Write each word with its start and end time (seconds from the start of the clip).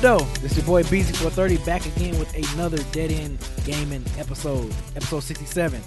though? 0.00 0.18
This 0.40 0.56
your 0.56 0.64
boy 0.64 0.82
Beezy430 0.84 1.64
back 1.66 1.84
again 1.84 2.18
with 2.18 2.34
another 2.54 2.78
Dead 2.92 3.10
End 3.10 3.38
Gaming 3.64 4.04
episode, 4.18 4.72
episode 4.96 5.20
67, 5.20 5.80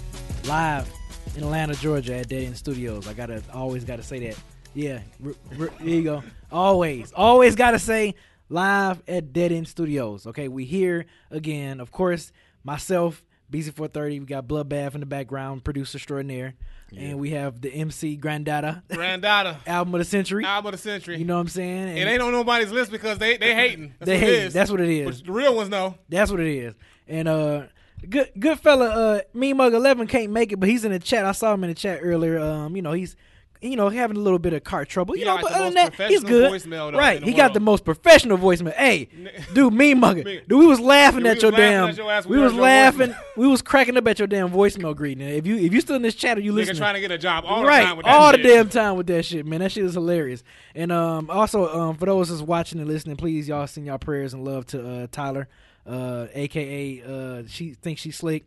live 0.46 0.88
in 1.36 1.42
Atlanta, 1.42 1.74
Georgia 1.74 2.16
at 2.16 2.28
Dead 2.28 2.44
End 2.44 2.56
Studios. 2.56 3.08
I 3.08 3.12
gotta 3.12 3.42
always 3.52 3.84
gotta 3.84 4.02
say 4.02 4.20
that. 4.28 4.38
Yeah, 4.74 5.00
r- 5.24 5.34
r- 5.58 5.70
there 5.80 5.88
you 5.88 6.02
go. 6.04 6.22
Always, 6.52 7.12
always 7.12 7.56
gotta 7.56 7.78
say 7.78 8.14
live 8.48 9.02
at 9.08 9.32
Dead 9.32 9.50
End 9.52 9.66
Studios. 9.66 10.26
Okay, 10.28 10.48
we 10.48 10.64
here 10.64 11.06
again. 11.30 11.80
Of 11.80 11.90
course, 11.90 12.30
myself, 12.62 13.24
Beezy430. 13.50 14.20
We 14.20 14.26
got 14.26 14.46
Bloodbath 14.46 14.94
in 14.94 15.00
the 15.00 15.06
background, 15.06 15.64
producer 15.64 15.96
extraordinaire, 15.98 16.54
and 16.96 17.18
we 17.18 17.30
have 17.30 17.60
the 17.60 17.70
MC 17.70 18.16
Grandada 18.16 18.82
Granddaughter, 18.88 19.58
album 19.66 19.94
of 19.94 19.98
the 19.98 20.04
century. 20.04 20.44
album 20.44 20.72
of 20.72 20.80
the 20.80 20.82
century. 20.82 21.18
You 21.18 21.24
know 21.24 21.34
what 21.34 21.42
I'm 21.42 21.48
saying? 21.48 21.88
And 21.90 21.98
it 21.98 22.12
ain't 22.12 22.22
on 22.22 22.32
nobody's 22.32 22.72
list 22.72 22.90
because 22.90 23.18
they 23.18 23.36
they 23.36 23.54
hating. 23.54 23.94
That's 23.98 24.06
they 24.06 24.14
what 24.14 24.28
hate. 24.28 24.52
That's 24.52 24.70
what 24.70 24.80
it 24.80 24.88
is. 24.88 25.20
But 25.20 25.26
the 25.26 25.32
real 25.32 25.56
ones 25.56 25.68
know. 25.68 25.96
That's 26.08 26.30
what 26.30 26.40
it 26.40 26.46
is. 26.46 26.74
And 27.06 27.28
uh 27.28 27.62
good 28.08 28.30
good 28.38 28.60
fella 28.60 28.88
uh 28.88 29.20
me 29.32 29.52
mug 29.52 29.72
11 29.72 30.06
can't 30.08 30.30
make 30.30 30.52
it 30.52 30.60
but 30.60 30.68
he's 30.68 30.84
in 30.84 30.92
the 30.92 30.98
chat. 30.98 31.24
I 31.24 31.32
saw 31.32 31.54
him 31.54 31.64
in 31.64 31.70
the 31.70 31.74
chat 31.74 32.00
earlier. 32.02 32.38
Um 32.38 32.76
you 32.76 32.82
know, 32.82 32.92
he's 32.92 33.16
you 33.64 33.76
know, 33.76 33.88
having 33.88 34.16
a 34.16 34.20
little 34.20 34.38
bit 34.38 34.52
of 34.52 34.62
car 34.62 34.84
trouble. 34.84 35.16
You 35.16 35.24
know, 35.24 35.38
but 35.40 35.50
the 35.50 35.56
other 35.56 35.64
than 35.64 35.74
that, 35.74 36.10
he's 36.10 36.22
good. 36.22 36.66
right. 36.94 37.22
He 37.22 37.32
got 37.32 37.54
the 37.54 37.60
most 37.60 37.84
professional 37.84 38.36
voicemail. 38.36 38.74
Hey, 38.74 39.08
dude, 39.54 39.72
me 39.72 39.94
mugger. 39.94 40.22
Dude, 40.22 40.46
we 40.48 40.66
was 40.66 40.80
laughing 40.80 41.26
at 41.26 41.40
your 41.40 41.52
damn 41.52 41.94
we 42.26 42.38
was 42.38 42.54
laughing. 42.54 43.14
We 43.36 43.48
was 43.48 43.62
cracking 43.62 43.96
up 43.96 44.06
at 44.06 44.18
your 44.18 44.28
damn 44.28 44.50
voicemail 44.50 44.94
greeting. 44.94 45.26
If 45.28 45.46
you 45.46 45.56
if 45.56 45.72
you 45.72 45.80
still 45.80 45.96
in 45.96 46.02
this 46.02 46.14
chat 46.14 46.38
or 46.38 46.40
you 46.40 46.52
Nigga 46.52 46.56
listening, 46.56 46.76
trying 46.76 46.94
to 46.94 47.00
get 47.00 47.10
a 47.10 47.18
job 47.18 47.44
all 47.46 47.64
right, 47.64 47.80
the 47.80 47.86
time 47.86 47.96
with 47.96 48.06
that 48.06 48.12
shit. 48.12 48.20
all 48.20 48.32
the 48.32 48.38
damn 48.42 48.68
time 48.68 48.96
with 48.96 49.06
that 49.06 49.24
shit, 49.24 49.46
man. 49.46 49.60
That 49.60 49.72
shit 49.72 49.84
is 49.84 49.94
hilarious. 49.94 50.44
And 50.74 50.92
um, 50.92 51.30
also, 51.30 51.68
um, 51.68 51.96
for 51.96 52.06
those 52.06 52.28
that's 52.28 52.42
watching 52.42 52.80
and 52.80 52.88
listening, 52.88 53.16
please 53.16 53.48
y'all 53.48 53.66
send 53.66 53.86
y'all 53.86 53.98
prayers 53.98 54.34
and 54.34 54.44
love 54.44 54.66
to 54.66 54.88
uh, 54.88 55.06
Tyler, 55.10 55.48
uh, 55.86 56.26
aka 56.34 57.02
uh, 57.02 57.42
she 57.48 57.74
thinks 57.74 58.02
she's 58.02 58.16
slick. 58.16 58.44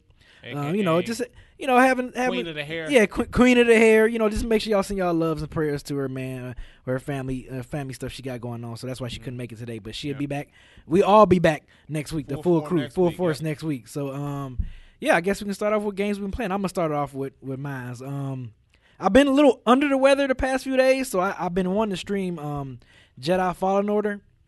Um, 0.54 0.76
you 0.76 0.84
know, 0.84 1.02
just 1.02 1.22
you 1.58 1.66
know, 1.68 1.78
having 1.78 2.12
having 2.16 2.34
Queen 2.40 2.48
of 2.48 2.56
the 2.56 2.64
hair. 2.64 2.90
yeah, 2.90 3.06
qu- 3.08 3.26
queen 3.26 3.58
of 3.58 3.68
the 3.68 3.76
hair. 3.76 4.08
You 4.08 4.20
know, 4.20 4.30
just 4.30 4.46
make 4.46 4.62
sure 4.62 4.72
y'all 4.72 4.84
send 4.84 4.98
y'all 5.00 5.14
loves 5.14 5.42
and 5.42 5.50
prayers 5.52 5.82
to 5.84 5.96
her, 5.98 6.08
man, 6.08 6.56
or 6.86 6.94
her 6.94 7.00
family, 7.00 7.50
uh, 7.50 7.64
family 7.64 7.94
stuff 7.94 8.12
she 8.12 8.22
got 8.22 8.40
going 8.42 8.64
on. 8.64 8.78
So 8.78 8.88
that's 8.88 9.02
why 9.02 9.08
she 9.08 9.20
couldn't 9.20 9.38
make 9.38 9.52
it 9.52 9.58
today, 9.58 9.80
but 9.80 9.96
she'll 9.96 10.12
Yeah. 10.14 10.18
be 10.20 10.26
back. 10.28 10.50
We 10.86 11.02
all 11.04 11.26
be 11.26 11.40
back 11.40 11.64
next 11.90 12.14
week, 12.14 12.28
the 12.28 12.36
Full 12.36 12.44
full 12.44 12.62
crew, 12.62 12.88
full 12.90 13.08
week, 13.08 13.18
force 13.18 13.42
yeah. 13.42 13.50
next 13.50 13.64
week. 13.64 13.88
So 13.88 14.14
um, 14.14 14.60
yeah, 15.02 15.16
I 15.16 15.22
guess 15.22 15.42
we 15.42 15.46
can 15.46 15.54
start 15.54 15.74
off 15.74 15.84
with 15.84 15.96
games 15.96 16.18
we've 16.20 16.26
been 16.26 16.32
playing. 16.32 16.52
I'm 16.52 16.60
gonna 16.60 16.70
start 16.70 16.92
off 16.92 17.14
with 17.14 17.34
with 17.42 17.60
mine. 17.60 17.96
Um, 18.06 18.54
I've 19.00 19.14
been 19.14 19.28
a 19.28 19.32
little 19.32 19.62
under 19.66 19.90
the 19.90 19.98
weather 19.98 20.28
the 20.28 20.36
past 20.36 20.64
few 20.64 20.78
days, 20.78 21.10
so 21.10 21.20
I, 21.20 21.36
I've 21.38 21.54
been 21.54 21.72
wanting 21.72 21.92
to 21.92 21.98
stream 21.98 22.38
um 22.40 22.80
Jedi 23.20 23.56
Fallen 23.56 23.90
Order. 23.90 24.22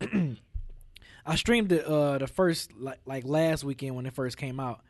I 1.26 1.36
streamed 1.36 1.70
it 1.72 1.84
uh 1.84 2.18
the 2.18 2.26
first 2.26 2.72
like 2.78 2.98
like 3.04 3.24
last 3.24 3.64
weekend 3.64 3.94
when 3.96 4.06
it 4.06 4.14
first 4.14 4.36
came 4.36 4.58
out. 4.60 4.80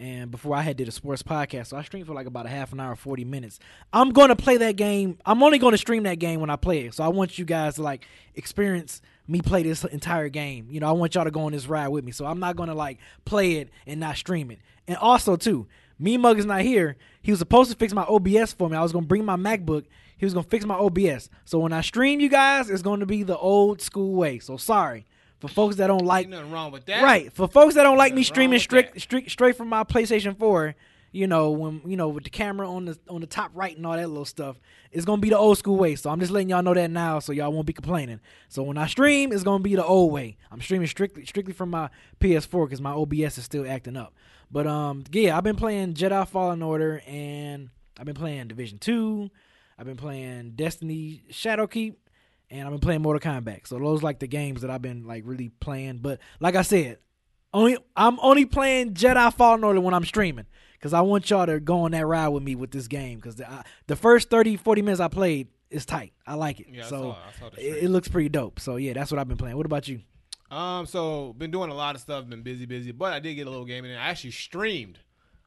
And 0.00 0.30
before 0.30 0.56
I 0.56 0.62
had 0.62 0.78
did 0.78 0.88
a 0.88 0.92
sports 0.92 1.22
podcast, 1.22 1.66
so 1.66 1.76
I 1.76 1.82
streamed 1.82 2.06
for 2.06 2.14
like 2.14 2.26
about 2.26 2.46
a 2.46 2.48
half 2.48 2.72
an 2.72 2.80
hour, 2.80 2.96
forty 2.96 3.22
minutes. 3.22 3.60
I'm 3.92 4.12
gonna 4.12 4.34
play 4.34 4.56
that 4.56 4.76
game. 4.76 5.18
I'm 5.26 5.42
only 5.42 5.58
gonna 5.58 5.76
stream 5.76 6.04
that 6.04 6.18
game 6.18 6.40
when 6.40 6.48
I 6.48 6.56
play 6.56 6.86
it. 6.86 6.94
So 6.94 7.04
I 7.04 7.08
want 7.08 7.38
you 7.38 7.44
guys 7.44 7.74
to 7.74 7.82
like 7.82 8.06
experience 8.34 9.02
me 9.28 9.42
play 9.42 9.62
this 9.62 9.84
entire 9.84 10.30
game. 10.30 10.68
You 10.70 10.80
know, 10.80 10.88
I 10.88 10.92
want 10.92 11.14
y'all 11.14 11.24
to 11.24 11.30
go 11.30 11.42
on 11.42 11.52
this 11.52 11.66
ride 11.66 11.88
with 11.88 12.02
me. 12.02 12.12
So 12.12 12.24
I'm 12.24 12.40
not 12.40 12.56
gonna 12.56 12.74
like 12.74 12.96
play 13.26 13.56
it 13.56 13.68
and 13.86 14.00
not 14.00 14.16
stream 14.16 14.50
it. 14.50 14.60
And 14.88 14.96
also 14.96 15.36
too, 15.36 15.66
me 15.98 16.16
Mug 16.16 16.38
is 16.38 16.46
not 16.46 16.62
here. 16.62 16.96
He 17.20 17.30
was 17.30 17.38
supposed 17.38 17.70
to 17.70 17.76
fix 17.76 17.92
my 17.92 18.04
OBS 18.04 18.54
for 18.54 18.70
me. 18.70 18.78
I 18.78 18.82
was 18.82 18.92
gonna 18.92 19.04
bring 19.04 19.26
my 19.26 19.36
MacBook. 19.36 19.84
He 20.16 20.24
was 20.24 20.32
gonna 20.32 20.44
fix 20.44 20.64
my 20.64 20.76
OBS. 20.76 21.28
So 21.44 21.58
when 21.58 21.74
I 21.74 21.82
stream 21.82 22.20
you 22.20 22.30
guys, 22.30 22.70
it's 22.70 22.80
gonna 22.80 23.04
be 23.04 23.22
the 23.22 23.36
old 23.36 23.82
school 23.82 24.14
way. 24.14 24.38
So 24.38 24.56
sorry 24.56 25.04
for 25.40 25.48
folks 25.48 25.76
that 25.76 25.86
don't 25.86 26.04
like 26.04 26.24
Ain't 26.26 26.30
nothing 26.30 26.50
wrong 26.50 26.70
with 26.70 26.86
that. 26.86 27.02
Right. 27.02 27.32
For 27.32 27.48
folks 27.48 27.74
that 27.74 27.82
don't 27.82 27.98
like 27.98 28.14
me 28.14 28.22
streaming 28.22 28.58
straight, 28.58 28.92
that. 28.94 29.30
straight 29.30 29.56
from 29.56 29.68
my 29.68 29.84
PlayStation 29.84 30.38
4, 30.38 30.74
you 31.12 31.26
know, 31.26 31.50
when 31.50 31.80
you 31.84 31.96
know, 31.96 32.08
with 32.08 32.24
the 32.24 32.30
camera 32.30 32.70
on 32.70 32.84
the 32.84 32.98
on 33.08 33.20
the 33.20 33.26
top 33.26 33.50
right 33.54 33.76
and 33.76 33.84
all 33.84 33.96
that 33.96 34.08
little 34.08 34.24
stuff, 34.24 34.60
it's 34.92 35.04
gonna 35.04 35.20
be 35.20 35.30
the 35.30 35.36
old 35.36 35.58
school 35.58 35.76
way. 35.76 35.96
So 35.96 36.08
I'm 36.10 36.20
just 36.20 36.30
letting 36.30 36.50
y'all 36.50 36.62
know 36.62 36.74
that 36.74 36.90
now 36.90 37.18
so 37.18 37.32
y'all 37.32 37.52
won't 37.52 37.66
be 37.66 37.72
complaining. 37.72 38.20
So 38.48 38.62
when 38.62 38.78
I 38.78 38.86
stream, 38.86 39.32
it's 39.32 39.42
gonna 39.42 39.62
be 39.62 39.74
the 39.74 39.84
old 39.84 40.12
way. 40.12 40.36
I'm 40.52 40.60
streaming 40.60 40.86
strictly 40.86 41.24
strictly 41.26 41.52
from 41.52 41.70
my 41.70 41.90
PS4 42.20 42.66
because 42.66 42.80
my 42.80 42.92
OBS 42.92 43.38
is 43.38 43.44
still 43.44 43.68
acting 43.68 43.96
up. 43.96 44.14
But 44.52 44.66
um 44.66 45.04
yeah, 45.10 45.36
I've 45.36 45.44
been 45.44 45.56
playing 45.56 45.94
Jedi 45.94 46.28
Fallen 46.28 46.62
Order 46.62 47.02
and 47.06 47.70
I've 47.98 48.06
been 48.06 48.14
playing 48.14 48.48
Division 48.48 48.78
2, 48.78 49.30
I've 49.78 49.86
been 49.86 49.96
playing 49.96 50.52
Destiny 50.52 51.24
Shadowkeep, 51.30 51.96
and 52.50 52.62
I've 52.64 52.70
been 52.70 52.80
playing 52.80 53.02
Mortal 53.02 53.20
Kombat. 53.32 53.66
So 53.66 53.78
those 53.78 54.02
like 54.02 54.18
the 54.18 54.26
games 54.26 54.62
that 54.62 54.70
I've 54.70 54.82
been 54.82 55.06
like 55.06 55.22
really 55.26 55.48
playing. 55.60 55.98
But 55.98 56.20
like 56.40 56.56
I 56.56 56.62
said, 56.62 56.98
only 57.54 57.76
I'm 57.96 58.18
only 58.20 58.44
playing 58.46 58.94
Jedi 58.94 59.32
Fallen 59.34 59.64
Order 59.64 59.80
when 59.80 59.94
I'm 59.94 60.04
streaming 60.04 60.46
because 60.74 60.92
I 60.94 61.00
want 61.02 61.28
y'all 61.30 61.46
to 61.46 61.60
go 61.60 61.80
on 61.82 61.90
that 61.92 62.06
ride 62.06 62.28
with 62.28 62.42
me 62.42 62.54
with 62.54 62.70
this 62.70 62.86
game 62.88 63.16
because 63.18 63.36
the, 63.36 63.50
I- 63.50 63.64
the 63.86 63.96
first 63.96 64.30
30, 64.30 64.56
40 64.56 64.82
minutes 64.82 65.00
I 65.00 65.08
played 65.08 65.48
is 65.70 65.84
tight. 65.86 66.12
I 66.26 66.34
like 66.34 66.60
it. 66.60 66.66
Yeah, 66.70 66.86
I 66.86 66.88
so 66.88 67.02
saw- 67.02 67.12
I 67.12 67.38
saw 67.38 67.46
it, 67.56 67.84
it 67.84 67.90
looks 67.90 68.08
pretty 68.08 68.28
dope. 68.28 68.60
So 68.60 68.76
yeah, 68.76 68.92
that's 68.92 69.10
what 69.10 69.18
I've 69.18 69.28
been 69.28 69.36
playing. 69.36 69.56
What 69.56 69.66
about 69.66 69.86
you? 69.88 70.00
Um, 70.50 70.86
so 70.86 71.32
been 71.38 71.52
doing 71.52 71.70
a 71.70 71.74
lot 71.74 71.94
of 71.94 72.00
stuff, 72.00 72.28
been 72.28 72.42
busy, 72.42 72.66
busy, 72.66 72.90
but 72.90 73.12
I 73.12 73.20
did 73.20 73.34
get 73.34 73.46
a 73.46 73.50
little 73.50 73.64
gaming 73.66 73.92
in. 73.92 73.96
I 73.96 74.08
actually 74.08 74.32
streamed. 74.32 74.98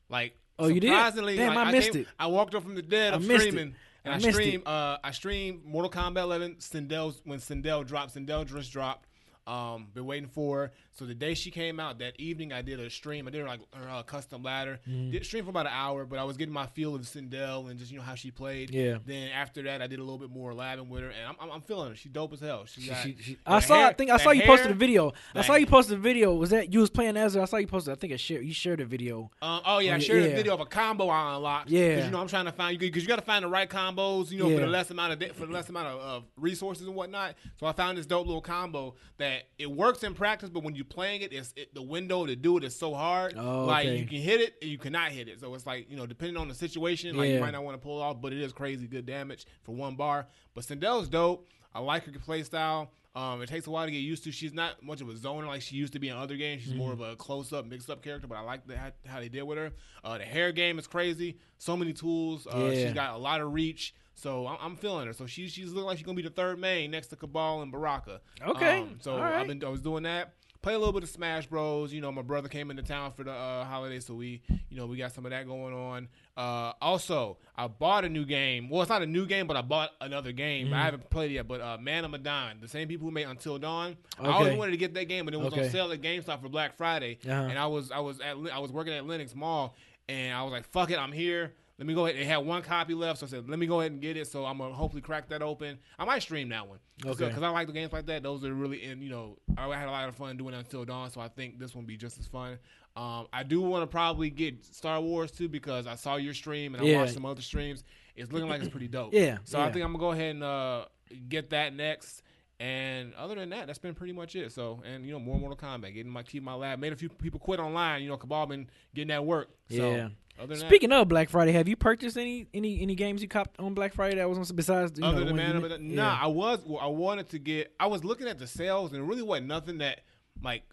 Like 0.09 0.37
Oh, 0.59 0.67
you 0.67 0.79
did? 0.79 0.87
Damn, 0.91 1.55
like, 1.55 1.67
I 1.67 1.71
missed 1.71 1.91
came- 1.93 2.01
it. 2.03 2.07
I 2.19 2.27
walked 2.27 2.53
up 2.55 2.63
from 2.63 2.75
the 2.75 2.81
dead 2.83 3.13
I'm 3.15 3.23
streaming. 3.23 3.69
it. 3.69 3.73
And 4.05 4.13
I 4.13 4.17
I, 4.17 4.31
streamed 4.31 4.67
uh 4.67 4.97
I 5.03 5.11
streamed 5.11 5.65
Mortal 5.65 5.91
Kombat 5.91 6.23
11 6.23 6.55
Sindel's 6.55 7.21
when 7.23 7.39
Sindel 7.39 7.85
dropped 7.85 8.15
Sindel 8.15 8.45
just 8.45 8.71
dropped 8.71 9.07
um 9.47 9.87
been 9.93 10.05
waiting 10.05 10.29
for. 10.29 10.71
So 10.93 11.05
the 11.05 11.13
day 11.15 11.33
she 11.33 11.49
came 11.51 11.79
out 11.79 11.99
that 11.99 12.13
evening 12.19 12.53
I 12.53 12.61
did 12.61 12.79
a 12.79 12.89
stream 12.89 13.27
I 13.27 13.31
did 13.31 13.45
like 13.45 13.59
her 13.73 13.89
uh, 13.89 14.03
custom 14.03 14.43
ladder 14.43 14.79
Mm-hmm. 14.87 15.11
did 15.11 15.25
stream 15.25 15.43
for 15.43 15.49
about 15.51 15.65
an 15.65 15.73
hour 15.73 16.05
but 16.05 16.19
I 16.19 16.23
was 16.23 16.37
getting 16.37 16.53
my 16.53 16.65
feel 16.67 16.95
of 16.95 17.01
Sindel 17.01 17.69
and 17.69 17.79
just 17.79 17.91
you 17.91 17.97
know 17.97 18.03
how 18.03 18.15
she 18.15 18.31
played 18.31 18.69
Yeah. 18.71 18.97
then 19.05 19.29
after 19.29 19.61
that 19.63 19.81
I 19.81 19.87
did 19.87 19.99
a 19.99 20.03
little 20.03 20.17
bit 20.19 20.29
more 20.29 20.51
labbing 20.53 20.87
with 20.87 21.01
her 21.03 21.09
and 21.09 21.35
I'm, 21.39 21.51
I'm, 21.51 21.61
feeling 21.61 21.89
her 21.89 21.95
she 21.95 22.09
dope 22.09 22.33
as 22.33 22.39
hell 22.39 22.65
she, 22.65 22.87
got, 22.87 22.97
She- 23.03 23.17
she- 23.19 23.33
that 23.35 23.41
I 23.45 23.59
saw. 23.59 23.75
I 23.75 23.79
hair- 23.79 23.93
think 23.93 24.11
I 24.11 24.17
saw 24.17 24.31
you 24.31 24.43
posted 24.43 24.71
a 24.71 24.73
video. 24.75 25.13
I 25.33 25.41
saw 25.41 25.55
you 25.55 25.65
posted 25.65 25.97
a 25.97 26.01
video. 26.01 26.33
Was 26.33 26.49
that 26.51 26.71
you 26.73 26.79
was 26.79 26.89
playing 26.89 27.17
Ezra? 27.17 27.41
I 27.41 27.45
saw 27.45 27.57
you 27.57 27.67
posted. 27.67 27.91
I 27.93 27.95
think 27.95 28.13
I 28.13 28.17
shared. 28.17 28.43
You 28.45 28.53
shared 28.53 28.79
a 28.81 28.85
video. 28.85 29.31
Um, 29.41 29.61
oh 29.65 29.79
yeah, 29.79 29.95
I 29.95 29.99
shared 29.99 30.23
yeah. 30.23 30.29
a 30.29 30.35
video 30.35 30.53
of 30.53 30.59
a 30.59 30.65
combo 30.65 31.07
I 31.09 31.35
unlocked. 31.35 31.69
Yeah. 31.69 31.89
because 31.89 32.05
you 32.05 32.11
know 32.11 32.19
I'm 32.21 32.27
trying 32.27 32.45
to 32.45 32.51
find 32.51 32.73
you 32.73 32.79
because 32.79 33.01
you 33.03 33.07
got 33.07 33.17
to 33.17 33.21
find 33.25 33.43
the 33.43 33.49
right 33.49 33.69
combos. 33.69 34.31
You 34.31 34.39
know 34.39 34.49
Yeah. 34.49 34.55
for 34.57 34.61
the 34.61 34.67
less 34.71 34.91
amount 34.91 35.13
of 35.13 35.19
di- 35.19 35.29
for 35.29 35.45
the 35.45 35.51
less 35.53 35.69
amount 35.69 35.87
of, 35.87 35.99
of 35.99 36.23
resources 36.37 36.85
and 36.85 36.95
whatnot. 36.95 37.35
So 37.59 37.65
I 37.65 37.71
found 37.73 37.97
this 37.97 38.05
dope 38.05 38.25
little 38.27 38.41
combo 38.41 38.95
that 39.17 39.43
it 39.57 39.71
works 39.71 40.03
in 40.03 40.13
practice, 40.13 40.49
but 40.49 40.63
when 40.63 40.75
you're 40.83 40.93
playing 40.93 41.21
it, 41.21 41.33
it's 41.33 41.53
it, 41.55 41.73
the 41.73 41.81
window 41.81 42.25
to 42.25 42.35
do 42.35 42.57
it 42.57 42.63
is 42.63 42.75
so 42.75 42.93
hard. 42.93 43.35
Oh, 43.37 43.65
like 43.65 43.87
okay. 43.87 43.97
you 43.97 44.05
can 44.05 44.17
hit 44.17 44.41
it 44.41 44.55
and 44.61 44.69
you 44.69 44.77
cannot 44.77 45.11
hit 45.11 45.27
it. 45.27 45.39
So 45.39 45.53
it's 45.55 45.65
like 45.65 45.89
you 45.89 45.97
know 45.97 46.05
depending 46.05 46.37
on 46.37 46.47
the 46.47 46.55
situation, 46.55 47.15
like 47.15 47.29
Yeah. 47.29 47.35
you 47.35 47.41
might 47.41 47.51
not 47.51 47.63
want 47.63 47.75
to 47.79 47.83
pull 47.83 47.99
it 47.99 48.03
off, 48.03 48.21
but 48.21 48.33
it 48.33 48.39
is 48.39 48.53
crazy 48.53 48.87
good 48.87 49.05
damage 49.05 49.45
for 49.63 49.73
one 49.73 49.95
bar. 49.95 50.27
But 50.53 50.63
Sindel's 50.65 51.09
dope. 51.09 51.47
I 51.75 51.79
like 51.79 52.05
her 52.05 52.11
play 52.19 52.43
style. 52.43 52.91
Um, 53.15 53.41
it 53.43 53.49
takes 53.49 53.67
a 53.67 53.71
while 53.71 53.85
to 53.85 53.91
get 53.91 53.99
used 53.99 54.23
to. 54.23 54.31
She's 54.31 54.53
not 54.53 54.81
much 54.83 55.01
of 55.01 55.09
a 55.09 55.13
zoner 55.13 55.45
like 55.45 55.61
she 55.61 55.75
used 55.75 55.93
to 55.93 55.99
be 55.99 56.09
in 56.09 56.17
other 56.17 56.35
games. 56.35 56.63
She's 56.63 56.73
more 56.73 56.93
of 56.93 57.01
a 57.01 57.15
close 57.15 57.53
up, 57.53 57.65
mixed 57.65 57.89
up 57.89 58.01
character, 58.03 58.27
but 58.27 58.37
I 58.37 58.41
like 58.41 58.65
the, 58.65 58.75
how, 58.75 58.91
how 59.05 59.19
they 59.19 59.29
did 59.29 59.43
with 59.43 59.57
her. 59.59 59.71
Uh, 60.03 60.17
the 60.17 60.23
hair 60.23 60.51
game 60.51 60.79
is 60.79 60.87
crazy. 60.87 61.37
So 61.59 61.77
many 61.77 61.93
tools. 61.93 62.47
Uh, 62.47 62.69
Yeah. 62.71 62.85
She's 62.85 62.93
got 62.93 63.13
a 63.13 63.17
lot 63.17 63.41
of 63.41 63.53
reach. 63.53 63.93
So 64.15 64.47
I'm, 64.47 64.57
I'm 64.61 64.75
feeling 64.75 65.07
her. 65.07 65.13
So 65.13 65.25
she's 65.25 65.51
she's 65.51 65.71
looking 65.71 65.85
like 65.85 65.97
she's 65.97 66.05
gonna 66.05 66.15
be 66.15 66.21
the 66.23 66.29
third 66.29 66.59
main 66.59 66.91
next 66.91 67.07
to 67.07 67.15
Kabal 67.15 67.61
and 67.61 67.71
Baraka. 67.71 68.21
Okay. 68.45 68.79
Um, 68.81 68.97
so 68.99 69.17
right. 69.17 69.41
I've 69.41 69.47
been 69.47 69.63
I 69.63 69.69
was 69.69 69.81
doing 69.81 70.03
that. 70.03 70.33
Play 70.63 70.75
a 70.75 70.79
little 70.79 70.93
bit 70.93 71.03
of 71.03 71.09
Smash 71.09 71.45
Bros. 71.45 71.91
You 71.93 71.99
know, 71.99 72.09
my 72.11 72.21
brother 72.21 72.47
came 72.47 72.71
into 72.71 72.81
town 72.83 73.11
for 73.11 73.23
the 73.25 73.31
uh, 73.33 73.65
holiday, 73.65 73.99
so 73.99 74.13
we, 74.15 74.41
you 74.69 74.77
know, 74.77 74.85
we 74.85 74.95
got 74.95 75.11
some 75.13 75.25
of 75.25 75.31
that 75.31 75.45
going 75.45 75.73
on. 75.75 76.07
Uh, 76.37 76.71
also, 76.81 77.37
I 77.57 77.67
bought 77.67 78.05
a 78.05 78.09
new 78.09 78.23
game. 78.25 78.69
Well, 78.69 78.81
it's 78.81 78.89
not 78.89 79.01
a 79.01 79.05
new 79.05 79.25
game, 79.25 79.45
but 79.45 79.57
I 79.57 79.61
bought 79.61 79.91
another 79.99 80.31
game. 80.31 80.67
Mm-hmm. 80.67 80.73
I 80.75 80.83
haven't 80.85 81.09
played 81.09 81.31
it 81.31 81.33
yet, 81.35 81.49
but 81.49 81.59
uh, 81.59 81.77
Man 81.81 82.05
of 82.05 82.11
Medan, 82.11 82.59
the 82.61 82.69
same 82.69 82.87
people 82.87 83.05
who 83.05 83.11
made 83.11 83.27
Until 83.27 83.59
Dawn. 83.59 83.97
Okay. 84.17 84.27
I 84.29 84.31
always 84.31 84.57
wanted 84.57 84.71
to 84.71 84.77
get 84.77 84.93
that 84.93 85.05
game, 85.09 85.25
but 85.25 85.33
it 85.33 85.37
was 85.37 85.51
Okay. 85.53 85.65
on 85.65 85.69
sale 85.69 85.91
at 85.91 86.01
GameStop 86.01 86.41
for 86.41 86.47
Black 86.47 86.75
Friday, 86.77 87.19
Uh-huh. 87.25 87.33
and 87.49 87.59
I 87.59 87.67
was 87.67 87.91
I 87.91 87.99
was 87.99 88.21
at 88.21 88.37
I 88.53 88.59
was 88.59 88.71
working 88.71 88.93
at 88.93 89.05
Lenox 89.05 89.35
Mall, 89.35 89.75
and 90.07 90.33
I 90.33 90.43
was 90.43 90.53
like, 90.53 90.65
"Fuck 90.71 90.91
it, 90.91 90.97
I'm 90.97 91.11
here." 91.11 91.51
Let 91.83 91.87
me 91.89 91.95
go 91.95 92.05
ahead. 92.05 92.17
They 92.17 92.23
had 92.23 92.37
one 92.37 92.61
copy 92.61 92.93
left, 92.93 93.19
so 93.19 93.25
I 93.25 93.29
said, 93.29 93.49
"Let 93.49 93.59
me 93.59 93.65
go 93.67 93.81
ahead 93.81 93.91
and 93.91 93.99
get 93.99 94.15
it." 94.15 94.25
So 94.27 94.45
I'm 94.45 94.57
gonna 94.57 94.73
hopefully 94.73 95.01
crack 95.01 95.27
that 95.27 95.41
open. 95.41 95.77
I 95.99 96.05
might 96.05 96.21
stream 96.21 96.47
that 96.47 96.65
one, 96.65 96.79
Okay. 97.05 97.27
Because 97.27 97.43
I 97.43 97.49
like 97.49 97.67
the 97.67 97.73
games 97.73 97.91
like 97.91 98.05
that. 98.05 98.23
Those 98.23 98.45
are 98.45 98.53
really, 98.53 98.85
and 98.85 99.03
you 99.03 99.09
know, 99.09 99.37
I 99.57 99.67
had 99.77 99.89
a 99.89 99.91
lot 99.91 100.07
of 100.07 100.15
fun 100.15 100.37
doing 100.37 100.53
it 100.53 100.59
until 100.59 100.85
dawn. 100.85 101.11
So 101.11 101.19
I 101.19 101.27
think 101.27 101.59
this 101.59 101.75
one 101.75 101.83
will 101.83 101.89
be 101.89 101.97
just 101.97 102.17
as 102.19 102.25
fun. 102.25 102.57
Um, 102.95 103.27
I 103.33 103.43
do 103.43 103.59
want 103.59 103.83
to 103.83 103.87
probably 103.87 104.29
get 104.29 104.63
Star 104.63 105.01
Wars 105.01 105.29
too 105.31 105.49
because 105.49 105.85
I 105.85 105.95
saw 105.95 106.15
your 106.15 106.33
stream 106.33 106.73
and 106.73 106.81
I 106.81 106.87
Yeah. 106.87 106.99
watched 106.99 107.15
some 107.15 107.25
other 107.25 107.41
streams. 107.41 107.83
It's 108.15 108.31
looking 108.31 108.47
like 108.47 108.61
it's 108.61 108.71
pretty 108.71 108.87
dope. 108.87 109.13
Yeah, 109.13 109.39
So 109.43 109.57
yeah. 109.57 109.65
I 109.65 109.71
think 109.73 109.83
I'm 109.83 109.91
gonna 109.91 109.99
go 109.99 110.11
ahead 110.11 110.35
and 110.35 110.43
uh, 110.45 110.85
get 111.27 111.49
that 111.49 111.73
next. 111.75 112.21
And 112.59 113.13
other 113.15 113.35
than 113.35 113.49
that, 113.49 113.67
that's 113.67 113.79
been 113.79 113.93
pretty 113.95 114.13
much 114.13 114.37
it. 114.37 114.53
So, 114.53 114.81
and 114.85 115.05
you 115.05 115.11
know, 115.11 115.19
more 115.19 115.37
Mortal 115.37 115.57
Kombat, 115.57 115.93
getting 115.93 116.09
my 116.11 116.23
keep 116.23 116.43
my 116.43 116.53
lab. 116.53 116.79
Made 116.79 116.93
a 116.93 116.95
few 116.95 117.09
people 117.09 117.39
quit 117.39 117.59
online. 117.59 118.03
You 118.03 118.07
know, 118.09 118.15
Kabal 118.15 118.45
been 118.47 118.69
getting 118.93 119.09
that 119.09 119.25
work. 119.25 119.49
So, 119.69 119.91
Yeah. 119.91 120.09
Other 120.39 120.55
Speaking 120.55 120.91
of 120.91 121.07
Black 121.07 121.29
Friday, 121.29 121.51
have 121.51 121.67
you 121.67 121.75
purchased 121.75 122.17
any 122.17 122.47
any 122.53 122.81
any 122.81 122.95
games 122.95 123.21
you 123.21 123.27
copped 123.27 123.59
on 123.59 123.73
Black 123.73 123.93
Friday 123.93 124.15
that 124.15 124.27
was 124.29 124.37
on 124.37 124.55
besides 124.55 124.97
you 124.99 125.05
other 125.05 125.19
know, 125.19 125.25
than 125.25 125.35
the 125.35 125.41
Man, 125.41 125.55
of 125.57 125.63
Medan- 125.63 125.95
nah, 125.95 126.17
I 126.21 126.27
was. 126.27 126.59
Well, 126.65 126.79
I 126.79 126.87
wanted 126.87 127.29
to 127.29 127.39
get. 127.39 127.71
I 127.79 127.87
was 127.87 128.03
looking 128.03 128.27
at 128.27 128.39
the 128.39 128.47
sales, 128.47 128.91
and 128.93 129.01
it 129.01 129.05
really 129.07 129.21
wasn't 129.21 129.47
nothing 129.47 129.77
that 129.77 130.01
like 130.41 130.63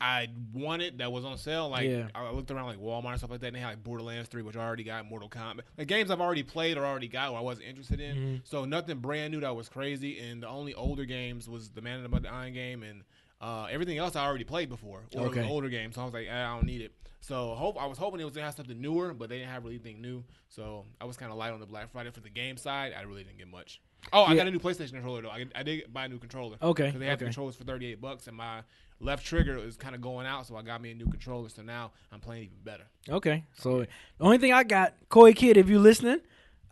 I 0.00 0.28
wanted 0.52 0.98
that 0.98 1.10
was 1.10 1.24
on 1.24 1.36
sale. 1.36 1.68
Like 1.68 1.88
Yeah. 1.88 2.06
I 2.14 2.30
looked 2.30 2.52
around 2.52 2.66
like 2.66 2.78
Walmart 2.78 3.10
and 3.10 3.18
stuff 3.18 3.30
like 3.30 3.40
that. 3.40 3.48
And 3.48 3.56
they 3.56 3.60
had 3.60 3.70
like 3.70 3.82
Borderlands 3.82 4.28
Three, 4.28 4.42
which 4.42 4.56
I 4.56 4.64
already 4.64 4.84
got, 4.84 5.04
Mortal 5.06 5.28
Kombat, 5.28 5.62
like 5.76 5.88
games 5.88 6.12
I've 6.12 6.20
already 6.20 6.44
played 6.44 6.78
or 6.78 6.86
already 6.86 7.08
got, 7.08 7.32
or 7.32 7.38
I 7.38 7.40
wasn't 7.40 7.66
interested 7.66 7.98
in. 8.00 8.16
Mhm. 8.16 8.40
So 8.44 8.64
nothing 8.64 8.98
brand 9.00 9.32
new 9.32 9.40
that 9.40 9.56
was 9.56 9.68
crazy. 9.68 10.20
And 10.20 10.40
the 10.44 10.48
only 10.48 10.74
older 10.74 11.04
games 11.04 11.48
was 11.48 11.70
the 11.70 11.82
Man 11.82 12.04
in 12.04 12.08
the 12.10 12.28
Iron 12.32 12.52
game 12.54 12.84
and. 12.84 13.02
Uh, 13.40 13.66
everything 13.70 13.98
else 13.98 14.16
I 14.16 14.26
already 14.26 14.44
played 14.44 14.68
before, 14.68 15.04
or 15.14 15.26
Okay. 15.26 15.40
an 15.40 15.46
older 15.46 15.68
game, 15.68 15.92
so 15.92 16.00
I 16.02 16.04
was 16.04 16.12
like, 16.14 16.26
eh, 16.28 16.32
I 16.44 16.56
don't 16.56 16.66
need 16.66 16.80
it. 16.80 16.92
So 17.20 17.54
hope 17.54 17.80
I 17.80 17.86
was 17.86 17.96
hoping 17.98 18.20
it 18.20 18.24
was 18.24 18.32
gonna 18.34 18.46
have 18.46 18.54
something 18.54 18.80
newer, 18.80 19.12
but 19.14 19.28
they 19.28 19.38
didn't 19.38 19.50
have 19.50 19.62
really 19.64 19.76
anything 19.76 20.00
new. 20.00 20.24
So 20.48 20.86
I 21.00 21.04
was 21.04 21.16
kind 21.16 21.30
of 21.30 21.38
light 21.38 21.52
on 21.52 21.60
the 21.60 21.66
Black 21.66 21.90
Friday 21.90 22.10
for 22.10 22.20
the 22.20 22.30
game 22.30 22.56
side. 22.56 22.92
I 22.98 23.02
really 23.02 23.22
didn't 23.24 23.38
get 23.38 23.48
much. 23.48 23.80
Oh, 24.12 24.22
I 24.22 24.30
Yeah. 24.32 24.38
got 24.38 24.46
a 24.48 24.50
new 24.50 24.58
PlayStation 24.58 24.92
controller 24.92 25.22
though. 25.22 25.30
I, 25.30 25.44
I 25.54 25.62
did 25.62 25.92
buy 25.92 26.06
a 26.06 26.08
new 26.08 26.18
controller. 26.18 26.56
Okay, 26.62 26.90
they 26.90 27.06
have 27.06 27.18
okay. 27.18 27.26
controllers 27.26 27.54
for 27.56 27.64
thirty 27.64 27.86
eight 27.92 28.00
bucks, 28.00 28.26
and 28.26 28.36
my 28.36 28.62
left 29.00 29.24
trigger 29.26 29.56
is 29.58 29.76
kind 29.76 29.94
of 29.94 30.00
going 30.00 30.26
out, 30.26 30.46
so 30.46 30.56
I 30.56 30.62
got 30.62 30.80
me 30.80 30.90
a 30.92 30.94
new 30.94 31.06
controller. 31.06 31.48
So 31.48 31.62
now 31.62 31.92
I'm 32.12 32.20
playing 32.20 32.44
even 32.44 32.58
better. 32.64 32.84
Okay, 33.08 33.44
so 33.56 33.80
the 33.80 33.88
only 34.20 34.38
thing 34.38 34.52
I 34.52 34.64
got, 34.64 34.94
Koi 35.08 35.32
Kid, 35.32 35.56
if 35.56 35.68
you're 35.68 35.78
listening, 35.80 36.20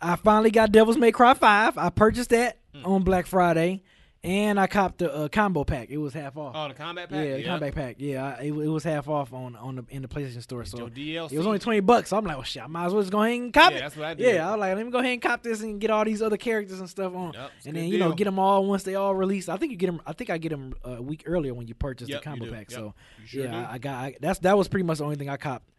I 0.01 0.17
finally 0.17 0.51
got 0.51 0.73
Devil's 0.73 0.97
May 0.99 1.13
Cry 1.13 1.35
Five. 1.35 1.77
I 1.79 1.91
purchased 1.91 2.31
that 2.31 2.59
Hmm. 2.75 2.87
on 2.87 3.03
Black 3.03 3.27
Friday, 3.27 3.83
and 4.27 4.59
I 4.61 4.67
copped 4.67 4.99
the 4.99 5.15
uh, 5.15 5.29
combo 5.29 5.63
pack. 5.65 5.89
It 5.89 5.99
was 5.99 6.13
half 6.13 6.37
off. 6.37 6.53
Oh, 6.55 6.69
the 6.69 6.75
Kombat 6.75 7.09
Pack. 7.09 7.25
yeah, 7.27 7.37
the 7.37 7.45
Kombat 7.45 7.75
Pack. 7.75 7.97
Yeah, 7.99 8.37
I, 8.39 8.43
it, 8.43 8.49
it 8.49 8.69
was 8.69 8.83
half 8.85 9.09
off 9.09 9.33
on 9.33 9.55
on 9.57 9.77
the 9.77 9.85
in 9.89 10.03
the 10.03 10.09
PlayStation 10.09 10.43
Store. 10.43 10.65
So 10.65 10.87
it 10.95 11.33
was 11.33 11.47
only 11.47 11.61
twenty 11.61 11.81
bucks. 11.81 12.11
So 12.11 12.17
I'm 12.19 12.25
like, 12.25 12.37
well, 12.37 12.43
shit, 12.45 12.63
I 12.63 12.67
might 12.67 12.87
as 12.87 12.93
well 12.93 13.03
just 13.03 13.13
go 13.13 13.23
ahead 13.23 13.41
and 13.41 13.53
cop 13.55 13.71
Yeah, 13.71 13.77
it. 13.79 13.81
that's 13.81 13.97
what 13.97 14.05
I 14.07 14.15
did. 14.15 14.35
Yeah, 14.35 14.49
I 14.49 14.51
was 14.53 14.61
like, 14.61 14.77
let 14.77 14.85
me 14.85 14.93
go 14.93 14.99
ahead 14.99 15.13
and 15.13 15.23
cop 15.23 15.43
this 15.43 15.63
and 15.63 15.81
get 15.81 15.91
all 15.91 16.05
these 16.05 16.21
other 16.21 16.37
characters 16.37 16.81
and 16.81 16.91
stuff 16.91 17.15
on, 17.15 17.33
Yep, 17.35 17.51
and 17.67 17.77
then 17.77 17.85
you 17.89 17.99
know 17.99 18.13
get 18.13 18.25
them 18.25 18.39
all 18.39 18.67
once 18.67 18.83
they 18.83 18.97
all 18.97 19.15
release. 19.15 19.49
I 19.49 19.57
think 19.57 19.71
you 19.71 19.79
get 19.79 19.87
them. 19.87 20.01
I 20.07 20.13
think 20.13 20.29
I 20.31 20.39
get 20.39 20.49
them 20.51 20.75
a 20.85 21.01
week 21.01 21.23
earlier 21.27 21.55
when 21.55 21.69
you 21.69 21.75
purchase 21.75 22.09
Yep, 22.09 22.21
the 22.21 22.25
combo 22.25 22.45
pack. 22.51 22.71
Yep, 22.71 22.79
So 22.79 22.95
sure 23.25 23.45
yeah, 23.45 23.51
do. 23.63 23.67
I 23.71 23.79
got 23.79 23.95
I, 23.95 24.17
that's 24.21 24.41
that 24.41 24.59
was 24.59 24.67
pretty 24.69 24.85
much 24.85 24.99
the 24.99 25.05
only 25.05 25.17
thing 25.17 25.29
I 25.29 25.37
copped 25.37 25.71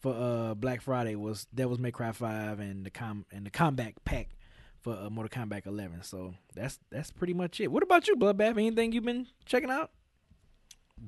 for 0.00 0.12
uh 0.14 0.54
Black 0.54 0.82
Friday 0.82 1.14
was 1.16 1.46
Devil's 1.54 1.78
May 1.78 1.90
Cry 1.90 2.12
Five 2.12 2.60
and 2.60 2.84
the 2.84 2.90
com 2.90 3.24
and 3.32 3.46
the 3.46 3.50
Kombat 3.50 3.94
Pack 4.04 4.28
for 4.84 4.92
uh, 4.94 5.10
Mortal 5.10 5.42
Kombat 5.46 5.66
11. 5.66 6.02
So 6.04 6.34
that's 6.54 6.78
that's 6.90 7.10
pretty 7.10 7.34
much 7.34 7.58
it. 7.60 7.72
What 7.72 7.82
about 7.82 8.06
you, 8.06 8.14
Bloodbath? 8.14 8.50
Anything 8.58 8.92
you've 8.92 9.04
been 9.04 9.26
checking 9.46 9.70
out? 9.70 9.90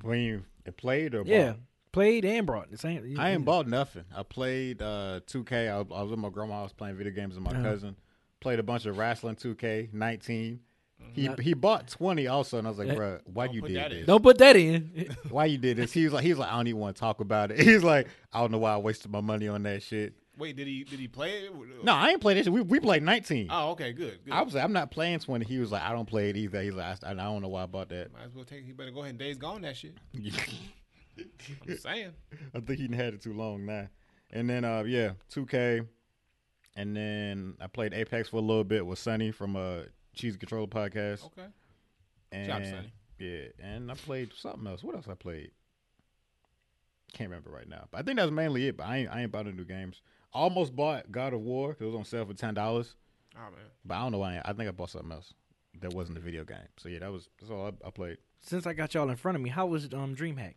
When 0.02 0.20
you 0.20 0.44
played 0.76 1.14
or 1.14 1.22
Yeah, 1.24 1.50
bought? 1.52 1.58
played 1.92 2.24
and 2.24 2.46
brought. 2.46 2.70
The 2.70 2.78
same. 2.78 3.16
I 3.18 3.30
ain't 3.30 3.44
bought 3.44 3.68
nothing. 3.68 4.04
I 4.14 4.22
played 4.24 4.82
uh, 4.82 5.20
2K. 5.26 5.70
I, 5.70 5.80
was- 5.82 6.10
with 6.10 6.18
my 6.18 6.28
grandma. 6.30 6.60
I 6.60 6.62
was 6.64 6.72
playing 6.72 6.96
video 6.96 7.12
games 7.12 7.34
with 7.36 7.44
my 7.44 7.52
Uh-huh. 7.52 7.62
cousin. 7.62 7.96
Played 8.40 8.58
a 8.58 8.62
bunch 8.62 8.86
of 8.86 8.98
wrestling 8.98 9.36
2K 9.36 9.92
19. 9.92 10.60
He 11.12 11.28
Not- 11.28 11.40
he 11.40 11.54
bought 11.54 11.88
20 11.88 12.26
also, 12.26 12.58
and 12.58 12.66
I 12.66 12.70
was 12.70 12.78
like, 12.78 12.94
bro, 12.96 13.18
why 13.26 13.46
you 13.46 13.60
did 13.60 13.76
that 13.76 13.90
this? 13.90 14.00
in. 14.00 14.06
Don't 14.06 14.22
put 14.22 14.38
that 14.38 14.56
in. 14.56 15.14
Why 15.30 15.44
you 15.46 15.58
did 15.58 15.76
this? 15.76 15.92
He 15.92 16.04
was 16.04 16.12
like, 16.12 16.24
he 16.24 16.30
was 16.30 16.38
like, 16.38 16.50
I 16.50 16.56
don't 16.56 16.66
even 16.66 16.80
want 16.80 16.96
to 16.96 17.00
talk 17.00 17.20
about 17.20 17.50
it. 17.52 17.60
He's 17.66 17.84
like, 17.84 18.08
I 18.32 18.40
don't 18.40 18.50
know 18.50 18.58
why 18.58 18.72
I 18.72 18.76
wasted 18.78 19.10
my 19.10 19.20
money 19.20 19.46
on 19.48 19.62
that 19.64 19.82
shit. 19.82 20.14
Wait, 20.38 20.54
did 20.54 20.66
he 20.66 20.84
did 20.84 20.98
he 20.98 21.08
play 21.08 21.30
it? 21.30 21.52
No, 21.82 21.92
I 21.94 22.10
ain't 22.10 22.20
played 22.20 22.42
shit. 22.44 22.52
We 22.52 22.60
we 22.60 22.78
played 22.78 23.02
19. 23.02 23.48
Oh, 23.50 23.70
okay, 23.70 23.92
good. 23.92 24.18
good. 24.24 24.32
I 24.34 24.42
was 24.42 24.54
like, 24.54 24.64
I'm 24.64 24.72
not 24.72 24.90
playing 24.90 25.20
20. 25.20 25.44
He 25.46 25.58
was 25.58 25.72
like, 25.72 25.82
I 25.82 25.92
don't 25.92 26.06
play 26.06 26.28
it 26.28 26.36
either. 26.36 26.62
He's 26.62 26.74
like, 26.74 27.02
I, 27.02 27.10
I 27.10 27.14
don't 27.14 27.40
know 27.40 27.48
why 27.48 27.62
I 27.62 27.66
bought 27.66 27.88
that. 27.88 28.12
Might 28.12 28.24
as 28.24 28.34
well 28.34 28.44
take. 28.44 28.64
He 28.64 28.72
better 28.72 28.90
go 28.90 29.00
ahead 29.00 29.10
and 29.10 29.18
days 29.18 29.38
gone 29.38 29.62
that 29.62 29.76
shit. 29.76 29.94
I'm 30.18 31.78
saying. 31.78 32.12
I 32.54 32.60
think 32.60 32.78
he 32.78 32.94
had 32.94 33.14
it 33.14 33.22
too 33.22 33.32
long 33.32 33.64
now. 33.64 33.88
And 34.30 34.50
then 34.50 34.64
uh 34.64 34.82
yeah, 34.86 35.12
2K. 35.32 35.86
And 36.76 36.94
then 36.94 37.54
I 37.60 37.68
played 37.68 37.94
Apex 37.94 38.28
for 38.28 38.36
a 38.36 38.40
little 38.40 38.64
bit 38.64 38.84
with 38.84 38.98
Sunny 38.98 39.30
from 39.30 39.56
uh 39.56 39.82
Cheese 40.14 40.36
Controller 40.36 40.66
podcast. 40.66 41.24
Okay. 41.24 41.46
And 42.32 42.50
out 42.50 42.64
Sonny. 42.64 42.92
yeah, 43.18 43.46
and 43.62 43.90
I 43.90 43.94
played 43.94 44.32
something 44.34 44.66
else. 44.66 44.82
What 44.82 44.96
else 44.96 45.06
I 45.08 45.14
played? 45.14 45.52
Can't 47.14 47.30
remember 47.30 47.50
right 47.50 47.68
now. 47.68 47.84
But 47.90 48.00
I 48.00 48.02
think 48.02 48.18
that's 48.18 48.30
mainly 48.30 48.68
it. 48.68 48.76
But 48.76 48.86
I 48.86 48.96
ain't 48.98 49.10
I 49.10 49.22
ain't 49.22 49.32
bought 49.32 49.46
new 49.46 49.64
games. 49.64 50.02
Almost 50.36 50.76
bought 50.76 51.10
God 51.10 51.32
of 51.32 51.40
War 51.40 51.72
'cause 51.74 51.82
it 51.82 51.86
was 51.86 51.94
on 51.94 52.04
sale 52.04 52.26
for 52.26 52.34
ten 52.34 52.52
dollars. 52.54 52.94
Oh 53.36 53.50
man. 53.50 53.70
But 53.84 53.94
I 53.94 54.02
don't 54.02 54.12
know 54.12 54.18
why. 54.18 54.36
I, 54.36 54.50
I 54.50 54.52
think 54.52 54.68
I 54.68 54.72
bought 54.72 54.90
something 54.90 55.12
else 55.12 55.32
that 55.80 55.94
wasn't 55.94 56.18
a 56.18 56.20
video 56.20 56.44
game. 56.44 56.68
So 56.76 56.88
yeah, 56.88 56.98
that 57.00 57.12
was 57.12 57.28
that's 57.38 57.50
all 57.50 57.66
I, 57.66 57.86
I 57.86 57.90
played. 57.90 58.18
Since 58.40 58.66
I 58.66 58.72
got 58.74 58.92
y'all 58.94 59.08
in 59.10 59.16
front 59.16 59.36
of 59.36 59.42
me, 59.42 59.48
how 59.50 59.66
was 59.66 59.84
um 59.94 60.14
DreamHack? 60.14 60.54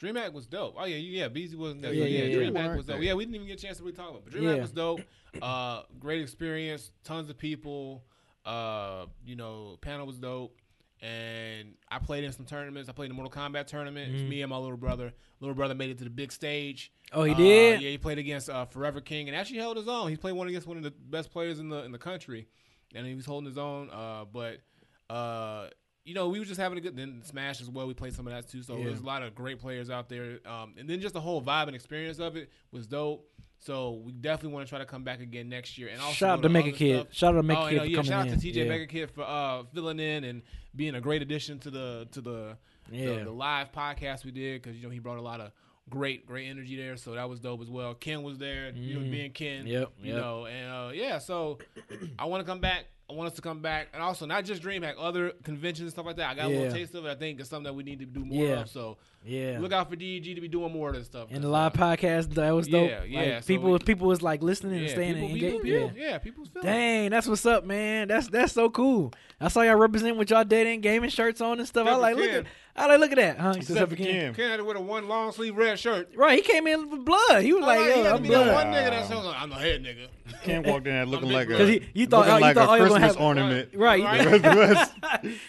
DreamHack 0.00 0.32
was 0.32 0.46
dope. 0.46 0.76
Oh 0.78 0.84
yeah, 0.84 0.96
yeah. 0.96 1.28
Beezy 1.28 1.56
wasn't 1.56 1.82
there. 1.82 1.92
Yeah, 1.92 2.04
Yeah, 2.04 2.24
yeah, 2.24 2.24
yeah. 2.24 2.36
yeah. 2.44 2.50
DreamHack 2.50 2.76
was 2.76 2.86
dope. 2.86 3.02
Yeah, 3.02 3.14
we 3.14 3.24
didn't 3.24 3.34
even 3.34 3.46
get 3.48 3.58
a 3.58 3.62
chance 3.66 3.78
to 3.78 3.82
really 3.84 3.96
talk 3.96 4.10
about. 4.10 4.22
It. 4.22 4.24
But 4.30 4.34
DreamHack 4.40 4.56
Yeah. 4.56 4.62
was 4.62 4.72
dope. 4.72 5.00
Uh, 5.42 5.82
great 5.98 6.22
experience. 6.22 6.92
Tons 7.04 7.28
of 7.30 7.36
people. 7.36 8.04
Uh, 8.44 9.06
you 9.26 9.36
know, 9.36 9.76
panel 9.82 10.06
was 10.06 10.18
dope. 10.18 10.56
And 11.02 11.76
I 11.90 11.98
played 11.98 12.24
in 12.24 12.32
some 12.32 12.44
tournaments. 12.44 12.88
I 12.90 12.92
played 12.92 13.06
in 13.10 13.16
the 13.16 13.22
Mortal 13.22 13.42
Kombat 13.42 13.66
tournament. 13.66 14.10
It 14.10 14.12
was 14.12 14.22
Mhm. 14.22 14.28
me 14.28 14.42
and 14.42 14.50
my 14.50 14.58
little 14.58 14.76
brother. 14.76 15.14
Little 15.40 15.54
brother 15.54 15.74
made 15.74 15.88
it 15.90 15.98
to 15.98 16.04
the 16.04 16.10
big 16.10 16.30
stage. 16.30 16.92
Oh, 17.12 17.24
he 17.24 17.32
Uh, 17.32 17.36
did. 17.38 17.80
yeah, 17.80 17.88
he 17.90 17.96
played 17.98 18.18
against 18.18 18.50
uh, 18.50 18.66
Forever 18.66 19.00
King 19.00 19.26
and 19.28 19.34
actually 19.36 19.58
held 19.60 19.78
his 19.78 19.88
own. 19.88 20.10
He 20.10 20.16
played 20.16 20.32
one 20.32 20.46
against 20.48 20.66
one 20.66 20.76
of 20.76 20.82
the 20.82 20.90
best 20.90 21.30
players 21.30 21.58
in 21.58 21.70
the 21.70 21.82
in 21.84 21.92
the 21.92 21.98
country, 21.98 22.48
and 22.94 23.06
he 23.06 23.14
was 23.14 23.24
holding 23.24 23.46
his 23.48 23.56
own. 23.56 23.88
Uh, 23.90 24.26
but 24.26 24.60
uh, 25.08 25.70
you 26.10 26.14
know, 26.16 26.28
we 26.28 26.40
were 26.40 26.44
just 26.44 26.58
having 26.60 26.76
a 26.76 26.80
good. 26.80 26.96
Then 26.96 27.22
Smash 27.24 27.60
as 27.60 27.70
well. 27.70 27.86
We 27.86 27.94
played 27.94 28.14
some 28.14 28.26
of 28.26 28.32
that 28.32 28.48
too. 28.50 28.62
So 28.64 28.76
Yeah. 28.76 28.86
there's 28.86 28.98
a 28.98 29.04
lot 29.06 29.22
of 29.22 29.32
great 29.36 29.60
players 29.60 29.90
out 29.90 30.08
there. 30.08 30.40
Um, 30.44 30.74
and 30.76 30.90
then 30.90 31.00
just 31.00 31.14
the 31.14 31.20
whole 31.20 31.40
vibe 31.40 31.68
and 31.68 31.76
experience 31.76 32.18
of 32.18 32.34
it 32.36 32.50
was 32.72 32.88
dope. 32.88 33.30
So 33.60 34.02
we 34.04 34.10
definitely 34.12 34.54
want 34.54 34.66
to 34.66 34.70
try 34.70 34.78
to 34.80 34.86
come 34.86 35.04
back 35.04 35.20
again 35.20 35.48
next 35.48 35.78
year. 35.78 35.88
And 35.88 36.00
also 36.00 36.14
Shout 36.14 36.30
out 36.38 36.42
to 36.42 36.48
Mega 36.48 36.72
Kid. 36.72 37.00
stuff. 37.02 37.14
Shout 37.14 37.34
out 37.34 37.36
to 37.38 37.42
Mega 37.44 37.60
Oh, 37.60 37.64
Kid 37.68 37.72
you 37.72 37.78
know, 37.78 37.84
yeah. 37.84 38.02
Shout 38.02 38.26
out 38.28 38.40
to 38.40 38.44
TJ 38.44 38.54
yeah. 38.56 38.64
Mega 38.64 38.86
Kid 38.86 39.10
for 39.12 39.22
uh, 39.22 39.62
filling 39.72 40.00
in 40.00 40.24
and 40.24 40.42
being 40.74 40.96
a 40.96 41.00
great 41.00 41.22
addition 41.22 41.58
to 41.60 41.70
the 41.70 42.08
to 42.10 42.20
the 42.20 42.56
Yeah. 42.90 43.06
the, 43.18 43.24
the 43.26 43.30
live 43.30 43.70
podcast 43.70 44.24
we 44.24 44.32
did 44.32 44.60
because 44.62 44.76
you 44.76 44.82
know 44.82 44.90
he 44.90 44.98
brought 44.98 45.18
a 45.18 45.22
lot 45.22 45.40
of 45.40 45.52
great 45.90 46.26
great 46.26 46.48
energy 46.48 46.74
there, 46.76 46.96
so 46.96 47.12
that 47.14 47.28
was 47.28 47.38
dope 47.38 47.60
as 47.60 47.68
well. 47.70 47.94
Ken 47.94 48.22
was 48.22 48.38
there, 48.38 48.70
you 48.70 48.94
know, 48.98 49.00
being 49.10 49.30
Ken, 49.32 49.66
Yep, 49.66 49.92
you 50.00 50.12
yep. 50.14 50.22
know, 50.22 50.46
and 50.46 50.70
uh, 50.72 50.90
yeah. 50.94 51.18
So 51.18 51.58
I 52.18 52.24
want 52.26 52.44
to 52.44 52.50
come 52.50 52.60
back. 52.60 52.86
I 53.10 53.14
want 53.14 53.28
us 53.28 53.34
to 53.36 53.42
come 53.42 53.60
back, 53.60 53.88
and 53.92 54.02
also 54.02 54.24
not 54.26 54.44
just 54.44 54.62
DreamHack, 54.62 54.94
other 54.98 55.30
conventions 55.42 55.80
and 55.80 55.90
stuff 55.90 56.06
like 56.06 56.16
that. 56.16 56.30
I 56.30 56.34
got 56.34 56.46
a 56.46 56.48
little 56.48 56.72
taste 56.72 56.94
of 56.94 57.04
it. 57.06 57.08
I 57.10 57.14
think 57.16 57.40
it's 57.40 57.50
something 57.50 57.64
that 57.64 57.74
we 57.74 57.82
need 57.82 57.98
to 57.98 58.06
do 58.06 58.24
more 58.24 58.44
Yeah. 58.46 58.60
of. 58.60 58.68
So 58.70 58.98
Yeah. 59.26 59.58
look 59.60 59.72
out 59.72 59.90
for 59.90 59.96
DEG 59.96 60.34
to 60.34 60.40
be 60.40 60.48
doing 60.48 60.72
more 60.72 60.90
of 60.90 60.94
this 60.94 61.06
stuff. 61.06 61.28
and 61.30 61.42
the 61.42 61.48
live 61.48 61.72
podcast 61.72 62.34
that 62.34 62.50
was 62.52 62.68
dope. 62.68 62.88
Yeah, 62.88 63.00
Like, 63.00 63.10
yeah, 63.10 63.40
so 63.40 63.46
people 63.46 63.72
we- 63.72 63.78
people 63.80 64.06
was 64.06 64.22
like 64.22 64.42
listening 64.42 64.74
and 64.78 64.82
yeah, 64.86 64.92
staying 64.92 65.14
people, 65.14 65.28
engaged. 65.30 65.62
people, 65.62 65.68
Yeah. 65.68 65.78
yeah, 65.96 66.10
yeah, 66.12 66.18
people's 66.18 66.48
feeling. 66.48 66.66
Dang, 66.66 67.10
that's 67.10 67.26
what's 67.26 67.44
up, 67.46 67.64
man. 67.64 68.08
That's 68.08 68.28
that's 68.28 68.52
so 68.52 68.70
cool. 68.70 69.12
I 69.40 69.48
saw 69.48 69.62
y'all 69.62 69.74
represent 69.76 70.16
with 70.16 70.30
y'all 70.30 70.44
dead 70.44 70.66
end 70.66 70.82
gaming 70.82 71.10
shirts 71.10 71.40
on 71.40 71.58
and 71.58 71.66
stuff. 71.68 71.86
I 71.88 71.96
like 71.96 72.16
look 72.16 72.30
at 72.30 72.46
I 72.76 72.86
like 72.86 73.00
look 73.00 73.10
at 73.12 73.16
that. 73.16 73.38
Huh? 73.38 73.48
Except 73.56 73.70
"Except 73.70 73.90
for 73.90 73.96
Ken." 73.96 74.32
Ken 74.34 74.50
had 74.50 74.62
wear 74.62 74.76
a 74.76 74.80
one 74.80 75.08
long 75.08 75.32
sleeve 75.32 75.56
red 75.56 75.78
shirt. 75.78 76.10
Right, 76.14 76.36
he 76.36 76.42
came 76.42 76.66
in 76.66 76.88
with 76.88 77.04
blood. 77.04 77.42
He 77.42 77.52
was 77.52 77.62
like, 77.62 77.78
Oh, 77.80 77.82
he 77.94 78.00
"Yo, 78.02 78.14
I'm 78.14 78.22
blood." 78.22 78.54
one 78.54 78.66
nigga 78.66 78.90
that's 78.90 79.10
like 79.10 79.36
I'm 79.42 79.50
the 79.50 79.56
head 79.56 79.82
nigga. 79.82 80.06
Ken 80.42 80.62
walk 80.62 80.78
in 80.78 80.84
there 80.84 81.06
looking 81.06 81.30
like 81.30 81.48
a 81.50 81.66
he- 81.66 81.82
you 81.94 82.06
thought- 82.06 82.26
looking 82.26 82.32
oh, 82.32 82.36
you 82.36 82.42
like 82.42 82.54
thought, 82.56 82.68
a 82.78 82.82
you 82.82 82.88
gonna 82.88 83.00
Christmas 83.00 83.14
have- 83.16 83.24
ornament. 83.24 83.68
Right, 83.74 84.02
Right. 84.02 84.90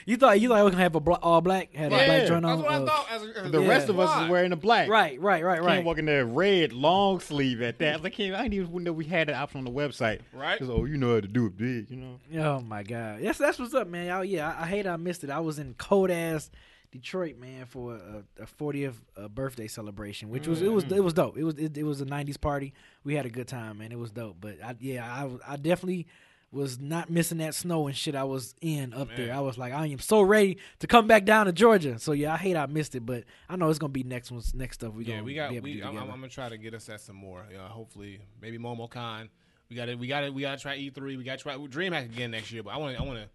You 0.05 0.17
thought 0.17 0.39
you 0.39 0.47
thought 0.49 0.57
I 0.57 0.63
was 0.63 0.71
gonna 0.71 0.83
have 0.83 0.95
a 0.95 0.99
bla- 0.99 1.19
all 1.21 1.41
black, 1.41 1.73
had 1.73 1.87
a 1.91 1.95
black 1.95 2.27
joint 2.27 2.45
on. 2.45 2.61
That's 2.61 2.61
what 2.63 2.71
I 2.71 2.75
uh, 2.77 2.85
thought. 2.85 3.07
As 3.11 3.23
a, 3.23 3.45
as 3.45 3.51
the 3.51 3.61
Yeah. 3.61 3.67
rest 3.67 3.89
of 3.89 3.99
us 3.99 4.09
Why? 4.09 4.23
is 4.25 4.29
wearing 4.29 4.51
a 4.51 4.55
black. 4.55 4.89
Right, 4.89 5.19
right, 5.19 5.43
right, 5.43 5.57
Ken 5.59 5.65
right. 5.65 5.83
walking 5.85 6.05
there 6.05 6.25
red 6.25 6.73
long 6.73 7.19
sleeve 7.19 7.61
at 7.61 7.79
that. 7.79 7.95
I 7.95 7.97
Like 8.03 8.13
Ken, 8.13 8.33
I 8.33 8.43
didn't 8.47 8.53
even 8.69 8.83
know 8.83 8.93
we 8.93 9.05
had 9.05 9.27
that 9.27 9.35
option 9.35 9.59
on 9.59 9.65
the 9.65 9.71
website. 9.71 10.19
Right. 10.33 10.59
Just, 10.59 10.71
oh, 10.71 10.85
you 10.85 10.97
know 10.97 11.15
how 11.15 11.21
to 11.21 11.27
do 11.27 11.45
it 11.47 11.57
big, 11.57 11.89
you 11.89 11.97
know. 11.97 12.19
Oh 12.43 12.61
my 12.61 12.83
god, 12.83 13.21
yes, 13.21 13.37
that's 13.37 13.59
what's 13.59 13.73
up, 13.73 13.87
man. 13.87 14.07
Y'all, 14.07 14.23
yeah, 14.25 14.55
I, 14.57 14.63
I 14.63 14.67
hate 14.67 14.87
I 14.87 14.97
missed 14.97 15.23
it. 15.23 15.29
I 15.29 15.39
was 15.39 15.59
in 15.59 15.73
cold 15.77 16.11
ass 16.11 16.49
Detroit, 16.91 17.37
man, 17.37 17.65
for 17.65 17.95
a, 17.95 18.23
a 18.41 18.45
40th 18.45 18.95
uh, 19.15 19.27
birthday 19.29 19.67
celebration, 19.67 20.29
which 20.29 20.47
was 20.47 20.61
it 20.61 20.71
was 20.71 20.83
Mm. 20.85 20.97
it 20.97 21.03
was 21.03 21.13
dope. 21.13 21.37
It 21.37 21.43
was 21.43 21.55
it, 21.57 21.77
it 21.77 21.83
was 21.83 22.01
a 22.01 22.05
90s 22.05 22.39
party. 22.39 22.73
We 23.03 23.15
had 23.15 23.25
a 23.25 23.29
good 23.29 23.47
time, 23.47 23.77
man. 23.77 23.91
It 23.91 23.99
was 23.99 24.11
dope. 24.11 24.37
But 24.41 24.61
I, 24.63 24.75
yeah, 24.79 25.05
I 25.05 25.53
I 25.53 25.55
definitely 25.55 26.07
was 26.51 26.79
not 26.81 27.09
missing 27.09 27.37
that 27.37 27.55
snow 27.55 27.87
and 27.87 27.95
shit 27.95 28.13
I 28.13 28.25
was 28.25 28.53
in 28.59 28.93
up 28.93 29.07
there. 29.15 29.33
I 29.33 29.39
was 29.39 29.57
like, 29.57 29.71
I 29.71 29.85
am 29.87 29.99
so 29.99 30.21
ready 30.21 30.57
to 30.79 30.87
come 30.87 31.07
back 31.07 31.23
down 31.23 31.45
to 31.45 31.53
Georgia. 31.53 31.97
So 31.97 32.11
yeah, 32.11 32.33
I 32.33 32.37
hate 32.37 32.57
I 32.57 32.65
missed 32.65 32.93
it, 32.93 33.05
but 33.05 33.23
I 33.47 33.55
know 33.55 33.69
it's 33.69 33.79
gonna 33.79 33.93
be 33.93 34.03
next 34.03 34.31
one's 34.31 34.53
next 34.53 34.75
stuff. 34.75 34.93
We 34.93 35.05
yeah, 35.05 35.21
we 35.21 35.33
got. 35.33 35.49
be 35.49 35.55
able 35.55 35.67
to 35.67 35.73
We, 35.73 35.79
do 35.79 35.87
I'm, 35.87 35.97
I'm, 35.97 36.07
gonna 36.09 36.27
try 36.27 36.49
to 36.49 36.57
get 36.57 36.73
us 36.73 36.89
at 36.89 36.99
some 36.99 37.15
more. 37.15 37.45
You 37.49 37.57
know, 37.57 37.63
hopefully, 37.63 38.19
maybe 38.41 38.57
MomoCon. 38.57 39.29
We 39.69 39.77
got 39.77 39.85
to 39.85 39.95
We 39.95 40.07
got 40.07 40.19
to 40.21 40.29
We 40.31 40.41
got 40.41 40.57
to 40.57 40.61
try 40.61 40.77
E3. 40.77 41.17
We 41.17 41.23
got 41.23 41.37
to 41.37 41.43
try 41.43 41.55
DreamHack 41.55 42.05
again 42.05 42.31
next 42.31 42.51
year. 42.51 42.63
But 42.63 42.71
I 42.71 42.77
want. 42.77 42.99
I 42.99 43.03
want 43.03 43.19
to. 43.19 43.29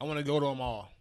I 0.00 0.04
want 0.04 0.18
to 0.20 0.24
go 0.24 0.38
to 0.38 0.46
them 0.46 0.60
all. 0.60 0.92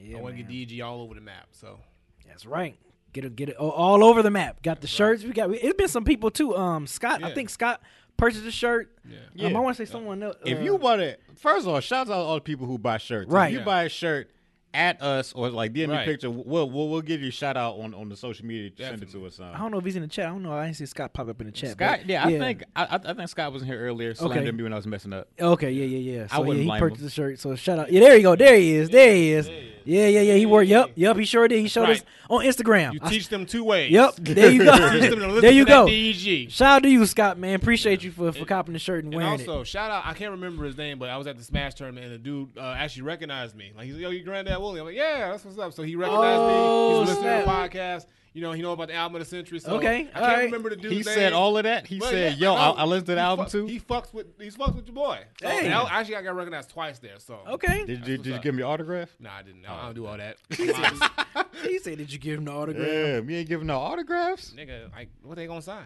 Yeah, 0.00 0.18
I 0.18 0.20
want 0.20 0.36
to 0.36 0.42
get 0.42 0.68
DG 0.68 0.84
all 0.84 1.00
over 1.02 1.14
the 1.14 1.20
map. 1.20 1.48
So 1.52 1.78
That's 2.26 2.46
right. 2.46 2.76
Get 3.12 3.24
it, 3.24 3.36
get 3.36 3.48
it 3.48 3.56
all- 3.56 3.70
all 3.70 4.04
over 4.04 4.22
the 4.22 4.30
map. 4.30 4.62
Got 4.62 4.80
the 4.80 4.86
shirts. 4.86 5.24
We 5.24 5.30
got. 5.32 5.50
It's 5.50 5.76
been 5.76 5.88
some 5.88 6.04
people 6.04 6.30
too. 6.30 6.54
Um, 6.56 6.86
Scott. 6.86 7.22
I 7.24 7.32
think 7.34 7.48
Scott 7.50 7.80
purchased 8.18 8.44
a 8.44 8.50
shirt. 8.50 8.90
yeah. 9.08 9.16
Yeah. 9.34 9.46
Um, 9.48 9.56
I 9.56 9.60
want 9.60 9.76
to 9.76 9.86
say 9.86 9.90
someone 9.90 10.22
else. 10.22 10.36
If 10.44 10.58
uh, 10.58 10.62
you 10.62 10.76
bought 10.78 11.00
it, 11.00 11.20
first 11.36 11.66
of 11.66 11.72
all, 11.72 11.80
shout 11.80 12.00
out 12.08 12.12
to 12.12 12.12
all 12.14 12.34
the 12.34 12.40
people 12.42 12.66
who 12.66 12.76
buy 12.78 12.98
shirts. 12.98 13.30
Right. 13.30 13.46
If 13.46 13.52
you 13.52 13.58
Yeah. 13.60 13.64
buy 13.64 13.84
a 13.84 13.88
shirt 13.88 14.30
at 14.74 15.00
us 15.00 15.32
or 15.32 15.48
like 15.48 15.72
DM 15.72 15.88
me 15.88 15.94
a 15.94 15.98
Right. 15.98 16.04
picture, 16.06 16.28
we'll, 16.30 16.68
we'll 16.68 16.90
we'll 16.90 17.00
give 17.00 17.22
you 17.22 17.28
a 17.28 17.32
shout 17.32 17.56
out 17.56 17.78
on, 17.80 17.94
on 17.94 18.10
the 18.10 18.16
social 18.16 18.44
media. 18.44 18.70
Send 18.76 19.02
it 19.02 19.10
to 19.12 19.24
us. 19.24 19.40
Um, 19.40 19.46
I 19.54 19.58
don't 19.58 19.70
know 19.70 19.78
if 19.78 19.84
he's 19.86 19.96
in 19.96 20.02
the 20.02 20.08
chat. 20.08 20.26
I 20.26 20.28
don't 20.28 20.42
know. 20.42 20.52
I 20.52 20.66
didn't 20.66 20.76
see 20.76 20.84
Scott 20.86 21.14
pop 21.14 21.28
up 21.30 21.40
in 21.40 21.46
the 21.46 21.52
chat. 21.52 21.70
Scott, 21.72 22.00
but 22.02 22.06
yeah, 22.10 22.26
I 22.26 22.38
think 22.38 22.62
I, 22.76 22.84
I 22.84 22.94
I 23.02 23.14
think 23.14 23.28
Scott 23.30 23.50
was 23.54 23.62
in 23.62 23.68
here 23.68 23.80
earlier. 23.80 24.14
Slammed 24.14 24.36
Okay. 24.36 24.50
me 24.52 24.62
when 24.62 24.74
I 24.74 24.76
was 24.76 24.86
messing 24.86 25.14
up. 25.14 25.28
Okay, 25.40 25.70
yeah, 25.72 25.86
yeah, 25.86 26.18
yeah. 26.18 26.26
I 26.30 26.40
wouldn't 26.40 26.58
yeah, 26.58 26.62
he 26.64 26.68
blame 26.68 26.80
purchased 26.80 27.00
him. 27.00 27.06
the 27.06 27.10
shirt. 27.10 27.40
So 27.40 27.56
shout 27.56 27.78
out. 27.78 27.90
Yeah, 27.90 28.00
there 28.00 28.16
you 28.16 28.22
go. 28.22 28.36
There 28.36 28.54
he 28.56 28.74
is. 28.74 28.90
There 28.90 29.14
he 29.14 29.32
is. 29.32 29.50
Yeah, 29.84 30.06
yeah, 30.06 30.20
yeah. 30.20 30.34
He 30.34 30.46
wore. 30.46 30.62
Yep, 30.62 30.92
yep. 30.94 31.16
He 31.16 31.24
sure 31.24 31.46
did. 31.48 31.60
He 31.60 31.68
showed 31.68 31.88
us 31.90 32.02
on 32.30 32.44
Instagram. 32.44 32.92
You 32.94 33.00
I- 33.02 33.08
teach 33.10 33.28
them 33.28 33.46
two 33.46 33.64
ways. 33.64 33.90
Yep. 33.90 34.14
There 34.16 34.50
you 34.50 34.58
Teach 34.64 34.68
them 34.68 35.10
to 35.10 35.16
go. 35.16 35.26
listen 35.26 35.40
there 35.42 35.52
you 35.52 35.64
to 35.64 35.70
that 35.70 35.84
go. 35.84 35.88
DEG. 35.88 36.50
Shout 36.50 36.68
out 36.76 36.82
to 36.84 36.88
you, 36.90 37.04
Scott. 37.06 37.38
Man, 37.38 37.54
appreciate 37.54 38.02
you 38.02 38.10
for, 38.10 38.32
for 38.32 38.44
copping 38.44 38.72
the 38.74 38.78
shirt 38.78 39.04
and 39.04 39.12
And 39.14 39.22
wearing 39.22 39.40
also, 39.40 39.64
shout 39.64 39.90
out, 39.90 40.04
I 40.06 40.12
can't 40.14 40.32
remember 40.32 40.64
his 40.64 40.76
name, 40.76 40.98
but 40.98 41.08
I 41.10 41.16
was 41.16 41.26
at 41.26 41.36
the 41.38 41.44
Smash 41.44 41.74
tournament 41.74 42.06
and 42.06 42.14
the 42.14 42.18
dude 42.18 42.56
uh, 42.58 42.74
actually 42.76 43.02
recognized 43.02 43.56
me. 43.56 43.72
Like, 43.76 43.86
he's 43.86 43.94
like, 43.94 44.02
yo, 44.02 44.10
you 44.10 44.22
Granddad 44.22 44.58
Woolly. 44.60 44.80
I'm 44.80 44.86
like, 44.86 44.96
yeah, 44.96 45.30
that's 45.30 45.44
what's 45.44 45.58
up. 45.58 45.72
So 45.72 45.82
he 45.82 45.96
recognized 45.96 46.38
Oh, 46.40 46.48
me. 46.48 46.98
He's 47.00 47.08
listening 47.08 47.24
snap. 47.24 47.44
to 47.44 47.70
the 47.72 47.78
podcast. 47.78 48.06
You 48.34 48.42
know, 48.42 48.52
he 48.52 48.62
know 48.62 48.72
about 48.72 48.88
the 48.88 48.94
album 48.94 49.16
of 49.16 49.20
the 49.20 49.28
century. 49.36 49.58
So 49.58 49.72
Okay, 49.76 50.00
I 50.00 50.02
can't 50.04 50.16
alright. 50.16 50.44
remember 50.44 50.70
the 50.70 50.76
dude's 50.76 50.90
He 50.90 50.96
name. 51.02 51.04
said 51.04 51.32
all 51.32 51.56
of 51.56 51.64
that. 51.64 51.86
He 51.86 51.98
But 51.98 52.10
said, 52.10 52.38
yeah, 52.38 52.52
"Yo, 52.52 52.54
I 52.54 52.70
I, 52.70 52.84
listened 52.84 53.06
to 53.06 53.14
the 53.16 53.20
album 53.20 53.46
fuck- 53.46 53.52
too." 53.52 53.66
He 53.66 53.80
fucks 53.80 54.12
with 54.14 54.26
he 54.40 54.50
fucks 54.50 54.76
with 54.76 54.86
your 54.86 54.94
boy. 54.94 55.20
So, 55.40 55.48
Hey. 55.48 55.72
I- 55.72 56.00
actually, 56.00 56.16
I 56.16 56.22
got 56.22 56.36
recognized 56.36 56.70
twice 56.70 56.98
there. 56.98 57.18
So. 57.18 57.40
Okay. 57.48 57.84
Did 57.86 58.06
you, 58.06 58.16
did 58.18 58.26
you 58.26 58.38
give 58.40 58.54
me 58.54 58.62
an 58.62 58.68
autograph? 58.68 59.10
Nah, 59.18 59.36
I 59.38 59.42
didn't. 59.42 59.64
I 59.66 59.80
don't 59.80 59.90
oh, 59.90 59.92
do 59.94 60.06
all 60.06 60.16
that. 60.18 60.36
He 61.62 61.78
said, 61.80 61.98
"Did 61.98 62.12
you 62.12 62.18
give 62.18 62.38
him 62.38 62.44
the 62.44 62.52
autograph?" 62.52 62.86
Yeah, 62.86 63.20
me 63.20 63.36
ain't 63.36 63.48
giving 63.48 63.66
no 63.66 63.78
autographs. 63.78 64.52
Nigga, 64.56 64.92
like, 64.92 65.08
what 65.22 65.34
they 65.36 65.46
gonna 65.46 65.60
sign? 65.62 65.84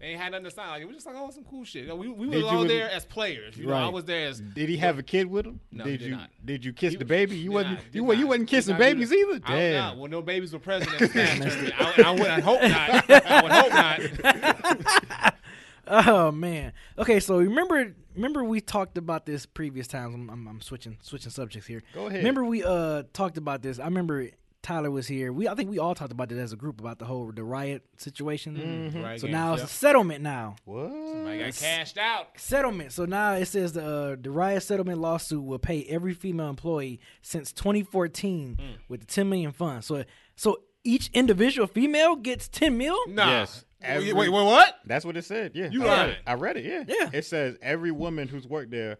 They 0.00 0.06
ain't 0.06 0.20
had 0.20 0.32
nothing 0.32 0.44
to 0.44 0.50
sign. 0.50 0.68
Like, 0.68 0.80
it 0.80 0.86
was 0.86 0.96
just 0.96 1.06
like, 1.06 1.14
oh, 1.18 1.30
some 1.30 1.44
cool 1.44 1.62
shit. 1.64 1.82
You 1.82 1.88
know, 1.88 1.96
we 1.96 2.08
we 2.08 2.26
were 2.26 2.48
all 2.48 2.64
there 2.64 2.90
as 2.90 3.04
players. 3.04 3.58
You 3.58 3.66
know, 3.66 3.74
I 3.74 3.88
was 3.88 4.06
there 4.06 4.28
as 4.28 4.40
Did 4.40 4.70
he 4.70 4.78
have 4.78 4.98
a 4.98 5.02
kid 5.02 5.26
with 5.26 5.44
him? 5.44 5.60
No, 5.70 5.84
did 5.84 5.98
did 5.98 6.08
you 6.08 6.16
not. 6.16 6.30
did 6.42 6.64
you 6.64 6.72
kiss 6.72 6.92
He 6.92 6.96
the 6.96 7.04
baby? 7.04 7.36
You 7.36 7.52
wasn't 7.52 7.74
not, 7.74 7.94
you, 7.94 8.12
you 8.14 8.26
wasn't 8.26 8.48
kissing 8.48 8.78
babies 8.78 9.12
either. 9.12 9.40
Damn. 9.40 9.98
Well, 9.98 10.10
no 10.10 10.22
babies 10.22 10.54
were 10.54 10.58
present 10.58 10.92
at 10.94 10.98
the 11.00 11.08
Smash 11.08 11.38
tournament. 11.38 11.74
I, 11.78 12.02
I, 12.02 12.10
would, 12.12 12.26
I 12.26 12.40
hope 12.40 12.62
not. 12.62 13.10
I 13.26 13.42
would 13.42 13.52
hope 13.52 15.12
not. 15.12 15.34
Oh 15.92 16.30
man. 16.30 16.72
Okay, 16.98 17.18
so 17.18 17.38
remember 17.38 17.94
remember 18.14 18.44
we 18.44 18.60
talked 18.60 18.96
about 18.96 19.26
this 19.26 19.44
previous 19.44 19.88
times. 19.88 20.14
I'm, 20.14 20.30
I'm, 20.30 20.46
I'm 20.46 20.60
switching 20.60 20.98
switching 21.02 21.32
subjects 21.32 21.66
here. 21.66 21.82
Go 21.94 22.06
ahead. 22.06 22.18
Remember 22.18 22.44
we 22.44 22.62
uh 22.62 23.02
talked 23.12 23.36
about 23.36 23.60
this. 23.62 23.80
I 23.80 23.86
remember 23.86 24.28
Tyler 24.62 24.90
was 24.90 25.06
here. 25.08 25.32
We 25.32 25.48
I 25.48 25.54
think 25.54 25.70
we 25.70 25.78
all 25.78 25.94
talked 25.94 26.12
about 26.12 26.30
it 26.32 26.38
as 26.38 26.52
a 26.52 26.56
group 26.56 26.80
about 26.80 26.98
the 26.98 27.04
whole 27.06 27.32
the 27.32 27.42
riot 27.42 27.82
situation. 27.96 28.92
Right, 29.02 29.18
So 29.20 29.26
games, 29.26 29.32
now 29.32 29.54
it's 29.54 29.60
yeah. 29.62 29.64
a 29.64 29.68
settlement 29.68 30.22
now. 30.22 30.56
What? 30.64 30.90
I 30.92 31.38
got 31.38 31.54
cashed 31.56 31.96
out. 31.98 32.28
Settlement. 32.36 32.92
So 32.92 33.04
now 33.06 33.32
it 33.34 33.46
says 33.46 33.72
the 33.72 33.84
uh, 33.84 34.16
the 34.20 34.30
riot 34.30 34.62
settlement 34.62 34.98
lawsuit 35.00 35.42
will 35.42 35.58
pay 35.58 35.84
every 35.84 36.12
female 36.14 36.48
employee 36.50 37.00
since 37.22 37.52
2014 37.52 38.56
Hmm. 38.56 38.62
with 38.88 39.00
the 39.00 39.06
10 39.06 39.28
million 39.28 39.52
fund. 39.52 39.84
So 39.84 40.04
so 40.36 40.58
each 40.84 41.10
individual 41.12 41.66
female 41.66 42.16
gets 42.16 42.48
10 42.48 42.76
mil. 42.76 42.96
Nah. 43.08 43.26
Yes. 43.30 43.64
Wait, 43.82 43.88
Every- 43.88 44.12
wait, 44.12 44.28
wait, 44.28 44.44
what? 44.44 44.74
That's 44.84 45.04
what 45.06 45.16
it 45.16 45.24
said. 45.24 45.52
Yeah, 45.54 45.70
You 45.70 45.82
I 45.84 45.86
read 45.86 45.96
lying. 45.98 46.10
it. 46.10 46.18
I 46.26 46.34
read 46.34 46.56
it. 46.58 46.64
Yeah, 46.66 46.84
Yeah. 46.86 47.10
It 47.14 47.24
says 47.24 47.56
every 47.62 47.90
woman 47.90 48.28
who's 48.28 48.46
worked 48.46 48.70
there 48.70 48.98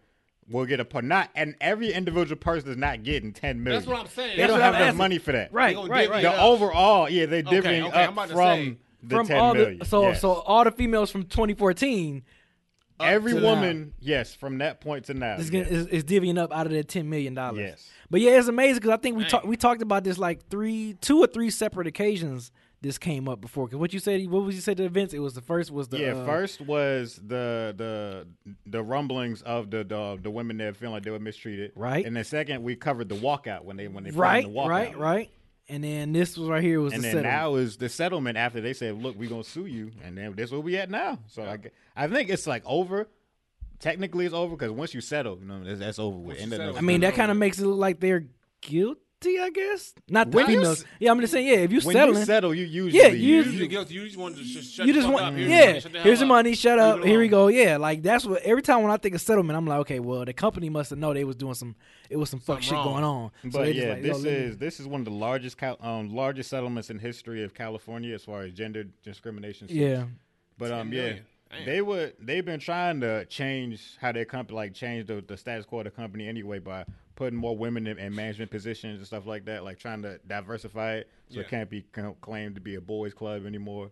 will 0.51 0.65
get 0.65 0.79
a 0.79 0.85
part. 0.85 1.05
Not 1.05 1.29
and 1.35 1.55
every 1.61 1.91
individual 1.93 2.37
person 2.39 2.69
is 2.69 2.77
not 2.77 3.03
getting 3.03 3.31
ten 3.33 3.63
million. 3.63 3.81
That's 3.81 3.89
what 3.89 3.99
I'm 4.01 4.07
saying. 4.07 4.31
They 4.37 4.43
That's 4.43 4.51
don't 4.51 4.59
have 4.61 4.73
I'm 4.75 4.81
enough 4.81 4.87
asking. 4.89 4.97
money 4.97 5.17
for 5.17 5.31
that. 5.31 5.53
Right, 5.53 5.75
right, 5.75 6.09
right. 6.09 6.21
The 6.21 6.31
up. 6.31 6.43
overall, 6.43 7.09
yeah, 7.09 7.25
they're 7.25 7.43
divvying 7.43 7.87
okay, 7.87 8.03
I'm 8.03 8.09
up 8.09 8.13
about 8.13 8.27
to 8.29 8.33
from 8.35 8.57
say, 8.59 8.77
the 9.03 9.15
from 9.15 9.27
ten 9.27 9.37
all 9.37 9.53
million. 9.53 9.79
the 9.79 9.85
so 9.85 10.01
Yes. 10.09 10.21
so 10.21 10.33
all 10.33 10.63
the 10.63 10.71
females 10.71 11.09
from 11.11 11.23
2014 11.23 12.23
every 12.99 13.33
to 13.33 13.41
woman, 13.41 13.93
yes, 13.99 14.35
from 14.35 14.59
that 14.59 14.79
point 14.81 15.05
to 15.05 15.13
now. 15.13 15.35
is, 15.35 15.49
yes. 15.49 15.67
is 15.67 15.87
is 15.87 16.03
divvying 16.03 16.37
up 16.37 16.53
out 16.55 16.67
of 16.67 16.71
that 16.73 16.87
10 16.87 17.09
million 17.09 17.33
dollars. 17.33 17.59
Yes. 17.59 17.89
But 18.09 18.21
yeah, 18.21 18.31
it's 18.37 18.47
amazing 18.47 18.75
because 18.75 18.91
I 18.91 18.97
think 18.97 19.17
we 19.17 19.25
talked 19.25 19.45
we 19.45 19.55
talked 19.57 19.81
about 19.81 20.03
this 20.03 20.17
like 20.17 20.47
three, 20.49 20.95
two 21.01 21.19
or 21.23 21.27
three 21.27 21.49
separate 21.49 21.87
occasions. 21.87 22.51
This 22.81 22.97
came 22.97 23.29
up 23.29 23.39
before. 23.39 23.67
Cause 23.67 23.77
what 23.77 23.93
you 23.93 23.99
said, 23.99 24.27
what 24.27 24.43
was 24.43 24.55
you 24.55 24.61
said 24.61 24.77
to 24.77 24.83
the 24.83 24.87
events? 24.87 25.13
It 25.13 25.19
was 25.19 25.35
the 25.35 25.41
first 25.41 25.69
was 25.69 25.87
the 25.89 25.99
yeah, 25.99 26.15
uh, 26.15 26.25
first 26.25 26.61
was 26.61 27.15
the 27.23 27.75
the 27.77 28.27
the 28.65 28.81
rumblings 28.81 29.43
of 29.43 29.69
the 29.69 29.83
the, 29.83 30.17
the 30.19 30.31
women 30.31 30.57
that 30.57 30.75
feeling 30.75 30.93
like 30.93 31.03
they 31.03 31.11
were 31.11 31.19
mistreated. 31.19 31.73
Right. 31.75 32.03
And 32.03 32.15
the 32.17 32.23
second, 32.23 32.63
we 32.63 32.75
covered 32.75 33.07
the 33.07 33.15
walkout 33.15 33.65
when 33.65 33.77
they 33.77 33.87
when 33.87 34.03
they 34.03 34.09
right, 34.09 34.45
the 34.45 34.49
walkout. 34.51 34.67
right, 34.67 34.97
right. 34.97 35.29
And 35.69 35.83
then 35.83 36.11
this 36.11 36.35
was 36.35 36.49
right 36.49 36.63
here 36.63 36.81
was 36.81 36.91
And 36.93 37.03
the 37.03 37.07
then 37.07 37.11
settlement. 37.17 37.33
now 37.35 37.55
is 37.55 37.77
the 37.77 37.87
settlement 37.87 38.37
after 38.37 38.59
they 38.61 38.73
said, 38.73 39.01
"Look, 39.01 39.15
we're 39.15 39.29
gonna 39.29 39.43
sue 39.43 39.67
you," 39.67 39.91
and 40.03 40.17
then 40.17 40.33
that's 40.35 40.51
where 40.51 40.59
we 40.59 40.75
at 40.77 40.89
now. 40.89 41.19
So 41.27 41.43
I, 41.43 41.59
I 41.95 42.07
think 42.07 42.29
it's 42.31 42.47
like 42.47 42.63
over. 42.65 43.07
Technically, 43.79 44.25
it's 44.25 44.33
over 44.35 44.55
because 44.55 44.71
once 44.71 44.93
you 44.93 45.01
settle, 45.01 45.37
you 45.39 45.45
know 45.45 45.63
that's, 45.63 45.79
that's 45.79 45.99
over 45.99 46.17
with. 46.17 46.39
End 46.39 46.51
of 46.53 46.57
settle, 46.57 46.77
I 46.77 46.81
mean, 46.81 47.01
that 47.01 47.13
kind 47.13 47.31
of 47.31 47.37
makes 47.37 47.57
it 47.59 47.65
look 47.65 47.79
like 47.79 47.99
they're 47.99 48.25
guilty. 48.61 48.99
I 49.23 49.49
guess 49.53 49.93
not 50.09 50.31
the 50.31 50.35
When 50.37 50.49
you 50.49 50.57
females. 50.57 50.79
s- 50.81 50.85
yeah, 50.99 51.11
I'm 51.11 51.19
just 51.21 51.31
saying. 51.31 51.45
Yeah, 51.47 51.53
if 51.57 51.71
you 51.71 51.79
when 51.81 51.93
settling, 51.95 52.19
you 52.19 52.25
settle, 52.25 52.55
you 52.55 52.65
usually 52.65 52.99
Yeah, 53.03 53.07
You 53.09 53.17
you- 53.17 53.35
usually 53.43 53.67
guilty. 53.67 53.93
You 53.93 54.05
just 54.05 54.17
want 54.17 54.35
to 54.37 54.43
just 54.43 54.73
shut 54.73 54.87
you 54.87 54.93
the 54.93 54.99
just 54.99 55.07
fuck 55.07 55.13
want 55.21 55.25
up. 55.27 55.33
Here's 55.35 55.49
yeah. 55.49 55.57
your 55.57 55.67
money. 55.67 55.79
Shut 55.81 55.91
the 55.91 55.97
hell 55.99 56.03
Here's 56.05 56.19
your 56.19 56.25
up. 56.25 56.29
money. 56.29 56.53
Shut 56.55 56.77
Leave 56.79 56.87
up. 56.87 56.97
it 56.99 57.05
Here 57.07 57.19
we 57.19 57.27
alone. 57.29 57.29
go. 57.29 57.47
Yeah, 57.49 57.77
like 57.77 58.01
that's 58.01 58.25
what 58.25 58.41
every 58.41 58.61
time 58.63 58.81
when 58.81 58.91
I 58.91 58.97
think 58.97 59.13
of 59.15 59.21
settlement, 59.21 59.55
I'm 59.57 59.67
like, 59.67 59.79
okay, 59.81 59.99
well, 59.99 60.25
the 60.25 60.33
company 60.33 60.69
must 60.69 60.89
have 60.89 60.99
known 60.99 61.13
they 61.13 61.23
was 61.23 61.35
doing 61.35 61.53
some. 61.53 61.75
It 62.09 62.17
was 62.17 62.29
some 62.29 62.39
fuck 62.39 62.63
Something 62.63 62.63
shit 62.63 62.73
wrong. 62.73 62.85
going 62.93 63.03
on. 63.03 63.31
So 63.43 63.49
But 63.59 63.63
they 63.65 63.73
just 63.73 63.85
yeah, 63.87 63.93
like, 63.93 64.03
yo, 64.03 64.13
this 64.13 64.23
let 64.23 64.33
me- 64.33 64.39
is 64.39 64.57
this 64.57 64.79
is 64.79 64.87
one 64.87 65.01
of 65.01 65.05
the 65.05 65.11
largest 65.11 65.57
cal- 65.57 65.77
um 65.81 66.09
largest 66.15 66.49
settlements 66.49 66.89
in 66.89 66.97
history 66.99 67.43
of 67.43 67.53
California 67.53 68.15
as 68.15 68.23
far 68.25 68.41
as 68.41 68.51
gender 68.53 68.85
discrimination. 69.03 69.67
suits. 69.67 69.77
yeah. 69.79 70.05
But 70.57 70.71
um, 70.71 70.91
yeah, 70.91 71.01
million. 71.01 71.25
Damn. 71.51 71.65
they 71.65 71.81
would 71.81 72.13
they've 72.19 72.45
been 72.45 72.59
trying 72.59 73.01
to 73.01 73.25
change 73.25 73.97
how 73.99 74.11
their 74.13 74.25
company 74.25 74.55
like 74.55 74.73
change 74.73 75.07
the, 75.07 75.21
the 75.27 75.35
status 75.37 75.65
quo 75.65 75.79
of 75.79 75.85
the 75.85 75.91
company 75.91 76.27
anyway 76.27 76.59
by 76.59 76.85
putting 77.21 77.37
more 77.37 77.55
women 77.55 77.85
in, 77.85 77.99
in 77.99 78.15
management 78.15 78.49
positions 78.49 78.97
and 78.97 79.05
stuff 79.05 79.27
like 79.27 79.45
that, 79.45 79.63
like 79.63 79.77
trying 79.77 80.01
to 80.01 80.17
diversify 80.27 80.93
it 80.95 81.09
so 81.29 81.35
Yeah. 81.35 81.41
it 81.41 81.49
can't 81.49 81.69
be 81.69 81.83
claimed 82.21 82.55
to 82.55 82.61
be 82.61 82.73
a 82.75 82.81
boys' 82.81 83.13
club 83.13 83.45
anymore. 83.45 83.91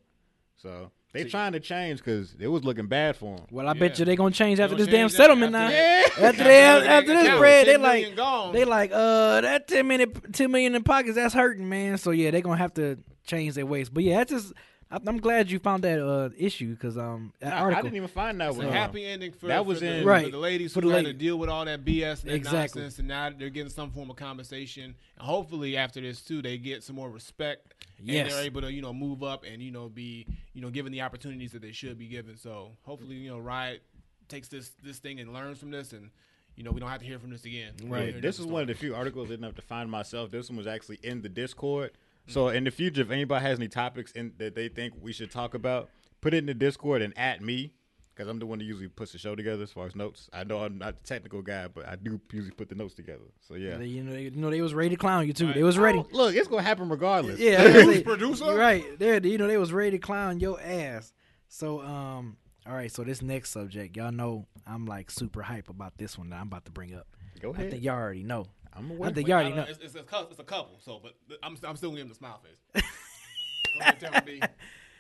So 0.57 0.89
they 1.13 1.23
See- 1.25 1.29
trying 1.29 1.51
to 1.51 1.59
change 1.59 1.99
because 1.99 2.35
it 2.39 2.47
was 2.47 2.63
looking 2.63 2.87
bad 2.87 3.15
for 3.15 3.35
them. 3.37 3.45
Well, 3.51 3.67
I 3.67 3.73
bet 3.73 3.99
you 3.99 4.05
they 4.05 4.15
gonna 4.15 4.31
change 4.31 4.59
after 4.59 4.75
gonna 4.75 4.85
this 4.85 4.91
damn 4.91 5.03
change 5.09 5.11
that 5.11 5.17
settlement 5.17 5.51
now. 5.51 5.67
after 5.67 5.75
Yeah. 6.21 6.27
After 6.27 6.43
they 6.43 6.61
After 6.63 6.89
after 6.89 7.13
this 7.13 7.37
bread, 7.37 7.67
they 7.67 7.71
10 7.73 7.81
like 7.83 7.99
million 8.01 8.15
gone. 8.17 8.53
they 8.53 8.65
like 8.65 8.91
uh 8.91 9.41
that 9.41 9.67
ten 9.67 9.87
minute 9.87 10.33
ten 10.33 10.51
million 10.51 10.73
in 10.73 10.83
pockets 10.83 11.13
that's 11.15 11.33
hurting 11.35 11.69
man. 11.69 11.99
So 11.99 12.09
yeah, 12.11 12.31
they 12.31 12.41
gonna 12.41 12.57
have 12.57 12.73
to 12.73 12.97
change 13.27 13.53
their 13.53 13.65
ways. 13.67 13.89
But 13.89 14.03
yeah, 14.03 14.17
that's 14.17 14.31
just 14.31 14.53
I- 14.55 14.59
I'm 14.91 15.17
glad 15.17 15.51
you 15.51 15.59
found 15.59 15.83
that 15.83 15.99
uh 16.03 16.29
issue 16.37 16.71
because 16.73 16.97
um 16.97 17.31
that 17.39 17.53
I 17.53 17.57
article 17.59 17.83
didn't 17.83 17.97
even 17.97 18.07
find 18.07 18.39
that 18.41 18.55
one. 18.55 18.65
a 18.65 18.71
happy 18.71 19.05
ending 19.05 19.31
for, 19.31 19.47
that 19.47 19.57
for 19.59 19.63
was 19.63 19.79
the, 19.81 19.87
in- 19.97 20.03
for 20.03 20.09
Right. 20.09 20.31
the 20.31 20.37
ladies 20.37 20.73
For 20.73 20.81
who 20.81 20.89
the 20.89 20.95
had 20.95 21.05
to 21.05 21.13
deal 21.13 21.37
with 21.37 21.49
all 21.49 21.65
that 21.65 21.85
BS 21.85 22.21
and 22.23 22.31
that 22.31 22.35
Exactly. 22.35 22.81
nonsense, 22.81 22.99
and 22.99 23.07
now 23.07 23.29
they're 23.29 23.49
getting 23.49 23.69
some 23.69 23.91
form 23.91 24.09
of 24.09 24.15
compensation. 24.15 24.95
And 25.17 25.27
hopefully, 25.27 25.77
after 25.77 26.01
this 26.01 26.21
too, 26.21 26.41
they 26.41 26.57
get 26.57 26.81
some 26.83 26.95
more 26.95 27.09
respect. 27.09 27.73
Yes. 28.01 28.23
And 28.25 28.31
they're 28.31 28.45
able 28.45 28.61
to, 28.61 28.71
you 28.71 28.81
know, 28.81 28.93
move 28.93 29.21
up 29.23 29.43
and 29.43 29.61
you 29.61 29.71
know 29.71 29.89
be, 29.89 30.25
you 30.53 30.61
know, 30.61 30.69
given 30.69 30.91
the 30.91 31.01
opportunities 31.01 31.51
that 31.51 31.61
they 31.61 31.71
should 31.73 31.99
be 31.99 32.07
given. 32.07 32.35
So 32.37 32.71
hopefully, 32.83 33.15
you 33.15 33.29
know, 33.29 33.37
Riot 33.37 33.83
takes 34.27 34.47
this 34.47 34.71
this 34.83 34.97
thing 34.99 35.19
and 35.19 35.33
learns 35.33 35.59
from 35.59 35.69
this, 35.69 35.93
and 35.93 36.09
you 36.55 36.63
know, 36.63 36.71
we 36.71 36.79
don't 36.79 36.89
have 36.89 36.99
to 37.01 37.05
hear 37.05 37.19
from 37.19 37.29
this 37.29 37.45
again. 37.45 37.73
Right. 37.83 38.19
This 38.21 38.35
is 38.35 38.45
different 38.45 38.51
one 38.53 38.61
of 38.63 38.67
the 38.69 38.73
few 38.73 38.95
articles 38.95 39.27
I 39.27 39.31
didn't 39.33 39.43
have 39.45 39.55
to 39.55 39.61
find 39.61 39.89
myself. 39.91 40.31
This 40.31 40.49
one 40.49 40.57
was 40.57 40.65
actually 40.67 40.97
in 41.03 41.21
the 41.21 41.29
Discord. 41.29 41.91
So 42.29 42.49
in 42.49 42.63
the 42.63 42.71
future, 42.71 43.01
if 43.01 43.11
anybody 43.11 43.43
has 43.45 43.59
any 43.59 43.67
topics 43.67 44.11
in, 44.13 44.33
that 44.37 44.55
they 44.55 44.69
think 44.69 44.93
we 45.01 45.11
should 45.13 45.31
talk 45.31 45.53
about, 45.53 45.89
put 46.21 46.33
it 46.33 46.37
in 46.37 46.45
the 46.45 46.53
Discord 46.53 47.01
and 47.01 47.17
at 47.17 47.41
me 47.41 47.73
because 48.13 48.29
I'm 48.29 48.39
the 48.39 48.45
one 48.45 48.59
that 48.59 48.65
usually 48.65 48.89
puts 48.89 49.13
the 49.13 49.17
show 49.17 49.33
together 49.35 49.63
as 49.63 49.71
far 49.71 49.85
as 49.87 49.95
notes. 49.95 50.29
I 50.33 50.43
know 50.43 50.59
I'm 50.59 50.77
not 50.77 51.01
the 51.01 51.07
technical 51.07 51.41
guy, 51.41 51.67
but 51.69 51.87
I 51.87 51.95
do 51.95 52.19
usually 52.33 52.51
put 52.51 52.67
the 52.67 52.75
notes 52.75 52.93
together. 52.93 53.23
So 53.47 53.55
yeah. 53.55 53.77
They- 53.77 53.85
you 53.85 54.03
know 54.03 54.11
they, 54.11 54.23
you 54.23 54.31
know 54.31 54.49
they 54.49 54.61
was 54.61 54.73
ready 54.73 54.89
to 54.89 54.95
clown 54.97 55.25
you 55.25 55.33
too. 55.33 55.53
They 55.53 55.63
was 55.63 55.77
ready. 55.77 55.99
Oh, 55.99 56.07
look, 56.11 56.35
it's 56.35 56.47
gonna 56.49 56.61
happen 56.63 56.89
regardless. 56.89 57.39
Yeah, 57.39 57.61
I 57.61 57.65
was 57.65 57.73
gonna 57.73 57.93
say- 57.93 58.03
Producer? 58.03 58.55
right. 58.55 58.83
There, 58.99 59.25
you 59.25 59.37
know 59.37 59.47
they 59.47 59.57
was 59.57 59.71
ready 59.71 59.91
to 59.91 59.99
clown 59.99 60.39
your 60.39 60.59
ass. 60.61 61.13
So 61.47 61.81
um, 61.81 62.35
all 62.67 62.73
right. 62.73 62.91
So 62.91 63.03
this 63.05 63.21
next 63.21 63.51
subject, 63.51 63.95
y'all 63.95 64.11
know 64.11 64.45
I'm 64.67 64.85
like 64.85 65.09
super 65.09 65.41
hype 65.41 65.69
about 65.69 65.97
this 65.97 66.17
one 66.17 66.29
that 66.31 66.41
I'm 66.41 66.47
about 66.47 66.65
to 66.65 66.71
bring 66.71 66.93
up. 66.93 67.07
Go 67.41 67.51
ahead. 67.51 67.67
I 67.67 67.69
think 67.71 67.83
y'all 67.83 67.95
already 67.95 68.23
know. 68.23 68.47
I'm 68.73 68.91
I 68.91 68.95
aware. 68.95 69.09
think 69.11 69.27
Wait, 69.27 69.27
you 69.27 69.33
I 69.33 69.37
already 69.41 69.55
know. 69.55 69.65
It's, 69.67 69.79
it's, 69.83 69.95
a, 69.95 70.03
cou- 70.03 70.27
it's 70.29 70.39
a 70.39 70.43
couple. 70.43 70.77
So, 70.79 70.99
but 71.01 71.13
I'm 71.43 71.57
I'm 71.63 71.75
still 71.75 71.91
giving 71.91 72.07
the 72.09 72.15
smile 72.15 72.41
face. 72.43 72.83
Go 73.75 73.79
ahead, 73.81 74.03
and 74.03 74.13
tell 74.13 74.23
me. 74.25 74.39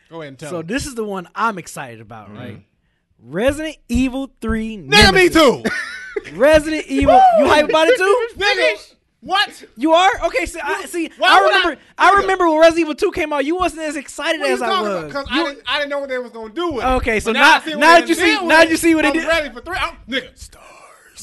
Go 0.09 0.21
ahead 0.21 0.27
and 0.29 0.39
tell 0.39 0.49
So 0.49 0.57
me. 0.57 0.63
this 0.63 0.85
is 0.85 0.95
the 0.95 1.03
one 1.03 1.27
I'm 1.35 1.57
excited 1.57 2.01
about, 2.01 2.27
mm-hmm. 2.27 2.37
right? 2.37 2.65
Resident 3.21 3.77
Evil 3.87 4.31
Three. 4.41 4.77
Nigga, 4.77 5.13
me 5.13 5.29
too. 5.29 5.63
Resident 6.37 6.85
Evil. 6.87 7.21
You 7.39 7.47
hype 7.47 7.69
about 7.69 7.87
it 7.89 7.97
too? 7.97 8.27
Nigga, 8.37 8.95
what? 9.21 9.63
You 9.75 9.91
are 9.93 10.09
okay. 10.25 10.45
See, 10.45 10.59
I 10.63 10.85
see. 10.85 11.11
Why 11.17 11.27
I 11.37 11.41
would 11.41 11.53
I- 11.53 11.57
remember. 11.59 11.81
I, 11.97 12.13
remember 12.21 12.49
when 12.49 12.59
Resident 12.59 12.79
Evil 12.81 12.95
Two 12.95 13.11
came 13.11 13.33
out. 13.33 13.43
You 13.45 13.55
wasn't 13.57 13.81
as 13.83 13.95
excited 13.97 14.39
What 14.39 14.45
are 14.45 14.49
you 14.49 14.55
as 14.55 14.61
I 14.61 14.81
was. 14.81 15.05
Because 15.05 15.27
I 15.29 15.43
didn't, 15.43 15.63
I 15.67 15.77
didn't 15.79 15.89
know 15.89 15.99
what 15.99 16.09
they 16.09 16.17
was 16.17 16.31
gonna 16.31 16.53
do 16.53 16.71
with 16.73 16.83
it. 16.85 16.87
Okay, 16.87 17.19
so 17.19 17.33
But 17.33 17.39
now- 17.39 17.55
I 17.55 17.59
see 17.59 17.73
now 17.75 17.79
that 17.99 18.07
you 18.09 18.15
see- 18.15 18.45
now 18.45 18.59
with 18.61 18.69
you 18.71 18.77
see 18.77 18.95
what 18.95 19.01
they 19.01 19.07
I'm 19.09 19.13
did- 19.13 19.27
ready 19.27 19.53
for 19.53 19.61
three. 19.61 19.77
I'm, 19.77 19.97
nigga, 20.07 20.37
stars. 20.37 20.65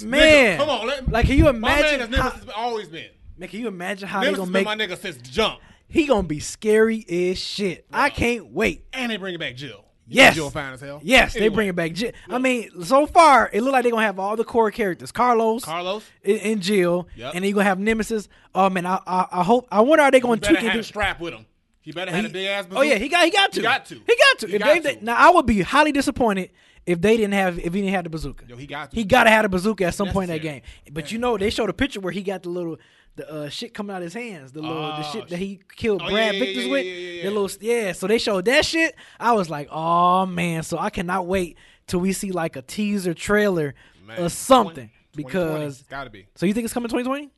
Man. 0.05 0.57
Nigga, 0.57 0.61
come 0.61 0.71
on. 0.71 0.87
Let, 0.87 1.09
Like, 1.11 1.26
can 1.26 1.37
you 1.38 1.49
imagine? 1.49 2.00
my 2.00 2.07
man 2.07 2.21
has 2.21 2.45
how- 2.45 2.53
always 2.62 2.88
been. 2.88 3.09
Man, 3.38 3.49
can 3.49 3.61
you 3.61 3.69
imagine 3.69 4.09
how 4.09 4.21
they 4.21 4.26
Nemesis 4.26 4.38
gonna 4.41 4.50
make? 4.50 4.65
my 4.65 4.76
nigga 4.76 4.99
since 4.99 5.17
jump. 5.19 5.61
He 5.88 6.07
gonna 6.07 6.26
be 6.26 6.41
scary 6.41 7.05
as 7.09 7.38
shit. 7.38 7.87
I 7.93 8.11
can't 8.11 8.47
wait. 8.53 8.85
And 8.93 9.11
they 9.12 9.17
bringing 9.19 9.38
back 9.38 9.57
Jill. 9.57 9.85
You 10.09 10.19
Yes. 10.23 10.35
Jill 10.37 10.50
fine 10.50 10.73
as 10.73 10.81
hell. 10.81 11.00
Yes, 11.03 11.35
they 11.35 11.49
bring 11.49 11.69
it 11.69 11.75
back. 11.76 11.93
Ji- 11.93 12.12
I 12.29 12.38
mean, 12.38 12.71
so 12.85 13.07
far 13.07 13.50
it 13.53 13.61
look 13.62 13.73
like 13.73 13.83
they're 13.83 13.91
gonna 13.91 14.07
have 14.07 14.19
all 14.21 14.37
the 14.37 14.45
core 14.45 14.71
characters: 14.71 15.11
Carlos, 15.12 15.65
Carlos. 15.65 16.05
and, 16.25 16.38
and 16.41 16.62
Jill, 16.62 17.09
Yep. 17.17 17.35
and 17.35 17.43
then 17.43 17.49
you 17.49 17.55
gonna 17.55 17.65
have 17.65 17.79
Nemesis. 17.81 18.29
Oh 18.55 18.71
man, 18.71 18.87
I 18.87 19.00
I, 19.07 19.26
I 19.33 19.43
hope. 19.43 19.67
I 19.71 19.81
wonder 19.81 20.05
are 20.05 20.11
they 20.12 20.21
gonna 20.21 20.37
tweak 20.41 20.59
have 20.61 20.76
a 20.76 20.79
it? 20.79 20.85
strap 20.85 21.19
with 21.21 21.35
him. 21.35 21.45
He 21.83 21.91
better 21.93 22.11
have 22.12 22.25
a 22.25 22.29
big 22.29 22.47
ass. 22.47 22.67
Oh 22.71 22.83
yeah, 22.83 22.97
he 22.97 23.09
got 23.09 23.25
he 23.25 23.31
got 23.33 23.53
to. 23.53 23.61
He 23.61 23.62
got 23.62 23.85
to. 23.87 23.95
He 23.95 24.00
got 24.17 24.38
to. 24.41 24.47
He 24.47 24.55
if 24.55 24.59
got 24.61 24.75
they, 24.75 24.79
they- 24.81 24.95
to. 24.97 25.05
now 25.05 25.17
I 25.17 25.31
would 25.31 25.47
be 25.47 25.61
highly 25.62 25.91
disappointed 25.93 26.50
if 26.87 27.00
they 27.00 27.16
didn't 27.16 27.35
have 27.35 27.59
if 27.59 27.75
he 27.75 27.81
didn't 27.83 27.95
have 27.95 28.05
the 28.05 28.11
bazooka. 28.11 28.45
Yo, 28.49 28.57
he 28.57 28.66
got 28.66 28.90
to. 28.90 28.97
He 28.97 29.05
gotta 29.05 29.31
have 29.31 29.45
a 29.45 29.49
bazooka 29.49 29.85
at 29.85 29.95
some 29.95 30.09
point 30.09 30.31
in 30.31 30.37
that 30.37 30.43
game. 30.43 30.62
But 30.93 31.12
you 31.12 31.19
know, 31.19 31.37
they 31.37 31.50
showed 31.50 31.69
a 31.69 31.73
picture 31.75 32.00
where 32.00 32.12
he 32.12 32.23
got 32.23 32.43
the 32.43 32.49
little 32.49 32.78
the 33.16 33.31
uh, 33.31 33.49
shit 33.49 33.73
coming 33.75 33.95
out 33.95 33.99
of 33.99 34.05
his 34.05 34.14
hands, 34.14 34.52
the 34.52 34.61
little 34.61 34.83
the 34.83 35.02
shit 35.02 35.28
that 35.28 35.38
he 35.38 35.61
killed 35.75 36.02
oh, 36.02 36.11
Brad 36.11 36.35
yeah, 36.35 36.40
yeah, 36.40 36.45
Vickers 36.47 36.64
yeah, 36.66 36.71
with. 36.71 36.87
yeah, 36.87 36.93
yeah, 36.93 37.23
The 37.25 37.31
little 37.31 37.50
yeah. 37.61 37.93
So 37.93 38.07
they 38.07 38.19
showed 38.19 38.45
that 38.45 38.64
shit. 38.64 38.95
I 39.19 39.33
was 39.33 39.50
like, 39.50 39.69
oh 39.71 40.26
man. 40.26 40.62
So 40.62 40.78
I 40.78 40.90
cannot 40.90 41.26
wait 41.26 41.57
till 41.87 42.00
we 42.00 42.12
see 42.12 42.31
like 42.31 42.57
a 42.57 42.62
teaser 42.62 43.14
trailer 43.14 43.75
Man, 44.07 44.21
or 44.21 44.28
something 44.28 44.90
2020. 45.16 45.16
because. 45.16 45.81
It's 45.81 45.88
gotta 45.88 46.11
be. 46.11 46.26
So 46.35 46.47
you 46.47 46.52
think 46.52 46.64
it's 46.66 46.75
coming 46.75 46.88
2020? 46.88 47.31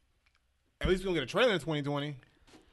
At 0.80 0.88
least 0.88 1.02
we're 1.02 1.06
gonna 1.06 1.20
get 1.20 1.24
a 1.24 1.26
trailer 1.26 1.52
in 1.52 1.58
2020. 1.60 2.16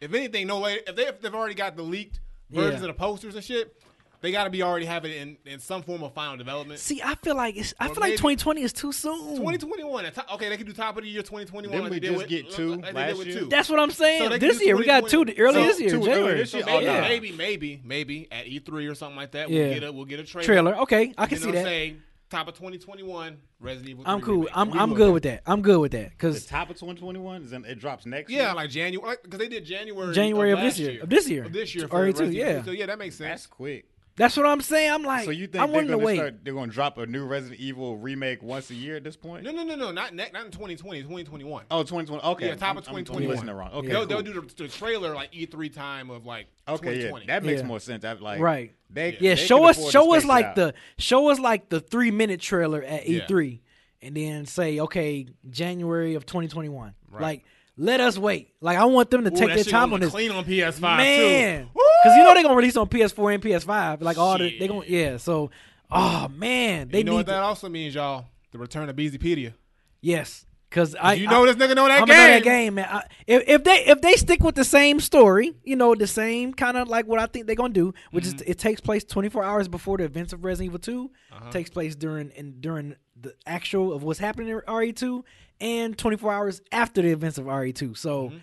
If 0.01 0.13
anything, 0.13 0.47
no 0.47 0.59
later. 0.59 0.81
If, 0.87 0.95
they, 0.95 1.07
if 1.07 1.21
they've 1.21 1.33
already 1.33 1.55
got 1.55 1.75
the 1.75 1.83
leaked 1.83 2.19
versions 2.49 2.81
Yeah. 2.81 2.89
of 2.89 2.95
the 2.95 2.99
posters 2.99 3.35
and 3.35 3.43
shit, 3.43 3.75
they 4.21 4.31
gotta 4.31 4.49
be 4.49 4.61
already 4.63 4.85
having 4.85 5.11
it 5.11 5.17
in, 5.21 5.37
in 5.45 5.59
some 5.59 5.81
form 5.83 6.03
of 6.03 6.13
final 6.13 6.37
development. 6.37 6.79
See, 6.79 7.01
I 7.03 7.15
feel 7.15 7.35
like 7.35 7.55
it's. 7.57 7.73
I 7.79 7.85
Or 7.85 7.89
feel 7.89 8.01
like 8.01 8.09
maybe- 8.11 8.17
2020 8.17 8.61
is 8.63 8.73
too 8.73 8.91
soon. 8.91 9.35
2021. 9.37 10.05
Okay, 10.33 10.49
they 10.49 10.57
can 10.57 10.65
do 10.65 10.73
top 10.73 10.97
of 10.97 11.03
the 11.03 11.09
year 11.09 11.21
2021. 11.21 11.71
Didn't 11.71 11.83
like 11.83 11.91
we 11.91 11.99
did 11.99 12.07
just 12.09 12.17
with- 12.19 12.29
get 12.29 12.51
two 12.51 12.75
like 12.75 12.93
last 12.93 13.25
year? 13.25 13.39
two. 13.39 13.45
That's 13.47 13.69
what 13.69 13.79
I'm 13.79 13.91
saying. 13.91 14.21
So 14.23 14.29
they 14.29 14.39
can 14.39 14.47
this 14.47 14.57
do 14.59 14.65
year 14.65 14.77
we 14.77 14.85
got 14.85 15.07
two 15.09 15.25
2020. 15.25 15.39
early 15.39 15.53
So 15.53 15.67
this 15.67 15.79
year, 15.81 15.89
two 15.89 15.95
early 15.97 16.05
January. 16.07 16.37
this 16.39 16.51
So 16.51 16.57
year? 16.57 16.65
maybe, 16.65 16.87
Oh, 16.87 16.93
nah. 16.93 17.01
maybe, 17.01 17.31
maybe, 17.31 17.81
maybe 17.83 18.27
at 18.31 18.45
E3 18.45 18.89
or 18.89 18.95
something 18.95 19.17
like 19.17 19.31
that, 19.31 19.49
Yeah. 19.49 19.63
we'll 19.65 19.73
get 19.73 19.83
a 19.83 19.91
we'll 19.91 20.05
get 20.05 20.19
a 20.19 20.23
trailer. 20.23 20.45
Trailer. 20.45 20.75
Okay, 20.79 21.13
I 21.17 21.25
can 21.27 21.37
you 21.37 21.43
see 21.43 21.47
know, 21.51 21.53
that. 21.53 21.65
Say 21.65 21.95
top 22.29 22.47
of 22.47 22.55
2021, 22.55 23.37
Resident 23.59 23.89
Evil. 23.89 24.03
I'm 24.07 24.19
3 24.19 24.25
cool. 24.25 24.35
remake. 24.37 24.51
I'm 24.57 24.73
I'm 24.79 24.93
good 24.95 25.13
with 25.13 25.23
that. 25.23 25.41
I'm 25.45 25.61
good 25.61 25.79
with 25.79 25.91
that 25.91 26.05
The 26.05 26.09
because 26.09 26.45
top 26.45 26.69
of 26.69 26.75
2021 26.77 27.43
is 27.43 27.53
in, 27.53 27.63
it 27.65 27.79
drops 27.79 28.05
next 28.05 28.31
Yeah, 28.31 28.47
year. 28.47 28.53
like 28.55 28.69
January, 28.71 29.17
because 29.23 29.39
they 29.39 29.47
did 29.47 29.63
January. 29.65 30.13
January 30.13 30.51
of 30.51 30.59
last 30.59 30.77
this 30.77 30.79
year. 30.79 31.03
Of 31.03 31.09
this 31.09 31.29
year. 31.29 31.43
Of 31.45 31.53
this 31.53 31.75
year. 31.75 31.85
Or 31.85 31.87
For 31.87 31.97
E2, 31.99 32.05
Resident 32.07 32.33
Evil. 32.33 32.47
yeah. 32.47 32.63
So 32.63 32.71
yeah, 32.71 32.85
that 32.87 32.97
makes 32.99 33.15
sense. 33.15 33.29
That's 33.29 33.47
quick. 33.47 33.85
That's 34.17 34.37
what 34.37 34.45
I'm 34.45 34.61
saying. 34.61 34.91
I'm 34.91 35.03
like, 35.03 35.25
So 35.25 35.31
you 35.31 35.47
think 35.47 35.61
I 35.63 35.65
they're 35.67 35.73
wanted 35.75 35.89
gonna 35.89 36.03
wait. 36.05 36.15
start? 36.15 36.35
They're 36.43 36.53
gonna 36.53 36.71
drop 36.71 36.97
a 36.97 37.05
new 37.05 37.25
Resident 37.25 37.59
Evil 37.59 37.97
remake 37.97 38.41
once 38.41 38.69
a 38.69 38.75
year 38.75 38.95
at 38.95 39.03
this 39.03 39.15
point? 39.17 39.43
No, 39.43 39.51
no, 39.51 39.63
no, 39.63 39.75
no, 39.75 39.91
not 39.91 40.13
ne- 40.15 40.29
not 40.33 40.45
in 40.45 40.51
2020, 40.51 41.01
2021. 41.01 41.65
Oh, 41.71 41.83
2020. 41.83 42.23
Okay, 42.23 42.47
Yeah, 42.47 42.55
top 42.55 42.63
I'm- 42.69 42.77
of 42.77 42.87
I'm- 42.87 42.95
I'm 42.97 43.03
2021. 43.05 43.29
listening 43.35 43.55
wrong. 43.55 43.71
Okay, 43.73 43.87
they'll, 43.89 43.97
cool. 43.99 44.07
they'll 44.07 44.21
do 44.21 44.41
the, 44.41 44.63
the 44.63 44.67
trailer 44.69 45.13
like 45.13 45.31
E3 45.33 45.69
time 45.73 46.09
of 46.09 46.25
like 46.25 46.47
Okay, 46.67 47.03
yeah, 47.03 47.11
that 47.27 47.43
makes 47.43 47.61
Yeah. 47.61 47.67
more 47.67 47.79
sense. 47.79 48.03
I 48.05 48.13
like 48.13 48.39
Right. 48.39 48.73
They, 48.89 49.17
Yeah, 49.19 49.35
they 49.35 49.35
show 49.35 49.65
us 49.65 49.91
show 49.91 50.15
us 50.15 50.23
like 50.25 50.45
out. 50.45 50.55
the 50.55 50.73
show 50.97 51.29
us 51.29 51.39
like 51.39 51.69
the 51.69 51.79
three 51.79 52.11
minute 52.11 52.39
trailer 52.39 52.81
at 52.83 53.05
E3, 53.05 53.59
and 54.01 54.15
then 54.15 54.45
say 54.45 54.79
okay 54.79 55.27
January 55.49 56.13
of 56.15 56.25
2021. 56.25 56.93
Right. 57.09 57.21
Like 57.21 57.45
let 57.77 57.99
us 57.99 58.17
wait. 58.17 58.53
Like 58.61 58.77
I 58.77 58.85
want 58.85 59.09
them 59.11 59.23
to 59.25 59.31
Ooh, 59.31 59.35
take 59.35 59.53
their 59.55 59.63
time 59.63 59.93
on 59.93 59.99
this. 59.99 60.11
Clean 60.11 60.31
on 60.31 60.45
PS5 60.45 60.81
man, 60.97 61.69
because 61.73 62.17
you 62.17 62.23
know 62.23 62.33
they're 62.33 62.43
gonna 62.43 62.55
release 62.55 62.77
on 62.77 62.87
PS4 62.87 63.33
and 63.35 63.43
PS5. 63.43 64.01
Like 64.01 64.17
all 64.17 64.37
the 64.37 64.45
they 64.45 64.57
Shit. 64.59 64.69
gonna 64.69 64.85
yeah. 64.87 65.17
So 65.17 65.51
oh 65.91 66.27
man, 66.29 66.89
they 66.89 66.99
you 66.99 67.03
know 67.03 67.11
need 67.11 67.17
what 67.17 67.25
to- 67.27 67.31
that 67.33 67.43
also 67.43 67.69
means, 67.69 67.95
y'all? 67.95 68.25
The 68.51 68.57
return 68.59 68.87
of 68.89 68.95
Beezypedia. 68.95 69.53
yes. 70.01 70.45
Because 70.67 70.93
I 70.99 71.13
You 71.13 71.27
know 71.27 71.43
I, 71.43 71.53
this 71.53 71.55
nigga 71.55 71.73
know 71.75 71.87
that 71.87 72.01
I'm 72.01 72.07
game. 72.07 72.17
know 72.17 72.27
that 72.27 72.43
game, 72.43 72.73
man. 72.75 72.87
I, 72.91 73.03
if, 73.27 73.43
if 73.47 73.63
they 73.63 73.85
if 73.85 74.01
they 74.01 74.13
stick 74.15 74.43
with 74.43 74.55
the 74.55 74.65
same 74.65 74.99
story, 74.99 75.53
you 75.63 75.77
know, 75.77 75.95
the 75.95 76.07
same 76.07 76.53
kind 76.53 76.75
of 76.75 76.89
like 76.89 77.05
what 77.07 77.17
I 77.17 77.27
think 77.27 77.45
they're 77.47 77.55
gonna 77.55 77.71
do, 77.71 77.93
which 78.11 78.25
Mm-hmm. 78.25 78.35
is 78.37 78.41
it 78.41 78.57
takes 78.59 78.81
place 78.81 79.05
24 79.05 79.41
hours 79.43 79.67
before 79.69 79.97
the 79.99 80.03
events 80.03 80.33
of 80.33 80.43
Resident 80.43 80.71
Evil 80.71 80.79
2, 80.79 81.11
Uh-huh. 81.31 81.51
takes 81.51 81.69
place 81.69 81.95
during 81.95 82.31
and 82.35 82.59
during 82.59 82.95
the 83.25 83.35
actual 83.45 83.93
of 83.93 84.03
what's 84.03 84.19
happening 84.19 84.49
in 84.49 84.59
RE2, 84.61 85.23
and 85.61 85.97
24 85.97 86.33
hours 86.33 86.61
after 86.71 87.01
the 87.01 87.09
events 87.09 87.37
of 87.37 87.45
RE2. 87.45 87.97
So. 87.97 88.29
Mm-hmm. 88.29 88.37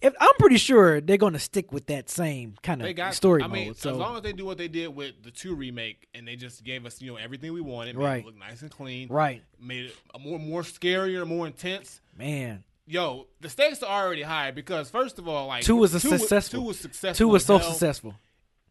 If, 0.00 0.14
I'm 0.20 0.34
pretty 0.36 0.56
sure 0.56 1.00
they're 1.00 1.16
going 1.16 1.34
to 1.34 1.38
stick 1.38 1.70
with 1.70 1.86
that 1.86 2.10
same 2.10 2.56
kind 2.60 2.80
They 2.80 2.90
of 2.90 2.96
got 2.96 3.14
story 3.14 3.40
I 3.40 3.46
mode. 3.46 3.54
mean, 3.54 3.74
so 3.76 3.90
as 3.92 3.96
long 3.98 4.16
as 4.16 4.22
they 4.22 4.32
do 4.32 4.44
what 4.44 4.58
they 4.58 4.66
did 4.66 4.88
with 4.88 5.22
the 5.22 5.30
two 5.30 5.54
remake, 5.54 6.08
and 6.12 6.26
they 6.26 6.34
just 6.34 6.64
gave 6.64 6.84
us 6.86 7.00
you 7.00 7.12
know 7.12 7.16
everything 7.18 7.52
we 7.52 7.60
wanted, 7.60 7.96
made 7.96 8.04
Right. 8.04 8.20
it 8.24 8.26
look 8.26 8.36
nice 8.36 8.62
and 8.62 8.70
clean, 8.72 9.06
right, 9.10 9.44
made 9.60 9.84
it 9.86 9.96
a 10.12 10.18
more 10.18 10.40
more 10.40 10.62
scarier, 10.62 11.24
more 11.24 11.46
intense. 11.46 12.00
man, 12.18 12.64
Yo, 12.84 13.28
the 13.40 13.48
stakes 13.48 13.80
are 13.84 14.04
already 14.04 14.22
high 14.22 14.50
because 14.50 14.90
first 14.90 15.20
of 15.20 15.28
all, 15.28 15.46
like 15.46 15.62
two 15.62 15.76
was 15.76 15.94
a 15.94 16.00
two 16.00 16.18
successful. 16.18 16.60
two 16.62 16.66
was 16.66 16.80
successful. 16.80 17.24
Two 17.24 17.28
was 17.28 17.44
so 17.44 17.58
hell. 17.58 17.70
successful. 17.70 18.16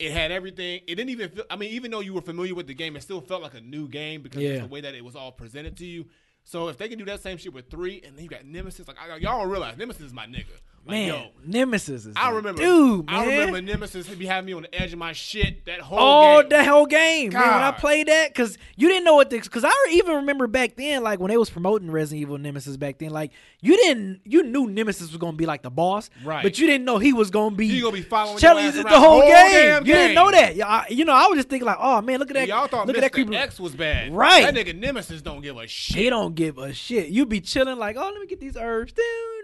It 0.01 0.11
had 0.11 0.31
everything. 0.31 0.81
It 0.87 0.95
didn't 0.95 1.09
even. 1.11 1.29
Feel, 1.29 1.43
I 1.49 1.55
mean, 1.55 1.71
even 1.71 1.91
though 1.91 1.99
you 1.99 2.13
were 2.13 2.21
familiar 2.21 2.55
with 2.55 2.67
the 2.67 2.73
game, 2.73 2.95
it 2.95 3.01
still 3.03 3.21
felt 3.21 3.41
like 3.41 3.53
a 3.53 3.61
new 3.61 3.87
game 3.87 4.21
because 4.21 4.41
Yeah. 4.41 4.49
of 4.55 4.61
the 4.63 4.67
way 4.67 4.81
that 4.81 4.95
it 4.95 5.05
was 5.05 5.15
all 5.15 5.31
presented 5.31 5.77
to 5.77 5.85
you. 5.85 6.05
So 6.43 6.69
if 6.69 6.77
they 6.77 6.87
can 6.89 6.97
do 6.97 7.05
that 7.05 7.21
same 7.21 7.37
shit 7.37 7.53
with 7.53 7.69
three, 7.69 8.01
and 8.05 8.15
then 8.17 8.23
you 8.23 8.29
got 8.29 8.43
Nemesis, 8.45 8.87
like 8.87 8.97
I, 8.99 9.17
y'all 9.17 9.41
don't 9.41 9.49
realize 9.49 9.77
Nemesis 9.77 10.01
is 10.07 10.13
my 10.13 10.25
nigga. 10.25 10.45
Like, 10.83 10.95
Man, 10.95 11.07
yo, 11.09 11.25
Nemesis 11.45 12.07
is. 12.07 12.13
I 12.15 12.31
remember, 12.31 12.59
dude, 12.59 13.05
man. 13.05 13.15
I 13.15 13.25
remember 13.25 13.61
Nemesis 13.61 14.07
be 14.09 14.25
having 14.25 14.47
me 14.47 14.53
on 14.53 14.63
the 14.63 14.75
edge 14.75 14.93
of 14.93 14.97
my 14.99 15.13
shit 15.13 15.63
that 15.65 15.79
whole 15.79 15.99
Oh, 15.99 16.41
game. 16.41 16.49
the 16.49 16.63
whole 16.65 16.87
game, 16.87 17.31
man! 17.31 17.39
When 17.41 17.49
I 17.51 17.69
God. 17.71 17.77
played 17.77 18.07
that, 18.07 18.29
because 18.29 18.57
you 18.77 18.87
didn't 18.87 19.03
know 19.05 19.13
what 19.13 19.29
the, 19.29 19.37
because 19.39 19.63
I 19.63 19.71
even 19.91 20.15
remember 20.15 20.47
back 20.47 20.75
then, 20.77 21.03
like 21.03 21.19
when 21.19 21.29
they 21.29 21.37
was 21.37 21.51
promoting 21.51 21.91
Resident 21.91 22.21
Evil 22.23 22.39
Nemesis 22.39 22.77
back 22.77 22.97
then, 22.97 23.11
like 23.11 23.31
you 23.61 23.77
didn't, 23.77 24.21
you 24.25 24.41
knew 24.41 24.65
Nemesis 24.67 25.09
was 25.11 25.17
gonna 25.17 25.37
be 25.37 25.45
like 25.45 25.61
the 25.61 25.69
boss, 25.69 26.09
Right. 26.23 26.41
But 26.41 26.57
you 26.57 26.65
didn't 26.65 26.85
know 26.85 26.97
he 26.97 27.13
was 27.13 27.29
gonna 27.29 27.55
be, 27.55 27.67
He 27.67 27.79
gonna 27.79 27.93
be 27.93 28.01
following 28.01 28.43
ass 28.43 28.73
the, 28.73 28.83
whole 28.89 28.99
whole 28.99 29.21
game. 29.21 29.85
You 29.85 29.93
didn't 29.93 30.15
know 30.15 30.31
that. 30.31 30.59
I, 30.59 30.87
you 30.89 31.05
know, 31.05 31.13
I 31.13 31.27
was 31.27 31.37
just 31.37 31.49
thinking 31.49 31.67
like, 31.67 31.77
oh 31.79 32.01
man, 32.01 32.17
look 32.17 32.31
at 32.31 32.33
that, 32.33 32.47
y'all 32.47 32.67
thought 32.67 32.87
look 32.87 32.95
Mr. 32.95 32.99
at 32.99 33.01
that 33.03 33.13
creeper. 33.13 33.35
X 33.35 33.59
was 33.59 33.75
bad, 33.75 34.11
Right. 34.15 34.51
That 34.51 34.55
nigga 34.65 34.75
Nemesis 34.77 35.21
don't 35.21 35.41
give 35.41 35.57
a 35.57 35.67
shit. 35.67 35.95
He 35.95 36.09
don't 36.09 36.33
give 36.33 36.57
a 36.57 36.73
shit. 36.73 37.09
You 37.09 37.27
be 37.27 37.39
chilling 37.39 37.77
like, 37.77 37.97
oh, 37.97 38.09
let 38.11 38.19
me 38.19 38.25
get 38.25 38.39
these 38.39 38.57
herbs. 38.57 38.93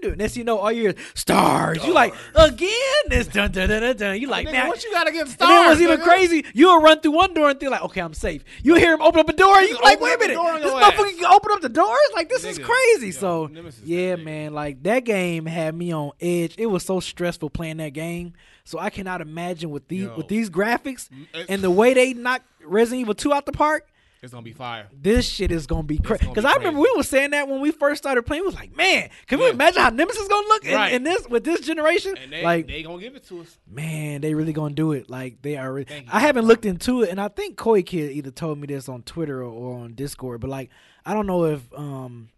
Dun. 0.02 0.18
Next 0.18 0.38
you 0.38 0.44
know, 0.44 0.58
all 0.58 0.72
your 0.72 0.94
stars. 1.14 1.84
You 1.86 1.94
like 1.94 2.14
again 2.36 2.70
this 3.08 3.28
dun 3.28 3.52
dun 3.52 3.70
dun 3.70 3.82
dun. 3.82 3.96
dun. 3.98 4.20
You 4.22 4.28
like 4.28 4.48
Nigga, 4.48 4.52
man. 4.52 4.68
what 4.68 4.84
you 4.84 4.92
got 4.92 5.08
against 5.08 5.40
And 5.42 5.50
then 5.50 5.58
stars? 5.58 5.68
what's 5.70 5.82
even 5.82 6.00
nigga? 6.00 6.04
crazy, 6.04 6.46
you'll 6.54 6.82
run 6.82 7.00
through 7.02 7.12
one 7.12 7.34
door 7.34 7.50
and 7.50 7.60
think 7.60 7.72
like, 7.72 7.82
okay, 7.84 8.02
I'm 8.02 8.14
safe. 8.14 8.44
You 8.64 8.76
hear 8.76 8.94
him 8.94 9.02
open 9.02 9.20
up 9.20 9.30
a 9.30 9.34
door, 9.34 9.62
you 9.62 9.78
like, 9.82 10.00
wait 10.00 10.16
a 10.16 10.20
minute, 10.20 10.38
this 10.62 10.72
motherfucker 10.74 11.18
can 11.18 11.26
open 11.26 11.52
up 11.52 11.62
the 11.62 11.70
doors? 11.70 11.98
Like 12.14 12.30
this 12.30 12.44
is 12.44 12.60
crazy. 12.60 13.08
yo, 13.08 13.12
so 13.12 13.50
yeah, 13.84 14.16
man, 14.16 14.54
like 14.54 14.84
that 14.84 15.04
game 15.06 15.46
had 15.46 15.76
me 15.76 15.94
on 15.94 16.12
edge. 16.22 16.56
It 16.58 16.68
was 16.68 16.84
so 16.84 17.00
stressful 17.00 17.50
playing 17.50 17.78
that 17.78 17.94
game. 17.94 18.34
So 18.64 18.80
I 18.80 18.90
cannot 18.90 19.22
imagine 19.22 19.70
with 19.70 19.88
these 19.88 20.04
Yo. 20.04 20.16
with 20.18 20.28
these 20.28 20.50
graphics 20.50 21.10
mm, 21.10 21.46
and 21.48 21.62
the 21.62 21.72
way 21.72 21.94
they 21.94 22.14
knocked 22.14 22.46
Resident 22.66 23.02
Evil 23.02 23.14
2 23.14 23.32
out 23.34 23.46
the 23.46 23.54
park. 23.54 23.88
It's 24.24 24.34
gonna 24.34 24.44
be 24.44 24.52
fire. 24.52 24.88
This 24.92 25.28
shit 25.28 25.52
is 25.52 25.68
gonna 25.68 25.84
be 25.84 26.00
crazy. 26.00 26.24
gonna 26.26 26.34
Because 26.34 26.44
be 26.44 26.54
I 26.54 26.58
remember 26.58 26.80
we 26.82 26.92
were 26.98 27.04
saying 27.04 27.32
that 27.32 27.48
when 27.48 27.62
we 27.62 27.72
first 27.72 28.02
started 28.02 28.24
playing. 28.24 28.42
We 28.44 28.48
was 28.48 28.56
like, 28.56 28.76
man, 28.76 29.10
can 29.28 29.40
we 29.40 29.50
imagine 29.50 29.82
how 29.82 29.90
Nemesis 29.90 30.24
is 30.24 30.28
gonna 30.28 30.48
look 30.48 30.66
in, 30.66 30.74
Right. 30.74 30.94
in 30.94 31.04
this 31.04 31.28
with 31.30 31.44
this 31.44 31.62
generation? 31.62 32.16
And 32.22 32.32
they 32.32 32.44
like, 32.44 32.68
they 32.68 32.82
gonna 32.84 33.00
give 33.02 33.16
it 33.16 33.26
to 33.28 33.42
us. 33.42 33.58
man, 33.68 34.22
they 34.22 34.34
really 34.34 34.54
gonna 34.54 34.74
do 34.74 34.92
it. 34.94 35.10
Like 35.10 35.42
they 35.44 35.56
are. 35.58 35.84
I 36.12 36.20
haven't 36.20 36.46
looked 36.46 36.66
into 36.66 37.04
it, 37.04 37.10
and 37.10 37.22
I 37.22 37.28
think 37.28 37.58
Koi 37.58 37.84
Kid 37.84 38.12
either 38.12 38.32
told 38.32 38.58
me 38.58 38.68
this 38.68 38.90
on 38.90 39.04
Twitter 39.04 39.40
or, 39.42 39.52
or 39.52 39.78
on 39.84 39.94
Discord. 39.94 40.42
But 40.42 40.50
like, 40.50 40.70
I 41.06 41.14
don't 41.14 41.28
know 41.28 41.46
if 41.46 41.62
um 41.78 42.30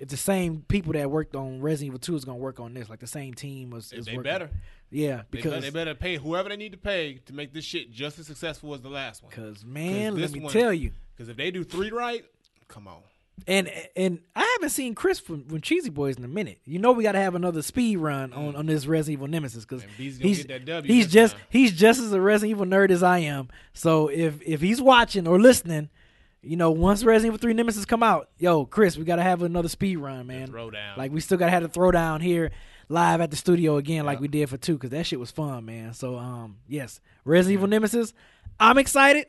if 0.00 0.08
the 0.08 0.16
same 0.16 0.64
people 0.66 0.94
that 0.94 1.10
worked 1.10 1.36
on 1.36 1.60
Resident 1.60 1.88
Evil 1.88 1.98
Two 2.00 2.16
is 2.16 2.24
gonna 2.24 2.38
work 2.38 2.58
on 2.58 2.74
this. 2.74 2.88
Like 2.88 2.98
the 3.00 3.06
same 3.06 3.34
team 3.34 3.70
was. 3.70 3.92
is 3.92 4.06
They 4.06 4.16
working. 4.16 4.22
better. 4.32 4.50
Yeah, 4.90 5.18
They, 5.18 5.22
because 5.30 5.50
better, 5.52 5.60
they 5.60 5.70
better 5.70 5.94
pay 5.94 6.16
whoever 6.16 6.48
they 6.48 6.56
need 6.56 6.72
to 6.72 6.78
pay 6.78 7.20
to 7.26 7.32
make 7.32 7.52
this 7.52 7.64
shit 7.64 7.92
just 7.92 8.18
as 8.18 8.26
successful 8.26 8.74
as 8.74 8.80
the 8.80 8.88
last 8.88 9.22
one. 9.22 9.30
because 9.30 9.64
man, 9.64 10.14
let 10.14 10.22
this 10.22 10.32
me 10.32 10.40
one- 10.40 10.52
tell 10.52 10.72
you. 10.72 10.90
Because 11.14 11.28
if 11.28 11.36
they 11.36 11.50
do 11.52 11.62
three 11.62 11.90
right, 11.90 12.24
come 12.66 12.88
on. 12.88 13.02
And 13.46 13.70
and 13.94 14.20
I 14.34 14.56
haven't 14.58 14.70
seen 14.70 14.94
Chris 14.94 15.20
from, 15.20 15.44
from 15.44 15.60
Cheesy 15.60 15.90
Boys 15.90 16.16
in 16.16 16.24
a 16.24 16.28
minute. 16.28 16.58
You 16.64 16.78
know 16.78 16.92
we 16.92 17.02
got 17.02 17.12
to 17.12 17.20
have 17.20 17.34
another 17.34 17.62
speed 17.62 17.96
run 17.98 18.32
on, 18.32 18.48
mm-hmm. 18.48 18.56
on 18.58 18.66
this 18.66 18.86
Resident 18.86 19.18
Evil 19.18 19.28
Nemesis 19.28 19.64
because 19.64 19.82
he's 19.96 20.18
get 20.18 20.48
that 20.48 20.64
W 20.64 20.92
he's 20.92 21.06
just 21.06 21.34
time. 21.34 21.44
he's 21.50 21.72
just 21.72 22.00
as 22.00 22.12
a 22.12 22.20
Resident 22.20 22.50
Evil 22.50 22.66
nerd 22.66 22.90
as 22.90 23.02
I 23.02 23.18
am. 23.18 23.48
So 23.74 24.08
if 24.08 24.40
if 24.42 24.60
he's 24.60 24.80
watching 24.82 25.26
or 25.26 25.38
listening, 25.38 25.88
you 26.42 26.56
know 26.56 26.70
once 26.70 27.04
Resident 27.04 27.28
Evil 27.34 27.38
Three 27.38 27.52
Nemesis 27.54 27.84
come 27.84 28.02
out, 28.02 28.28
yo 28.38 28.64
Chris, 28.64 28.96
we 28.96 29.04
got 29.04 29.16
to 29.16 29.22
have 29.22 29.42
another 29.42 29.68
speed 29.68 29.96
run, 29.96 30.26
man. 30.26 30.48
Throw 30.48 30.70
down. 30.70 30.96
Like 30.98 31.12
we 31.12 31.20
still 31.20 31.38
got 31.38 31.46
to 31.46 31.50
have 31.50 31.62
the 31.62 31.68
throwdown 31.68 32.20
here 32.22 32.50
live 32.88 33.20
at 33.20 33.30
the 33.30 33.36
studio 33.36 33.76
again, 33.76 34.04
like 34.04 34.20
we 34.20 34.28
did 34.28 34.48
for 34.48 34.56
two, 34.56 34.74
because 34.74 34.90
that 34.90 35.06
shit 35.06 35.20
was 35.20 35.30
fun, 35.30 35.64
man. 35.64 35.92
So 35.94 36.16
um 36.16 36.56
yes, 36.68 37.00
Resident 37.24 37.58
Evil 37.58 37.68
Nemesis, 37.68 38.12
I'm 38.58 38.78
excited. 38.78 39.26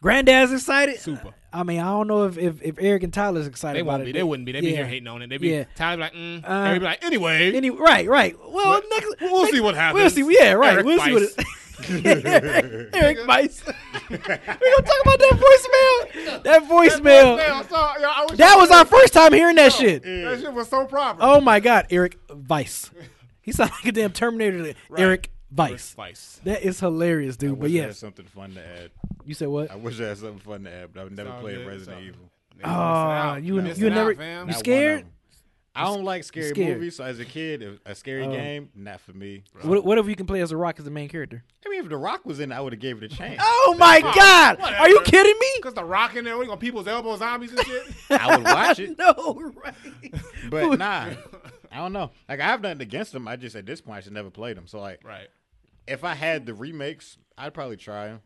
Granddad's 0.00 0.52
excited. 0.52 1.00
Super. 1.00 1.34
I 1.52 1.64
mean, 1.64 1.80
I 1.80 1.86
don't 1.86 2.06
know 2.06 2.24
if 2.24 2.38
if, 2.38 2.62
if 2.62 2.76
Eric 2.78 3.02
and 3.02 3.12
Tyler's 3.12 3.46
excited. 3.48 3.78
they 3.78 3.80
about 3.80 3.92
won't 3.98 4.02
it. 4.02 4.06
be. 4.06 4.12
They 4.12 4.22
wouldn't 4.22 4.46
be. 4.46 4.52
They'd 4.52 4.60
be 4.60 4.70
here 4.74 4.86
hating 4.86 5.08
on 5.08 5.22
it. 5.22 5.28
They'd 5.30 5.40
be 5.40 5.48
Yeah. 5.48 5.64
Tyler 5.74 5.96
be 5.96 6.00
like, 6.02 6.12
mm. 6.14 6.44
Uh, 6.44 6.72
They'd 6.72 6.78
be 6.78 6.84
like, 6.84 7.04
anyway. 7.04 7.52
Any, 7.56 7.70
right, 7.70 8.06
right. 8.06 8.36
Well, 8.38 8.80
But 8.80 8.84
next, 8.90 9.14
we'll 9.22 9.42
next- 9.42 9.52
see 9.54 9.60
what 9.60 9.74
happens. 9.74 10.14
We'll 10.16 10.30
see. 10.30 10.36
Yeah, 10.38 10.52
right. 10.52 10.74
Eric 10.74 10.86
we'll 10.86 11.00
see 11.00 11.12
what. 11.14 11.22
It, 11.22 11.34
Eric, 11.88 12.90
Eric 12.94 13.26
Weiss. 13.26 13.62
we 14.10 14.16
gonna 14.16 14.38
talk 14.48 15.00
about 15.02 15.18
that 15.18 15.38
voicemail. 15.38 16.42
That 16.42 16.62
voicemail. 16.64 17.36
That, 17.36 17.68
so, 17.68 17.76
yo, 17.76 18.08
I 18.08 18.26
wish 18.28 18.38
That 18.38 18.56
was 18.56 18.70
our 18.70 18.84
first 18.84 19.12
time 19.12 19.32
hearing 19.32 19.56
that 19.56 19.72
shit. 19.72 20.02
That 20.02 20.40
shit 20.40 20.52
was 20.52 20.68
so 20.68 20.86
proper. 20.86 21.20
Oh 21.22 21.40
my 21.40 21.60
god, 21.60 21.86
Eric 21.90 22.18
Weiss. 22.48 22.90
He 23.42 23.52
sounded 23.52 23.74
like 23.74 23.86
a 23.86 23.92
damn 23.92 24.12
Terminator. 24.12 24.74
Right. 24.88 25.00
Eric 25.00 25.30
Weiss. 25.54 25.94
Vice. 25.94 26.40
That 26.44 26.62
is 26.62 26.80
hilarious, 26.80 27.36
I 27.36 27.38
dude. 27.38 27.50
But 27.52 27.58
wish 27.60 27.72
I 27.72 27.76
had 27.76 27.86
yes, 27.88 27.98
something 27.98 28.26
fun 28.26 28.54
to 28.54 28.60
add. 28.60 28.90
you 29.24 29.34
said 29.34 29.48
what? 29.48 29.70
I 29.70 29.76
wish 29.76 30.00
I 30.00 30.08
had 30.08 30.18
something 30.18 30.40
fun 30.40 30.64
to 30.64 30.72
add, 30.72 30.92
but 30.92 31.02
I've 31.02 31.12
never 31.12 31.30
all 31.30 31.40
played 31.40 31.66
Resident 31.66 31.98
it's 31.98 32.08
Evil. 32.08 32.30
Oh, 32.64 33.36
you 33.36 33.54
You're 33.54 33.74
you 33.74 33.90
never 33.90 34.10
out, 34.12 34.18
you 34.18 34.24
Not 34.24 34.46
one 34.46 34.52
scared? 34.54 35.06
Of 35.78 35.86
'em. 35.86 35.92
I 35.92 35.94
don't 35.96 36.04
like 36.04 36.24
scary 36.24 36.48
scared. 36.50 36.78
movies, 36.78 36.96
so 36.96 37.04
as 37.04 37.18
a 37.20 37.24
kid, 37.24 37.80
a 37.86 37.94
scary 37.94 38.24
Oh. 38.24 38.30
game, 38.32 38.70
not 38.74 39.00
for 39.00 39.12
me. 39.12 39.44
What, 39.62 39.84
what 39.84 39.98
if 39.98 40.06
you 40.08 40.16
can 40.16 40.26
play 40.26 40.40
as 40.40 40.50
a 40.52 40.56
Rock 40.56 40.78
as 40.78 40.84
the 40.84 40.90
main 40.90 41.08
character? 41.08 41.42
I 41.64 41.68
mean, 41.70 41.80
if 41.80 41.88
The 41.88 41.96
Rock 41.96 42.24
was 42.24 42.40
in, 42.40 42.52
it, 42.52 42.54
I 42.54 42.60
would 42.60 42.72
have 42.72 42.80
gave 42.80 43.02
it 43.02 43.12
a 43.12 43.14
chance. 43.14 43.40
Oh 43.42 43.76
my 43.78 44.00
god! 44.00 44.58
whatever. 44.60 44.78
Are 44.80 44.88
you 44.88 45.00
kidding 45.04 45.38
me? 45.38 45.46
Because 45.56 45.74
the 45.74 45.84
rock 45.84 46.16
in 46.16 46.24
there, 46.24 46.36
we 46.38 46.46
gonna 46.46 46.56
people's 46.58 46.86
elbows, 46.88 47.18
zombies 47.20 47.52
and 47.52 47.60
shit. 47.66 47.82
I 48.10 48.36
would 48.36 48.44
watch 48.44 48.78
it, 48.78 48.98
no, 48.98 49.52
right? 49.64 49.74
but 50.50 50.78
nah. 50.78 51.10
I 51.70 51.76
don't 51.76 51.92
know. 51.92 52.10
Like 52.28 52.40
I 52.40 52.44
have 52.44 52.62
nothing 52.62 52.80
against 52.80 53.12
them. 53.12 53.28
I 53.28 53.36
just 53.36 53.54
at 53.54 53.66
this 53.66 53.80
point 53.80 53.98
I 53.98 54.00
should 54.00 54.12
never 54.14 54.30
play 54.30 54.54
them. 54.54 54.66
So 54.66 54.80
like, 54.80 55.00
Right. 55.04 55.28
if 55.86 56.02
I 56.04 56.14
had 56.14 56.46
the 56.46 56.54
remakes, 56.54 57.18
I'd 57.36 57.52
probably 57.54 57.76
try 57.76 58.06
them, 58.06 58.20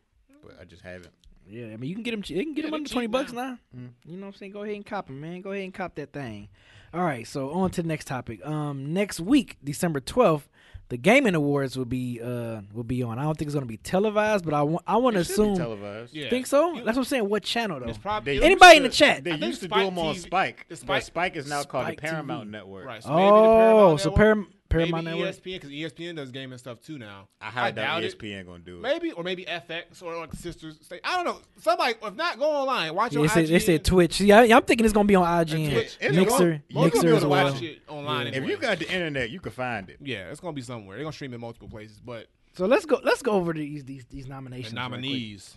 but 0.45 0.59
I 0.61 0.65
just 0.65 0.83
haven't. 0.83 1.13
Yeah, 1.53 1.67
I 1.75 1.77
mean 1.77 1.89
you 1.91 1.95
can 1.95 2.03
get 2.03 2.13
them. 2.13 2.23
You 2.27 2.43
can 2.45 2.55
get 2.55 2.65
Yeah, 2.65 2.71
them 2.71 2.75
under 2.75 2.91
twenty 2.91 3.07
bucks 3.09 3.33
now. 3.33 3.59
now. 3.73 3.81
You 4.07 4.17
know 4.17 4.23
what 4.27 4.35
I'm 4.35 4.39
saying? 4.39 4.53
Go 4.53 4.63
ahead 4.63 4.75
and 4.77 4.87
cop 4.87 5.07
them, 5.07 5.21
man. 5.21 5.41
Go 5.43 5.53
ahead 5.53 5.65
and 5.65 5.75
cop 5.75 5.95
that 5.97 6.13
thing. 6.13 6.49
All 6.95 7.03
right, 7.03 7.27
so 7.27 7.51
on 7.53 7.71
to 7.73 7.83
the 7.83 7.89
next 7.89 8.07
topic. 8.07 8.45
Um, 8.47 8.93
next 8.93 9.19
week, 9.21 9.57
December 9.65 10.01
twelfth, 10.01 10.49
the 10.91 10.99
gaming 10.99 11.35
awards 11.35 11.77
will 11.77 11.87
be 11.87 12.21
uh 12.23 12.61
will 12.75 12.85
be 12.85 13.03
on. 13.03 13.19
I 13.19 13.23
don't 13.23 13.37
think 13.37 13.49
it's 13.49 13.55
gonna 13.55 13.65
be 13.67 13.79
televised, 13.79 14.45
but 14.45 14.53
I 14.55 14.63
want 14.63 14.85
I 14.87 14.97
want 14.97 15.15
to 15.15 15.21
It 15.21 15.27
be 15.29 15.33
assume. 15.33 15.57
televised. 15.57 16.15
Yeah. 16.15 16.29
Think 16.31 16.47
so? 16.47 16.73
You- 16.75 16.85
That's 16.85 16.97
what 16.97 17.03
I'm 17.03 17.05
saying. 17.05 17.29
What 17.31 17.43
channel 17.43 17.81
though? 17.81 17.87
It's 17.87 17.97
probably 17.99 18.39
They 18.39 18.45
Anybody 18.45 18.77
in 18.79 18.83
the 18.83 18.89
chat? 18.91 19.25
They 19.25 19.37
used 19.37 19.61
to 19.63 19.69
do 19.69 19.75
them 19.75 19.99
on 19.99 20.15
TV 20.15 20.19
Spike. 20.21 20.67
the 20.69 20.75
but 20.75 20.79
Spike- 20.79 21.03
Spike 21.03 21.37
is 21.37 21.49
now 21.49 21.63
called 21.65 21.89
the 21.89 21.97
Paramount 21.97 22.49
TV. 22.49 22.53
Network. 22.53 22.87
Right. 22.87 23.03
So 23.03 23.09
oh, 23.11 23.17
Paramount 23.17 24.01
so 24.01 24.11
Network, 24.11 24.27
Param- 24.39 24.47
Paramount 24.73 25.05
maybe 25.05 25.19
Network. 25.19 25.37
ESPN 25.37 25.45
because 25.45 25.71
ESPN 25.71 26.17
does 26.17 26.31
gaming 26.31 26.59
stuff 26.59 26.81
too 26.81 26.99
now. 26.99 27.29
I 27.41 27.51
highly 27.51 27.73
doubt 27.73 28.01
doubt 28.01 28.05
it. 28.05 28.19
ESPN 28.19 28.47
gonna 28.47 28.59
do 28.61 28.79
it. 28.79 28.81
Maybe 28.83 29.13
or 29.13 29.23
maybe 29.25 29.45
FX 29.45 30.03
or 30.03 30.17
like 30.17 30.33
sisters. 30.35 30.79
State. 30.83 31.01
I 31.05 31.17
don't 31.17 31.25
know. 31.25 31.39
Somebody 31.61 31.95
if 32.03 32.15
not 32.17 32.39
go 32.39 32.51
online 32.51 32.95
watch 32.95 33.13
Yeah, 33.13 33.21
your 33.21 33.29
they 33.29 33.35
said, 33.35 33.47
they 33.49 33.59
said 33.59 33.85
Twitch. 33.85 34.21
Yeah, 34.21 34.41
I, 34.41 34.45
am 34.57 34.63
thinking 34.63 34.85
it's 34.85 34.93
gonna 34.95 35.07
be 35.07 35.15
on 35.15 35.25
IGN, 35.27 35.71
Twitch. 35.73 35.99
Mixer, 36.01 36.15
gonna- 36.25 36.63
most 36.73 36.85
Mixer 36.85 37.01
people 37.03 37.17
as 37.17 37.25
well. 37.27 37.53
watch 37.53 37.63
it 37.63 37.83
online. 37.89 38.27
If 38.29 38.45
you 38.47 38.57
got 38.57 38.79
the 38.79 38.91
internet, 38.93 39.31
you 39.31 39.41
can 39.41 39.53
find 39.53 39.89
it. 39.91 39.99
yeah, 40.01 40.31
it's 40.31 40.41
gonna 40.41 40.53
be 40.53 40.63
somewhere. 40.63 40.97
They're 40.97 41.05
gonna 41.05 41.13
stream 41.13 41.35
in 41.35 41.41
multiple 41.41 41.69
places, 41.69 42.01
but 42.05 42.27
So 42.55 42.67
let's 42.67 42.85
go. 42.87 43.01
Let's 43.03 43.23
go 43.23 43.33
over 43.33 43.53
these 43.53 43.85
these 43.85 44.05
these 44.11 44.27
nominations. 44.27 44.73
real 44.75 44.83
quick. 44.89 44.91
nominees. 45.01 45.57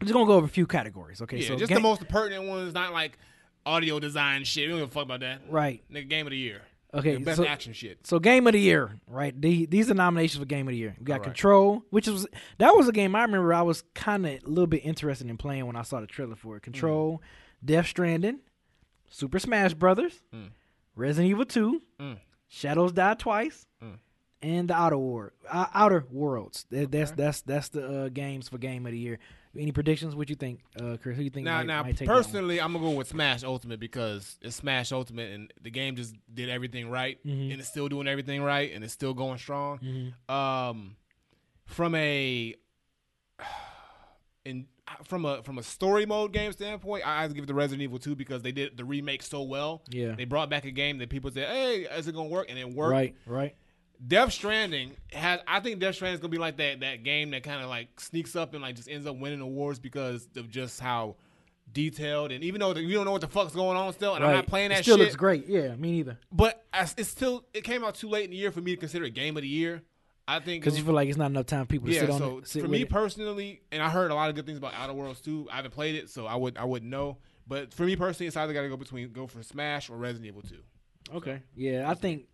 I'm 0.00 0.06
just 0.06 0.14
gonna 0.14 0.26
go 0.26 0.32
over 0.34 0.46
a 0.46 0.48
few 0.48 0.66
categories. 0.66 1.20
Okay, 1.20 1.38
Yeah, 1.38 1.48
so 1.48 1.56
just 1.56 1.68
ga- 1.68 1.74
the 1.74 1.80
most 1.82 2.08
pertinent 2.08 2.48
ones, 2.48 2.72
not 2.72 2.92
like 2.94 3.18
audio 3.66 4.00
design 4.00 4.44
shit. 4.44 4.64
We 4.66 4.70
don't 4.70 4.80
give 4.80 4.88
a 4.88 4.92
fuck 4.92 5.02
about 5.04 5.20
that. 5.20 5.42
right. 5.50 5.82
Nigga, 5.92 6.08
game 6.08 6.26
of 6.26 6.30
the 6.30 6.38
year. 6.38 6.62
Okay, 6.92 7.16
best 7.18 7.36
so, 7.36 7.46
action 7.46 7.72
shit. 7.72 8.04
so 8.06 8.18
game 8.18 8.46
of 8.48 8.52
the 8.52 8.60
year, 8.60 8.98
right? 9.06 9.38
The, 9.40 9.66
these 9.66 9.90
are 9.90 9.94
nominations 9.94 10.40
for 10.40 10.46
game 10.46 10.66
of 10.66 10.72
the 10.72 10.78
year. 10.78 10.96
We 10.98 11.04
got 11.04 11.14
right. 11.20 11.22
Control, 11.24 11.84
which 11.90 12.08
was 12.08 12.26
that 12.58 12.74
was 12.74 12.88
a 12.88 12.92
game 12.92 13.14
I 13.14 13.22
remember 13.22 13.54
I 13.54 13.62
was 13.62 13.82
kind 13.94 14.26
of 14.26 14.32
a 14.32 14.40
little 14.44 14.66
bit 14.66 14.84
interested 14.84 15.28
in 15.30 15.36
playing 15.36 15.66
when 15.66 15.76
I 15.76 15.82
saw 15.82 16.00
the 16.00 16.06
trailer 16.08 16.34
for 16.36 16.56
it. 16.56 16.62
Control, 16.62 17.18
Mm. 17.18 17.66
Death 17.66 17.86
Stranding, 17.86 18.40
Super 19.08 19.38
Smash 19.38 19.74
Brothers, 19.74 20.20
Mm. 20.34 20.50
Resident 20.96 21.30
Evil 21.30 21.44
Two, 21.44 21.80
Mm. 22.00 22.18
Shadows 22.48 22.92
Die 22.92 23.14
Twice, 23.14 23.66
Mm. 23.82 23.98
and 24.42 24.68
the 24.68 24.74
Outer 24.74 24.98
War, 24.98 25.32
uh, 25.48 25.66
Outer 25.72 26.06
Worlds. 26.10 26.66
That, 26.70 26.90
That's 26.90 27.12
that's 27.12 27.40
that's 27.42 27.68
the 27.68 27.86
uh, 28.04 28.08
games 28.08 28.48
for 28.48 28.58
game 28.58 28.84
of 28.86 28.92
the 28.92 28.98
year. 28.98 29.18
Any 29.58 29.72
predictions? 29.72 30.14
What 30.14 30.28
you 30.30 30.36
think, 30.36 30.60
uh, 30.80 30.96
Chris? 31.02 31.16
Who 31.16 31.24
you 31.24 31.30
think 31.30 31.44
Now, 31.44 31.58
might, 31.58 31.66
now, 31.66 31.82
might 31.82 31.96
take 31.96 32.06
that 32.06 32.14
one? 32.14 32.22
personally, 32.22 32.60
I'm 32.60 32.72
gonna 32.72 32.84
go 32.84 32.90
with 32.92 33.08
Smash 33.08 33.42
Ultimate 33.42 33.80
because 33.80 34.38
it's 34.42 34.54
Smash 34.56 34.92
Ultimate, 34.92 35.32
and 35.32 35.52
the 35.60 35.70
game 35.70 35.96
just 35.96 36.14
did 36.32 36.48
everything 36.48 36.88
right, 36.88 37.18
Mhm. 37.26 37.50
and 37.52 37.60
it's 37.60 37.68
still 37.68 37.88
doing 37.88 38.06
everything 38.06 38.42
right, 38.42 38.72
and 38.72 38.84
it's 38.84 38.92
still 38.92 39.12
going 39.12 39.38
strong. 39.38 39.78
Mhm. 40.28 40.32
Um, 40.32 40.96
from 41.64 41.96
a 41.96 42.54
in 44.44 44.66
from 45.04 45.24
a 45.24 45.42
from 45.42 45.58
a 45.58 45.62
story 45.62 46.06
mode 46.06 46.32
game 46.32 46.52
standpoint, 46.52 47.06
I 47.06 47.22
have 47.22 47.30
to 47.30 47.34
give 47.34 47.44
it 47.44 47.48
to 47.48 47.54
Resident 47.54 47.82
Evil 47.82 47.98
2 47.98 48.14
because 48.14 48.42
they 48.42 48.52
did 48.52 48.76
the 48.76 48.84
remake 48.84 49.22
so 49.22 49.42
well. 49.42 49.82
Yeah. 49.90 50.14
They 50.14 50.24
brought 50.24 50.48
back 50.50 50.64
a 50.64 50.70
game 50.70 50.98
that 50.98 51.10
people 51.10 51.30
said, 51.30 51.48
"Hey, 51.48 51.82
is 51.96 52.06
it 52.08 52.14
gonna 52.14 52.28
work?" 52.28 52.46
and 52.48 52.58
it 52.58 52.68
worked. 52.68 52.92
Right, 52.92 53.16
right. 53.26 53.56
Death 54.06 54.32
Stranding 54.32 54.92
has. 55.12 55.40
I 55.46 55.60
think 55.60 55.78
Death 55.80 55.96
Stranding 55.96 56.14
is 56.14 56.20
gonna 56.20 56.30
be 56.30 56.38
like 56.38 56.56
that 56.56 56.80
that 56.80 57.02
game 57.04 57.30
that 57.32 57.42
kind 57.42 57.62
of 57.62 57.68
like 57.68 58.00
sneaks 58.00 58.34
up 58.36 58.54
and 58.54 58.62
like 58.62 58.76
just 58.76 58.88
ends 58.88 59.06
up 59.06 59.16
winning 59.16 59.40
awards 59.40 59.78
because 59.78 60.26
of 60.36 60.48
just 60.50 60.80
how 60.80 61.16
detailed 61.72 62.32
and 62.32 62.42
even 62.42 62.60
though 62.60 62.74
you 62.74 62.94
don't 62.94 63.04
know 63.04 63.12
what 63.12 63.20
the 63.20 63.28
fuck's 63.28 63.54
going 63.54 63.76
on 63.76 63.92
still, 63.92 64.14
and 64.14 64.24
right. 64.24 64.30
I'm 64.30 64.36
not 64.36 64.46
playing 64.46 64.72
it 64.72 64.76
that 64.76 64.82
still 64.82 64.96
shit. 64.96 65.04
looks 65.04 65.16
great. 65.16 65.46
Yeah, 65.46 65.74
me 65.76 65.92
neither. 65.92 66.18
But 66.32 66.64
as- 66.72 66.94
it's 66.96 67.08
still 67.10 67.44
it 67.54 67.62
came 67.64 67.84
out 67.84 67.94
too 67.94 68.08
late 68.08 68.24
in 68.24 68.30
the 68.30 68.36
year 68.36 68.50
for 68.50 68.60
me 68.60 68.72
to 68.72 68.76
consider 68.76 69.04
it 69.04 69.10
game 69.14 69.36
of 69.36 69.42
the 69.42 69.48
year. 69.48 69.82
I 70.26 70.38
think 70.38 70.62
Because 70.62 70.78
you 70.78 70.84
feel 70.84 70.94
like 70.94 71.08
it's 71.08 71.18
not 71.18 71.30
enough 71.30 71.46
time 71.46 71.64
for 71.64 71.70
people 71.70 71.88
to 71.88 71.92
yeah. 71.94 72.00
sit 72.02 72.10
on 72.10 72.18
So 72.18 72.38
it. 72.38 72.46
Sit 72.48 72.62
for 72.62 72.68
me 72.68 72.82
it. 72.82 72.88
personally, 72.90 73.62
and 73.72 73.82
I 73.82 73.90
heard 73.90 74.10
a 74.12 74.14
lot 74.14 74.28
of 74.30 74.36
good 74.36 74.46
things 74.46 74.58
about 74.58 74.74
Outer 74.74 74.92
Worlds 74.92 75.20
too. 75.20 75.48
I 75.52 75.56
haven't 75.56 75.72
played 75.72 75.96
it, 75.96 76.08
so 76.08 76.26
I 76.26 76.36
would 76.36 76.56
I 76.56 76.64
wouldn't 76.64 76.90
know. 76.90 77.18
But 77.48 77.74
for 77.74 77.82
me 77.84 77.96
personally, 77.96 78.28
it's 78.28 78.36
either 78.36 78.52
got 78.52 78.62
to 78.62 78.68
go 78.68 78.76
between 78.76 79.12
go 79.12 79.26
for 79.26 79.42
Smash 79.42 79.90
or 79.90 79.96
Resident 79.96 80.26
Evil 80.28 80.42
2. 80.42 81.16
Okay. 81.16 81.42
Yeah, 81.56 81.90
I 81.90 81.94
think. 81.94 82.26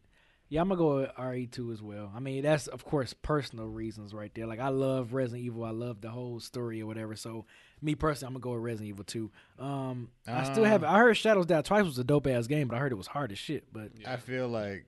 Yeah, 0.48 0.60
I'm 0.60 0.68
gonna 0.68 0.78
go 0.78 0.96
with 0.98 1.10
RE 1.18 1.46
two 1.48 1.72
as 1.72 1.82
well. 1.82 2.12
I 2.14 2.20
mean, 2.20 2.42
that's 2.44 2.68
of 2.68 2.84
course 2.84 3.12
personal 3.12 3.66
reasons 3.66 4.14
right 4.14 4.30
there. 4.34 4.46
Like 4.46 4.60
I 4.60 4.68
love 4.68 5.12
Resident 5.12 5.44
Evil. 5.44 5.64
I 5.64 5.70
love 5.70 6.00
the 6.00 6.10
whole 6.10 6.38
story 6.38 6.80
or 6.80 6.86
whatever. 6.86 7.16
So 7.16 7.46
me 7.82 7.94
personally, 7.96 8.28
I'm 8.28 8.34
gonna 8.40 8.42
go 8.42 8.52
with 8.54 8.62
Resident 8.62 8.88
Evil 8.90 9.04
two. 9.04 9.30
Um, 9.58 10.10
I 10.26 10.44
still 10.44 10.64
Uh. 10.64 10.68
have. 10.68 10.84
I 10.84 10.98
heard 10.98 11.16
Shadows 11.16 11.46
Die 11.46 11.62
Twice 11.62 11.84
was 11.84 11.98
a 11.98 12.04
dope 12.04 12.26
ass 12.28 12.46
game, 12.46 12.68
but 12.68 12.76
I 12.76 12.78
heard 12.78 12.92
it 12.92 12.96
was 12.96 13.08
hard 13.08 13.32
as 13.32 13.38
shit. 13.38 13.72
But 13.72 13.90
I 14.06 14.16
feel 14.16 14.46
like 14.48 14.86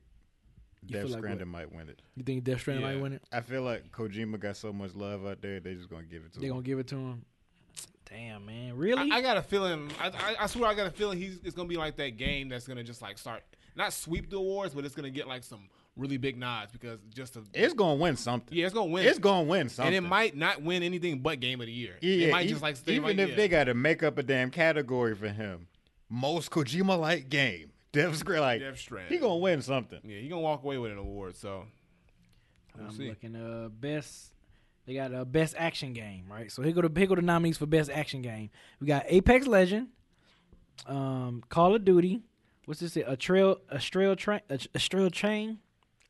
You 0.87 0.93
Death 0.93 1.03
feel 1.03 1.11
like 1.11 1.19
Stranding 1.23 1.49
might 1.49 1.73
win 1.75 1.89
it. 1.89 2.03
you 2.15 2.23
think 2.23 2.45
Death 2.45 2.61
Stranding 2.61 2.87
Yeah. 2.87 2.93
might 2.95 3.03
win 3.03 3.13
it? 3.15 3.23
I 3.33 3.41
feel 3.41 3.63
like 3.63 3.91
Kojima 3.91 4.39
got 4.39 4.57
so 4.57 4.73
much 4.73 4.95
love 4.95 5.27
out 5.27 5.43
there, 5.43 5.59
they 5.59 5.75
just 5.75 5.91
gonna 5.91 6.05
give 6.05 6.23
it 6.25 6.33
to 6.35 6.39
him. 6.39 6.41
They 6.43 6.47
him. 6.47 6.53
gonna 6.55 6.63
give 6.63 6.79
it 6.79 6.87
to 6.89 6.95
him. 6.97 7.25
Damn 8.09 8.47
man, 8.47 8.77
really? 8.77 9.11
I, 9.11 9.17
I 9.17 9.21
got 9.23 9.37
a 9.37 9.43
feeling. 9.43 9.91
I, 10.01 10.07
I, 10.09 10.37
I 10.41 10.47
swear, 10.47 10.71
I 10.71 10.75
got 10.75 10.87
a 10.87 10.91
feeling 10.91 11.19
he's 11.19 11.41
it's 11.43 11.55
gonna 11.57 11.69
be 11.69 11.77
like 11.77 11.97
that 11.97 12.17
game 12.17 12.49
that's 12.49 12.67
gonna 12.67 12.85
just 12.85 13.03
like 13.03 13.19
start 13.19 13.43
not 13.79 13.93
sweep 13.95 14.29
the 14.29 14.37
awards, 14.37 14.75
but 14.75 14.85
it's 14.85 14.95
gonna 14.95 15.09
get 15.11 15.27
like 15.27 15.43
some 15.45 15.61
really 15.97 16.17
big 16.19 16.37
nods 16.37 16.71
because 16.71 16.99
just 17.15 17.35
to, 17.35 17.43
It's 17.55 17.73
gonna 17.75 17.95
win 17.95 18.17
something. 18.17 18.57
yeah, 18.57 18.67
it's 18.67 18.75
gonna 18.75 18.91
win. 18.91 19.07
It's 19.07 19.19
gonna 19.19 19.45
win 19.45 19.69
something. 19.69 19.95
and 19.95 20.05
it 20.05 20.09
might 20.09 20.37
not 20.37 20.63
win 20.63 20.83
anything 20.83 21.21
but 21.21 21.41
game 21.41 21.61
of 21.61 21.67
the 21.67 21.73
year. 21.73 21.97
Yeah, 22.03 22.27
it 22.27 22.33
might 22.33 22.47
e- 22.47 22.49
just 22.51 22.63
like 22.63 22.77
stay 22.77 22.93
even 22.95 23.05
like, 23.17 23.19
if 23.19 23.31
yeah. 23.31 23.37
they 23.37 23.49
got 23.49 23.65
to 23.65 23.75
make 23.75 24.03
up 24.03 24.19
a 24.19 24.23
damn 24.23 24.51
category 24.51 25.15
for 25.15 25.29
him, 25.29 25.69
most 26.11 26.51
Kojima 26.51 26.99
like 26.99 27.29
game. 27.31 27.73
Death 27.93 28.17
Stranding, 28.17 28.43
like 28.43 28.61
Death 28.61 28.79
Stranding. 28.79 29.13
he 29.13 29.19
gonna 29.19 29.37
win 29.39 29.63
something. 29.63 30.01
yeah, 30.05 30.19
he 30.19 30.29
gonna 30.29 30.43
walk 30.43 30.63
away 30.63 30.77
with 30.77 30.93
an 30.93 30.99
award. 30.99 31.37
So 31.37 31.65
we'll 32.77 32.87
I'm 32.89 32.93
see. 32.93 33.09
looking 33.09 33.35
uh 33.35 33.69
best. 33.71 34.33
They 34.87 34.95
got 34.95 35.13
a 35.13 35.25
best 35.25 35.55
action 35.59 35.93
game, 35.95 36.25
right? 36.31 36.51
So 36.51 36.63
here 36.63 36.73
go 36.73 36.83
the 36.83 36.99
here 36.99 37.07
go 37.09 37.15
the 37.15 37.23
nominees 37.23 37.59
for 37.59 37.67
best 37.67 37.91
action 37.91 38.23
game. 38.23 38.51
We 38.81 38.87
got 38.87 39.05
Apex 39.07 39.47
Legend, 39.47 39.89
um, 40.87 41.43
Call 41.49 41.75
of 41.75 41.85
Duty. 41.85 42.23
What's 42.69 42.81
this? 42.81 42.97
A 42.99 43.17
trail, 43.17 43.63
a 43.71 43.79
trail 43.79 44.15
train, 44.15 44.41
a, 44.51 44.59
a 44.75 44.79
trail 44.79 45.09
chain, 45.09 45.59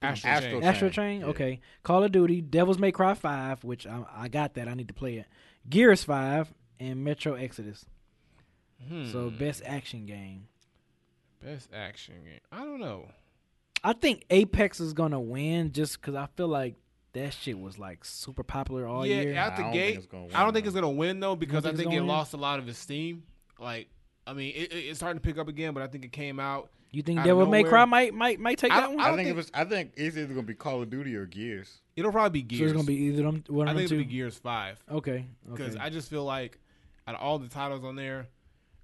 Astral, 0.03 0.33
Astral 0.33 0.51
Chain. 0.51 0.61
Chain. 0.61 0.69
Astro 0.69 0.89
Chain. 0.91 1.21
yeah. 1.21 1.27
Okay, 1.29 1.61
Call 1.85 2.03
of 2.03 2.11
Duty, 2.11 2.41
Devil's 2.41 2.81
May 2.81 2.91
Cry 2.91 3.15
Five, 3.15 3.63
which 3.63 3.87
I, 3.87 4.03
I 4.13 4.27
got 4.27 4.55
that. 4.55 4.67
I 4.67 4.75
need 4.75 4.89
to 4.89 4.95
play 4.95 5.19
it. 5.19 5.27
Gears 5.71 6.03
Five 6.03 6.53
and 6.81 7.05
Metro 7.05 7.35
Exodus. 7.35 7.87
Hmm. 8.89 9.11
So 9.13 9.31
best 9.31 9.63
action 9.65 10.05
game. 10.05 10.49
best 11.41 11.69
action 11.73 12.15
game. 12.25 12.41
I 12.51 12.65
don't 12.65 12.81
know. 12.81 13.07
I 13.85 13.93
think 13.93 14.25
Apex 14.29 14.81
is 14.81 14.95
gonna 14.95 15.21
win 15.21 15.71
just 15.71 16.01
because 16.01 16.17
I 16.17 16.27
feel 16.37 16.49
like 16.49 16.75
that 17.13 17.35
shit 17.35 17.57
was 17.61 17.79
like 17.79 18.05
super 18.05 18.43
popular 18.43 18.85
all 18.85 19.07
yeah, 19.07 19.21
year. 19.21 19.37
out 19.37 19.53
I 19.53 19.57
the 19.59 19.63
don't 19.63 19.73
gate. 19.73 19.87
think 19.91 19.99
it's 19.99 20.07
gonna 20.07 20.25
win, 20.25 20.35
I 20.35 20.43
don't 20.43 20.53
think 20.55 20.65
though. 20.65 20.69
it's 20.71 20.75
gonna 20.75 20.91
win 20.91 21.21
though 21.21 21.37
because 21.37 21.65
I 21.65 21.69
think 21.69 21.75
it's 21.75 21.83
think 21.85 21.95
it 21.95 22.01
win? 22.01 22.09
lost 22.09 22.35
a 22.35 22.37
lot 22.37 22.59
of 22.59 22.69
its 22.69 22.81
steam. 22.81 23.23
Like, 23.61 23.89
I 24.29 24.33
mean, 24.35 24.53
it, 24.55 24.73
it- 24.73 24.77
it's 24.91 24.99
starting 24.99 25.21
to 25.21 25.27
pick 25.27 25.39
up 25.39 25.49
again, 25.49 25.75
but 25.75 25.83
I 25.83 25.87
think 25.87 26.05
it 26.05 26.13
came 26.13 26.39
out. 26.39 26.71
You 26.91 27.03
think 27.03 27.23
Devil 27.23 27.47
May. 27.47 27.65
Cry 27.65 27.85
might 27.85 28.15
might 28.15 28.41
might 28.41 28.57
take 28.59 28.73
I- 28.73 28.81
that 28.81 28.91
one? 28.91 29.01
I 29.01 29.05
I, 29.05 29.09
don't 29.09 29.17
think, 29.19 29.27
think- 29.27 29.35
it 29.35 29.37
was. 29.37 29.51
I 29.55 29.65
think 29.65 29.93
it's 29.97 30.17
either 30.17 30.27
gonna 30.33 30.43
be 30.47 30.55
Call 30.55 30.81
of 30.83 30.89
Duty 30.91 31.15
or 31.17 31.27
Gears. 31.27 31.81
It'll 31.97 32.13
probably 32.13 32.43
be 32.43 32.57
so 32.57 32.59
Gears. 32.59 32.71
it's 32.73 32.77
gonna 32.77 32.87
be 32.87 32.95
either 32.95 33.23
them 33.25 33.45
one 33.49 33.69
I 33.69 33.73
of 33.73 33.77
them 33.77 33.83
think 33.87 33.93
it'll 33.93 34.03
two. 34.05 34.09
be 34.09 34.13
Gears 34.15 34.39
Five 34.39 34.83
Okay, 34.91 35.27
because 35.51 35.75
okay. 35.75 35.85
I 35.85 35.91
just 35.91 36.09
feel 36.09 36.25
like 36.25 36.59
out 37.07 37.15
of 37.15 37.21
all 37.21 37.39
the 37.39 37.49
titles 37.49 37.85
on 37.85 37.95
there, 37.97 38.27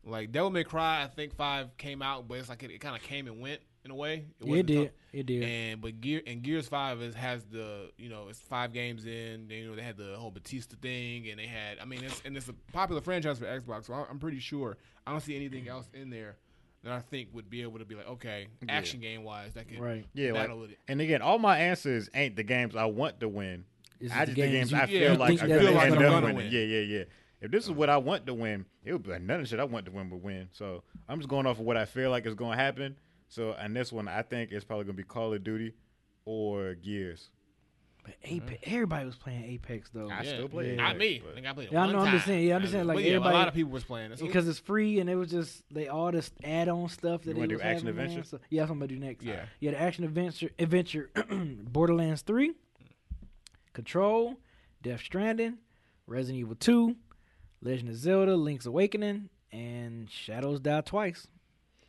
like 0.04 0.32
Devil 0.32 0.50
May 0.50 0.64
Cry, 0.64 1.02
I 1.02 1.06
think 1.06 1.34
Five 1.34 1.74
came 1.78 2.02
out, 2.02 2.28
but 2.28 2.38
it's 2.38 2.48
like 2.48 2.62
it, 2.62 2.70
it 2.70 2.78
kind 2.80 2.94
of 2.96 3.02
came 3.02 3.26
and 3.26 3.40
went 3.40 3.60
in 3.84 3.90
a 3.90 3.94
way. 3.94 4.24
yeah, 4.40 4.46
it 4.46 4.50
wasn't 4.50 4.66
did. 4.66 4.82
tough. 4.84 4.92
It 5.14 5.26
did. 5.26 5.42
And 5.44 5.80
but 5.80 6.00
Gear 6.00 6.22
and 6.26 6.42
Gears 6.42 6.66
Five 6.66 7.00
is, 7.00 7.14
has 7.14 7.44
the 7.44 7.90
you 7.96 8.08
know 8.08 8.26
it's 8.28 8.40
five 8.40 8.72
games 8.72 9.06
in. 9.06 9.46
They, 9.48 9.56
you 9.58 9.68
know 9.70 9.76
they 9.76 9.82
had 9.82 9.96
the 9.96 10.16
whole 10.18 10.30
Batista 10.32 10.76
thing, 10.82 11.28
and 11.30 11.38
they 11.38 11.46
had 11.46 11.78
I 11.80 11.84
mean 11.84 12.02
it's 12.02 12.20
and 12.24 12.36
it's 12.36 12.48
a 12.48 12.52
popular 12.72 13.00
franchise 13.00 13.38
for 13.38 13.44
Xbox, 13.46 13.86
so 13.86 13.92
I- 13.94 14.06
I'm 14.10 14.18
pretty 14.18 14.40
sure 14.40 14.76
I 15.06 15.12
don't 15.12 15.20
see 15.20 15.36
anything 15.36 15.68
else 15.68 15.88
in 15.94 16.10
there 16.10 16.36
that 16.82 16.92
I 16.92 16.98
think 17.00 17.28
would 17.32 17.48
be 17.48 17.62
able 17.62 17.78
to 17.78 17.84
be 17.84 17.94
like 17.94 18.08
okay, 18.08 18.48
action 18.68 19.00
game 19.00 19.22
wise 19.22 19.54
that 19.54 19.68
could 19.68 19.78
right. 19.78 20.04
Yeah, 20.14 20.32
like, 20.32 20.42
battle 20.42 20.58
with 20.60 20.70
it. 20.72 20.78
and 20.88 21.00
again, 21.00 21.22
all 21.22 21.38
my 21.38 21.58
answers 21.58 22.10
ain't 22.14 22.34
the 22.36 22.42
games 22.42 22.74
I 22.74 22.86
want 22.86 23.20
to 23.20 23.28
win. 23.28 23.64
This 24.00 24.10
I 24.10 24.22
is 24.24 24.26
just 24.30 24.36
the 24.36 24.42
the 24.42 24.48
games 24.50 24.72
you- 24.72 24.78
I 24.78 24.86
feel 24.86 25.12
you 25.12 25.18
like 25.18 25.28
think 25.28 25.42
I 25.42 25.46
that 25.46 25.60
could 25.60 25.68
it's 25.74 25.82
end 25.84 25.94
gonna 26.00 26.26
up 26.28 26.34
win. 26.34 26.50
Yeah, 26.50 26.60
yeah, 26.60 26.80
yeah. 26.80 27.04
If 27.40 27.50
this 27.50 27.64
is 27.64 27.70
what 27.70 27.88
I 27.90 27.98
want 27.98 28.26
to 28.26 28.34
win, 28.34 28.64
it 28.84 28.92
would 28.92 29.02
be 29.02 29.10
like 29.10 29.20
none 29.22 29.36
of 29.36 29.42
the 29.42 29.48
shit 29.48 29.60
I 29.60 29.64
want 29.64 29.84
to 29.86 29.92
win 29.92 30.08
would 30.10 30.22
win. 30.22 30.48
So 30.52 30.82
I'm 31.08 31.18
just 31.18 31.28
going 31.28 31.46
off 31.46 31.58
of 31.60 31.64
what 31.66 31.76
I 31.76 31.84
feel 31.84 32.10
like 32.10 32.26
is 32.26 32.34
going 32.34 32.56
to 32.56 32.62
happen. 32.64 32.96
So 33.28 33.52
and 33.52 33.74
this 33.74 33.92
one, 33.92 34.08
I 34.08 34.22
think 34.22 34.52
it's 34.52 34.64
probably 34.64 34.84
going 34.84 34.96
to 34.96 35.02
be 35.02 35.06
Call 35.06 35.32
of 35.34 35.42
Duty 35.44 35.72
or 36.24 36.74
Gears. 36.74 37.30
But 38.04 38.14
Apex, 38.22 38.60
everybody 38.64 39.06
was 39.06 39.16
playing 39.16 39.44
Apex 39.44 39.88
though. 39.88 40.10
I 40.10 40.22
Yeah. 40.24 40.34
still 40.34 40.48
play 40.48 40.70
it. 40.72 40.76
Not 40.76 40.98
me. 40.98 41.20
but- 41.24 41.30
I 41.30 41.34
think 41.34 41.46
I 41.46 41.52
played 41.54 41.66
it 41.68 41.72
Yeah, 41.72 41.82
I 41.82 41.86
one 41.86 41.94
know, 41.94 42.00
I'm 42.02 42.12
just 42.12 42.26
saying- 42.26 42.46
yeah, 42.46 42.54
I'm 42.54 42.60
just 42.60 42.72
saying, 42.74 42.86
like, 42.86 42.98
yeah, 42.98 43.06
everybody- 43.12 43.34
a 43.34 43.38
lot 43.38 43.48
of 43.48 43.54
people 43.54 43.72
was 43.72 43.84
playing 43.84 44.12
it. 44.12 44.20
Because 44.20 44.46
it's 44.46 44.58
free 44.58 45.00
and 45.00 45.08
it 45.08 45.14
was 45.14 45.30
just 45.30 45.64
they 45.72 45.88
all 45.88 46.12
this 46.12 46.30
add-on 46.44 46.90
stuff 46.90 47.22
that 47.22 47.28
You 47.28 47.32
they 47.34 47.38
wanna 47.40 47.48
do 47.48 47.54
was 47.54 47.62
action 47.62 47.86
having, 47.86 47.96
man. 47.96 48.04
adventure? 48.06 48.28
So, 48.28 48.40
yeah, 48.50 48.60
that's 48.60 48.68
what 48.68 48.74
I'm 48.74 48.78
gonna 48.80 48.88
do 48.88 48.98
next. 48.98 49.24
Yeah. 49.24 49.46
yeah, 49.58 49.70
the 49.70 49.80
action 49.80 50.04
adventure, 50.04 50.50
adventure, 50.58 51.10
Borderlands 51.64 52.20
Three, 52.20 52.52
Control, 53.72 54.38
Death 54.82 55.00
Stranding, 55.00 55.58
Resident 56.06 56.40
Evil 56.40 56.56
Two, 56.56 56.96
Legend 57.62 57.88
of 57.88 57.96
Zelda: 57.96 58.36
Link's 58.36 58.66
Awakening, 58.66 59.30
and 59.50 60.10
Shadows 60.10 60.60
Die 60.60 60.80
Twice. 60.82 61.26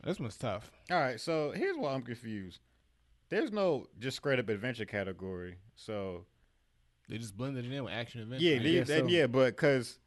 This 0.06 0.18
one's 0.20 0.36
tough. 0.36 0.70
All 0.90 0.98
right, 0.98 1.20
so 1.20 1.50
here's 1.52 1.76
why 1.76 1.92
I'm 1.92 2.02
confused. 2.02 2.60
there's 3.28 3.50
no 3.52 3.86
just 3.98 4.16
straight 4.18 4.38
up 4.38 4.48
adventure 4.48 4.84
category. 4.86 5.56
So 5.74 6.24
They 7.08 7.18
just 7.18 7.36
blended 7.36 7.64
it 7.66 7.72
in 7.72 7.84
with 7.84 7.92
action 7.92 8.20
adventure. 8.22 8.44
yeah, 8.44 8.56
I 8.56 8.84
they- 8.84 8.84
so. 9.00 9.06
yeah, 9.06 9.26
but 9.26 9.56
because 9.56 9.98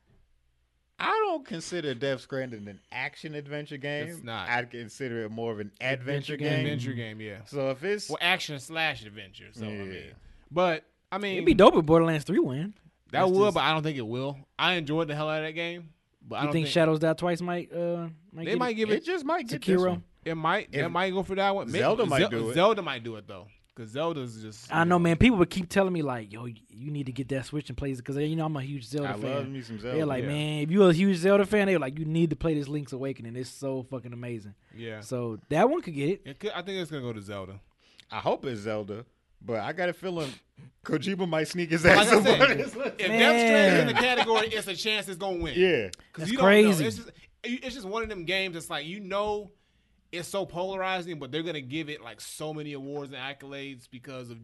I 1.02 1.12
don't 1.28 1.46
consider 1.46 1.94
Death 1.94 2.22
Stranding 2.22 2.68
an 2.68 2.80
action 2.92 3.34
adventure 3.36 3.78
game. 3.78 4.08
It's 4.10 4.22
not. 4.24 4.50
I'd 4.50 4.70
consider 4.70 5.24
it 5.24 5.32
more 5.32 5.52
of 5.54 5.60
an 5.62 5.72
adventure, 5.80 6.34
Adventure 6.34 6.38
game. 6.38 6.50
game. 6.50 6.60
adventure 6.66 6.94
game. 6.94 7.22
Yeah, 7.22 7.46
So 7.46 7.70
if 7.70 7.84
it's 7.86 8.10
well, 8.10 8.18
action 8.20 8.60
slash 8.60 9.06
adventure. 9.06 9.48
So 9.54 9.66
I 9.66 9.70
Yeah. 9.70 9.84
mean, 9.84 10.04
but 10.52 10.84
I 11.12 11.18
mean, 11.18 11.36
It'd 11.36 11.46
be 11.46 11.54
dope 11.54 11.76
if 11.76 11.86
Borderlands 11.86 12.26
Three 12.26 12.40
win. 12.40 12.74
that 13.12 13.20
That's 13.22 13.32
would, 13.32 13.46
just- 13.48 13.54
but 13.56 13.62
I 13.64 13.72
don't 13.74 13.84
think 13.84 13.98
it 13.98 14.06
will. 14.08 14.38
I 14.58 14.74
enjoyed 14.74 15.08
the 15.08 15.16
hell 15.16 15.30
out 15.30 15.40
of 15.42 15.46
that 15.48 15.54
game, 15.54 15.90
but 16.30 16.36
I 16.36 16.40
You 16.42 16.46
don't 16.48 16.54
think, 16.54 16.68
Shadows 16.68 17.00
Die 17.00 17.14
Twice 17.14 17.42
might 17.42 17.74
uh 17.74 18.08
might 18.32 18.46
they 18.46 18.52
get 18.52 18.58
might 18.60 18.70
it? 18.72 18.74
give 18.76 18.90
it 18.92 18.98
it. 18.98 19.06
just 19.06 19.26
might 19.26 19.48
get 19.48 19.62
this 19.66 19.76
Sekiro? 19.82 19.90
one. 19.90 20.04
It 20.24 20.36
might. 20.36 20.70
If- 20.72 20.86
It 20.86 20.90
might 20.90 21.12
go 21.12 21.24
for 21.24 21.36
that 21.36 21.54
one. 21.56 21.68
Maybe- 21.68 21.80
Zelda 21.80 22.06
might 22.06 22.20
Zel- 22.20 22.30
do 22.30 22.50
it. 22.52 22.54
Zelda 22.54 22.82
might 22.82 23.04
do 23.04 23.16
it 23.16 23.28
though, 23.28 23.48
because 23.74 23.90
Zelda's 23.92 24.42
just. 24.42 24.72
I 24.74 24.80
you 24.84 24.86
know, 24.90 25.00
man. 25.00 25.16
People 25.18 25.38
would 25.40 25.50
keep 25.50 25.70
telling 25.70 25.94
me 25.94 26.02
like, 26.02 26.32
"Yo, 26.32 26.46
you 26.46 26.92
need 26.92 27.06
to 27.08 27.12
get 27.14 27.30
that 27.30 27.46
Switch 27.46 27.70
and 27.70 27.78
play 27.78 27.92
it," 27.92 27.98
because 27.98 28.18
you 28.18 28.36
know 28.36 28.46
I'm 28.46 28.56
a 28.56 28.62
huge 28.62 28.86
Zelda 28.86 29.10
I 29.10 29.14
fan. 29.14 29.24
love 29.24 29.48
me 29.50 29.62
some 29.62 29.80
Zelda. 29.80 29.96
They're 29.98 30.06
like, 30.06 30.24
yeah. 30.24 30.30
man, 30.30 30.60
if 30.64 30.72
you're 30.72 30.90
a 30.90 30.94
huge 30.94 31.18
Zelda 31.18 31.46
fan, 31.46 31.68
they're 31.68 31.80
like, 31.80 31.98
you 31.98 32.06
need 32.06 32.30
to 32.32 32.36
play 32.36 32.54
this 32.54 32.68
Link's 32.68 32.92
Awakening. 32.94 33.36
It's 33.38 33.50
so 33.50 33.84
fucking 33.84 34.12
amazing. 34.14 34.54
Yeah. 34.76 35.00
So 35.00 35.40
that 35.50 35.70
one 35.70 35.82
could 35.82 35.96
get 35.96 36.10
it. 36.10 36.22
It 36.26 36.40
could, 36.40 36.52
I 36.52 36.62
think 36.62 36.80
it's 36.80 36.92
gonna 36.92 37.02
go 37.04 37.14
to 37.14 37.22
Zelda. 37.22 37.60
I 38.12 38.20
hope 38.20 38.46
it's 38.46 38.60
Zelda, 38.62 39.06
but 39.42 39.60
I 39.60 39.74
got 39.74 39.90
a 39.90 39.94
feeling 39.94 40.32
Kojima 40.86 41.28
might 41.28 41.48
sneak 41.48 41.72
his 41.72 41.86
Like 41.86 41.98
ass 41.98 42.12
I 42.12 42.18
up 42.18 42.24
said, 42.24 42.42
on. 42.42 42.60
If 42.60 42.76
Man. 42.76 42.98
Death 42.98 42.98
Stranding 42.98 43.82
in 43.82 43.88
the 43.88 43.94
category, 43.94 44.48
it's 44.48 44.68
a 44.68 44.76
chance 44.76 45.08
it's 45.08 45.18
gonna 45.18 45.38
win. 45.38 45.54
Yeah, 45.56 45.90
Cause 46.14 46.30
you 46.30 46.38
don't 46.38 46.46
crazy. 46.46 46.84
Know. 46.84 46.88
It's 46.88 46.98
just 46.98 47.12
it's 47.44 47.76
just 47.76 47.88
one 47.88 48.04
of 48.04 48.10
them 48.10 48.26
games 48.26 48.54
that's 48.54 48.70
like 48.70 48.86
you 48.86 49.00
know 49.00 49.52
it's 50.12 50.28
so 50.28 50.46
polarizing, 50.46 51.20
but 51.20 51.32
they're 51.32 51.44
gonna 51.44 51.62
give 51.62 51.90
it 51.90 52.02
like 52.02 52.20
so 52.22 52.54
many 52.54 52.74
awards 52.74 53.14
and 53.14 53.22
accolades 53.22 53.88
because 53.90 54.30
of 54.30 54.38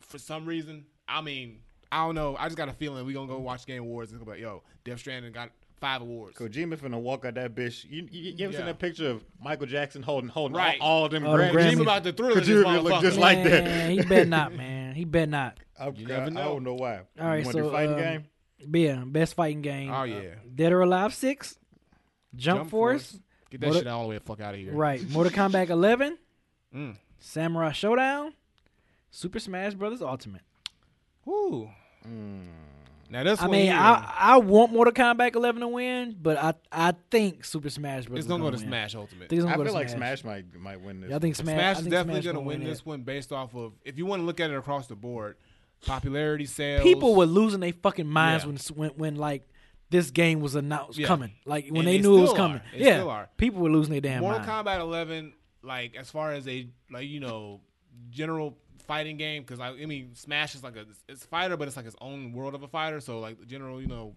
for 0.00 0.18
some 0.18 0.46
reason. 0.46 0.86
I 1.06 1.20
mean, 1.20 1.60
I 1.92 2.04
don't 2.04 2.14
know. 2.14 2.36
I 2.38 2.46
just 2.46 2.56
got 2.56 2.68
a 2.68 2.72
feeling 2.72 3.04
we're 3.06 3.14
gonna 3.14 3.28
go 3.28 3.38
watch 3.38 3.66
Game 3.66 3.82
Awards 3.82 4.10
and 4.10 4.24
go 4.24 4.30
like, 4.30 4.40
yo, 4.40 4.62
Death 4.84 4.98
Stranding 4.98 5.32
got 5.32 5.50
five 5.80 6.00
awards. 6.02 6.36
Kojima 6.38 6.76
finna 6.76 7.00
walk 7.00 7.24
out 7.24 7.34
that 7.34 7.54
bitch. 7.54 7.84
You, 7.88 8.08
you, 8.10 8.32
you 8.32 8.44
ever 8.44 8.52
Yeah. 8.52 8.58
seen 8.58 8.66
that 8.66 8.78
picture 8.78 9.10
of 9.10 9.24
Michael 9.40 9.66
Jackson 9.66 10.02
holding 10.02 10.28
holding 10.30 10.56
Right. 10.56 10.78
all, 10.80 11.02
all 11.02 11.08
them 11.08 11.26
All 11.26 11.36
them 11.36 11.54
Grammys? 11.54 11.58
Grammys. 11.60 11.70
Dream 11.70 11.80
about 11.82 12.04
the 12.04 12.12
thriller. 12.12 12.34
Could 12.34 12.46
you 12.46 12.62
look 12.66 13.02
just 13.02 13.18
like 13.18 13.44
that? 13.44 13.90
He 13.90 14.02
better 14.02 14.24
not, 14.24 14.54
man. 14.54 14.94
He 14.94 15.04
better 15.04 15.30
not. 15.30 15.58
I, 15.78 15.88
You 15.88 16.06
never 16.06 16.22
I 16.26 16.28
know. 16.28 16.44
don't 16.44 16.64
know 16.64 16.74
why. 16.74 16.98
All 17.20 17.26
right, 17.26 17.38
you 17.38 17.44
want 17.44 17.56
so 17.56 17.64
the 17.64 17.70
fighting 17.70 17.94
um, 17.94 18.00
game? 18.00 18.24
yeah, 18.72 19.02
best 19.04 19.34
fighting 19.34 19.60
game. 19.62 19.90
Oh 19.90 20.00
Uh, 20.00 20.04
yeah, 20.04 20.34
Dead 20.54 20.72
or 20.72 20.80
Alive 20.82 21.12
Six, 21.14 21.58
Jump, 22.36 22.70
Force, 22.70 23.18
Get 23.50 23.60
that 23.60 23.66
What 23.68 23.76
a- 23.76 23.78
shit 23.80 23.86
all 23.88 24.02
the 24.04 24.08
way 24.08 24.18
the 24.18 24.24
fuck 24.24 24.40
out 24.40 24.54
of 24.54 24.60
here. 24.60 24.72
right? 24.72 25.06
Mortal 25.10 25.32
Kombat 25.32 25.68
11, 25.70 26.18
Mm. 26.74 26.96
Samurai 27.20 27.70
Shodown, 27.70 28.32
Super 29.10 29.38
Smash 29.38 29.74
Brothers 29.74 30.02
Ultimate. 30.02 30.42
Woo. 31.24 31.70
Mm. 32.06 32.46
Now 33.10 33.22
this 33.22 33.40
I 33.42 33.46
mean, 33.48 33.66
here, 33.66 33.74
I 33.74 34.14
I 34.18 34.36
want 34.38 34.72
Mortal 34.72 34.92
Kombat 34.92 35.34
11 35.36 35.60
to 35.60 35.68
win, 35.68 36.16
but 36.20 36.36
I 36.36 36.54
I 36.72 36.94
think 37.10 37.44
Super 37.44 37.70
Smash 37.70 38.06
Brothers 38.06 38.24
it's 38.24 38.28
gonna 38.28 38.42
go 38.42 38.50
to 38.50 38.56
win. 38.56 38.66
Smash 38.66 38.94
I 38.94 38.98
Ultimate. 38.98 39.28
think 39.28 39.42
I 39.44 39.56
go 39.56 39.62
to 39.62 39.64
feel 39.70 39.74
like 39.74 39.88
Smash. 39.88 40.20
Smash 40.22 40.24
might 40.24 40.60
might 40.60 40.80
win 40.80 41.00
this. 41.00 41.10
Yeah, 41.10 41.16
I 41.16 41.18
think. 41.18 41.36
Smash. 41.36 41.54
Smash 41.54 41.64
I 41.64 41.70
is 41.72 41.78
think 41.78 41.90
definitely 41.90 42.22
Smash 42.22 42.24
going 42.32 42.36
to 42.36 42.40
gonna 42.40 42.46
win 42.58 42.62
it. 42.62 42.70
this 42.70 42.84
one 42.86 43.02
based 43.02 43.32
off 43.32 43.54
of 43.54 43.72
if 43.84 43.98
you 43.98 44.06
want 44.06 44.20
to 44.22 44.26
look 44.26 44.40
at 44.40 44.50
it 44.50 44.56
across 44.56 44.86
the 44.86 44.96
board, 44.96 45.36
popularity, 45.86 46.46
sales. 46.46 46.82
People 46.82 47.14
were 47.14 47.26
losing 47.26 47.60
their 47.60 47.72
fucking 47.72 48.06
minds 48.06 48.44
Yeah. 48.44 48.48
when 48.50 48.58
when 48.76 48.90
when 48.98 49.16
like 49.16 49.46
this 49.90 50.10
game 50.10 50.40
was 50.40 50.54
announced 50.54 50.98
Yeah. 50.98 51.06
coming. 51.06 51.32
Like 51.44 51.66
when 51.66 51.78
And 51.80 51.86
they 51.88 51.96
they 51.98 52.02
knew 52.02 52.18
it 52.18 52.22
was 52.22 52.32
coming. 52.32 52.56
are. 52.58 52.62
They 52.72 52.84
Yeah, 52.86 52.96
still 52.96 53.10
are. 53.10 53.28
people 53.36 53.60
were 53.62 53.70
losing 53.70 53.92
their 53.92 54.00
damn 54.00 54.22
Mortal 54.22 54.40
mind. 54.46 54.66
Kombat 54.66 54.80
11, 54.80 55.34
like 55.62 55.94
as 55.94 56.10
far 56.10 56.32
as 56.32 56.48
a 56.48 56.66
like 56.90 57.06
you 57.06 57.20
know 57.20 57.60
general 58.10 58.56
fighting 58.86 59.16
game, 59.16 59.42
because 59.42 59.60
I, 59.60 59.68
I 59.70 59.86
mean 59.86 60.10
Smash 60.14 60.54
is 60.54 60.62
like 60.62 60.76
a 60.76 60.86
it's 61.08 61.24
fighter, 61.24 61.56
but 61.56 61.68
it's 61.68 61.76
like 61.76 61.86
its 61.86 61.96
own 62.00 62.32
world 62.32 62.54
of 62.54 62.62
a 62.62 62.68
fighter. 62.68 63.00
So 63.00 63.20
like 63.20 63.38
the 63.40 63.46
general 63.46 63.80
you 63.80 63.86
know 63.88 64.14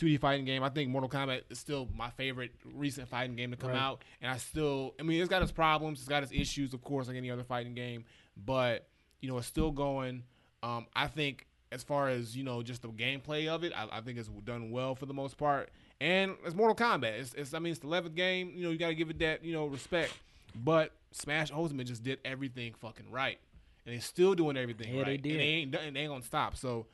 2D 0.00 0.20
fighting 0.20 0.44
game, 0.44 0.62
I 0.62 0.68
think 0.70 0.90
Mortal 0.90 1.10
Kombat 1.10 1.42
is 1.50 1.58
still 1.58 1.88
my 1.94 2.10
favorite 2.10 2.52
recent 2.74 3.08
fighting 3.08 3.36
game 3.36 3.50
to 3.50 3.56
come 3.56 3.70
Right. 3.70 3.78
out, 3.78 4.02
and 4.20 4.30
I 4.30 4.36
still 4.38 4.94
I 4.98 5.02
mean 5.02 5.20
it's 5.20 5.28
got 5.30 5.42
its 5.42 5.52
problems, 5.52 6.00
it's 6.00 6.08
got 6.08 6.22
its 6.22 6.32
issues, 6.32 6.72
of 6.74 6.82
course, 6.82 7.08
like 7.08 7.16
any 7.16 7.30
other 7.30 7.44
fighting 7.44 7.74
game, 7.74 8.04
but 8.36 8.86
you 9.20 9.28
know 9.28 9.38
it's 9.38 9.46
still 9.46 9.70
going. 9.70 10.24
Um, 10.62 10.86
I 10.94 11.08
think 11.08 11.46
as 11.72 11.82
far 11.82 12.08
as 12.08 12.36
you 12.36 12.44
know, 12.44 12.62
just 12.62 12.82
the 12.82 12.88
gameplay 12.88 13.48
of 13.48 13.64
it, 13.64 13.72
I, 13.74 13.88
I 13.98 14.00
think 14.02 14.18
it's 14.18 14.28
done 14.28 14.70
well 14.70 14.94
for 14.94 15.06
the 15.06 15.14
most 15.14 15.36
part. 15.38 15.70
And 16.00 16.36
it's 16.44 16.54
Mortal 16.54 16.74
Kombat. 16.76 17.18
It's, 17.18 17.34
it's 17.34 17.54
I 17.54 17.58
mean, 17.60 17.70
it's 17.70 17.80
the 17.80 17.86
11th 17.86 18.14
game. 18.14 18.52
You 18.54 18.64
know, 18.64 18.70
you 18.70 18.78
got 18.78 18.88
to 18.88 18.94
give 18.94 19.08
it 19.08 19.18
that 19.20 19.44
you 19.44 19.52
know 19.54 19.66
respect. 19.66 20.12
But 20.54 20.92
Smash 21.12 21.50
Ultimate 21.50 21.86
just 21.86 22.02
did 22.02 22.18
everything 22.24 22.74
fucking 22.74 23.10
right, 23.10 23.38
and 23.86 23.94
they're 23.94 24.00
still 24.00 24.34
doing 24.34 24.56
everything 24.56 24.92
Yeah, 24.94 24.98
right. 25.02 25.06
they 25.06 25.16
did. 25.16 25.32
And 25.32 25.40
they 25.40 25.44
ain't 25.44 25.74
and 25.76 25.96
they 25.96 26.00
ain't 26.00 26.10
gonna 26.10 26.22
stop. 26.24 26.56
So, 26.56 26.86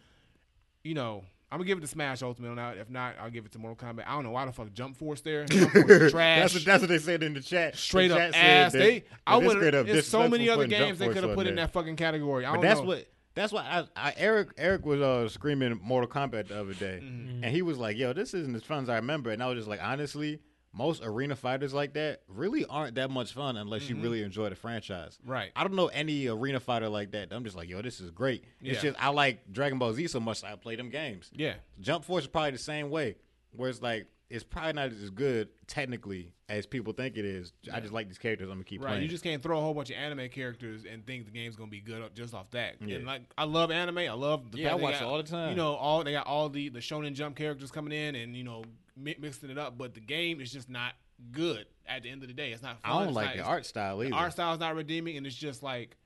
you 0.84 0.94
know. 0.94 1.24
I'm 1.50 1.56
gonna 1.56 1.66
give 1.66 1.78
it 1.78 1.80
to 1.80 1.86
Smash 1.86 2.20
Ultimate 2.20 2.50
on 2.50 2.56
that. 2.56 2.76
If 2.76 2.90
not, 2.90 3.14
I'll 3.18 3.30
give 3.30 3.46
it 3.46 3.52
to 3.52 3.58
Mortal 3.58 3.88
Kombat. 3.88 4.04
I 4.06 4.12
don't 4.12 4.22
know 4.22 4.32
why 4.32 4.44
the 4.44 4.52
fuck 4.52 4.70
Jump 4.74 4.98
Force 4.98 5.22
there. 5.22 5.46
Jump 5.46 5.72
Force 5.72 5.86
trash. 6.10 6.12
That's 6.12 6.52
what, 6.54 6.64
that's 6.66 6.80
what 6.82 6.88
they 6.90 6.98
said 6.98 7.22
in 7.22 7.32
the 7.32 7.40
chat. 7.40 7.74
straight 7.74 8.08
The 8.08 8.16
up 8.16 8.20
chat 8.20 8.34
said 8.34 8.44
ass. 8.66 8.72
that- 8.72 8.78
They, 8.80 9.04
I 9.26 9.38
would. 9.38 9.52
straight 9.52 9.74
up 9.74 9.86
There's 9.86 10.06
so 10.06 10.28
many 10.28 10.50
other 10.50 10.66
games 10.66 10.98
they 10.98 11.06
could 11.08 11.24
have 11.24 11.34
put 11.34 11.46
in 11.46 11.54
there. 11.54 11.64
that 11.64 11.72
fucking 11.72 11.96
category. 11.96 12.44
I 12.44 12.52
don't 12.52 12.60
that's 12.60 12.80
know. 12.80 12.86
what 12.88 13.06
that's 13.34 13.50
why 13.50 13.62
I, 13.96 14.08
I 14.10 14.14
Eric 14.18 14.48
Eric 14.58 14.84
was 14.84 15.00
uh, 15.00 15.26
screaming 15.30 15.80
Mortal 15.82 16.10
Kombat 16.10 16.48
the 16.48 16.60
other 16.60 16.74
day, 16.74 17.00
Mm-hmm. 17.02 17.42
and 17.44 17.46
he 17.46 17.62
was 17.62 17.78
like, 17.78 17.96
"Yo, 17.96 18.12
this 18.12 18.34
isn't 18.34 18.54
as 18.54 18.62
fun 18.64 18.82
as 18.82 18.90
I 18.90 18.96
remember." 18.96 19.30
And 19.30 19.42
I 19.42 19.46
was 19.46 19.56
just 19.56 19.68
like, 19.68 19.80
honestly, 19.82 20.40
most 20.72 21.02
arena 21.02 21.34
fighters 21.34 21.72
like 21.74 21.94
that 21.94 22.20
really 22.28 22.64
aren't 22.66 22.94
that 22.96 23.10
much 23.10 23.32
fun 23.32 23.56
unless 23.56 23.82
Mm-hmm. 23.84 23.96
you 23.96 24.02
really 24.02 24.22
enjoy 24.22 24.48
the 24.50 24.54
franchise. 24.54 25.18
Right. 25.24 25.50
I 25.56 25.62
don't 25.64 25.74
know 25.74 25.86
any 25.88 26.26
arena 26.28 26.60
fighter 26.60 26.88
like 26.88 27.12
that. 27.12 27.28
I'm 27.32 27.42
just 27.44 27.56
like, 27.56 27.68
yo, 27.68 27.80
this 27.82 28.00
is 28.00 28.10
great. 28.10 28.44
It's 28.62 28.82
just 28.82 29.02
I 29.02 29.08
like 29.08 29.50
Dragon 29.52 29.78
Ball 29.78 29.92
Z 29.94 30.06
so 30.08 30.20
much 30.20 30.42
that 30.42 30.52
I 30.52 30.56
play 30.56 30.76
them 30.76 30.90
games. 30.90 31.30
Yeah. 31.34 31.54
Jump 31.80 32.04
Force 32.04 32.24
is 32.24 32.28
probably 32.28 32.50
the 32.52 32.58
same 32.58 32.90
way, 32.90 33.16
where 33.52 33.70
it's 33.70 33.80
like 33.82 34.06
it's 34.30 34.44
probably 34.44 34.74
not 34.74 34.92
as 34.92 35.08
good 35.08 35.48
technically 35.66 36.34
as 36.50 36.66
people 36.66 36.92
think 36.92 37.16
it 37.16 37.24
is. 37.24 37.52
I 37.72 37.80
just 37.80 37.94
like 37.94 38.08
these 38.08 38.18
characters. 38.18 38.48
I'm 38.48 38.56
gonna 38.56 38.64
keep 38.64 38.82
Right, 38.82 38.88
playing. 38.90 39.02
you 39.04 39.08
just 39.08 39.24
can't 39.24 39.42
throw 39.42 39.58
a 39.58 39.60
whole 39.62 39.72
bunch 39.72 39.88
of 39.88 39.96
anime 39.96 40.28
characters 40.28 40.84
and 40.90 41.06
think 41.06 41.24
the 41.24 41.30
game's 41.30 41.56
gonna 41.56 41.70
be 41.70 41.80
good 41.80 42.02
just 42.14 42.34
off 42.34 42.50
that. 42.50 42.74
Yeah. 42.84 42.96
And 42.96 43.06
like, 43.06 43.22
I 43.38 43.44
love 43.44 43.70
anime. 43.70 43.98
I 43.98 44.10
love 44.12 44.50
the 44.52 44.58
Yeah, 44.58 44.72
I 44.72 44.74
watch 44.74 44.94
got, 44.94 45.02
it 45.02 45.06
all 45.06 45.16
the 45.16 45.22
time. 45.22 45.50
You 45.50 45.56
know, 45.56 45.74
all 45.74 46.04
they 46.04 46.12
got 46.12 46.26
all 46.26 46.50
the 46.50 46.68
the 46.68 46.80
Shonen 46.80 47.14
Jump 47.14 47.36
characters 47.36 47.70
coming 47.70 47.92
in 47.98 48.14
and 48.16 48.36
you 48.36 48.44
know 48.44 48.64
mi- 48.98 49.16
mixing 49.18 49.50
it 49.50 49.58
up, 49.58 49.78
but 49.78 49.94
the 49.94 50.00
game 50.00 50.40
is 50.40 50.52
just 50.52 50.68
not 50.68 50.92
good. 51.32 51.66
At 51.86 52.02
the 52.02 52.10
end 52.10 52.22
of 52.22 52.28
the 52.28 52.34
day, 52.34 52.52
it's 52.52 52.62
not. 52.62 52.80
Fun. 52.82 52.90
I 52.90 52.98
don't 52.98 53.08
It's 53.08 53.16
like 53.16 53.26
not- 53.28 53.36
the 53.36 53.42
art 53.44 53.66
style 53.66 54.00
either. 54.02 54.10
The 54.10 54.16
art 54.16 54.32
style 54.32 54.52
is 54.54 54.60
not 54.60 54.74
redeeming, 54.74 55.16
and 55.16 55.26
it's 55.26 55.36
just 55.36 55.62
like 55.62 55.96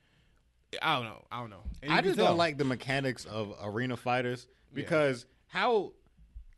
I 0.81 0.95
don't 0.97 1.05
know. 1.05 1.25
I 1.31 1.41
don't 1.41 1.51
know. 1.51 1.63
I 1.89 2.01
just 2.01 2.17
don't 2.17 2.37
like 2.39 2.57
the 2.57 2.65
mechanics 2.65 3.25
of 3.27 3.55
arena 3.63 3.97
fighters 3.97 4.47
because 4.73 5.27
how 5.49 5.93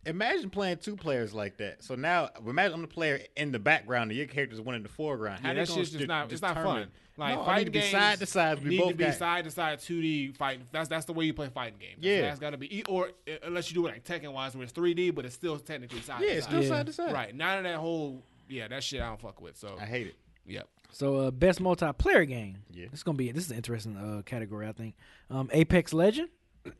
imagine 0.06 0.50
playing 0.50 0.78
two 0.78 0.96
players 0.96 1.32
like 1.34 1.56
that. 1.58 1.82
So 1.82 1.94
now 1.94 2.30
imagine 2.46 2.74
I'm 2.74 2.82
the 2.82 2.88
player 2.88 3.20
in 3.36 3.52
the 3.52 3.58
background 3.58 4.10
and 4.10 4.18
your 4.18 4.26
character's 4.26 4.60
one 4.60 4.74
in 4.74 4.82
the 4.82 4.88
foreground. 4.88 5.40
How 5.40 5.48
Yeah, 5.48 5.54
they 5.54 5.60
that 5.64 5.68
shit's 5.72 5.90
just 5.90 6.06
not. 6.06 6.32
It's 6.32 6.42
not 6.42 6.54
fun. 6.54 6.88
Like 7.16 7.34
No, 7.36 7.42
I 7.42 7.44
fighting 7.44 7.58
need 7.58 7.64
to 7.66 7.70
be 7.70 7.78
games 7.80 7.90
side 7.92 8.18
to 8.18 8.26
side. 8.26 8.62
We 8.64 8.70
need 8.70 8.78
both 8.80 8.88
to 8.88 8.94
be 8.96 9.04
got- 9.04 9.14
side 9.14 9.44
to 9.44 9.50
side 9.50 9.78
2D 9.78 10.36
fighting. 10.36 10.66
That's 10.72 10.88
that's 10.88 11.04
the 11.04 11.12
way 11.12 11.24
you 11.26 11.32
play 11.34 11.48
fighting 11.48 11.78
games. 11.78 11.96
That's, 11.98 12.06
Yeah. 12.06 12.20
that's 12.22 12.40
got 12.40 12.50
to 12.50 12.56
be. 12.58 12.82
Or 12.88 13.08
uh, 13.28 13.32
unless 13.44 13.70
you 13.70 13.74
do 13.74 13.86
it 13.86 13.90
like 13.92 14.04
Tekken 14.04 14.32
wise, 14.32 14.54
where 14.56 14.64
it's 14.64 14.72
3D, 14.72 15.14
but 15.14 15.24
it's 15.24 15.34
still 15.34 15.58
technically 15.58 16.00
side. 16.00 16.20
Yeah, 16.22 16.28
to 16.30 16.34
it's 16.36 16.46
side. 16.46 16.50
still 16.50 16.62
Yeah. 16.62 16.68
side 16.68 16.86
to 16.86 16.92
side. 16.92 17.12
right. 17.12 17.34
None 17.34 17.58
of 17.58 17.64
that 17.64 17.76
whole. 17.76 18.22
Yeah, 18.48 18.66
that 18.68 18.82
shit 18.82 19.00
I 19.00 19.06
don't 19.06 19.20
fuck 19.20 19.40
with. 19.40 19.56
So 19.56 19.76
I 19.80 19.84
hate 19.86 20.08
it. 20.08 20.16
yep. 20.44 20.68
So 20.90 21.16
uh, 21.18 21.30
best 21.30 21.60
multiplayer 21.60 22.26
game. 22.26 22.58
Yeah. 22.72 22.86
This 22.90 23.00
is 23.00 23.02
gonna 23.04 23.16
be 23.16 23.30
this 23.32 23.44
is 23.44 23.50
an 23.52 23.56
interesting 23.58 23.96
uh, 23.96 24.22
category. 24.22 24.66
I 24.66 24.72
think. 24.72 24.94
Um, 25.30 25.48
Apex 25.52 25.92
Legend, 25.92 26.28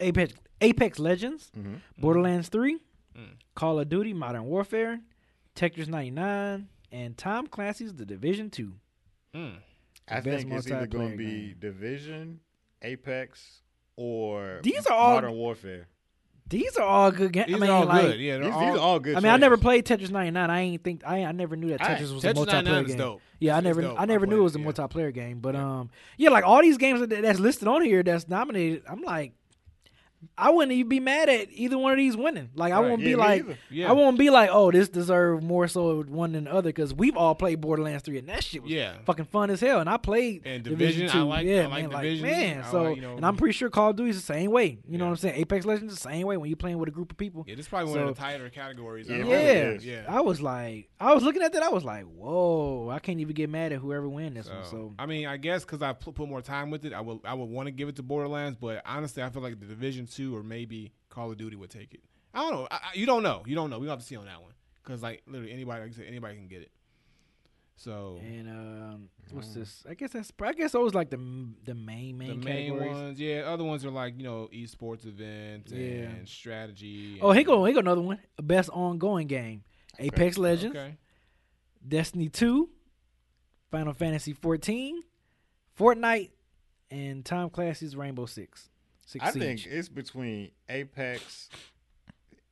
Apex 0.01 0.35
Apex 0.61 0.99
Legends, 0.99 1.53
Mm-hmm. 1.57 1.75
Borderlands 1.99 2.49
Three, 2.49 2.81
Mm. 3.19 3.37
Call 3.55 3.79
of 3.79 3.89
Duty 3.89 4.13
Modern 4.13 4.45
Warfare, 4.45 5.01
Tetris 5.55 5.89
99, 5.89 6.69
and 6.93 7.17
Tom 7.17 7.47
Clancy's 7.47 7.95
The 7.95 8.05
Division 8.05 8.51
Two. 8.51 8.75
Mm. 9.35 9.57
I 10.09 10.21
best 10.21 10.25
think 10.47 10.53
it's 10.53 10.67
either 10.71 10.87
going 10.87 11.13
to 11.13 11.17
be 11.17 11.25
game. 11.25 11.57
Division, 11.61 12.41
Apex, 12.83 13.63
or 13.97 14.61
These 14.63 14.87
are 14.87 14.93
all- 14.95 15.15
Modern 15.15 15.33
Warfare. 15.33 15.89
These 16.47 16.77
are 16.77 16.83
all 16.83 17.11
good 17.11 17.33
games. 17.33 17.47
These 17.47 17.57
I 17.57 17.59
mean, 17.59 17.71
are 17.71 17.73
all 17.73 17.87
like, 17.87 18.03
good. 18.03 18.21
Yeah, 18.21 18.37
These, 18.37 18.51
they're 18.53 18.53
these 18.71 18.75
are 18.79 18.79
all 18.79 19.01
good. 19.01 19.17
I 19.17 19.21
mean, 19.21 19.33
I 19.33 19.39
never 19.39 19.57
played 19.57 19.87
Tetris 19.87 20.11
99. 20.11 20.51
I 20.51 20.61
ain't 20.61 20.85
think 20.85 21.01
I 21.07 21.25
I 21.25 21.33
never 21.33 21.57
knew 21.57 21.69
that 21.69 21.81
Alright, 21.81 21.99
Tetris 21.99 22.13
was 22.15 22.23
a 22.23 22.35
Tetris 22.35 22.47
99 22.47 22.65
multiplayer 22.65 22.83
is 22.83 22.89
game. 22.89 22.99
dope. 22.99 23.21
Yeah, 23.41 23.55
I 23.55 23.59
It's 23.59 23.65
never 23.65 23.81
dope. 23.83 23.97
I 23.99 24.05
never 24.05 24.27
I 24.27 24.29
knew 24.29 24.41
it 24.41 24.43
was 24.43 24.55
a 24.55 24.61
yeah. 24.61 24.67
multiplayer 24.67 25.15
game. 25.15 25.39
But 25.41 25.55
Yeah. 25.55 25.79
um, 25.81 25.91
yeah, 26.19 26.29
like 26.29 26.45
all 26.45 26.61
these 26.61 26.77
games 26.77 27.01
that, 27.01 27.09
that's 27.09 27.39
listed 27.41 27.67
on 27.67 27.81
here 27.83 28.03
that's 28.03 28.29
nominated, 28.29 28.83
I'm 28.87 29.01
like, 29.01 29.33
I 30.39 30.51
wouldn't 30.51 30.73
even 30.73 30.89
be 30.89 31.01
mad 31.01 31.29
at 31.29 31.49
either 31.53 31.77
one 31.79 31.93
of 31.93 31.99
these 31.99 32.17
winning. 32.17 32.51
Like 32.55 32.73
I 32.73 32.81
Right. 32.81 32.89
won't 32.91 33.01
Yeah, 33.03 33.07
be 33.09 33.17
like. 33.17 33.45
Yeah. 33.71 33.89
I 33.89 33.93
won't 33.93 34.19
be 34.19 34.31
like, 34.31 34.51
oh, 34.53 34.71
this 34.71 34.89
deserved 34.89 35.43
more 35.43 35.67
so 35.69 36.03
one 36.03 36.33
than 36.33 36.45
the 36.45 36.53
other 36.53 36.69
because 36.71 36.93
we've 36.95 37.17
all 37.17 37.35
played 37.35 37.61
Borderlands 37.61 38.03
three 38.03 38.19
and 38.19 38.29
that 38.29 38.45
shit 38.45 38.63
was 38.63 38.71
Yeah. 38.73 38.95
fucking 39.07 39.27
fun 39.27 39.51
as 39.51 39.61
hell. 39.61 39.81
And 39.81 39.89
I 39.91 39.97
played 39.97 40.43
And 40.45 40.63
Division, 40.63 40.79
Division, 41.03 41.09
I 41.09 41.13
two. 41.13 41.29
like- 41.29 41.47
yeah, 41.47 41.63
I 41.63 41.67
like 41.67 41.91
man, 41.91 41.91
Division. 42.03 42.27
man. 42.27 42.63
I 42.63 42.71
So 42.71 42.83
like, 42.85 42.97
you 42.97 43.03
know- 43.03 43.17
and 43.17 43.27
I'm 43.27 43.37
pretty 43.37 43.53
sure 43.53 43.71
Call 43.71 43.91
of 43.91 43.97
Duty's 43.97 44.17
the 44.17 44.23
same 44.23 44.51
way. 44.51 44.79
You 44.89 44.99
know 44.99 45.05
what 45.05 45.11
I'm 45.11 45.17
saying? 45.17 45.35
Apex 45.41 45.65
Legends 45.67 45.95
the 45.95 46.01
same 46.01 46.27
way 46.27 46.37
when 46.37 46.49
you're 46.51 46.57
playing 46.57 46.79
with 46.79 46.89
a 46.89 46.93
group 46.93 47.11
of 47.11 47.17
people. 47.17 47.45
Yeah, 47.47 47.55
this 47.57 47.67
is 47.67 47.69
probably 47.69 47.91
one 47.93 48.01
of 48.09 48.15
the 48.15 48.21
tighter 48.21 48.49
categories. 48.51 49.09
Yeah, 49.09 49.17
I 49.17 49.19
it 49.19 49.23
don't 49.23 49.31
really 49.31 49.87
Yeah, 49.87 50.03
yeah. 50.03 50.05
I 50.09 50.21
was 50.21 50.41
like, 50.41 50.89
I 51.01 51.13
was 51.15 51.23
looking 51.23 51.43
at 51.43 51.53
that. 51.53 51.63
I 51.63 51.69
was 51.69 51.85
like, 51.85 52.05
whoa, 52.05 52.89
I 52.91 52.99
can't 52.99 53.21
even 53.21 53.35
get 53.35 53.51
mad 53.51 53.73
at 53.73 53.79
whoever 53.81 54.09
win 54.09 54.35
this 54.35 54.49
one. 54.49 54.65
So 54.65 54.95
I 54.99 55.07
mean, 55.07 55.27
I 55.27 55.37
guess 55.37 55.65
because 55.65 55.83
I 55.83 55.93
put, 55.93 56.15
put 56.15 56.29
more 56.29 56.41
time 56.43 56.71
with 56.71 56.85
it, 56.85 56.93
I 56.93 57.01
would 57.01 57.21
I 57.25 57.35
would 57.35 57.49
want 57.49 57.67
to 57.67 57.71
give 57.73 57.89
it 57.89 57.97
to 57.97 58.03
Borderlands. 58.03 58.57
But 58.61 58.83
honestly, 58.87 59.23
I 59.23 59.31
feel 59.31 59.43
like 59.43 59.59
the 59.61 59.67
Division 59.67 60.07
Two 60.15 60.35
or 60.37 60.43
maybe 60.43 60.93
Call 61.11 61.31
of 61.31 61.37
Duty 61.39 61.57
would 61.57 61.71
take 61.71 61.95
it. 61.95 62.01
I 62.33 62.41
don't 62.41 62.53
know. 62.53 62.69
I, 62.71 62.75
I, 62.77 62.81
you 62.95 63.07
don't 63.07 63.23
know. 63.23 63.43
You 63.47 63.55
don't 63.55 63.71
know. 63.71 63.79
We 63.79 63.89
have 63.89 63.99
to 64.01 64.05
see 64.05 64.17
on 64.17 64.27
that 64.27 64.41
one 64.43 64.53
because 64.83 65.03
like 65.03 65.23
literally 65.27 65.53
anybody, 65.53 65.81
like 65.83 65.91
you 65.91 65.95
said, 65.97 66.07
anybody 66.09 66.37
can 66.37 66.49
get 66.49 66.63
it. 66.63 66.71
So 67.77 68.21
and 68.25 68.49
um, 68.49 69.09
what's 69.33 69.53
this? 69.53 69.85
I 69.89 69.95
guess 69.95 70.11
that's 70.11 70.33
I 70.43 70.53
guess 70.53 70.73
those 70.73 70.95
like 70.95 71.11
the 71.11 71.17
the 71.65 71.75
main 71.75 72.17
main 72.17 72.29
the 72.41 72.47
main 72.47 72.71
categories. 72.73 72.95
ones, 72.97 73.21
yeah. 73.21 73.41
Other 73.47 73.65
ones 73.65 73.85
are 73.85 73.91
like 73.91 74.15
you 74.17 74.23
know 74.23 74.49
esports 74.55 75.07
events 75.07 75.73
Yeah. 75.73 75.81
and 76.05 76.29
strategy. 76.29 77.19
Oh, 77.21 77.31
and- 77.31 77.37
here 77.39 77.45
go 77.45 77.65
here 77.65 77.75
go 77.75 77.81
another 77.81 78.01
one. 78.01 78.21
Best 78.41 78.71
ongoing 78.71 79.27
game: 79.27 79.65
Apex 79.99 80.39
Legends, 80.39 80.77
Okay. 80.77 80.97
Destiny 81.87 82.29
Two, 82.29 82.71
Final 83.73 83.93
Fantasy 83.93 84.33
14, 84.33 85.03
Fortnite, 85.79 86.31
and 86.93 87.25
Tom 87.25 87.51
Clancy's 87.51 87.97
Rainbow 87.97 88.27
Six. 88.27 88.71
Six 89.15 89.25
I 89.25 89.31
Siege. 89.31 89.43
think 89.65 89.67
it's 89.75 89.89
between 89.89 90.51
Apex 90.69 91.49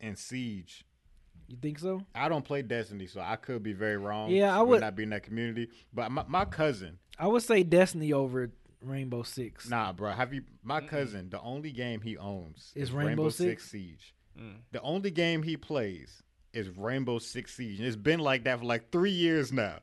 and 0.01 0.17
Siege. 0.17 0.85
you 1.49 1.57
think 1.61 1.79
so. 1.79 2.03
I 2.15 2.29
don't 2.29 2.45
play 2.45 2.63
Destiny, 2.63 3.07
so 3.07 3.21
I 3.21 3.37
could 3.37 3.63
be 3.63 3.73
very 3.73 3.97
wrong. 3.97 4.31
Yeah, 4.31 4.57
I 4.57 4.63
would- 4.63 4.81
not 4.81 4.95
be 4.97 5.03
in 5.03 5.11
that 5.11 5.23
community. 5.25 5.69
But 5.93 6.11
my, 6.13 6.25
my 6.29 6.45
cousin, 6.45 6.99
I 7.19 7.27
would 7.27 7.43
say 7.43 7.63
Destiny 7.63 8.13
over 8.13 8.51
Rainbow 8.81 9.23
Six. 9.23 9.69
nah, 9.69 9.93
bro, 9.93 10.11
have 10.13 10.33
you? 10.33 10.43
My 10.63 10.81
cousin, 10.81 11.31
the 11.31 11.41
only 11.41 11.73
game 11.73 12.01
he 12.01 12.17
owns 12.17 12.73
Is 12.75 12.85
is, 12.85 12.93
Rainbow 12.93 13.09
Rainbow, 13.09 13.29
Six? 13.31 13.63
Six 13.65 13.71
Siege. 13.71 14.15
Mm. 14.41 14.55
The 14.73 14.81
only 14.83 15.11
game 15.11 15.43
he 15.43 15.57
plays 15.57 16.23
is 16.53 16.69
Rainbow 16.71 17.19
Six 17.19 17.55
Siege, 17.55 17.79
and 17.79 17.87
it's 17.89 17.97
been 17.97 18.21
like 18.21 18.45
that 18.45 18.59
for 18.61 18.65
like 18.65 18.91
three 18.91 19.11
years 19.11 19.53
now 19.53 19.81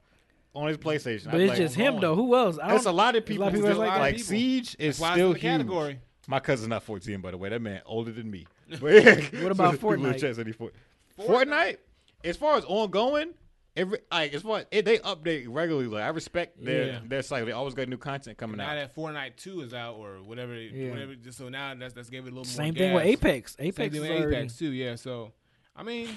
on 0.56 0.68
his 0.68 0.78
PlayStation. 0.78 1.26
but 1.26 1.36
I'm 1.36 1.42
it's 1.42 1.50
like, 1.50 1.58
just 1.60 1.76
him 1.76 1.96
ongoing. 1.96 2.02
though. 2.02 2.16
Who 2.16 2.36
else? 2.36 2.58
I 2.62 2.70
There's 2.70 2.82
a 2.82 2.86
don't. 2.86 2.96
lot 2.96 3.16
of 3.16 3.24
there's 3.24 3.24
a 3.24 3.28
people. 3.28 3.46
lot 3.46 3.48
of 3.48 3.54
who 3.54 3.60
people 3.68 3.70
just 3.70 3.80
like, 3.80 4.00
like. 4.00 4.20
Siege 4.20 4.76
is 4.80 4.98
That's 4.98 5.14
still 5.14 5.28
in 5.28 5.34
the 5.34 5.40
huge. 5.40 5.42
category. 5.42 6.00
My 6.30 6.40
cousin's 6.40 6.68
not 6.68 6.84
14, 6.84 7.22
by 7.22 7.32
the 7.32 7.38
way. 7.38 7.50
That 7.50 7.62
man 7.62 7.82
older 7.88 8.12
than 8.12 8.30
me. 8.30 8.46
But 8.80 9.04
yeah, 9.04 9.16
What 9.42 9.52
about 9.52 9.72
people 9.74 9.94
in 9.94 10.04
the 10.04 10.10
Fortnite? 10.10 10.20
chat 10.20 10.36
said 10.36 10.46
he 10.46 10.54
Fort- 10.54 10.76
Fortnite, 11.20 11.78
as 12.24 12.38
far 12.38 12.56
as 12.56 12.64
ongoing, 12.66 13.34
every 13.76 13.98
like 14.12 14.34
as 14.36 14.44
far 14.44 14.60
as 14.60 14.66
it, 14.70 14.86
they 14.86 15.00
update 15.00 15.48
regularly. 15.50 15.88
Like 15.88 16.04
I 16.04 16.10
respect 16.10 16.64
their 16.64 16.86
Yeah. 16.86 17.00
their 17.04 17.22
site. 17.24 17.46
They 17.48 17.52
always 17.52 17.74
got 17.74 17.88
new 17.90 17.98
content 17.98 18.38
coming 18.38 18.58
Now 18.58 18.70
out. 18.70 18.76
that 18.76 18.96
Fortnite 18.96 19.38
Two 19.38 19.62
is 19.62 19.74
out 19.74 19.96
or 19.96 20.18
whatever, 20.22 20.54
Yeah. 20.56 20.92
whatever. 20.92 21.16
Just 21.16 21.40
so 21.40 21.50
now 21.50 21.74
that's 21.74 21.94
that's 21.96 22.12
gave 22.12 22.26
it 22.26 22.32
a 22.32 22.36
little 22.36 22.44
Same 22.46 22.74
more. 22.74 22.74
thing 22.76 22.94
with 22.94 23.04
gas. 23.04 23.12
Apex. 23.14 23.56
Same 23.58 23.66
Apex 23.68 23.92
thing 23.94 24.02
with 24.02 24.12
already. 24.12 24.36
Apex 24.36 24.58
too. 24.58 24.72
Yeah. 24.72 24.96
So, 24.96 25.34
I 25.76 25.82
mean, 25.82 26.10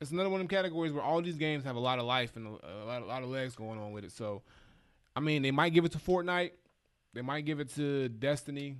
it's 0.00 0.10
another 0.10 0.28
one 0.28 0.40
of 0.42 0.46
them 0.46 0.54
categories 0.56 0.92
where 0.92 1.02
all 1.02 1.22
these 1.22 1.36
games 1.38 1.64
have 1.64 1.76
a 1.76 1.80
lot 1.80 1.98
of 1.98 2.04
life 2.04 2.36
and 2.36 2.46
a, 2.46 2.50
a 2.50 2.84
lot, 2.84 3.00
a 3.02 3.06
lot 3.06 3.22
of 3.22 3.30
legs 3.30 3.54
going 3.56 3.78
on 3.78 3.92
with 3.92 4.04
it. 4.04 4.12
So, 4.12 4.42
I 5.16 5.20
mean, 5.20 5.40
they 5.40 5.52
might 5.52 5.72
give 5.72 5.84
it 5.86 5.92
to 5.92 5.98
Fortnite. 5.98 6.50
They 7.14 7.22
might 7.22 7.46
give 7.46 7.60
it 7.60 7.74
to 7.76 8.08
Destiny. 8.10 8.76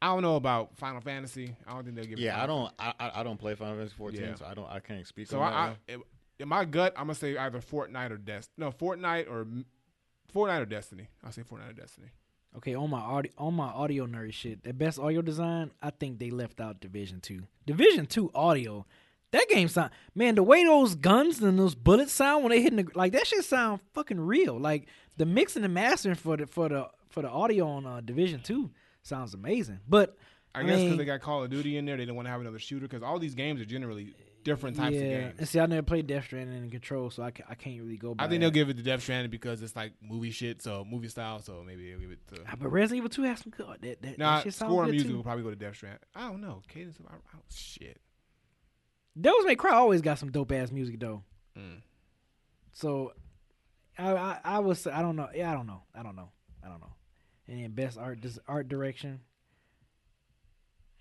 I 0.00 0.06
don't 0.08 0.22
know 0.22 0.36
about 0.36 0.76
Final 0.76 1.00
Fantasy. 1.00 1.56
I 1.66 1.72
don't 1.72 1.84
think 1.84 1.96
they'll 1.96 2.04
give 2.04 2.18
it. 2.18 2.22
Yeah, 2.22 2.36
to 2.36 2.42
I 2.42 2.46
don't. 2.46 2.72
I, 2.78 2.92
I 3.00 3.20
I 3.20 3.22
don't 3.22 3.38
play 3.38 3.54
Final 3.54 3.74
Fantasy 3.76 3.94
14, 3.96 4.20
Yeah. 4.20 4.34
so 4.36 4.44
I 4.46 4.54
don't. 4.54 4.70
I 4.70 4.78
can't 4.80 5.06
speak. 5.06 5.26
So 5.28 5.40
on 5.40 5.52
I, 5.52 5.66
one. 5.68 5.76
I 5.88 5.96
in 6.40 6.48
my 6.48 6.64
gut, 6.64 6.92
I'm 6.96 7.04
gonna 7.04 7.14
say 7.14 7.36
either 7.36 7.60
Fortnite 7.60 8.10
or 8.12 8.16
Destiny. 8.16 8.54
No, 8.58 8.70
Fortnite 8.70 9.28
or 9.28 9.46
Fortnite 10.34 10.60
or 10.62 10.66
Destiny. 10.66 11.08
I'll 11.24 11.32
say 11.32 11.42
Fortnite 11.42 11.70
or 11.70 11.74
Destiny. 11.74 12.08
Okay, 12.56 12.74
on 12.74 12.90
my 12.90 13.00
audio 13.00 13.32
on 13.38 13.54
my 13.54 13.68
audio 13.68 14.06
nerd 14.06 14.32
shit, 14.32 14.62
the 14.64 14.72
best 14.72 14.98
audio 14.98 15.20
design, 15.20 15.70
I 15.82 15.90
think 15.90 16.18
they 16.18 16.30
left 16.30 16.60
out 16.60 16.80
Division 16.80 17.20
Two. 17.20 17.42
Division 17.66 18.06
Two 18.06 18.30
audio, 18.34 18.86
that 19.32 19.48
game 19.48 19.68
sound 19.68 19.90
man, 20.14 20.34
the 20.36 20.42
way 20.42 20.64
those 20.64 20.94
guns 20.94 21.40
and 21.42 21.58
those 21.58 21.74
bullets 21.74 22.12
sound 22.12 22.44
when 22.44 22.50
they 22.50 22.62
hitting 22.62 22.76
the 22.84 22.86
like 22.94 23.12
that 23.12 23.26
shit 23.26 23.44
sound 23.44 23.80
fucking 23.94 24.20
real. 24.20 24.58
Like 24.58 24.86
the 25.16 25.26
mixing 25.26 25.64
and 25.64 25.74
mastering 25.74 26.14
for 26.14 26.36
the 26.36 26.46
for 26.46 26.68
the 26.68 26.88
for 27.10 27.22
the 27.22 27.28
audio 27.28 27.66
on 27.68 27.84
uh, 27.86 28.00
Division 28.00 28.40
Two 28.40 28.70
sounds 29.08 29.34
amazing. 29.34 29.80
But 29.88 30.16
I, 30.54 30.60
I 30.60 30.62
guess 30.64 30.80
because 30.80 30.98
they 30.98 31.04
got 31.04 31.20
Call 31.20 31.42
of 31.42 31.50
Duty 31.50 31.76
in 31.76 31.84
there, 31.84 31.96
they 31.96 32.02
didn't 32.02 32.16
want 32.16 32.26
to 32.26 32.30
have 32.30 32.40
another 32.40 32.58
shooter 32.58 32.86
because 32.86 33.02
all 33.02 33.18
these 33.18 33.34
games 33.34 33.60
are 33.60 33.64
generally 33.64 34.14
different 34.44 34.76
types 34.76 34.94
yeah, 34.94 35.00
of 35.00 35.24
and 35.24 35.36
games. 35.38 35.50
see, 35.50 35.60
I 35.60 35.66
never 35.66 35.82
played 35.82 36.06
Death 36.06 36.24
Stranding 36.24 36.56
and 36.56 36.70
Control, 36.70 37.10
so 37.10 37.22
I, 37.22 37.30
ca- 37.32 37.44
I 37.48 37.54
can't 37.54 37.80
really 37.82 37.96
go. 37.96 38.14
By 38.14 38.24
I 38.24 38.28
think 38.28 38.40
that. 38.40 38.46
they'll 38.46 38.50
give 38.50 38.68
it 38.70 38.76
to 38.76 38.82
Death 38.82 39.02
Stranding 39.02 39.30
because 39.30 39.62
it's 39.62 39.76
like 39.76 39.92
movie 40.00 40.30
shit, 40.30 40.62
so 40.62 40.84
movie 40.88 41.08
style. 41.08 41.40
So 41.40 41.62
maybe 41.66 41.90
they'll 41.90 42.00
give 42.00 42.10
it 42.12 42.26
to. 42.34 42.42
Ah, 42.48 42.54
but 42.58 42.68
Resident 42.70 42.98
Evil 42.98 43.10
Two 43.10 43.22
has 43.22 43.40
some 43.40 43.50
good. 43.50 43.78
That, 43.82 44.02
that, 44.02 44.18
Nah, 44.18 44.36
that 44.36 44.44
shit 44.44 44.54
score 44.54 44.82
and 44.82 44.86
good 44.86 44.92
music 44.92 45.10
too. 45.10 45.16
will 45.16 45.24
probably 45.24 45.44
go 45.44 45.50
to 45.50 45.56
Death 45.56 45.76
Stranding. 45.76 46.00
I 46.14 46.28
don't 46.28 46.40
know. 46.40 46.62
Cadence 46.68 46.98
of 46.98 47.06
I, 47.06 47.14
I, 47.14 47.38
shit. 47.52 48.00
Devils 49.20 49.44
May 49.44 49.56
Cry 49.56 49.74
always 49.74 50.00
got 50.00 50.18
some 50.18 50.30
dope 50.30 50.52
ass 50.52 50.70
music 50.70 51.00
though. 51.00 51.24
Mm. 51.58 51.82
So, 52.72 53.12
I, 53.98 54.12
I 54.12 54.40
I 54.44 54.58
was 54.60 54.86
I 54.86 55.02
don't 55.02 55.16
know 55.16 55.28
yeah 55.34 55.50
I 55.50 55.54
don't 55.54 55.66
know 55.66 55.82
I 55.94 56.02
don't 56.04 56.14
know 56.14 56.30
I 56.64 56.68
don't 56.68 56.80
know, 56.80 56.92
and 57.48 57.62
then 57.62 57.70
best 57.72 57.98
art 57.98 58.18
art 58.46 58.68
direction. 58.68 59.20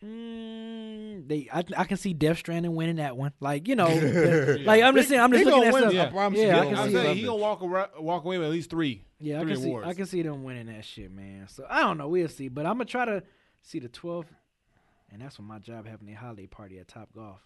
Mm, 0.04 1.28
they 1.28 1.50
I 1.52 1.64
I 1.76 1.84
can 1.86 1.98
see 1.98 2.14
Death 2.14 2.38
Stranding 2.38 2.76
winning 2.76 2.98
that 2.98 3.18
one. 3.18 3.34
Like 3.40 3.68
you 3.68 3.76
know, 3.76 3.88
the- 4.00 4.62
like 4.64 4.84
I'm 4.84 4.96
just 4.96 5.10
saying 5.10 5.20
I'm 5.22 5.32
just 5.32 5.44
They 5.44 5.50
looking 5.52 5.72
gonna 5.72 5.78
at 5.78 5.82
win, 5.84 5.92
stuff. 5.92 6.08
I 6.08 6.12
promise 6.12 6.40
Yeah, 6.40 6.46
they 6.46 6.60
I 6.60 6.66
can 6.66 6.76
I 6.76 6.88
see 6.88 6.94
win 6.94 7.18
he 7.18 7.24
gonna 7.24 7.36
walk 7.38 7.62
ar- 7.64 7.90
walk 8.00 8.24
away 8.26 8.38
with 8.38 8.48
at 8.48 8.52
least 8.52 8.70
three. 8.70 9.04
Yeah, 9.20 9.40
I 9.40 9.42
three 9.44 9.54
can 9.54 9.62
see. 9.64 9.76
I 9.76 9.94
can 9.96 10.06
see 10.06 10.22
them 10.22 10.44
winning 10.44 10.68
that 10.68 10.86
shit, 10.86 11.12
man. 11.12 11.48
So 11.48 11.66
I 11.68 11.82
don't 11.82 11.98
know. 11.98 12.08
We'll 12.10 12.30
see, 12.30 12.48
but 12.48 12.68
I'm 12.68 12.74
gonna 12.74 12.86
try 12.86 13.06
to 13.06 13.24
see 13.64 13.80
the 13.80 13.90
12th, 13.90 14.28
and 15.12 15.20
that's 15.22 15.40
when 15.40 15.48
my 15.48 15.58
job 15.58 15.88
having 15.88 16.08
a 16.10 16.14
holiday 16.14 16.46
party 16.46 16.78
at 16.78 16.88
Top 16.88 17.10
Golf. 17.16 17.40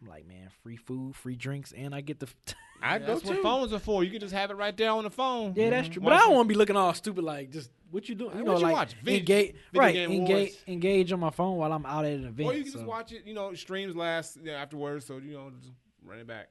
I'm 0.00 0.06
like, 0.08 0.26
man, 0.26 0.48
free 0.62 0.76
food, 0.76 1.16
free 1.16 1.34
drinks, 1.36 1.72
and 1.76 1.94
I 1.94 2.00
get 2.00 2.20
the. 2.20 2.28
I 2.82 2.92
Yeah, 2.94 2.98
go 3.00 3.06
that's 3.06 3.24
what 3.24 3.36
too. 3.36 3.42
phones 3.42 3.72
are 3.72 3.78
for. 3.80 4.04
You 4.04 4.10
can 4.12 4.20
just 4.20 4.32
have 4.32 4.50
it 4.52 4.54
right 4.54 4.76
there 4.76 4.90
on 4.92 5.02
the 5.04 5.10
phone. 5.10 5.54
Yeah, 5.56 5.70
that's 5.70 5.88
true. 5.88 6.00
Mhm. 6.00 6.04
But 6.04 6.12
I 6.12 6.16
Watch 6.16 6.24
don't 6.26 6.34
want 6.36 6.48
to 6.48 6.54
be 6.54 6.58
looking 6.58 6.76
all 6.76 6.94
stupid 6.94 7.24
like 7.24 7.50
just 7.50 7.70
what 7.90 8.08
you 8.08 8.14
doing. 8.14 8.36
You 8.38 8.44
know, 8.44 8.52
what 8.52 8.58
you 8.60 8.66
like 8.66 8.72
watch? 8.74 8.94
Vid- 9.02 9.18
engage, 9.20 9.54
video 9.72 9.80
right? 9.80 9.94
game 9.94 10.10
Engage, 10.12 10.50
wars. 10.52 10.62
engage 10.68 11.12
on 11.12 11.18
my 11.20 11.30
phone 11.30 11.56
while 11.56 11.72
I'm 11.72 11.84
out 11.84 12.04
at 12.04 12.12
an 12.12 12.26
event. 12.26 12.48
Or 12.48 12.54
you 12.54 12.62
can 12.62 12.70
so- 12.72 12.78
just 12.78 12.86
watch 12.88 13.10
it. 13.12 13.22
You 13.26 13.34
know, 13.34 13.52
streams 13.54 13.96
last 13.96 14.38
yeah, 14.44 14.52
afterwards, 14.62 15.06
so 15.06 15.16
you 15.16 15.32
know, 15.32 15.50
just 15.60 15.72
run 16.04 16.18
it 16.20 16.26
back. 16.28 16.50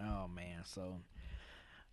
Oh 0.00 0.28
man, 0.28 0.62
so. 0.64 0.96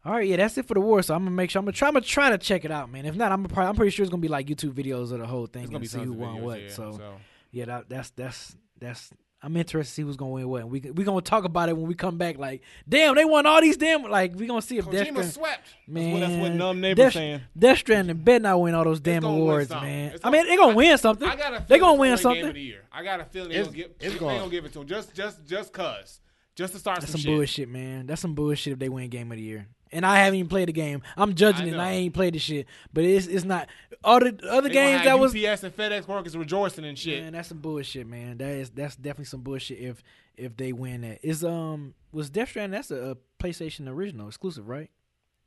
All 0.04 0.13
right, 0.13 0.28
yeah, 0.28 0.38
that's 0.38 0.58
it 0.58 0.67
for 0.67 0.74
the 0.74 0.80
war. 0.80 1.02
So 1.04 1.13
I'm 1.15 1.21
gonna 1.21 1.32
make 1.32 1.50
sure 1.52 1.60
I'm 1.60 1.65
gonna 1.65 1.74
try. 1.74 1.88
I'm 1.88 1.93
gonna 1.95 2.06
try 2.06 2.30
to 2.32 2.38
check 2.38 2.65
it 2.65 2.71
out, 2.71 2.91
man. 2.91 3.06
If 3.06 3.15
not, 3.15 3.32
I'm 3.32 3.43
probably, 3.45 3.69
I'm 3.69 3.76
pretty 3.76 3.91
sure 3.91 4.04
it's 4.04 4.10
gonna 4.12 4.21
be 4.21 4.28
like 4.28 4.47
YouTube 4.47 4.74
videos 4.74 5.12
of 5.12 5.19
the 5.19 5.28
whole 5.28 5.45
thing 5.47 5.63
It's 5.63 5.71
and 5.71 5.82
be 5.82 5.88
see 5.88 6.00
who 6.00 6.13
won 6.13 6.38
videos, 6.38 6.41
what. 6.43 6.62
yeah, 6.62 6.69
so 6.69 7.13
yeah, 7.52 7.65
that, 7.65 7.89
that's 7.89 8.10
that's 8.12 8.56
that's. 8.80 9.12
I'm 9.43 9.58
interested 9.58 9.89
to 9.89 9.95
see 9.95 10.01
who's 10.04 10.17
gonna 10.17 10.32
win 10.32 10.47
what. 10.47 10.62
And 10.62 10.71
we 10.71 10.80
we 10.82 11.04
gonna 11.04 11.21
talk 11.21 11.45
about 11.45 11.67
it 11.69 11.75
when 11.75 11.88
we 11.88 11.95
come 11.95 12.17
back. 12.19 12.38
Like, 12.38 12.62
damn, 12.88 13.15
they 13.15 13.25
won 13.25 13.45
all 13.47 13.60
these 13.60 13.75
damn. 13.75 14.04
Like, 14.04 14.36
we 14.36 14.45
gonna 14.45 14.62
see 14.62 14.77
if 14.77 14.86
Death 14.86 15.08
Kojima 15.08 15.23
Stranding, 15.23 15.23
swept. 15.32 15.67
man. 15.88 16.04
That's 16.04 16.13
what, 16.13 16.30
that's 16.30 16.41
what 16.41 16.54
numb 16.58 16.80
neighbor 16.82 16.95
Death, 17.04 17.13
saying. 17.13 17.41
Death 17.58 17.77
Stranding 17.80 18.17
better 18.17 18.43
not 18.43 18.62
win 18.62 18.75
all 18.75 18.84
those 18.84 18.99
damn 18.99 19.23
gonna 19.23 19.36
awards, 19.36 19.69
something. 19.69 19.89
man. 19.89 20.12
It's 20.13 20.23
I 20.23 20.30
mean, 20.30 20.41
gonna- 20.41 20.49
they 20.49 20.58
gonna 20.58 20.75
win 20.75 20.97
something. 20.99 21.27
I 21.27 21.36
got 21.36 21.54
a 21.54 21.60
they 21.67 21.80
feeling 21.80 21.82
gonna 21.82 21.93
it's 21.93 21.99
win 21.99 22.08
Game 22.10 22.13
of 22.13 22.19
something. 22.19 22.54
the 22.54 22.60
year. 22.62 22.82
I 22.93 23.04
got 23.04 23.19
a 23.19 23.25
feeling 23.25 23.49
they 23.49 23.56
It's- 23.56 23.67
gonna 23.67 23.77
give. 23.77 23.97
they 23.97 24.19
gonna- 24.19 24.38
gonna 24.39 24.51
give 24.51 24.65
it 24.65 24.73
to 24.73 24.82
him 24.82 24.88
just 24.88 25.13
just 25.15 25.45
just 25.47 25.73
cause 25.73 26.19
just 26.56 26.73
to 26.73 26.80
start 26.80 26.99
That's 26.99 27.12
some, 27.12 27.21
some 27.21 27.30
shit. 27.32 27.36
bullshit, 27.38 27.69
man. 27.69 28.06
That's 28.06 28.21
some 28.21 28.36
bullshit 28.36 28.73
if 28.73 28.80
they 28.80 28.89
win 28.89 29.10
Game 29.10 29.32
of 29.32 29.38
the 29.38 29.43
Year. 29.43 29.67
And 29.93 30.06
I 30.06 30.17
haven't 30.19 30.39
even 30.39 30.49
played 30.49 30.67
the 30.69 30.73
game. 30.73 31.01
I'm 31.17 31.36
judging 31.36 31.65
I 31.65 31.67
it. 31.67 31.71
and 31.73 31.82
I 31.82 31.91
know. 31.91 31.97
ain't 31.97 32.13
played 32.13 32.34
the 32.34 32.39
shit. 32.39 32.65
But 32.93 33.04
it's 33.04 33.27
it's 33.27 33.43
not 33.43 33.67
all 34.04 34.19
the 34.19 34.38
other 34.49 34.69
They 34.69 34.73
games 34.73 34.97
have 35.01 35.06
that 35.06 35.19
was. 35.19 35.36
UPS 35.36 35.63
and 35.63 35.75
FedEx 35.75 36.08
workers 36.08 36.38
rejoicing 36.38 36.86
and 36.86 36.97
shit. 36.97 37.21
Man, 37.23 37.34
that's 37.34 37.49
some 37.49 37.58
bullshit, 37.60 38.08
man. 38.08 38.37
That 38.37 38.50
is 38.54 38.69
that's 38.69 38.96
definitely 38.96 39.25
some 39.25 39.42
bullshit. 39.42 39.79
If 39.79 40.02
if 40.37 40.56
they 40.56 40.71
win 40.73 41.02
that, 41.02 41.19
is 41.23 41.44
um 41.44 41.94
was 42.13 42.29
Death 42.29 42.50
Stranding? 42.50 42.71
That's 42.77 42.89
a, 42.92 43.12
a 43.12 43.17
PlayStation 43.44 43.87
original 43.89 44.27
exclusive, 44.27 44.67
right? 44.69 44.89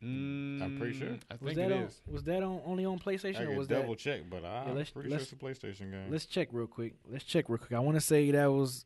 Mm, 0.03 0.63
I'm 0.63 0.77
pretty 0.79 0.99
sure. 0.99 1.09
I 1.31 1.35
Was 1.41 1.55
think 1.55 1.57
that 1.57 1.71
it 1.71 1.77
on 1.79 1.83
is. 1.85 2.01
was 2.07 2.25
that 2.25 2.43
on 2.43 2.61
only 2.67 2.85
on 2.85 2.99
PlayStation 2.99 3.39
I 3.39 3.43
or 3.45 3.47
can 3.47 3.57
was 3.57 3.69
double 3.69 3.91
that? 3.91 3.99
check, 3.99 4.21
but 4.29 4.45
I, 4.45 4.49
Yeah, 4.49 4.63
I'm 4.71 4.77
let's- 4.77 4.91
pretty 4.91 5.09
sure 5.09 5.19
let's- 5.19 5.33
it's 5.33 5.41
a 5.41 5.45
PlayStation 5.45 5.91
game. 5.91 6.11
Let's 6.11 6.27
check 6.27 6.49
real 6.53 6.67
quick. 6.67 6.95
Let's 7.11 7.25
check 7.25 7.49
real 7.49 7.57
quick. 7.59 7.73
I 7.73 7.79
want 7.79 7.97
to 7.97 8.01
say 8.03 8.31
that 8.33 8.53
was 8.53 8.85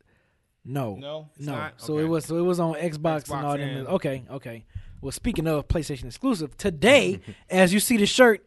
no. 0.65 0.95
No, 0.97 1.29
it's 1.37 1.45
No, 1.47 1.53
not? 1.57 1.81
so 1.81 1.95
Okay. 1.95 2.05
it 2.05 2.07
was 2.09 2.25
so 2.27 2.37
it 2.37 2.43
was 2.43 2.61
on 2.61 2.75
Xbox, 2.75 3.25
Xbox 3.25 3.37
and 3.37 3.47
all 3.47 3.57
them. 3.59 3.69
and- 3.79 3.89
Okay, 3.89 4.25
okay. 4.31 4.65
Well, 5.01 5.13
speaking 5.13 5.47
of 5.47 5.69
PlayStation 5.69 6.05
exclusive, 6.05 6.57
today, 6.57 7.21
as 7.51 7.73
you 7.73 7.81
see 7.81 7.97
the 7.97 8.07
shirt 8.07 8.45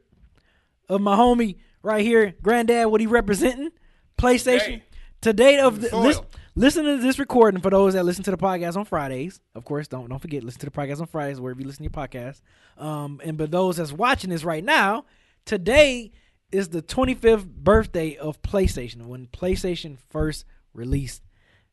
of 0.89 1.02
my 1.02 1.16
homie 1.16 1.58
right 1.84 2.06
here, 2.06 2.36
Granddad, 2.41 2.88
what 2.88 3.02
he 3.02 3.08
representing, 3.08 3.72
PlayStation. 4.18 4.60
Today. 4.60 4.84
Today 5.22 5.60
of 5.60 5.82
The 5.82 5.89
the 5.89 5.97
listen, 5.97 6.26
listen 6.56 6.84
to 6.84 6.97
this 6.97 7.20
recording 7.20 7.62
for 7.62 7.70
those 7.70 7.93
that 7.93 8.04
listen 8.06 8.24
to 8.24 8.32
the 8.32 8.38
podcast 8.38 8.76
on 8.76 8.86
Fridays. 8.86 9.39
Of 9.54 9.66
course, 9.66 9.88
don't 9.88 10.10
don't 10.10 10.18
forget 10.18 10.43
listen 10.43 10.62
to 10.62 10.66
the 10.66 10.72
podcast 10.72 10.99
on 10.99 11.06
Fridays 11.06 11.39
wherever 11.39 11.62
you 11.62 11.68
listen 11.68 11.86
to 11.88 11.91
your 11.95 12.08
podcast. 12.08 12.41
Um, 12.76 13.22
and 13.24 13.38
but 13.38 13.52
those 13.52 13.78
that's 13.78 13.93
watching 13.93 14.32
this 14.32 14.43
right 14.43 14.64
now, 14.64 15.06
today 15.45 16.12
is 16.52 16.70
the 16.70 16.82
25th 16.82 17.45
birthday 17.45 18.16
of 18.16 18.41
PlayStation 18.41 19.06
when 19.06 19.28
PlayStation 19.28 19.97
first 20.10 20.45
released, 20.74 21.22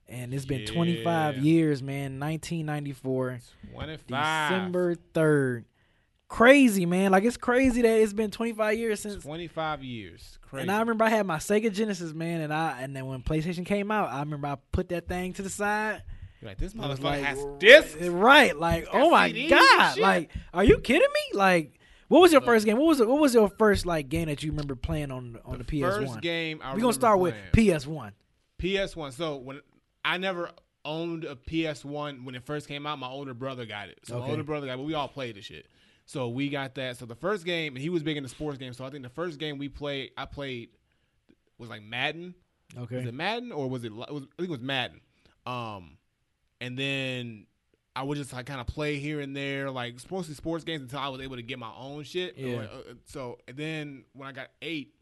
and 0.08 0.32
it's 0.32 0.46
been 0.46 0.64
25 0.64 1.38
years, 1.38 1.82
man. 1.82 2.18
1994, 2.18 3.40
25. 3.72 4.06
December 4.06 4.94
3rd. 5.14 5.64
Crazy, 6.28 6.86
man. 6.86 7.10
Like 7.10 7.24
it's 7.24 7.36
crazy 7.36 7.82
that 7.82 8.00
it's 8.00 8.12
been 8.12 8.30
25 8.30 8.78
years 8.78 9.00
since. 9.00 9.22
25 9.22 9.82
years. 9.82 10.38
Crazy. 10.42 10.62
And 10.62 10.70
I 10.70 10.80
remember 10.80 11.04
I 11.04 11.08
had 11.08 11.26
my 11.26 11.38
Sega 11.38 11.72
Genesis, 11.72 12.12
man, 12.12 12.42
and 12.42 12.52
I 12.52 12.82
and 12.82 12.94
then 12.94 13.06
when 13.06 13.22
PlayStation 13.22 13.64
came 13.64 13.90
out, 13.90 14.10
I 14.10 14.20
remember 14.20 14.46
I 14.48 14.56
put 14.72 14.90
that 14.90 15.08
thing 15.08 15.32
to 15.34 15.42
the 15.42 15.50
side. 15.50 16.02
You're 16.40 16.50
like, 16.50 16.58
this 16.58 16.74
motherfucker 16.74 17.02
like, 17.02 17.24
has 17.24 17.44
discs. 17.58 17.96
Eh, 18.00 18.08
right? 18.10 18.56
Like, 18.56 18.86
oh 18.92 19.10
my 19.10 19.30
CDs 19.32 19.50
god! 19.50 19.98
Like, 19.98 20.30
are 20.54 20.64
you 20.64 20.78
kidding 20.78 21.00
me? 21.00 21.38
Like, 21.38 21.80
what 22.08 22.20
was 22.20 22.30
your 22.30 22.40
Look. 22.42 22.46
first 22.46 22.66
game? 22.66 22.76
What 22.76 22.86
was? 22.86 23.00
What 23.00 23.18
was 23.18 23.34
your 23.34 23.48
first 23.58 23.86
like 23.86 24.08
game 24.08 24.28
that 24.28 24.42
you 24.42 24.50
remember 24.50 24.76
playing 24.76 25.10
on 25.10 25.38
on 25.44 25.58
the, 25.58 25.64
PS 25.64 25.96
First 25.96 26.08
One? 26.08 26.20
game 26.20 26.60
I 26.62 26.74
We're 26.74 26.80
gonna 26.80 26.92
start 26.92 27.18
with. 27.18 27.34
PS 27.52 27.86
One. 27.86 28.12
PS1. 28.58 29.12
So 29.12 29.36
when 29.36 29.60
I 30.08 30.18
never 30.18 30.50
owned 30.84 31.24
a 31.24 31.36
PS1 31.36 32.24
when 32.24 32.34
it 32.34 32.44
first 32.44 32.66
came 32.68 32.86
out, 32.86 32.98
my 32.98 33.08
older 33.08 33.34
brother 33.34 33.66
got 33.66 33.88
it. 33.88 33.98
So 34.04 34.16
Okay. 34.16 34.24
my 34.24 34.30
older 34.30 34.42
brother 34.44 34.66
got 34.66 34.74
it, 34.74 34.76
but 34.78 34.84
we 34.84 34.94
all 34.94 35.08
played 35.08 35.36
the 35.36 35.42
shit. 35.42 35.66
So 36.06 36.28
we 36.28 36.48
got 36.48 36.74
that. 36.76 36.96
So 36.96 37.04
the 37.04 37.14
first 37.14 37.44
game, 37.44 37.74
and 37.74 37.82
he 37.82 37.90
was 37.90 38.02
big 38.02 38.16
into 38.16 38.28
sports 38.30 38.56
games. 38.58 38.78
So 38.78 38.84
I 38.86 38.90
think 38.90 39.02
the 39.02 39.10
first 39.10 39.38
game 39.38 39.58
we 39.58 39.68
played, 39.68 40.12
I 40.16 40.24
played 40.24 40.70
was 41.58 41.68
like 41.68 41.82
Madden. 41.82 42.34
Okay. 42.76 42.96
Was 42.96 43.06
it 43.06 43.14
Madden 43.14 43.52
or 43.52 43.68
was 43.68 43.84
it? 43.84 43.92
was, 43.92 44.06
I 44.10 44.12
think 44.14 44.28
it 44.38 44.50
was 44.50 44.60
Madden. 44.60 45.00
Um, 45.44 45.98
and 46.60 46.78
then 46.78 47.46
I 47.94 48.02
would 48.02 48.16
just 48.16 48.32
like 48.32 48.46
kind 48.46 48.60
of 48.60 48.66
play 48.66 48.96
here 48.98 49.20
and 49.20 49.36
there, 49.36 49.70
like 49.70 49.96
mostly 50.10 50.34
sports 50.34 50.64
games 50.64 50.82
until 50.82 51.00
I 51.00 51.08
was 51.08 51.20
able 51.20 51.36
to 51.36 51.42
get 51.42 51.58
my 51.58 51.72
own 51.76 52.04
shit. 52.04 52.38
Yeah. 52.38 52.60
Uh, 52.60 52.94
So 53.06 53.38
and 53.48 53.56
then 53.56 54.04
when 54.14 54.28
I 54.28 54.32
got 54.32 54.48
eight, 54.62 54.94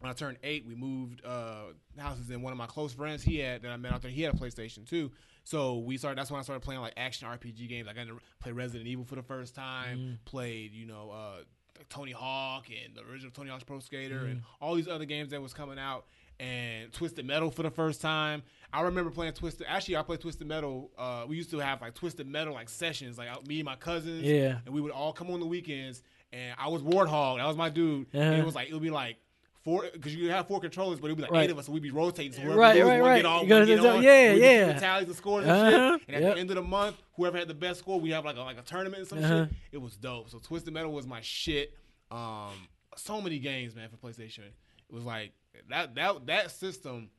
when 0.00 0.10
I 0.10 0.14
turned 0.14 0.38
eight, 0.42 0.66
we 0.66 0.74
moved 0.74 1.24
uh, 1.24 1.66
houses, 1.98 2.28
and 2.30 2.42
one 2.42 2.52
of 2.52 2.58
my 2.58 2.66
close 2.66 2.92
friends 2.92 3.22
he 3.22 3.38
had 3.38 3.62
that 3.62 3.70
I 3.70 3.76
met 3.76 3.92
out 3.92 4.02
there, 4.02 4.10
he 4.10 4.22
had 4.22 4.34
a 4.34 4.36
PlayStation 4.36 4.88
too. 4.88 5.10
So 5.44 5.78
we 5.78 5.96
started. 5.98 6.18
That's 6.18 6.30
when 6.30 6.40
I 6.40 6.42
started 6.42 6.60
playing 6.60 6.80
like 6.80 6.94
action 6.96 7.28
RPG 7.28 7.68
games. 7.68 7.88
I 7.88 7.92
got 7.92 8.06
to 8.06 8.18
play 8.40 8.52
Resident 8.52 8.86
Evil 8.88 9.04
for 9.04 9.14
the 9.14 9.22
first 9.22 9.54
time. 9.54 10.18
Played, 10.24 10.72
you 10.72 10.86
know, 10.86 11.10
uh, 11.10 11.42
Tony 11.90 12.12
Hawk 12.12 12.66
and 12.70 12.94
the 12.94 13.02
original 13.10 13.30
Tony 13.30 13.50
Hawk's 13.50 13.64
Pro 13.64 13.78
Skater 13.80 14.24
and 14.26 14.42
all 14.60 14.74
these 14.74 14.88
other 14.88 15.04
games 15.04 15.30
that 15.30 15.42
was 15.42 15.52
coming 15.52 15.78
out. 15.78 16.06
And 16.40 16.92
Twisted 16.92 17.24
Metal 17.24 17.48
for 17.50 17.62
the 17.62 17.70
first 17.70 18.00
time. 18.00 18.42
I 18.72 18.80
remember 18.82 19.10
playing 19.10 19.34
Twisted. 19.34 19.66
Actually, 19.68 19.98
I 19.98 20.02
played 20.02 20.20
Twisted 20.20 20.46
Metal. 20.48 20.90
Uh, 20.98 21.24
we 21.28 21.36
used 21.36 21.50
to 21.52 21.58
have 21.60 21.80
like 21.80 21.94
Twisted 21.94 22.26
Metal 22.26 22.52
like 22.54 22.68
sessions, 22.68 23.16
like 23.18 23.28
me 23.46 23.60
and 23.60 23.64
my 23.66 23.76
cousins. 23.76 24.22
Yeah. 24.22 24.58
And 24.66 24.74
we 24.74 24.80
would 24.80 24.90
all 24.92 25.12
come 25.12 25.30
on 25.30 25.38
the 25.40 25.46
weekends. 25.46 26.02
And 26.32 26.54
I 26.58 26.68
was 26.68 26.82
Warthog. 26.82 27.36
That 27.38 27.46
was 27.46 27.56
my 27.56 27.68
dude. 27.68 28.08
And 28.12 28.22
Uh-huh. 28.22 28.40
it 28.42 28.44
was 28.44 28.54
like 28.56 28.68
it 28.68 28.72
would 28.72 28.82
be 28.82 28.90
like 28.90 29.16
four 29.64 29.86
because 29.92 30.14
you 30.14 30.30
have 30.30 30.46
four 30.46 30.60
controllers, 30.60 31.00
but 31.00 31.06
it'd 31.06 31.16
be 31.16 31.22
like 31.22 31.30
Right. 31.32 31.44
eight 31.44 31.50
of 31.50 31.58
us, 31.58 31.66
so 31.66 31.72
we'd 31.72 31.82
be 31.82 31.90
rotating. 31.90 32.32
So 32.32 32.40
whoever 32.42 32.60
Right, 32.60 32.76
lose, 32.76 32.84
right, 32.86 33.00
one 33.00 33.10
right. 33.10 33.16
get 33.16 33.22
gotta 33.22 33.58
one 33.58 33.66
get 33.66 33.78
on. 33.80 34.02
yeah, 34.02 34.32
We 34.34 34.40
yeah. 34.42 34.72
the 34.74 34.80
tallies, 34.80 35.08
the 35.08 35.14
scores 35.14 35.44
and 35.46 35.50
Uh-huh. 35.52 35.98
shit. 35.98 36.02
And 36.08 36.16
at 36.16 36.22
Yep. 36.22 36.34
the 36.34 36.40
end 36.40 36.50
of 36.50 36.56
the 36.56 36.62
month, 36.62 36.96
whoever 37.16 37.38
had 37.38 37.48
the 37.48 37.54
best 37.54 37.80
score, 37.80 37.98
we 37.98 38.10
have 38.10 38.24
like 38.24 38.36
a, 38.36 38.40
like 38.40 38.58
a 38.58 38.62
tournament 38.62 39.00
and 39.00 39.08
some 39.08 39.18
Uh-huh. 39.24 39.46
shit. 39.46 39.54
It 39.72 39.78
was 39.78 39.96
dope. 39.96 40.28
So 40.30 40.38
Twisted 40.38 40.72
Metal 40.74 40.92
was 40.92 41.06
my 41.06 41.20
shit. 41.22 41.74
Um, 42.10 42.68
so 42.96 43.20
many 43.20 43.38
games, 43.38 43.74
man, 43.74 43.88
for 43.88 43.96
PlayStation. 43.96 44.40
It 44.46 44.92
was 44.92 45.04
like 45.04 45.32
that 45.70 45.94
that 45.94 46.26
that 46.26 46.50
system. 46.50 47.10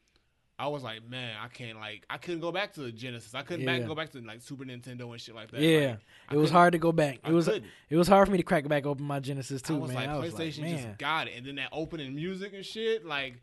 I 0.57 0.67
was 0.67 0.83
like, 0.83 1.05
man, 1.09 1.35
I 1.43 1.49
can't 1.49 1.77
like 1.77 2.05
I 2.09 2.17
couldn't 2.17 2.39
go 2.39 2.51
back 2.51 2.73
to 2.75 2.79
the 2.81 2.91
Genesis. 2.91 3.35
I 3.35 3.41
couldn't 3.41 3.65
back, 3.65 3.85
go 3.85 3.93
back 3.93 4.11
to 4.13 4.21
like 4.21 4.41
Super 4.41 4.63
Nintendo 4.63 5.11
and 5.11 5.19
shit 5.19 5.35
like 5.35 5.51
that. 5.51 5.59
Yeah, 5.61 5.87
Like, 5.87 5.97
it 6.31 6.37
was 6.37 6.49
hard 6.49 6.71
to 6.71 6.77
go 6.77 6.91
back. 6.93 7.15
It 7.15 7.21
I 7.25 7.31
was 7.31 7.45
couldn't. 7.45 7.65
it 7.89 7.97
was 7.97 8.07
hard 8.07 8.27
for 8.27 8.31
me 8.31 8.37
to 8.37 8.43
crack 8.43 8.65
back 8.67 8.85
open 8.85 9.05
my 9.05 9.19
Genesis 9.19 9.61
too, 9.61 9.75
I 9.75 9.79
was 9.79 9.91
man. 9.91 9.95
like, 9.99 10.09
I 10.09 10.17
was 10.17 10.33
PlayStation 10.33 10.61
like, 10.63 10.75
just 10.77 10.97
got 10.97 11.27
it, 11.27 11.33
and 11.35 11.45
then 11.45 11.55
that 11.55 11.69
opening 11.73 12.15
music 12.15 12.53
and 12.53 12.65
shit, 12.65 13.05
like 13.05 13.35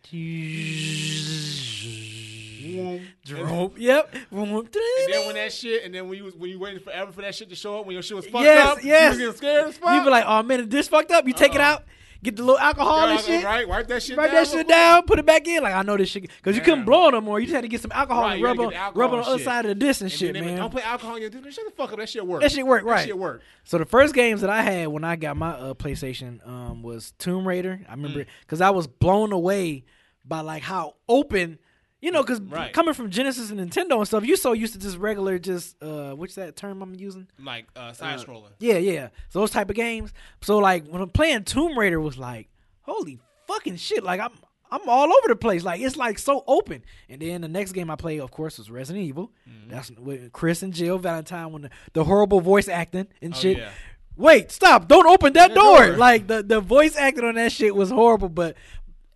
Drop. 3.25 3.79
Yep. 3.79 4.15
And 4.15 4.33
then 4.33 5.27
when 5.27 5.35
that 5.35 5.53
shit, 5.53 5.85
and 5.85 5.95
then 5.95 6.09
when 6.09 6.17
you 6.19 6.25
was 6.25 6.35
when 6.35 6.51
you 6.51 6.59
waiting 6.59 6.81
forever 6.81 7.13
for 7.13 7.21
that 7.23 7.35
shit 7.35 7.49
to 7.51 7.55
show 7.57 7.79
up, 7.81 7.87
when 7.87 7.95
your 7.95 8.03
shit 8.03 8.17
was 8.17 8.27
fucked 8.27 8.45
Yes, 8.45 8.67
up, 8.79 8.85
yes. 8.85 9.19
you 9.19 9.27
was 9.27 9.39
getting 9.41 9.51
scared 9.51 9.69
as 9.69 9.77
fuck. 9.77 9.95
You 9.95 10.05
be 10.05 10.11
like, 10.11 10.25
oh 10.27 10.43
man, 10.43 10.69
this 10.69 10.89
fucked 10.89 11.11
up. 11.11 11.27
You 11.27 11.33
take 11.35 11.55
it 11.55 11.61
Uh-uh. 11.61 11.65
out, 11.75 11.85
get 12.23 12.37
the 12.37 12.43
little 12.43 12.59
alcohol 12.59 13.01
and 13.09 13.20
shit. 13.20 13.45
right? 13.45 13.68
Wipe 13.68 13.89
that 13.89 14.03
shit 14.03 14.16
Write 14.16 14.27
down. 14.27 14.35
that 14.35 14.49
shit 14.49 14.68
down, 14.68 15.03
put 15.05 15.18
it 15.18 15.27
back 15.27 15.47
in. 15.49 15.62
Like 15.62 15.75
I 15.75 15.83
know 15.83 15.97
this 15.97 16.09
shit 16.09 16.23
because 16.23 16.57
you 16.57 16.62
couldn't 16.62 16.85
blow 16.85 17.09
it 17.09 17.12
no 17.12 17.20
more. 17.20 17.41
You 17.41 17.47
just 17.47 17.55
had 17.55 17.62
to 17.62 17.68
get 17.68 17.81
some 17.81 17.93
alcohol 17.93 18.23
Right, 18.23 18.35
and 18.35 18.43
rub 18.43 18.61
on, 18.61 18.73
alcohol 18.73 18.93
rub 19.01 19.12
on 19.12 19.18
the 19.20 19.27
other 19.27 19.43
side 19.43 19.64
of 19.64 19.68
the 19.70 19.75
disc 19.75 20.01
and, 20.01 20.11
And 20.11 20.18
shit, 20.18 20.35
man. 20.35 20.57
Don't 20.57 20.70
put 20.73 20.87
alcohol 20.87 21.16
in 21.16 21.23
your 21.23 21.31
dude. 21.31 21.53
Shut 21.53 21.64
the 21.64 21.70
fuck 21.73 21.93
up. 21.93 21.99
That 21.99 22.09
shit 22.09 22.27
work. 22.27 22.43
That 22.43 22.53
shit 22.53 22.66
work, 22.66 22.85
Right. 22.85 22.99
That 22.99 23.07
shit 23.07 23.18
work. 23.18 23.43
So 23.64 23.79
the 23.79 23.85
first 23.85 24.14
games 24.14 24.41
that 24.43 24.51
I 24.51 24.62
had 24.62 24.89
when 24.89 25.05
I 25.05 25.16
got 25.16 25.37
my 25.37 25.51
uh, 25.51 25.75
PlayStation 25.75 26.47
um, 26.49 26.83
was 26.83 27.12
Tomb 27.18 27.47
Raider. 27.47 27.81
I 27.89 27.93
Mm. 27.93 27.97
remember 27.97 28.25
because 28.41 28.61
I 28.61 28.70
was 28.70 28.87
blown 28.87 29.33
away 29.33 29.85
by 30.25 30.41
like 30.41 30.62
how 30.62 30.95
open, 31.09 31.59
you 32.03 32.11
know, 32.11 32.22
because 32.22 32.40
Right. 32.40 32.72
coming 32.74 32.92
from 32.92 33.09
Genesis 33.11 33.50
and 33.50 33.59
Nintendo 33.59 33.96
and 33.96 34.07
stuff, 34.07 34.26
you 34.26 34.36
so 34.36 34.53
used 34.53 34.74
to 34.74 34.78
just 34.78 34.98
regular, 34.98 35.38
just 35.38 35.82
uh, 35.82 36.12
what's 36.12 36.34
that 36.34 36.57
term 36.57 36.82
I'm 36.82 36.94
using? 36.94 37.28
Like 37.42 37.66
uh, 37.74 37.92
side 37.94 38.18
scrolling. 38.20 38.50
Yeah, 38.59 38.76
yeah. 38.76 39.09
So 39.30 39.38
those 39.40 39.50
type 39.53 39.70
of 39.70 39.76
games. 39.76 40.12
So 40.42 40.59
like 40.59 40.86
when 40.88 41.00
I'm 41.00 41.09
playing 41.09 41.44
Tomb 41.44 41.78
Raider 41.78 42.00
was 42.00 42.18
like, 42.18 42.48
holy 42.82 43.18
fucking 43.46 43.76
shit! 43.76 44.05
Like 44.05 44.20
I'm 44.20 44.32
I'm 44.70 44.88
all 44.88 45.05
over 45.05 45.28
the 45.28 45.36
place. 45.36 45.64
Like 45.64 45.80
it's 45.80 45.96
like 45.96 46.18
so 46.18 46.44
open. 46.46 46.82
And 47.09 47.20
then 47.20 47.42
the 47.42 47.48
next 47.48 47.72
game 47.72 47.90
I 47.90 47.96
played, 47.96 48.20
of 48.20 48.30
course, 48.30 48.57
was 48.59 48.70
Resident 48.70 49.05
Evil. 49.05 49.30
Mm-hmm. 49.48 49.70
That's 49.70 49.90
with 49.92 50.32
Chris 50.32 50.62
and 50.62 50.72
Jill 50.72 50.96
Valentine 50.98 51.53
when 51.53 51.62
the, 51.62 51.70
the 51.92 52.05
horrible 52.05 52.40
voice 52.40 52.68
acting 52.68 53.07
and 53.20 53.34
Oh, 53.34 53.36
shit. 53.38 53.59
yeah. 53.59 53.70
Wait, 54.16 54.50
stop! 54.53 54.88
Don't 54.88 55.07
open 55.07 55.32
that 55.34 55.48
The 55.50 55.55
door. 55.55 55.86
door. 55.88 55.96
Like 55.96 56.26
the 56.26 56.42
the 56.42 56.61
voice 56.61 56.96
acting 56.96 57.24
on 57.24 57.34
that 57.36 57.53
shit 57.53 57.74
was 57.74 57.90
horrible. 57.90 58.28
But 58.28 58.57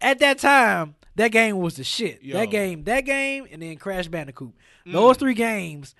at 0.00 0.18
that 0.18 0.38
time, 0.38 0.94
that 1.16 1.32
game 1.32 1.58
was 1.58 1.76
the 1.76 1.84
shit. 1.84 2.22
Yo. 2.22 2.36
That 2.36 2.50
game, 2.50 2.84
that 2.84 3.00
game, 3.02 3.46
and 3.50 3.60
then 3.60 3.76
Crash 3.76 4.06
Bandicoot. 4.08 4.52
Mm. 4.86 4.92
Those 4.92 5.16
three 5.16 5.34
games 5.34 5.94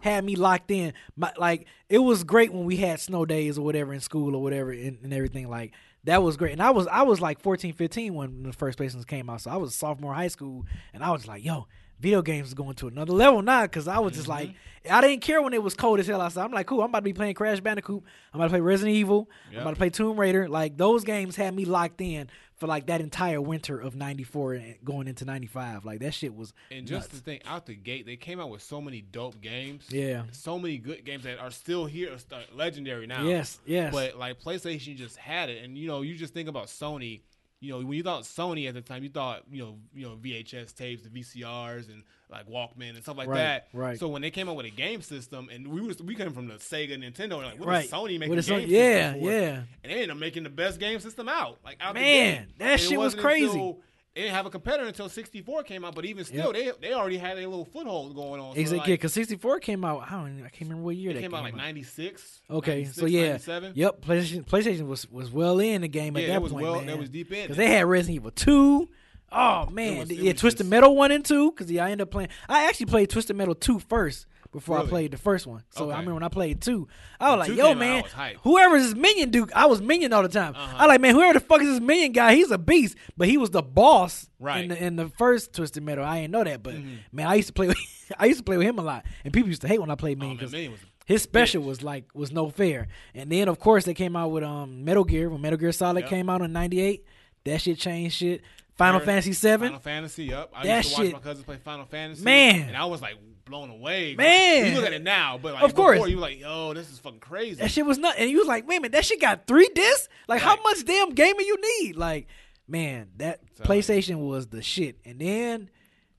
had 0.00 0.24
me 0.24 0.36
locked 0.36 0.70
in. 0.70 0.92
My, 1.16 1.32
like 1.38 1.66
it 1.88 1.98
was 1.98 2.24
great 2.24 2.52
when 2.52 2.64
we 2.64 2.76
had 2.76 3.00
snow 3.00 3.24
days 3.24 3.58
or 3.58 3.64
whatever 3.64 3.92
in 3.94 4.00
school 4.00 4.34
or 4.34 4.42
whatever 4.42 4.70
and, 4.72 4.98
and 5.02 5.12
everything. 5.12 5.48
Like 5.48 5.72
that 6.04 6.22
was 6.22 6.36
great. 6.36 6.52
And 6.52 6.62
I 6.62 6.70
was 6.70 6.86
I 6.86 7.02
was 7.02 7.20
like 7.20 7.40
14, 7.40 7.72
15 7.72 8.14
when 8.14 8.42
the 8.42 8.52
first 8.52 8.78
PlayStation 8.78 9.06
came 9.06 9.30
out. 9.30 9.42
So 9.42 9.50
I 9.50 9.56
was 9.56 9.70
a 9.70 9.74
sophomore 9.74 10.12
in 10.12 10.18
high 10.18 10.28
school, 10.28 10.64
and 10.92 11.04
I 11.04 11.10
was 11.10 11.26
like, 11.26 11.44
yo. 11.44 11.66
Video 12.00 12.22
games 12.22 12.48
is 12.48 12.54
going 12.54 12.74
to 12.74 12.88
another 12.88 13.12
level 13.12 13.40
now 13.40 13.62
because 13.62 13.86
I 13.86 14.00
was 14.00 14.14
just 14.14 14.26
like, 14.26 14.50
I 14.90 15.00
didn't 15.00 15.22
care 15.22 15.40
when 15.40 15.54
it 15.54 15.62
was 15.62 15.74
cold 15.74 16.00
as 16.00 16.08
hell 16.08 16.20
outside. 16.20 16.44
I'm 16.44 16.50
like, 16.50 16.66
cool, 16.66 16.82
I'm 16.82 16.90
about 16.90 16.98
to 16.98 17.02
be 17.02 17.12
playing 17.12 17.34
Crash 17.34 17.60
Bandicoot. 17.60 18.02
I'm 18.32 18.40
about 18.40 18.46
to 18.46 18.50
play 18.50 18.60
Resident 18.60 18.96
Evil. 18.96 19.30
I'm 19.52 19.60
about 19.60 19.70
to 19.70 19.76
play 19.76 19.90
Tomb 19.90 20.18
Raider. 20.18 20.48
Like, 20.48 20.76
those 20.76 21.04
games 21.04 21.36
had 21.36 21.54
me 21.54 21.64
locked 21.64 22.00
in 22.00 22.28
for 22.56 22.66
like 22.66 22.86
that 22.86 23.00
entire 23.00 23.40
winter 23.40 23.78
of 23.80 23.96
94 23.96 24.54
and 24.54 24.76
going 24.84 25.08
into 25.08 25.24
95. 25.24 25.84
Like, 25.84 26.00
that 26.00 26.14
shit 26.14 26.34
was. 26.34 26.52
And 26.70 26.86
just 26.86 27.08
nuts. 27.08 27.18
to 27.18 27.24
think, 27.24 27.42
out 27.46 27.66
the 27.66 27.74
gate, 27.74 28.06
they 28.06 28.16
came 28.16 28.40
out 28.40 28.50
with 28.50 28.62
so 28.62 28.80
many 28.80 29.00
dope 29.00 29.40
games. 29.40 29.86
Yeah. 29.90 30.24
So 30.32 30.58
many 30.58 30.78
good 30.78 31.04
games 31.04 31.24
that 31.24 31.38
are 31.38 31.50
still 31.50 31.86
here, 31.86 32.16
legendary 32.54 33.06
now. 33.06 33.24
Yes, 33.24 33.58
yes. 33.66 33.92
But 33.92 34.16
like 34.16 34.40
PlayStation 34.40 34.96
just 34.96 35.16
had 35.16 35.50
it, 35.50 35.64
and 35.64 35.76
you 35.76 35.88
know, 35.88 36.02
you 36.02 36.14
just 36.14 36.34
think 36.34 36.48
about 36.48 36.66
Sony. 36.66 37.20
You 37.64 37.72
know, 37.72 37.78
when 37.86 37.96
you 37.96 38.02
thought 38.02 38.22
Sony 38.24 38.68
at 38.68 38.74
the 38.74 38.82
time, 38.82 39.02
you 39.02 39.08
thought 39.08 39.42
you 39.50 39.62
know, 39.64 39.76
you 39.94 40.06
know, 40.06 40.16
VHS 40.16 40.74
tapes, 40.74 41.02
the 41.02 41.08
VCRs, 41.08 41.88
and 41.88 42.02
like 42.30 42.48
Walkman 42.48 42.90
and 42.90 43.02
stuff 43.02 43.16
like 43.16 43.28
Right, 43.28 43.38
that. 43.38 43.68
right. 43.72 43.98
So 43.98 44.08
when 44.08 44.22
they 44.22 44.30
came 44.30 44.48
out 44.48 44.56
with 44.56 44.66
a 44.66 44.70
game 44.70 45.00
system, 45.02 45.48
and 45.52 45.66
we 45.68 45.80
was 45.80 46.02
we 46.02 46.14
came 46.14 46.32
from 46.32 46.48
the 46.48 46.54
Sega, 46.54 46.96
Nintendo, 46.98 47.34
and 47.38 47.44
like, 47.46 47.58
what 47.58 47.68
Right. 47.68 47.84
is 47.86 47.90
Sony 47.90 48.18
making 48.18 48.28
What 48.30 48.38
is 48.38 48.48
game 48.48 48.68
Sony- 48.68 48.70
yeah, 48.70 49.14
yeah. 49.14 49.62
And 49.82 49.90
they 49.90 49.90
ended 49.94 50.10
up 50.10 50.16
making 50.18 50.42
the 50.42 50.50
best 50.50 50.78
game 50.78 51.00
system 51.00 51.28
out. 51.28 51.58
Like 51.64 51.78
out 51.80 51.94
the 51.94 52.00
Man, 52.00 52.48
that 52.58 52.72
And 52.72 52.80
shit 52.80 52.98
was 52.98 53.14
crazy. 53.14 53.46
until- 53.46 53.80
they 54.14 54.22
didn't 54.22 54.34
have 54.34 54.46
a 54.46 54.50
competitor 54.50 54.86
until 54.86 55.08
64 55.08 55.64
came 55.64 55.84
out, 55.84 55.94
but 55.94 56.04
even 56.04 56.24
still, 56.24 56.52
they 56.52 56.70
they 56.80 56.92
already 56.92 57.16
had 57.18 57.36
a 57.36 57.48
little 57.48 57.64
foothold 57.64 58.14
going 58.14 58.40
on. 58.40 58.54
So 58.54 58.60
Exactly, 58.60 58.92
like, 58.92 59.00
because 59.00 59.12
64 59.12 59.58
came 59.60 59.84
out. 59.84 60.04
I 60.08 60.12
don't. 60.12 60.38
I 60.38 60.48
can't 60.50 60.62
remember 60.62 60.84
what 60.84 60.96
year 60.96 61.10
it 61.10 61.14
that 61.14 61.20
came 61.22 61.34
out 61.34 61.42
like 61.42 61.56
96. 61.56 62.42
Okay, 62.50 62.70
96, 62.84 62.96
so 63.00 63.06
yeah, 63.06 63.22
97. 63.30 63.72
yep. 63.74 64.00
PlayStation, 64.02 64.44
PlayStation 64.46 64.86
was 64.86 65.10
was 65.10 65.30
well 65.32 65.58
in 65.58 65.82
the 65.82 65.88
game 65.88 66.16
at 66.16 66.22
Yeah, 66.22 66.28
that 66.28 66.34
it 66.36 66.42
was 66.42 66.52
point, 66.52 66.64
well- 66.64 66.76
man. 66.76 66.86
that 66.86 66.98
was 66.98 67.08
deep 67.10 67.32
in 67.32 67.42
because 67.42 67.56
they 67.56 67.68
had 67.68 67.86
Resident 67.86 68.16
Evil 68.16 68.30
two. 68.30 68.88
Oh 69.32 69.66
man, 69.70 69.98
was- 69.98 70.10
it 70.10 70.18
yeah, 70.18 70.32
Twisted 70.32 70.58
just- 70.60 70.70
Metal 70.70 70.94
one 70.94 71.10
and 71.10 71.24
two. 71.24 71.50
Because 71.50 71.70
yeah, 71.70 71.84
I 71.84 71.90
ended 71.90 72.02
up 72.06 72.10
playing. 72.12 72.28
I 72.48 72.66
actually 72.68 72.86
played 72.86 73.10
Twisted 73.10 73.34
Metal 73.34 73.54
two 73.56 73.80
first 73.80 74.26
before 74.54 74.78
I 74.78 74.86
played 74.86 75.10
the 75.10 75.18
first 75.18 75.46
one. 75.46 75.62
So 75.68 75.82
I 75.82 75.82
Okay. 75.84 75.90
remember 75.92 76.14
when 76.14 76.22
I 76.22 76.28
played 76.28 76.62
two, 76.62 76.88
I 77.20 77.34
was 77.36 77.46
like, 77.48 77.58
"Yo, 77.58 77.66
out, 77.66 77.70
I 77.72 77.74
man, 77.74 78.02
was 78.04 78.12
hyped. 78.12 78.36
whoever 78.44 78.76
is 78.76 78.86
this 78.86 78.94
Minion 78.94 79.30
dude, 79.30 79.52
I 79.52 79.66
was 79.66 79.82
Minion 79.82 80.12
all 80.14 80.22
the 80.22 80.28
time. 80.30 80.54
Uh-huh. 80.56 80.76
I 80.78 80.86
like, 80.86 81.00
man, 81.02 81.14
whoever 81.14 81.34
the 81.34 81.40
fuck 81.40 81.60
is 81.60 81.68
this 81.68 81.80
Minion 81.80 82.12
guy, 82.12 82.34
he's 82.34 82.50
a 82.50 82.56
beast. 82.56 82.96
But 83.18 83.28
he 83.28 83.36
was 83.36 83.50
the 83.50 83.62
boss 83.62 84.30
Right. 84.40 84.62
in 84.62 84.68
the 84.68 84.82
in 84.82 84.96
the 84.96 85.08
first 85.10 85.52
Twisted 85.52 85.82
Metal. 85.82 86.04
I 86.04 86.22
didn't 86.22 86.32
know 86.32 86.44
that, 86.44 86.62
but 86.62 86.74
Mhm. 86.76 86.96
man, 87.12 87.26
I 87.26 87.34
used 87.34 87.48
to 87.48 87.52
play. 87.52 87.66
With, 87.66 87.76
I 88.18 88.26
used 88.26 88.38
to 88.38 88.44
play 88.44 88.56
with 88.56 88.66
him 88.66 88.78
a 88.78 88.82
lot, 88.82 89.04
and 89.24 89.34
people 89.34 89.48
used 89.50 89.60
to 89.62 89.68
hate 89.68 89.80
when 89.80 89.90
I 89.90 89.96
played 89.96 90.16
Oh, 90.18 90.20
Minion 90.20 90.36
man, 90.38 90.46
'cause 90.46 90.52
Minion 90.52 90.72
was 90.72 90.80
his 91.06 91.20
special 91.22 91.62
was 91.62 91.82
like 91.82 92.04
was 92.14 92.32
no 92.32 92.48
fair. 92.48 92.88
And 93.14 93.30
then 93.30 93.48
of 93.48 93.58
course 93.58 93.84
they 93.84 93.92
came 93.94 94.16
out 94.16 94.30
with 94.30 94.44
um 94.44 94.84
Metal 94.84 95.04
Gear 95.04 95.28
when 95.28 95.40
Metal 95.42 95.58
Gear 95.58 95.72
Solid 95.72 96.00
Yep. 96.02 96.08
came 96.10 96.30
out 96.30 96.40
in 96.40 96.52
'98. 96.52 97.04
That 97.44 97.60
shit 97.60 97.78
changed 97.78 98.16
shit. 98.16 98.40
Final 98.76 98.98
Fantasy 98.98 99.32
Seven. 99.34 99.68
Final 99.68 99.80
Fantasy. 99.80 100.24
Yep, 100.24 100.50
I 100.52 100.66
That 100.66 100.76
used 100.78 100.88
to 100.88 100.94
watch 100.96 101.06
shit- 101.06 101.12
my 101.12 101.20
cousins 101.20 101.44
play 101.44 101.56
Final 101.62 101.84
Fantasy. 101.84 102.24
Man. 102.24 102.68
and 102.68 102.76
I 102.76 102.86
was 102.86 103.00
like 103.00 103.14
blown 103.44 103.70
away. 103.70 104.14
Man. 104.16 104.66
you 104.72 104.74
look 104.76 104.86
at 104.86 104.92
it 104.92 105.02
now, 105.02 105.38
but 105.40 105.54
like 105.54 105.62
Of 105.62 105.74
course. 105.74 105.96
before, 105.96 106.08
you 106.08 106.16
were 106.16 106.22
like, 106.22 106.40
"Yo, 106.40 106.72
this 106.74 106.90
is 106.90 106.98
fucking 106.98 107.20
crazy." 107.20 107.56
That 107.60 107.70
shit 107.70 107.84
was 107.86 107.98
nuts. 107.98 108.16
And 108.18 108.30
you 108.30 108.38
was 108.38 108.46
like, 108.48 108.66
wait 108.66 108.76
a 108.76 108.80
minute, 108.80 108.92
that 108.92 109.04
shit 109.04 109.20
got 109.20 109.46
three 109.46 109.68
discs? 109.74 110.08
Like 110.28 110.40
how 110.42 110.60
much 110.62 110.84
damn 110.84 111.10
gaming 111.10 111.46
you 111.46 111.56
need? 111.82 111.96
Like 111.96 112.26
man, 112.66 113.08
that 113.18 113.40
So- 113.56 113.64
PlayStation 113.64 114.26
was 114.26 114.46
the 114.46 114.62
shit. 114.62 114.96
And 115.04 115.18
then 115.20 115.68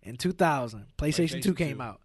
in 0.04 0.18
2000, 0.18 0.86
PlayStation, 0.98 1.40
PlayStation 1.40 1.42
2 1.44 1.54
came 1.56 1.78
2. 1.78 1.82
out, 1.84 2.02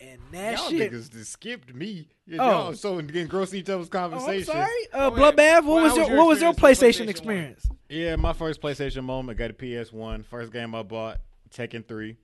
and 0.00 0.18
that 0.32 0.56
Y'all 0.58 0.70
shit. 0.70 0.92
niggas 0.92 1.12
just 1.12 1.32
skipped 1.32 1.74
me. 1.74 2.08
Yeah, 2.26 2.38
Oh. 2.40 2.48
Y'all 2.50 2.72
so 2.74 2.98
engrossed 2.98 3.52
in 3.52 3.60
each 3.60 3.68
other's 3.68 3.88
Oh, 3.92 3.98
I'm 3.98 4.10
conversation. 4.10 4.46
sorry, 4.46 4.68
uh, 4.92 4.96
Oh, 5.06 5.10
wait. 5.10 5.20
Bloodbath. 5.36 5.64
What 5.64 5.66
Well, 5.66 5.82
was 5.84 5.94
your 5.96 6.00
was 6.04 6.08
your 6.08 6.16
what 6.18 6.26
was 6.28 6.40
your 6.40 6.52
PlayStation 6.54 7.04
PlayStation 7.04 7.08
experience? 7.08 7.66
Yeah, 7.88 8.16
my 8.16 8.32
first 8.32 8.60
PlayStation 8.62 9.04
moment 9.04 9.38
got 9.38 9.50
a 9.50 9.54
PS1. 9.54 10.24
First 10.24 10.52
game 10.52 10.74
I 10.74 10.82
bought, 10.82 11.20
Tekken 11.54 11.86
3. 11.86 12.16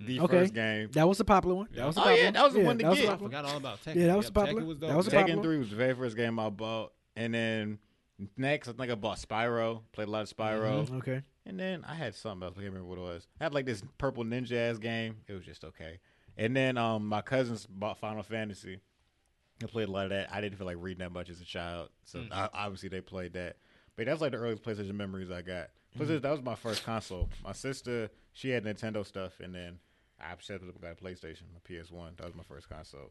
The 0.00 0.20
Okay. 0.20 0.38
first 0.38 0.54
game. 0.54 0.90
That 0.92 1.08
was 1.08 1.18
the 1.18 1.24
popular 1.24 1.54
one. 1.56 1.68
That 1.72 1.86
was 1.86 1.94
the 1.96 2.00
Oh, 2.00 2.04
popular 2.04 2.18
yeah, 2.20 2.24
one. 2.26 2.34
that 2.34 2.44
was 2.44 2.52
the 2.54 2.60
one 2.60 2.78
to 2.78 2.82
that 2.84 2.90
was 2.90 2.98
get. 3.00 3.08
I 3.08 3.16
forgot 3.16 3.44
all 3.44 3.56
about 3.56 3.82
Tekken. 3.82 3.94
Yeah, 3.96 4.06
that 4.08 4.16
was 4.16 4.26
Yep, 4.26 4.34
popular. 4.34 4.62
Tekken 4.62 4.66
was. 4.66 4.78
That 4.78 4.96
was 4.96 5.08
a 5.08 5.10
yeah. 5.10 5.20
popular 5.20 5.38
Tekken 5.40 5.44
3 5.44 5.58
was 5.58 5.70
the 5.70 5.76
very 5.76 5.94
first 5.94 6.16
game 6.16 6.38
I 6.38 6.48
bought. 6.50 6.92
And 7.16 7.34
then 7.34 7.78
next, 8.36 8.68
I 8.68 8.72
think 8.72 8.90
I 8.92 8.94
bought 8.94 9.18
Spyro. 9.18 9.82
Played 9.92 10.08
a 10.08 10.10
lot 10.10 10.22
of 10.22 10.36
Spyro. 10.36 10.84
Mm-hmm. 10.84 10.96
Okay. 10.98 11.22
And 11.46 11.58
then 11.58 11.84
I 11.84 11.94
had 11.94 12.14
something 12.14 12.46
else. 12.46 12.54
I 12.56 12.60
can't 12.60 12.72
remember 12.72 12.88
what 12.88 12.98
it 12.98 13.02
was. 13.02 13.26
I 13.40 13.44
had 13.44 13.54
like 13.54 13.66
this 13.66 13.82
purple 13.98 14.22
ninja 14.24 14.52
ass 14.70 14.78
game. 14.78 15.16
It 15.26 15.32
was 15.32 15.44
just 15.44 15.64
okay. 15.64 15.98
And 16.36 16.54
then 16.54 16.76
um, 16.78 17.06
my 17.08 17.20
cousins 17.22 17.66
bought 17.66 17.98
Final 17.98 18.22
Fantasy. 18.22 18.78
I 19.62 19.66
played 19.66 19.88
a 19.88 19.90
lot 19.90 20.04
of 20.04 20.10
that. 20.10 20.32
I 20.32 20.40
didn't 20.40 20.56
feel 20.58 20.66
like 20.66 20.76
reading 20.78 21.00
that 21.00 21.10
much 21.10 21.30
as 21.30 21.40
a 21.40 21.44
child, 21.44 21.88
so 22.04 22.20
Mm. 22.20 22.28
I, 22.30 22.48
obviously 22.54 22.88
they 22.90 23.00
played 23.00 23.32
that. 23.32 23.56
But 23.96 24.06
that's 24.06 24.20
like 24.20 24.30
the 24.30 24.38
earliest 24.38 24.62
PlayStation 24.62 24.94
memories 24.94 25.32
I 25.32 25.42
got. 25.42 25.70
Mm-hmm. 25.98 26.18
That 26.18 26.30
was 26.30 26.42
my 26.42 26.54
first 26.54 26.84
console. 26.84 27.28
My 27.42 27.50
sister, 27.52 28.08
she 28.34 28.50
had 28.50 28.64
Nintendo 28.64 29.04
stuff, 29.04 29.40
and 29.40 29.52
then 29.52 29.80
I 30.20 30.34
stepped 30.40 30.62
up 30.64 30.70
and 30.74 30.80
got 30.80 30.92
a 30.92 30.94
PlayStation, 30.94 31.42
my 31.52 31.60
PS1. 31.68 32.16
That 32.16 32.26
was 32.26 32.34
my 32.34 32.42
first 32.42 32.68
console. 32.68 33.10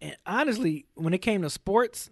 And 0.00 0.16
honestly, 0.26 0.86
when 0.94 1.14
it 1.14 1.18
came 1.18 1.42
to 1.42 1.50
sports, 1.50 2.10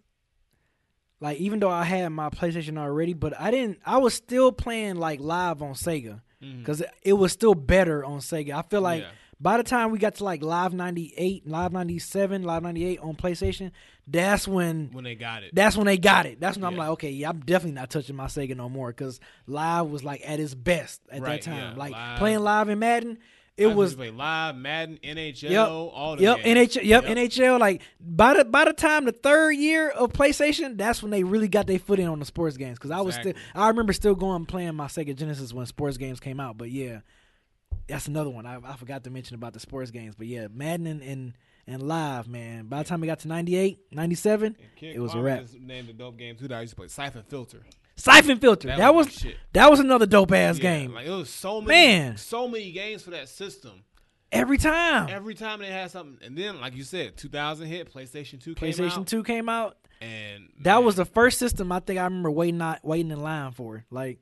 like 1.20 1.38
even 1.38 1.58
though 1.60 1.70
I 1.70 1.84
had 1.84 2.08
my 2.10 2.30
PlayStation 2.30 2.78
already, 2.78 3.12
but 3.14 3.38
I 3.38 3.50
didn't. 3.50 3.80
I 3.84 3.98
was 3.98 4.14
still 4.14 4.52
playing 4.52 4.96
like 4.96 5.20
live 5.20 5.60
on 5.62 5.74
Sega 5.74 6.20
mm-hmm. 6.42 6.60
because 6.60 6.82
it 7.02 7.12
was 7.14 7.32
still 7.32 7.54
better 7.54 8.04
on 8.04 8.20
Sega. 8.20 8.52
I 8.54 8.62
feel 8.62 8.80
like 8.80 9.02
Yeah. 9.02 9.10
by 9.38 9.58
the 9.58 9.62
time 9.62 9.90
we 9.90 9.98
got 9.98 10.14
to 10.16 10.24
like 10.24 10.42
Live 10.42 10.72
ninety 10.72 11.12
eight, 11.18 11.46
Live 11.46 11.72
ninety 11.72 11.98
seven, 11.98 12.42
Live 12.44 12.62
ninety 12.62 12.84
eight 12.86 13.00
on 13.00 13.16
PlayStation, 13.16 13.72
that's 14.06 14.48
when 14.48 14.90
when 14.92 15.04
they 15.04 15.14
got 15.14 15.42
it. 15.42 15.54
that's 15.54 15.76
when 15.76 15.84
they 15.86 15.98
got 15.98 16.24
it. 16.24 16.40
That's 16.40 16.56
when 16.56 16.64
I'm 16.64 16.76
like, 16.76 16.88
okay, 16.90 17.10
yeah, 17.10 17.28
I'm 17.28 17.40
definitely 17.40 17.72
not 17.74 17.90
touching 17.90 18.16
my 18.16 18.26
Sega 18.26 18.56
no 18.56 18.70
more 18.70 18.88
because 18.88 19.20
live 19.46 19.88
was 19.90 20.02
like 20.02 20.22
at 20.24 20.40
its 20.40 20.54
best 20.54 21.02
at 21.10 21.20
Right, 21.20 21.42
that 21.42 21.50
time. 21.50 21.72
yeah, 21.72 21.78
like 21.78 21.92
Live- 21.92 22.18
playing 22.18 22.38
live 22.40 22.68
in 22.70 22.78
Madden, 22.78 23.18
it 23.60 23.68
I 23.68 23.74
was 23.74 23.94
play 23.94 24.10
live 24.10 24.56
Madden, 24.56 24.98
NHL, 25.02 25.50
Yep. 25.50 25.68
all 25.68 26.16
the 26.16 26.22
Yep, 26.22 26.42
games. 26.44 26.76
NHL. 26.76 26.84
Yep, 26.84 27.04
NHL. 27.04 27.60
Like 27.60 27.82
by 28.00 28.34
the 28.34 28.44
by 28.44 28.64
the 28.64 28.72
time 28.72 29.04
the 29.04 29.12
third 29.12 29.52
year 29.52 29.90
of 29.90 30.12
PlayStation, 30.12 30.76
that's 30.78 31.02
when 31.02 31.10
they 31.10 31.22
really 31.24 31.48
got 31.48 31.66
their 31.66 31.78
foot 31.78 31.98
in 31.98 32.08
on 32.08 32.18
the 32.18 32.24
sports 32.24 32.56
games. 32.56 32.78
Because 32.78 32.90
I 32.90 33.00
was 33.00 33.14
still, 33.16 33.32
I 33.54 33.68
remember 33.68 33.92
still 33.92 34.14
going 34.14 34.36
and 34.36 34.48
playing 34.48 34.74
my 34.74 34.86
Sega 34.86 35.14
Genesis 35.14 35.52
when 35.52 35.66
sports 35.66 35.96
games 35.96 36.20
came 36.20 36.40
out. 36.40 36.56
But 36.58 36.70
yeah, 36.70 37.00
that's 37.86 38.08
another 38.08 38.30
one 38.30 38.46
I, 38.46 38.58
I 38.64 38.76
forgot 38.76 39.04
to 39.04 39.10
mention 39.10 39.34
about 39.34 39.52
the 39.52 39.60
sports 39.60 39.90
games. 39.90 40.14
But 40.16 40.26
yeah, 40.26 40.48
Madden 40.52 40.86
and 40.86 41.02
and, 41.02 41.32
and 41.66 41.82
live, 41.82 42.28
man. 42.28 42.66
By 42.66 42.82
the 42.82 42.88
time 42.88 43.00
we 43.00 43.06
got 43.06 43.20
to 43.20 43.28
98, 43.28 43.78
97, 43.92 44.56
it 44.80 44.98
was 45.00 45.14
a 45.14 45.20
wrap. 45.20 45.44
named 45.60 45.88
a 45.90 45.92
dope 45.92 46.16
game 46.16 46.36
too 46.36 46.48
that 46.48 46.56
I 46.58 46.60
used 46.62 46.72
to 46.72 46.76
play. 46.76 46.88
Siphon 46.88 47.22
Filter. 47.28 47.62
Siphon 48.00 48.38
Filter. 48.38 48.68
That, 48.68 48.78
That 48.78 48.94
was 48.94 49.06
was 49.06 49.26
that 49.52 49.70
was 49.70 49.80
another 49.80 50.06
dope 50.06 50.32
ass 50.32 50.58
Yeah, 50.58 50.62
game. 50.62 50.94
Like 50.94 51.06
it 51.06 51.10
was 51.10 51.30
so 51.30 51.60
many, 51.60 51.98
Man. 51.98 52.16
so 52.16 52.48
many 52.48 52.72
games 52.72 53.02
for 53.02 53.10
that 53.10 53.28
system. 53.28 53.84
Every 54.32 54.58
time 54.58 55.08
Every 55.10 55.34
time 55.34 55.58
they 55.58 55.66
had 55.70 55.90
something, 55.90 56.18
and 56.24 56.36
then 56.38 56.60
like 56.60 56.74
you 56.76 56.84
said, 56.84 57.16
2000 57.16 57.66
hit, 57.66 57.92
PlayStation 57.92 58.40
2 58.42 58.54
came 58.54 58.68
PlayStation 58.70 58.98
out, 58.98 59.06
Two 59.06 59.22
came 59.24 59.48
out, 59.48 59.76
and 60.00 60.48
that 60.62 60.76
man, 60.76 60.84
was 60.84 60.96
the 60.96 61.04
first 61.04 61.38
system 61.38 61.72
I 61.72 61.80
think 61.80 61.98
I 61.98 62.04
remember 62.04 62.30
waiting 62.30 62.58
not 62.58 62.84
waiting 62.84 63.10
in 63.10 63.22
line 63.22 63.52
for. 63.52 63.84
Like 63.90 64.18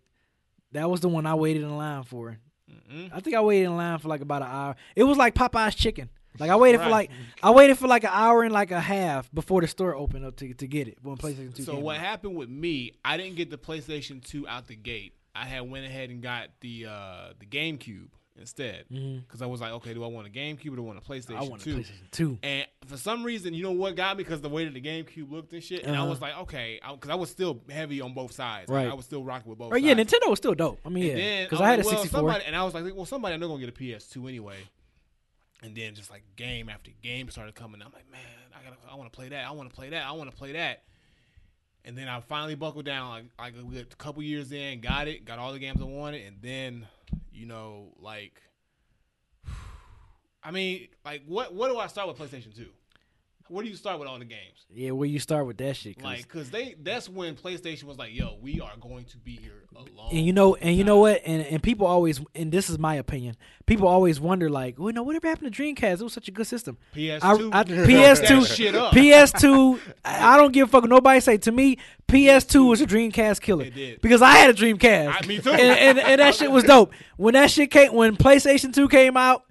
that 0.73 0.89
was 0.89 1.01
the 1.01 1.09
one 1.09 1.27
I 1.27 1.35
waited 1.35 1.63
in 1.63 1.77
line 1.77 2.05
for. 2.05 2.39
Mm-mm. 2.71 3.11
I 3.13 3.21
think 3.21 3.37
I 3.37 3.41
waited 3.41 3.67
in 3.67 3.77
line 3.77 3.99
for 3.99 4.09
like 4.09 4.21
about 4.21 4.43
an 4.43 4.49
hour. 4.49 4.77
It 4.97 5.05
was 5.05 5.17
like 5.19 5.35
Popeye's 5.35 5.75
chicken. 5.75 6.09
Like 6.39 6.51
I 6.51 6.57
waited 6.57 6.81
for 6.81 6.89
like 6.89 7.11
I 7.43 7.51
waited 7.51 7.79
for 7.79 7.87
like 7.89 8.05
an 8.05 8.11
hour 8.13 8.43
and 8.43 8.53
like 8.53 8.71
a 8.71 8.81
half 8.81 9.33
before 9.33 9.61
the 9.61 9.67
store 9.69 9.95
opened 9.95 10.25
up 10.25 10.37
to 10.37 10.55
to 10.55 10.67
get 10.67 10.89
it 10.89 10.99
when 11.03 11.17
PlayStation 11.17 11.55
Two 11.55 11.63
So 11.65 11.73
came 11.75 11.83
what 11.83 11.97
out. 11.97 12.03
happened 12.03 12.37
with 12.37 12.49
me? 12.49 12.93
I 13.05 13.17
didn't 13.17 13.37
get 13.37 13.51
the 13.51 13.59
PlayStation 13.59 14.23
2 14.25 14.47
out 14.49 14.67
the 14.69 14.77
gate. 14.77 15.15
I 15.35 15.45
had 15.47 15.69
went 15.69 15.85
ahead 15.87 16.11
and 16.11 16.23
got 16.23 16.49
the 16.61 16.87
uh, 16.87 17.33
the 17.39 17.47
GameCube 17.47 18.09
instead 18.41 18.85
because 18.89 19.43
I 19.43 19.47
was 19.47 19.61
like, 19.61 19.73
okay, 19.73 19.95
do 19.95 20.05
I 20.05 20.07
want 20.07 20.29
a 20.29 20.31
GameCube 20.31 20.73
or 20.73 20.77
do 20.77 20.83
I 20.85 20.87
want 20.87 20.99
a 20.99 21.03
PlayStation 21.03 21.31
Mm-hmm. 21.35 21.39
I 21.39 21.49
wanted 21.49 21.65
2? 21.65 21.77
PlayStation 21.79 22.11
Two. 22.13 22.39
And 22.45 22.67
for 22.87 22.97
some 22.97 23.25
reason, 23.25 23.53
you 23.53 23.65
know 23.65 23.73
what 23.73 23.97
got 23.97 24.17
me? 24.17 24.23
Because 24.23 24.41
the 24.41 24.49
way 24.49 24.65
that 24.65 24.75
the 24.75 24.81
GameCube 24.81 25.29
looked 25.31 25.53
and 25.53 25.63
shit. 25.63 25.83
And 25.85 25.97
I 25.97 26.01
Uh-huh. 26.01 26.09
was 26.11 26.21
like, 26.21 26.37
okay, 26.43 26.79
because 26.93 27.11
I, 27.11 27.17
was 27.17 27.31
still 27.31 27.61
heavy 27.69 28.01
on 28.01 28.15
both 28.15 28.31
sides. 28.33 28.69
Like, 28.71 28.85
Right. 28.85 28.91
I 28.93 28.95
was 28.95 29.05
still 29.07 29.25
rocking 29.25 29.51
with 29.51 29.59
both 29.59 29.73
Oh 29.73 29.77
yeah. 29.77 29.95
Nintendo 29.95 30.29
was 30.31 30.39
still 30.39 30.55
dope. 30.55 30.79
I 30.85 30.89
mean, 30.89 31.11
And 31.11 31.19
yeah, 31.19 31.43
because 31.45 31.59
was 31.59 31.67
I 31.67 31.71
had 31.71 31.81
a 31.81 31.83
like, 31.83 31.87
well, 31.93 32.03
64. 32.03 32.19
Somebody, 32.21 32.45
and 32.47 32.55
I 32.57 32.65
was 32.65 32.75
like, 32.75 32.95
well, 32.95 33.07
somebody 33.07 33.35
I 33.35 33.39
know 33.39 33.49
gonna 33.49 33.61
get 33.61 33.71
a 33.71 33.73
PS2 33.73 34.29
anyway. 34.29 34.57
And 35.63 35.75
then 35.75 35.95
just 35.95 36.11
like 36.11 36.23
game 36.37 36.69
after 36.69 36.91
game 37.03 37.29
started 37.31 37.55
coming. 37.55 37.83
I'm 37.83 37.93
like, 37.93 38.11
man, 38.11 38.21
I 38.55 38.63
gotta, 38.63 38.77
I 38.91 38.95
want 38.95 39.11
to 39.13 39.17
play 39.17 39.29
that. 39.31 39.45
I 39.45 39.51
want 39.51 39.69
to 39.69 39.75
play 39.75 39.91
that. 39.91 40.07
I 40.07 40.13
want 40.13 40.31
to 40.31 40.37
play 40.37 40.53
that. 40.53 40.85
And 41.85 41.97
then 41.97 42.07
I 42.07 42.21
finally 42.21 42.55
buckled 42.55 42.85
down, 42.85 43.31
like 43.39 43.55
like 43.55 43.55
a 43.81 43.97
couple 43.97 44.23
years 44.23 44.53
in, 44.53 44.81
got 44.81 45.09
it, 45.09 45.25
got 45.25 45.39
all 45.39 45.53
the 45.53 45.59
games 45.59 45.81
I 45.81 45.85
wanted, 45.85 46.27
and 46.27 46.37
then, 46.43 46.87
you 47.33 47.47
know, 47.47 47.95
like, 48.01 48.43
I 50.45 50.51
mean, 50.51 50.89
like, 51.05 51.23
what 51.27 51.55
what 51.55 51.69
do 51.69 51.79
I 51.79 51.87
start 51.87 52.09
with 52.09 52.19
PlayStation 52.19 52.55
Two? 52.55 52.69
Where 53.49 53.65
do 53.65 53.71
you 53.71 53.77
start 53.77 53.99
with 53.99 54.09
all 54.09 54.19
the 54.19 54.25
games? 54.25 54.67
yeah, 54.71 54.91
where 54.91 55.09
you 55.09 55.19
start 55.19 55.47
with 55.47 55.57
that 55.59 55.77
shit? 55.77 55.97
'cause- 55.97 56.05
Like, 56.05 56.29
cause 56.29 56.51
they 56.51 56.75
that's 56.83 57.09
when 57.09 57.35
PlayStation 57.37 57.85
was 57.85 57.97
like, 57.99 58.15
yo, 58.15 58.37
we 58.43 58.61
are 58.61 58.73
going 58.81 59.05
to 59.07 59.17
be 59.19 59.37
here 59.37 59.65
alone. 59.75 60.09
and 60.11 60.27
you 60.27 60.33
know, 60.33 60.55
and 60.57 60.77
you 60.77 60.85
know 60.85 60.99
what, 60.99 61.23
and 61.25 61.43
and 61.47 61.63
people 61.63 61.87
always, 61.87 62.21
and 62.35 62.53
this 62.53 62.69
is 62.69 62.79
my 62.79 62.97
opinion, 62.97 63.37
people 63.67 63.89
always 63.89 64.21
wonder 64.21 64.51
like, 64.51 64.79
well, 64.79 64.93
no, 64.93 65.03
whatever 65.03 65.27
happened 65.29 65.53
to 65.55 65.63
Dreamcast? 65.63 66.01
It 66.01 66.03
was 66.03 66.13
such 66.13 66.29
a 66.29 66.31
good 66.31 66.47
system. 66.47 66.77
PS2, 66.95 67.21
I, 67.53 67.61
I, 67.61 67.65
PS2, 67.65 68.55
shit 68.57 68.75
up. 68.75 68.93
PS2. 68.93 69.79
I 70.05 70.35
I 70.35 70.37
don't 70.37 70.53
give 70.53 70.69
a 70.69 70.71
fuck. 70.71 70.89
Nobody 70.89 71.21
say 71.21 71.39
to 71.39 71.53
me. 71.53 71.79
PS2 72.09 72.69
was 72.69 72.81
a 72.81 72.87
Dreamcast 72.87 73.41
killer 73.41 73.65
It 73.67 73.75
did. 73.75 74.01
because 74.01 74.23
I 74.23 74.33
had 74.33 74.51
a 74.51 74.55
Dreamcast. 74.55 75.23
I- 75.23 75.27
me 75.27 75.39
too. 75.39 75.51
And, 75.51 75.61
and, 75.61 75.99
and 75.99 76.21
that 76.21 76.35
shit 76.35 76.51
was 76.51 76.65
dope. 76.65 76.93
When 77.17 77.35
that 77.35 77.51
shit 77.51 77.71
came, 77.71 77.93
when 77.95 78.17
PlayStation 78.17 78.73
2 78.75 78.89
came 78.89 79.17
out, 79.17 79.45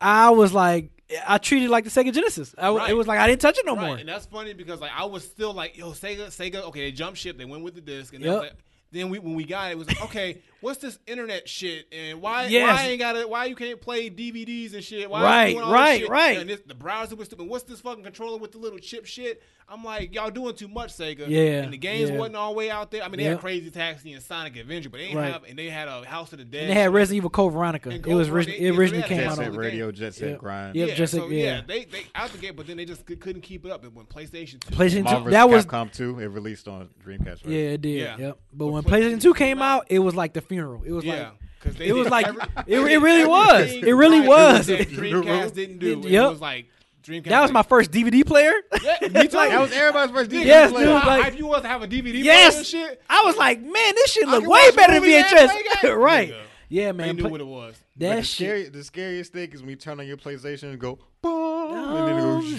I 0.00 0.30
was 0.30 0.52
like, 0.52 0.90
I 1.26 1.38
treated 1.38 1.66
it 1.66 1.70
like 1.70 1.84
the 1.84 1.90
Sega 1.90 2.12
Genesis. 2.12 2.54
I, 2.58 2.62
w 2.66 2.84
It 2.86 2.94
was 2.94 3.06
like 3.06 3.18
I 3.18 3.26
didn't 3.26 3.40
touch 3.40 3.58
it 3.58 3.66
no 3.66 3.76
right, 3.76 3.86
more. 3.86 3.96
and 3.96 4.08
that's 4.08 4.26
funny 4.26 4.52
because 4.54 4.80
like 4.80 4.92
I 4.96 5.04
was 5.04 5.24
still 5.24 5.52
like, 5.52 5.76
yo, 5.76 5.90
Sega, 5.92 6.26
Sega. 6.28 6.62
Okay, 6.68 6.80
they 6.80 6.92
jumped 6.92 7.18
ship. 7.18 7.36
They 7.38 7.44
went 7.44 7.62
with 7.64 7.74
the 7.74 7.80
disc, 7.80 8.14
and 8.14 8.22
then, 8.24 8.32
Yep. 8.32 8.40
like, 8.42 8.52
then 8.92 9.08
we 9.10 9.18
when 9.18 9.34
we 9.34 9.44
got 9.44 9.68
it, 9.70 9.72
it 9.72 9.78
was 9.78 9.88
like, 9.88 10.02
okay, 10.04 10.38
what's 10.62 10.78
this 10.80 10.98
internet 11.06 11.48
shit, 11.48 11.86
and 11.92 12.22
why 12.22 12.46
Yes. 12.46 12.74
why 12.76 12.88
ain't 12.88 12.98
got 12.98 13.16
it? 13.16 13.28
Why 13.28 13.44
you 13.44 13.54
can't 13.54 13.80
play 13.80 14.08
DVDs 14.08 14.72
and 14.74 14.82
shit? 14.82 15.10
Why 15.10 15.20
is 15.20 15.24
Right, 15.24 15.52
doing 15.52 15.64
all 15.64 15.72
right, 15.72 15.90
this 15.92 16.00
shit? 16.00 16.08
right. 16.10 16.38
And 16.38 16.48
this, 16.48 16.60
the 16.66 16.74
browser 16.74 17.14
was 17.16 17.26
stupid. 17.28 17.46
What's 17.48 17.64
this 17.64 17.80
fucking 17.80 18.04
controller 18.04 18.38
with 18.38 18.52
the 18.52 18.58
little 18.58 18.78
chip 18.78 19.04
shit? 19.04 19.42
I'm 19.68 19.84
like, 19.84 20.14
y'all 20.14 20.28
doing 20.30 20.54
too 20.54 20.68
much, 20.68 20.92
Sega. 20.92 21.26
Yeah, 21.28 21.62
and 21.62 21.72
the 21.72 21.78
games 21.78 22.10
yeah. 22.10 22.16
wasn't 22.18 22.36
all 22.36 22.52
the 22.52 22.58
way 22.58 22.68
out 22.70 22.90
there. 22.90 23.02
I 23.02 23.08
mean, 23.08 23.18
they 23.18 23.22
Yep. 23.24 23.32
had 23.34 23.40
Crazy 23.40 23.70
Taxi 23.70 24.12
and 24.12 24.22
Sonic 24.22 24.56
Adventure, 24.56 24.90
but 24.90 24.98
they 24.98 25.04
didn't 25.06 25.18
Right. 25.18 25.32
have, 25.32 25.44
and 25.44 25.58
they 25.58 25.70
had 25.70 25.88
a 25.88 26.04
House 26.04 26.30
of 26.32 26.40
the 26.40 26.44
Dead. 26.44 26.62
And 26.64 26.70
they 26.70 26.74
had. 26.74 26.92
Resident 26.92 27.16
Evil 27.18 27.30
Code 27.30 27.54
Veronica. 27.54 27.88
And 27.88 28.06
It 28.06 28.12
was 28.14 28.28
Veronica, 28.28 28.52
origi- 28.52 28.60
it 28.60 28.70
originally 28.76 29.02
they 29.02 29.08
came 29.08 29.20
out 29.28 29.38
on. 29.38 29.50
the 29.52 29.58
Radio, 29.58 29.86
games. 29.86 29.98
Jet 29.98 30.14
Set 30.14 30.28
Yep. 30.30 30.38
Grind. 30.40 30.76
Yep. 30.76 30.88
yeah, 30.88 30.94
just 30.94 31.14
so, 31.14 31.22
like- 31.24 31.32
yeah. 31.32 31.62
they 31.66 31.84
they 31.86 32.02
out 32.14 32.30
the 32.32 32.38
gate, 32.38 32.54
but 32.54 32.66
then 32.66 32.76
they 32.76 32.84
just 32.84 33.06
couldn't 33.06 33.40
keep 33.40 33.64
it 33.64 33.70
up. 33.72 33.82
And 33.84 33.94
when 33.94 34.04
PlayStation 34.04 34.60
2, 34.60 34.74
PlayStation 34.74 35.04
Marvel 35.04 35.20
2. 35.20 35.24
vs. 35.24 35.32
That 35.32 35.48
was 35.48 35.64
Capcom 35.64 35.90
2. 35.92 36.18
It 36.18 36.26
released 36.26 36.68
on 36.68 36.90
Dreamcast. 37.06 37.26
Right? 37.26 37.46
yeah, 37.46 37.58
it 37.70 37.80
did. 37.80 38.00
Yeah. 38.00 38.16
Yep. 38.18 38.38
But 38.52 38.58
But 38.58 38.66
when 38.72 38.82
PlayStation 38.82 39.14
PlayStation 39.16 39.22
2 39.22 39.34
came 39.34 39.62
out, 39.62 39.86
it 39.88 40.00
was 40.00 40.14
like 40.14 40.34
the 40.34 40.42
funeral. 40.52 40.82
It 40.84 40.92
was 40.92 41.04
yeah, 41.04 41.12
like 41.14 41.32
because 41.60 41.80
it 41.80 41.92
was 41.94 42.08
like- 42.08 42.26
it- 42.66 42.78
it 42.78 42.78
really 43.02 43.24
was. 43.26 43.70
It 43.72 43.92
really 43.92 44.20
right 44.20 44.28
was. 44.28 44.66
that 44.66 44.88
Dreamcast 44.88 45.54
didn't 45.54 45.78
do. 45.78 46.00
It 46.00 46.04
Yep. 46.10 46.30
was 46.30 46.40
like 46.40 46.66
Dreamcast. 47.04 47.24
that 47.30 47.40
was 47.42 47.50
my 47.52 47.62
first 47.62 47.90
DVD 47.90 48.24
player. 48.24 48.52
Yeah, 48.82 48.96
me 49.02 49.08
too. 49.22 49.28
That 49.28 49.60
was 49.60 49.72
everybody's 49.72 50.14
first 50.14 50.30
DVD 50.30 50.44
Yes, 50.44 50.70
player. 50.72 50.86
dude, 50.86 50.94
like- 50.94 51.22
how 51.22 51.28
if 51.28 51.38
you 51.38 51.46
was 51.46 51.62
to 51.62 51.68
have 51.68 51.82
a 51.82 51.88
DVD 51.88 52.22
Yes. 52.22 52.52
player 52.54 52.58
and 52.58 52.66
shit, 52.90 53.02
I 53.10 53.22
was 53.24 53.36
like, 53.36 53.60
man, 53.60 53.94
this 53.94 54.12
shit 54.12 54.28
I 54.28 54.36
look 54.38 54.46
way 54.46 54.70
better 54.76 54.92
than 54.94 55.02
movie 55.02 55.14
and 55.16 55.26
VHS. 55.26 55.96
right. 55.96 56.30
Nigga. 56.30 56.36
Yeah, 56.68 56.92
they 56.92 56.98
man. 56.98 57.16
knew 57.16 57.28
what 57.28 57.40
it 57.40 57.46
was. 57.46 57.74
But 57.96 58.06
that 58.08 58.16
the, 58.16 58.22
shit. 58.22 58.46
scary, 58.46 58.68
the 58.70 58.82
scariest 58.84 59.32
thing 59.32 59.50
is 59.52 59.60
when 59.60 59.68
you 59.70 59.76
turn 59.76 60.00
on 60.00 60.06
your 60.06 60.16
PlayStation 60.16 60.70
and 60.70 60.78
go, 60.78 60.98
oh, 61.22 61.68
boom, 61.68 61.96
and 61.96 62.08
then 62.08 62.16
it 62.18 62.22
Oh, 62.22 62.40
goes, 62.40 62.54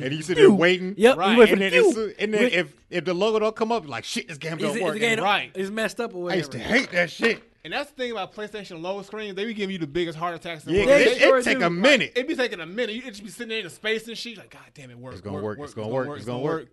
and 0.00 0.14
you 0.14 0.22
sit 0.22 0.36
there 0.36 0.50
waiting. 0.50 0.94
Yep. 0.96 1.16
Right. 1.16 1.32
You 1.32 1.38
wait 1.38 1.50
And 1.50 1.60
then, 1.60 1.74
as 1.74 1.94
soon- 1.94 2.14
and 2.18 2.32
then 2.32 2.42
Wait. 2.44 2.52
if 2.52 2.72
if 2.90 3.04
the 3.04 3.14
logo 3.14 3.40
don't 3.40 3.56
come 3.56 3.72
up, 3.72 3.88
like 3.88 4.04
shit, 4.04 4.28
this 4.28 4.38
game 4.38 4.54
Is 4.58 4.62
don't 4.62 4.70
it- 4.76 4.78
is 4.78 4.82
work. 4.84 4.98
game 5.00 5.18
Right. 5.20 5.50
It's 5.54 5.70
messed 5.70 6.00
up 6.00 6.14
or 6.14 6.30
I 6.30 6.34
used 6.36 6.52
to 6.52 6.58
hate 6.58 6.90
that 6.92 7.10
shit. 7.10 7.42
And 7.64 7.72
that's 7.72 7.90
the 7.90 7.96
thing 7.96 8.10
about 8.12 8.34
PlayStation 8.34 8.80
low 8.82 9.00
screens. 9.02 9.36
They 9.36 9.44
be 9.44 9.54
giving 9.54 9.72
you 9.74 9.78
the 9.78 9.86
biggest 9.86 10.18
heart 10.18 10.34
attacks. 10.34 10.64
In 10.66 10.74
Yeah, 10.74 10.80
the 10.80 10.86
'cause 10.86 10.90
world. 10.96 11.06
they 11.06 11.12
it, 11.12 11.18
sure 11.20 11.38
it 11.38 11.44
take 11.44 11.58
do. 11.60 11.64
a 11.64 11.70
minute. 11.70 12.12
It 12.16 12.26
be 12.26 12.34
taking 12.34 12.60
a 12.60 12.66
minute. 12.66 12.94
You 12.96 13.02
just 13.02 13.22
be 13.22 13.28
sitting 13.30 13.48
there 13.50 13.58
in 13.58 13.64
the 13.64 13.70
space 13.70 14.08
and 14.08 14.18
shit. 14.18 14.36
Like, 14.36 14.50
God 14.50 14.62
damn 14.74 14.90
it, 14.90 14.98
work. 14.98 15.12
It's 15.12 15.20
gonna 15.22 15.40
work, 15.40 15.58
it's 15.60 15.74
gonna 15.74 15.88
work, 15.88 16.16
it's 16.16 16.26
gonna 16.26 16.40
work. 16.42 16.68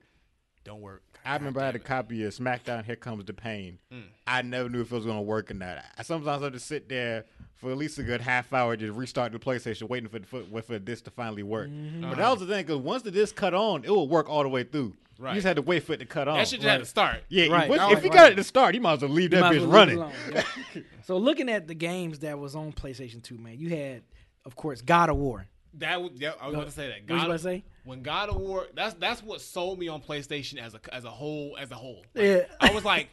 Don't 0.63 0.82
work. 0.82 1.03
I 1.26 1.36
remember 1.36 1.59
I 1.61 1.65
had 1.67 1.76
a 1.76 1.80
copy 1.80 2.24
of 2.24 2.34
SmackDown. 2.34 2.86
Here 2.86 2.95
comes 2.95 3.26
the 3.26 3.34
pain. 3.34 3.80
Mm. 3.93 4.03
I 4.28 4.41
never 4.41 4.70
knew 4.70 4.82
if 4.82 4.91
it 4.91 4.95
was 4.95 5.05
gonna 5.05 5.22
work 5.22 5.51
or 5.51 5.53
not. 5.55 5.80
I, 5.97 6.03
sometimes 6.03 6.41
I 6.41 6.45
had 6.45 6.53
to 6.53 6.59
sit 6.59 6.89
there 6.89 7.26
for 7.57 7.72
at 7.72 7.78
least 7.78 7.99
a 7.99 8.03
good 8.03 8.22
half 8.22 8.53
hour, 8.53 8.76
just 8.78 8.93
restart 8.93 9.32
the 9.34 9.39
PlayStation, 9.39 9.89
waiting 9.89 10.09
for 10.09 10.20
the 10.20 10.26
for, 10.28 10.61
for 10.61 10.80
this 10.80 11.01
to 11.01 11.11
finally 11.11 11.43
work. 11.43 11.70
Mm-hmm. 11.70 12.01
But 12.09 12.17
that 12.17 12.30
was 12.30 12.39
the 12.39 12.45
thing, 12.47 12.65
because 12.65 12.82
once 12.82 13.03
the 13.03 13.11
disc 13.11 13.36
cut 13.36 13.53
on, 13.53 13.84
it 13.84 13.91
would 13.91 14.03
work 14.09 14.30
all 14.30 14.43
the 14.43 14.49
way 14.49 14.63
through. 14.63 14.93
Right. 15.17 15.32
You 15.32 15.36
just 15.36 15.47
had 15.47 15.57
to 15.57 15.61
wait 15.61 15.84
for 15.84 15.91
it 15.93 15.97
to 15.97 16.05
cut 16.05 16.30
off. 16.30 16.38
That 16.38 16.47
shit 16.47 16.61
just 16.61 16.70
had 16.70 16.80
to 16.80 16.86
start. 16.86 17.24
yeah, 17.28 17.47
Right. 17.51 17.70
if- 17.70 17.76
That 17.78 17.91
if 17.91 17.95
was 17.97 18.03
you 18.05 18.09
right. 18.11 18.17
got 18.17 18.32
it 18.32 18.36
to 18.36 18.43
start, 18.45 18.74
you 18.74 18.80
might 18.80 18.93
as 18.93 19.01
well 19.01 19.11
leave 19.11 19.32
that 19.32 19.51
bitch 19.51 19.59
well 19.59 19.67
running. 19.67 19.99
yeah. 20.34 20.43
so 21.03 21.17
looking 21.17 21.49
at 21.49 21.67
the 21.67 21.74
games 21.76 22.20
that 22.20 22.39
was 22.39 22.55
on 22.55 22.72
PlayStation 22.72 23.22
2, 23.22 23.38
man, 23.38 23.59
you 23.59 23.67
had, 23.76 24.03
of 24.45 24.55
course, 24.55 24.82
God 24.82 25.09
of 25.09 25.17
War. 25.17 25.45
That 25.74 26.01
was, 26.01 26.11
yeah, 26.15 26.32
I 26.41 26.45
was 26.47 26.53
Go- 26.55 26.61
about 26.61 26.67
to 26.70 26.74
say 26.74 26.88
that. 26.88 26.93
What 27.01 27.09
you 27.09 27.17
God, 27.17 27.26
about 27.26 27.34
to 27.34 27.39
say? 27.39 27.63
When 27.89 28.03
God 28.03 28.29
of 28.29 28.35
War, 28.35 28.67
that's 28.75 28.93
that's 28.93 29.23
what 29.23 29.41
sold 29.41 29.79
me 29.79 29.87
on 29.87 29.99
PlayStation 29.99 30.59
as 30.59 30.75
a 30.75 30.79
as 30.93 31.05
a 31.05 31.09
whole 31.09 31.57
as 31.59 31.71
a 31.71 31.75
whole. 31.75 32.05
Like, 32.13 32.23
Yeah. 32.23 32.41
I 32.61 32.71
was 32.71 32.85
like, 32.85 33.09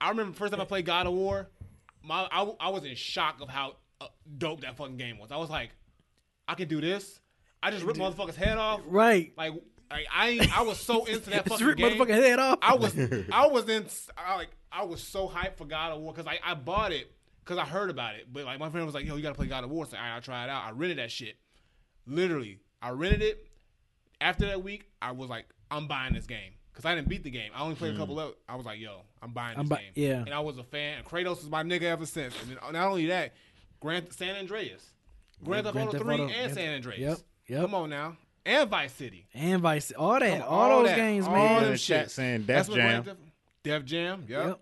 I 0.00 0.08
remember 0.08 0.32
first 0.36 0.52
time 0.52 0.60
I 0.60 0.64
played 0.64 0.84
God 0.84 1.06
of 1.06 1.12
War, 1.12 1.48
my 2.02 2.26
I, 2.32 2.52
I 2.58 2.70
was 2.70 2.84
in 2.84 2.96
shock 2.96 3.40
of 3.40 3.48
how 3.48 3.76
uh, 4.00 4.08
dope 4.36 4.62
that 4.62 4.76
fucking 4.76 4.96
game 4.96 5.20
was. 5.20 5.30
I 5.30 5.36
was 5.36 5.48
like, 5.48 5.70
I 6.48 6.56
can 6.56 6.66
do 6.66 6.80
this. 6.80 7.20
I 7.62 7.70
just 7.70 7.84
ripped 7.84 8.00
motherfucker's 8.00 8.34
head 8.34 8.58
off. 8.58 8.80
Right. 8.84 9.32
Like, 9.36 9.52
like 9.88 10.06
I 10.12 10.50
I 10.56 10.62
was 10.62 10.80
so 10.80 11.04
into 11.04 11.30
that 11.30 11.44
fucking 11.48 11.74
game. 11.76 11.96
motherfucking 11.96 12.08
head 12.08 12.40
off. 12.40 12.58
I 12.62 12.74
was 12.74 12.98
I 13.32 13.46
was 13.46 13.68
in 13.68 13.86
I, 14.18 14.34
like 14.34 14.50
I 14.72 14.86
was 14.86 15.00
so 15.00 15.28
hyped 15.28 15.56
for 15.56 15.66
God 15.66 15.92
of 15.92 16.00
War 16.00 16.12
because 16.12 16.26
I, 16.26 16.40
I 16.44 16.54
bought 16.54 16.90
it 16.90 17.12
because 17.44 17.58
I 17.58 17.64
heard 17.64 17.90
about 17.90 18.16
it. 18.16 18.26
But 18.32 18.44
like 18.44 18.58
my 18.58 18.70
friend 18.70 18.86
was 18.86 18.94
like, 18.96 19.06
"Yo, 19.06 19.14
you 19.14 19.22
gotta 19.22 19.36
play 19.36 19.46
God 19.46 19.62
of 19.62 19.70
War." 19.70 19.86
So 19.86 19.96
I 19.96 20.16
I 20.16 20.18
try 20.18 20.42
it 20.42 20.50
out. 20.50 20.64
I 20.64 20.72
rented 20.72 20.98
that 20.98 21.12
shit. 21.12 21.36
Literally, 22.06 22.58
I 22.82 22.90
rented 22.90 23.22
it. 23.22 23.46
After 24.20 24.46
that 24.46 24.62
week, 24.62 24.86
I 25.00 25.12
was 25.12 25.28
like, 25.28 25.46
"I'm 25.70 25.86
buying 25.86 26.14
this 26.14 26.26
game." 26.26 26.52
Because 26.72 26.84
I 26.84 26.94
didn't 26.94 27.08
beat 27.08 27.24
the 27.24 27.30
game. 27.30 27.50
I 27.54 27.62
only 27.62 27.74
played 27.74 27.94
a 27.94 27.96
couple 27.98 28.16
mm. 28.16 28.28
of. 28.28 28.34
I 28.48 28.56
was 28.56 28.64
like, 28.64 28.78
"Yo, 28.78 29.02
I'm 29.22 29.32
buying 29.32 29.56
this 29.56 29.60
I'm 29.60 29.68
bu- 29.68 29.76
game." 29.76 29.92
yeah. 29.94 30.22
And 30.24 30.32
I 30.32 30.40
was 30.40 30.58
a 30.58 30.64
fan. 30.64 30.98
And 30.98 31.06
Kratos 31.06 31.42
is 31.42 31.48
my 31.48 31.62
nigga 31.62 31.82
ever 31.82 32.06
since. 32.06 32.34
And 32.40 32.50
then, 32.50 32.58
not 32.72 32.88
only 32.88 33.06
that, 33.06 33.34
Grand 33.80 34.12
San 34.12 34.36
Andreas, 34.36 34.84
Grand 35.42 35.64
Theft 35.64 35.74
Grand 35.74 35.88
Auto 35.88 35.98
Three, 35.98 36.20
and 36.20 36.30
yep, 36.30 36.52
San 36.52 36.74
Andreas. 36.74 37.00
yep, 37.00 37.18
yep. 37.48 37.60
Come 37.62 37.74
on 37.74 37.90
now, 37.90 38.16
and 38.44 38.68
Vice 38.70 38.92
City. 38.92 39.26
and 39.34 39.62
Vice, 39.62 39.92
all 39.92 40.18
that, 40.20 40.40
Come 40.40 40.48
all, 40.48 40.72
on, 40.72 40.82
those 40.82 40.88
that, 40.90 40.96
games, 40.96 41.26
all 41.26 41.34
man. 41.34 41.62
in 41.62 41.68
them 41.70 41.76
shit. 41.76 42.10
saying 42.10 42.44
That's 42.46 42.68
Def 42.68 42.76
what 42.76 42.82
Jam. 42.82 43.02
Grand 43.02 43.18
Def 43.62 43.84
Jam. 43.84 44.24
Yep. 44.28 44.46
Yep. 44.46 44.60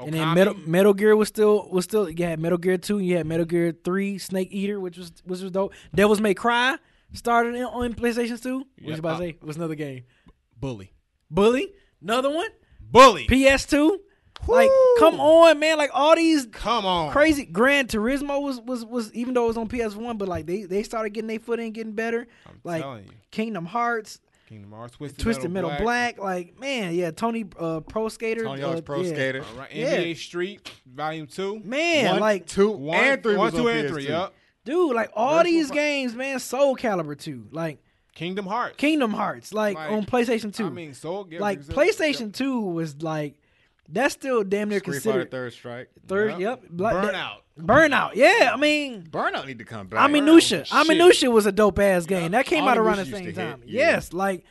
And 0.00 0.14
then 0.14 0.34
Metal 0.34 0.54
Metal 0.66 0.94
Gear 0.94 1.14
was 1.14 1.28
still 1.28 1.68
was 1.70 1.84
still 1.84 2.08
you 2.08 2.24
had 2.24 2.40
Metal 2.40 2.58
Gear 2.58 2.78
Two, 2.78 2.98
you 2.98 3.16
had 3.16 3.26
Metal 3.26 3.46
Gear 3.46 3.72
Three, 3.84 4.18
Snake 4.18 4.48
Eater, 4.50 4.80
which 4.80 4.98
was 4.98 5.12
which 5.24 5.40
was 5.40 5.50
dope. 5.50 5.72
Devils 5.94 6.20
May 6.20 6.34
Cry 6.34 6.76
started 7.12 7.54
in, 7.54 7.64
on 7.64 7.94
PlayStation 7.94 8.40
Two. 8.42 8.58
What 8.58 8.66
Yeah, 8.78 8.88
you 8.90 8.94
about 8.98 9.10
to 9.10 9.14
uh, 9.14 9.18
say? 9.18 9.36
What's 9.40 9.56
another 9.56 9.74
game. 9.74 10.04
Bully. 10.58 10.92
Bully, 11.30 11.72
another 12.00 12.30
one. 12.30 12.48
Bully. 12.80 13.26
PS 13.26 13.66
Two. 13.66 14.00
Like, 14.48 14.70
come 14.98 15.20
on, 15.20 15.60
man! 15.60 15.78
Like 15.78 15.90
all 15.94 16.16
these 16.16 16.46
Come 16.46 16.84
on. 16.84 17.12
crazy 17.12 17.44
Gran 17.44 17.86
Turismo 17.86 18.42
was 18.42 18.60
was 18.60 18.84
was 18.84 19.12
even 19.14 19.34
though 19.34 19.44
it 19.44 19.48
was 19.48 19.56
on 19.56 19.68
PS 19.68 19.94
One, 19.94 20.16
but 20.18 20.26
like 20.26 20.46
they 20.46 20.64
they 20.64 20.82
started 20.82 21.10
getting 21.10 21.28
their 21.28 21.38
foot 21.38 21.60
in, 21.60 21.70
getting 21.70 21.92
better. 21.92 22.26
I'm 22.48 22.60
like 22.64 22.82
telling 22.82 23.04
you. 23.04 23.10
Kingdom 23.30 23.66
Hearts, 23.66 24.18
Kingdom 24.48 24.72
Hearts, 24.72 24.96
Twisted, 24.96 25.20
Twisted 25.20 25.50
Metal, 25.52 25.70
Metal, 25.70 25.84
Black. 25.84 26.18
like 26.18 26.58
man, 26.58 26.92
yeah, 26.92 27.12
Tony 27.12 27.44
uh, 27.56 27.80
Pro 27.80 28.08
Skater, 28.08 28.42
Tony 28.42 28.62
uh, 28.62 28.80
Pro 28.80 29.02
yeah. 29.02 29.14
Skater. 29.14 29.44
All 29.48 29.58
right. 29.60 29.72
Yeah. 29.72 29.96
NBA 29.98 30.16
Street, 30.16 30.68
Volume 30.92 31.28
2. 31.28 31.60
man, 31.64 32.10
One, 32.10 32.20
like 32.20 32.46
two, 32.46 32.70
One, 32.70 32.98
and 32.98 33.22
three. 33.22 33.36
one, 33.36 33.44
was 33.44 33.54
two, 33.54 33.68
on 33.70 33.76
and 33.76 33.88
PS2. 33.88 33.92
three. 33.92 34.08
Yep. 34.08 34.34
Dude, 34.64 34.94
like 34.94 35.10
all 35.14 35.36
Virtual 35.38 35.44
these 35.52 35.70
games, 35.70 36.14
man, 36.14 36.38
Soul 36.38 36.76
Calibur 36.76 37.18
two, 37.18 37.46
like 37.50 37.78
Kingdom 38.14 38.46
Hearts. 38.46 38.76
Kingdom 38.76 39.12
Hearts, 39.12 39.52
like, 39.54 39.74
Like, 39.76 39.90
on 39.90 40.04
PlayStation 40.04 40.54
two, 40.54 40.66
I 40.66 40.70
mean, 40.70 40.94
Soul 40.94 41.28
like 41.38 41.62
PlayStation 41.62 42.32
two 42.32 42.60
was 42.60 43.02
like 43.02 43.34
that's 43.88 44.14
still 44.14 44.44
damn 44.44 44.68
near 44.68 44.78
Street 44.78 44.94
Fighter 45.02 45.02
considered 45.02 45.30
Third 45.30 45.52
Strike. 45.52 45.88
third. 46.06 46.30
Yep. 46.38 46.40
Yep, 46.40 46.62
like 46.80 46.94
that- 46.94 47.14
Burnout. 47.14 47.36
Burnout. 47.60 48.14
Yeah, 48.14 48.50
I 48.54 48.56
mean. 48.56 49.02
Burnout 49.10 49.46
need 49.46 49.58
to 49.58 49.64
come 49.66 49.86
back. 49.88 50.00
I 50.00 50.08
Burnout 50.08 50.12
Minutia. 50.12 50.58
was 50.60 50.72
I 50.72 50.82
shit. 50.84 50.88
Minutia 50.96 51.30
was 51.30 51.44
a 51.46 51.52
dope 51.52 51.78
ass 51.78 52.06
game. 52.06 52.32
That 52.32 52.46
came 52.46 52.64
out 52.64 52.78
around 52.78 52.96
the 52.98 53.04
same 53.04 53.14
to 53.14 53.20
hit, 53.24 53.34
time. 53.34 53.62
yeah. 53.66 53.90
Yes, 53.92 54.12
like 54.14 54.44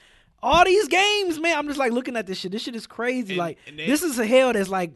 all 0.43 0.63
these 0.65 0.87
games, 0.87 1.39
man. 1.39 1.57
I'm 1.57 1.65
just 1.67 1.79
like 1.79 1.91
looking 1.91 2.15
at 2.15 2.27
this 2.27 2.37
shit. 2.37 2.51
This 2.51 2.61
shit 2.61 2.75
is 2.75 2.85
crazy. 2.85 3.33
And- 3.33 3.37
like 3.39 3.57
and 3.67 3.79
they- 3.79 3.87
this 3.87 4.03
is 4.03 4.19
a 4.19 4.25
hell 4.25 4.53
that's 4.53 4.69
like 4.69 4.95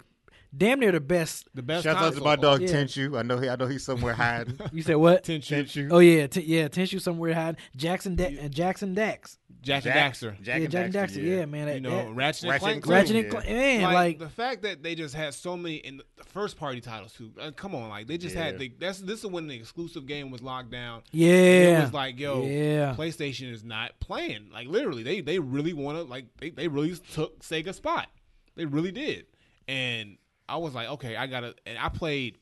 damn 0.58 0.80
near 0.80 0.92
the 0.92 1.00
best. 1.00 1.48
The 1.54 1.62
best 1.62 1.84
Shout 1.84 1.98
out 1.98 2.14
to 2.16 2.22
my 2.22 2.36
dog 2.36 2.62
Yeah. 2.62 2.68
Tenshu. 2.70 3.18
I 3.18 3.22
know 3.24 3.38
he. 3.38 3.50
I 3.50 3.56
know 3.56 3.68
he's 3.68 3.84
somewhere 3.84 4.14
hiding. 4.14 4.60
You 4.74 4.82
said 4.82 4.96
what? 4.96 5.24
Tenchu. 5.24 5.64
Tenshu. 5.64 5.90
Oh 5.92 6.00
yeah, 6.00 6.28
t- 6.28 6.42
yeah. 6.42 6.68
Tenshu 6.68 7.02
somewhere 7.02 7.34
hiding. 7.34 7.60
Jackson 7.76 8.16
da- 8.16 8.38
and 8.40 8.54
Jackson 8.54 8.94
Dax. 8.94 9.38
Jack 9.62 9.84
Daxter. 9.84 10.40
Jack 10.44 10.62
yeah, 10.62 10.68
Jak 10.68 10.86
and 10.86 10.94
Daxter, 10.94 11.08
Daxter. 11.18 11.24
Yeah, 11.24 11.46
man. 11.46 11.68
You 11.74 11.80
know, 11.80 11.90
that- 11.90 12.14
Ratchet 12.14 12.44
and 12.44 12.52
Ratchet 12.52 12.62
Clank. 12.62 12.76
and. 12.76 12.84
Clank. 12.84 13.00
Ratchet 13.02 13.16
and 13.16 13.26
yeah. 13.26 13.32
Clank. 13.32 13.48
Man, 13.50 13.82
like, 13.84 13.94
like, 13.96 14.20
the 14.20 14.30
fact 14.30 14.62
that 14.62 14.84
they 14.84 14.94
just 14.94 15.16
had 15.16 15.34
so 15.34 15.58
many 15.58 15.76
in 15.78 15.98
the 15.98 16.04
first 16.26 16.58
party 16.58 16.82
titles 16.82 17.14
too. 17.14 17.32
Uh, 17.42 17.50
come 17.50 17.74
on, 17.74 17.90
like 17.90 18.06
they 18.08 18.18
just 18.20 18.36
Yeah. 18.36 18.44
had. 18.46 18.60
They, 18.60 18.68
that's 18.80 19.00
this 19.00 19.20
is 19.24 19.26
when 19.26 19.48
the 19.48 19.56
exclusive 19.56 20.06
game 20.06 20.30
was 20.30 20.42
locked 20.44 20.70
down. 20.72 21.02
yeah. 21.12 21.30
And 21.34 21.78
it 21.78 21.82
was 21.82 21.94
like, 21.94 22.20
yo, 22.20 22.44
Yeah. 22.46 22.94
PlayStation 22.96 23.52
is 23.52 23.64
not 23.64 24.00
playing. 24.00 24.50
Like 24.54 24.68
literally, 24.68 25.02
they 25.02 25.22
they 25.22 25.40
really 25.40 25.74
want 25.74 25.98
to 25.98 26.04
like 26.04 26.26
they, 26.40 26.52
they 26.52 26.68
really 26.68 26.94
took 27.14 27.40
Sega 27.44 27.74
spot. 27.74 28.08
They 28.56 28.66
really 28.66 28.92
did. 28.92 29.26
And 29.68 30.18
I 30.48 30.58
was 30.58 30.74
like, 30.74 30.88
okay, 30.90 31.16
I 31.16 31.28
gotta. 31.28 31.56
And 31.66 31.78
I 31.78 31.90
played 31.90 32.38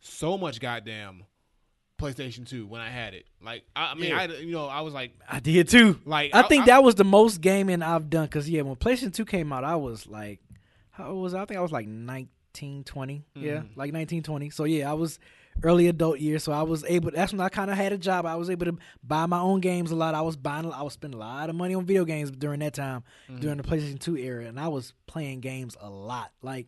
so 0.00 0.38
much 0.38 0.60
goddamn 0.60 1.24
PlayStation 2.00 2.46
Two 2.46 2.66
when 2.66 2.80
I 2.80 2.88
had 2.90 3.14
it. 3.14 3.24
Like 3.42 3.64
I, 3.74 3.92
I 3.92 3.94
mean, 3.94 4.10
Yeah. 4.10 4.18
I 4.20 4.26
you 4.26 4.52
know 4.52 4.66
I 4.66 4.80
was 4.82 4.92
like, 4.94 5.12
I 5.28 5.40
did 5.40 5.68
too. 5.68 5.98
like 6.04 6.34
I 6.34 6.42
think 6.42 6.66
that 6.66 6.82
was 6.82 6.94
the 6.94 7.04
most 7.04 7.40
gaming 7.40 7.82
I've 7.82 8.10
done. 8.10 8.28
Cause 8.28 8.48
yeah, 8.48 8.62
when 8.62 8.76
PlayStation 8.76 9.12
Two 9.14 9.24
came 9.24 9.52
out, 9.52 9.64
I 9.64 9.76
was 9.76 10.06
like, 10.06 10.40
how 10.90 11.08
old 11.10 11.22
was 11.22 11.34
I? 11.34 11.42
I 11.42 11.44
think 11.46 11.58
I 11.58 11.62
was 11.62 11.72
like 11.72 11.86
19, 11.88 12.84
20. 12.84 13.24
Yeah, 13.34 13.52
Mhm. 13.60 13.76
like 13.76 13.92
19, 13.92 14.22
20. 14.22 14.50
So 14.50 14.64
yeah, 14.64 14.90
I 14.90 14.94
was 14.94 15.18
early 15.62 15.88
adult 15.88 16.18
years. 16.20 16.42
So 16.44 16.52
I 16.52 16.62
was 16.62 16.84
able. 16.84 17.10
That's 17.12 17.32
when 17.32 17.40
I 17.40 17.48
kind 17.48 17.70
of 17.70 17.78
had 17.78 17.92
a 17.92 17.98
job. 17.98 18.26
I 18.26 18.34
was 18.36 18.50
able 18.50 18.66
to 18.66 18.76
buy 19.02 19.24
my 19.24 19.38
own 19.40 19.60
games 19.60 19.90
a 19.90 19.96
lot. 19.96 20.14
I 20.14 20.20
was 20.20 20.36
buying. 20.36 20.70
I 20.70 20.82
was 20.82 20.92
spending 20.92 21.18
a 21.18 21.22
lot 21.24 21.48
of 21.48 21.56
money 21.56 21.74
on 21.74 21.86
video 21.86 22.04
games 22.04 22.30
during 22.30 22.60
that 22.60 22.74
time, 22.74 23.04
Mm-hmm. 23.30 23.40
during 23.40 23.56
the 23.56 23.62
PlayStation 23.62 23.98
Two 23.98 24.16
era, 24.18 24.44
and 24.44 24.60
I 24.60 24.68
was 24.68 24.92
playing 25.06 25.40
games 25.40 25.76
a 25.80 25.88
lot, 25.88 26.30
like. 26.42 26.66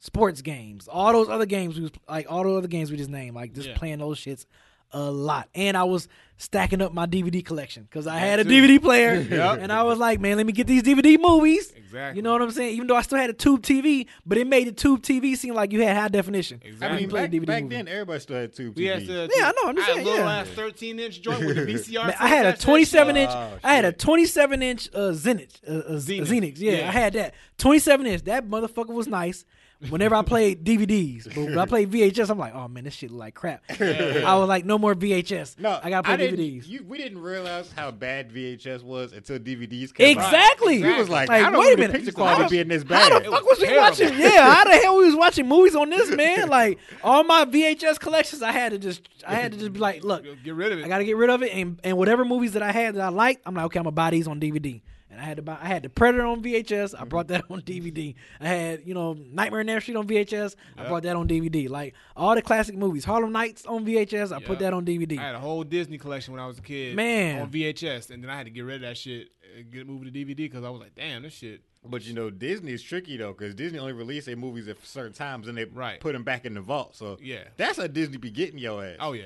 Sports 0.00 0.42
games, 0.42 0.86
all 0.88 1.12
those 1.12 1.28
other 1.28 1.46
games 1.46 1.74
we 1.76 1.82
was 1.82 1.90
like 2.08 2.26
all 2.30 2.44
those 2.44 2.58
other 2.58 2.68
games 2.68 2.90
we 2.90 2.96
just 2.96 3.10
named, 3.10 3.34
like 3.34 3.52
just 3.52 3.68
Yeah. 3.68 3.76
playing 3.76 3.98
those 3.98 4.18
shits 4.18 4.46
a 4.92 5.10
lot. 5.10 5.48
And 5.54 5.76
I 5.76 5.84
was 5.84 6.08
stacking 6.38 6.80
up 6.80 6.94
my 6.94 7.04
DVD 7.04 7.44
collection 7.44 7.82
because 7.82 8.06
I 8.06 8.18
had 8.18 8.38
a. 8.40 8.44
DVD 8.44 8.80
player, 8.80 9.16
Yep. 9.30 9.58
and 9.60 9.70
I 9.72 9.82
was 9.82 9.98
like, 9.98 10.18
man, 10.20 10.36
let 10.38 10.46
me 10.46 10.52
get 10.52 10.66
these 10.68 10.82
DVD 10.84 11.18
movies. 11.20 11.72
exactly. 11.76 12.16
You 12.16 12.22
know 12.22 12.32
what 12.32 12.40
I'm 12.42 12.52
saying? 12.52 12.74
Even 12.76 12.86
though 12.86 12.94
I 12.96 13.02
still 13.02 13.18
had 13.18 13.28
a 13.28 13.32
tube 13.34 13.60
TV, 13.62 14.06
but 14.24 14.38
it 14.38 14.46
made 14.46 14.68
the 14.68 14.72
tube 14.72 15.02
TV 15.02 15.36
seem 15.36 15.52
like 15.54 15.72
you 15.72 15.82
had 15.82 15.96
high 15.96 16.08
definition. 16.08 16.62
Exactly. 16.64 16.96
I 16.96 17.00
mean, 17.00 17.10
play 17.10 17.22
back, 17.22 17.30
DVD 17.32 17.46
back 17.46 17.62
movie. 17.64 17.74
then 17.74 17.88
everybody 17.88 18.20
still 18.20 18.36
had 18.36 18.54
tube 18.54 18.76
We 18.76 18.84
had 18.86 19.02
TVs. 19.02 19.06
to, 19.28 19.30
Yeah, 19.36 19.48
I 19.48 19.52
know, 19.62 19.68
I'm 19.70 19.76
just 19.76 19.88
I 19.88 19.92
had 19.92 19.94
saying, 19.96 20.06
a 20.06 20.10
little 20.10 20.26
yeah. 20.26 20.36
ass 20.38 20.48
13 20.50 20.98
inch 21.00 21.20
joint 21.22 21.44
with 21.44 21.58
a 21.58 21.66
VCR. 21.66 22.06
Man, 22.06 22.14
I 22.20 22.28
had 22.28 22.46
a 22.46 22.48
attached 22.50 22.60
to 22.60 22.66
that 22.66 22.70
27 22.72 23.16
inch. 23.16 23.30
Oh, 23.32 23.58
I 23.64 23.74
had 23.74 23.84
a 23.84 23.92
27 23.92 24.62
inch 24.62 24.88
uh, 24.94 25.12
Zenith, 25.12 25.60
uh, 25.68 25.72
uh, 25.72 25.98
Zenith. 25.98 26.28
Zenith. 26.28 26.58
Yeah, 26.58 26.72
Yeah. 26.72 26.88
I 26.88 26.92
had 26.92 27.12
that 27.14 27.34
27 27.58 28.06
inch. 28.06 28.22
That 28.22 28.48
motherfucker 28.48 28.94
was 28.94 29.08
nice. 29.08 29.44
Whenever 29.90 30.16
I 30.16 30.22
played 30.22 30.64
DVDs, 30.64 31.26
but 31.32 31.36
when 31.44 31.56
I 31.58 31.64
played 31.64 31.88
VHS, 31.92 32.30
I'm 32.30 32.38
like, 32.38 32.52
oh 32.52 32.66
man, 32.66 32.82
this 32.82 32.94
shit 32.94 33.12
look 33.12 33.20
like 33.20 33.34
crap. 33.34 33.62
I 33.80 34.34
was 34.36 34.48
like, 34.48 34.64
no 34.64 34.76
more 34.76 34.92
VHS. 34.96 35.56
No, 35.60 35.78
I 35.80 35.88
gotta 35.90 36.02
play 36.02 36.16
didn't- 36.16 36.40
DVDs. 36.40 36.66
You, 36.66 36.84
we 36.88 36.98
didn't 36.98 37.18
realize 37.22 37.70
how 37.76 37.92
bad 37.92 38.32
VHS 38.32 38.82
was 38.82 39.12
until 39.12 39.38
DVDs 39.38 39.94
came 39.94 40.18
out. 40.18 40.24
Exactly. 40.24 40.82
We 40.82 40.94
was 40.98 41.08
like, 41.08 41.28
Like, 41.28 41.44
I 41.44 41.50
don't 41.50 41.60
wait 41.60 41.74
a 41.74 41.76
minute. 41.76 41.92
the 41.92 41.98
picture 41.98 42.12
quality 42.12 42.42
the- 42.42 42.48
being 42.48 42.66
this 42.68 42.82
bad. 42.82 43.12
How 43.12 43.18
the 43.20 43.24
fuck 43.26 43.32
was 43.44 43.50
was 43.50 43.58
we 43.60 43.66
terrible. 43.66 43.82
watching? 43.90 44.18
Yeah, 44.18 44.52
how 44.52 44.64
the 44.64 44.76
hell 44.78 44.96
we 44.98 45.06
was 45.06 45.14
watching 45.14 45.46
movies 45.46 45.76
on 45.76 45.90
this, 45.90 46.10
man? 46.10 46.48
Like 46.58 46.78
all 47.04 47.22
my 47.22 47.44
VHS 47.44 48.00
collections, 48.00 48.42
I 48.42 48.50
had 48.50 48.72
to 48.72 48.78
just, 48.78 49.02
I 49.24 49.34
had 49.36 49.52
to 49.52 49.58
just 49.58 49.72
be 49.72 49.78
like, 49.78 50.02
look, 50.02 50.24
Get 50.42 50.54
rid 50.54 50.72
of 50.72 50.80
it. 50.80 50.86
I 50.86 50.88
got 50.88 50.98
to 50.98 51.04
get 51.04 51.16
rid 51.16 51.30
of 51.30 51.42
it, 51.42 51.52
and 51.54 51.78
and 51.84 51.96
whatever 51.96 52.24
movies 52.24 52.54
that 52.54 52.62
I 52.64 52.72
had 52.72 52.96
that 52.96 53.00
I 53.02 53.08
liked, 53.10 53.42
I'm 53.46 53.54
like, 53.54 53.66
okay, 53.66 53.78
I'm 53.78 53.84
gonna 53.84 53.92
buy 53.92 54.10
these 54.10 54.26
on 54.26 54.40
DVD. 54.40 54.80
And 55.18 55.24
I 55.24 55.28
had 55.28 55.36
to 55.38 55.42
buy, 55.42 55.58
I 55.60 55.66
had 55.66 55.82
the 55.82 55.88
Predator 55.88 56.24
on 56.24 56.42
VHS. 56.42 56.94
I 56.98 57.04
brought 57.04 57.26
mm-hmm. 57.26 57.48
that 57.48 57.52
on 57.52 57.62
DVD. 57.62 58.14
I 58.40 58.46
had, 58.46 58.82
you 58.86 58.94
know, 58.94 59.14
Nightmare 59.14 59.60
on 59.60 59.68
Elm 59.68 59.80
Street 59.80 59.96
on 59.96 60.06
VHS. 60.06 60.54
I 60.76 60.82
Yep. 60.82 60.88
brought 60.88 61.02
that 61.02 61.16
on 61.16 61.26
DVD. 61.26 61.68
Like 61.68 61.94
all 62.16 62.34
the 62.36 62.42
classic 62.42 62.76
movies, 62.76 63.04
Harlem 63.04 63.32
Nights 63.32 63.66
on 63.66 63.84
VHS. 63.84 64.30
I 64.32 64.40
put 64.40 64.60
that 64.60 64.72
on 64.72 64.86
DVD. 64.86 65.18
I 65.18 65.22
had 65.22 65.34
a 65.34 65.40
whole 65.40 65.64
Disney 65.64 65.98
collection 65.98 66.32
when 66.32 66.40
I 66.40 66.46
was 66.46 66.58
a 66.58 66.62
kid. 66.62 66.94
Man. 66.94 67.42
On 67.42 67.50
VHS. 67.50 68.10
And 68.10 68.22
then 68.22 68.30
I 68.30 68.36
had 68.36 68.46
to 68.46 68.50
get 68.50 68.60
rid 68.60 68.76
of 68.76 68.82
that 68.82 68.96
shit 68.96 69.28
and 69.56 69.70
get 69.72 69.80
it 69.80 69.88
moved 69.88 70.04
to 70.04 70.10
DVD 70.12 70.36
because 70.36 70.62
I 70.62 70.70
was 70.70 70.80
like, 70.80 70.94
damn, 70.94 71.22
this 71.22 71.32
shit. 71.32 71.62
But 71.84 72.06
you 72.06 72.14
know, 72.14 72.30
Disney 72.30 72.72
is 72.72 72.82
tricky 72.82 73.16
though, 73.16 73.32
because 73.32 73.54
Disney 73.56 73.78
only 73.80 73.92
release 73.94 74.26
their 74.26 74.36
movies 74.36 74.68
at 74.68 74.84
certain 74.86 75.12
times, 75.12 75.48
and 75.48 75.58
they 75.58 75.64
Right. 75.64 76.00
put 76.00 76.12
them 76.12 76.22
back 76.22 76.44
in 76.44 76.54
the 76.54 76.60
vault. 76.60 76.94
So 76.94 77.18
Yeah. 77.20 77.44
that's 77.56 77.78
how 77.78 77.88
Disney 77.88 78.18
be 78.18 78.30
getting 78.30 78.58
your 78.58 78.84
ass. 78.84 78.96
Oh, 79.00 79.12
yeah. 79.12 79.24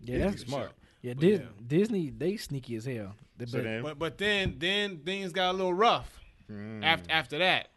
yeah, 0.00 0.18
Disney 0.18 0.18
that's 0.30 0.42
smart. 0.42 0.72
Yeah, 1.06 1.12
But 1.14 1.20
Dis- 1.20 1.40
yeah. 1.40 1.46
Disney 1.66 2.10
they 2.10 2.36
sneaky 2.36 2.74
as 2.76 2.84
hell. 2.86 3.14
They 3.38 3.46
So 3.46 3.58
bet- 3.58 3.64
then, 3.64 3.82
But 3.82 3.98
but 3.98 4.18
then 4.18 4.56
then 4.58 4.98
things 4.98 5.30
got 5.32 5.50
a 5.50 5.56
little 5.56 5.72
rough 5.74 6.18
mm, 6.50 6.82
after 6.84 7.10
after 7.12 7.38
that. 7.38 7.68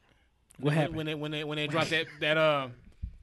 What 0.58 0.66
when, 0.72 0.74
happened? 0.76 0.96
When 0.98 1.06
they 1.06 1.16
when 1.16 1.32
they 1.32 1.44
when 1.44 1.56
they 1.58 1.68
dropped 1.68 1.92
that 1.92 2.08
that 2.22 2.38
uh 2.38 2.70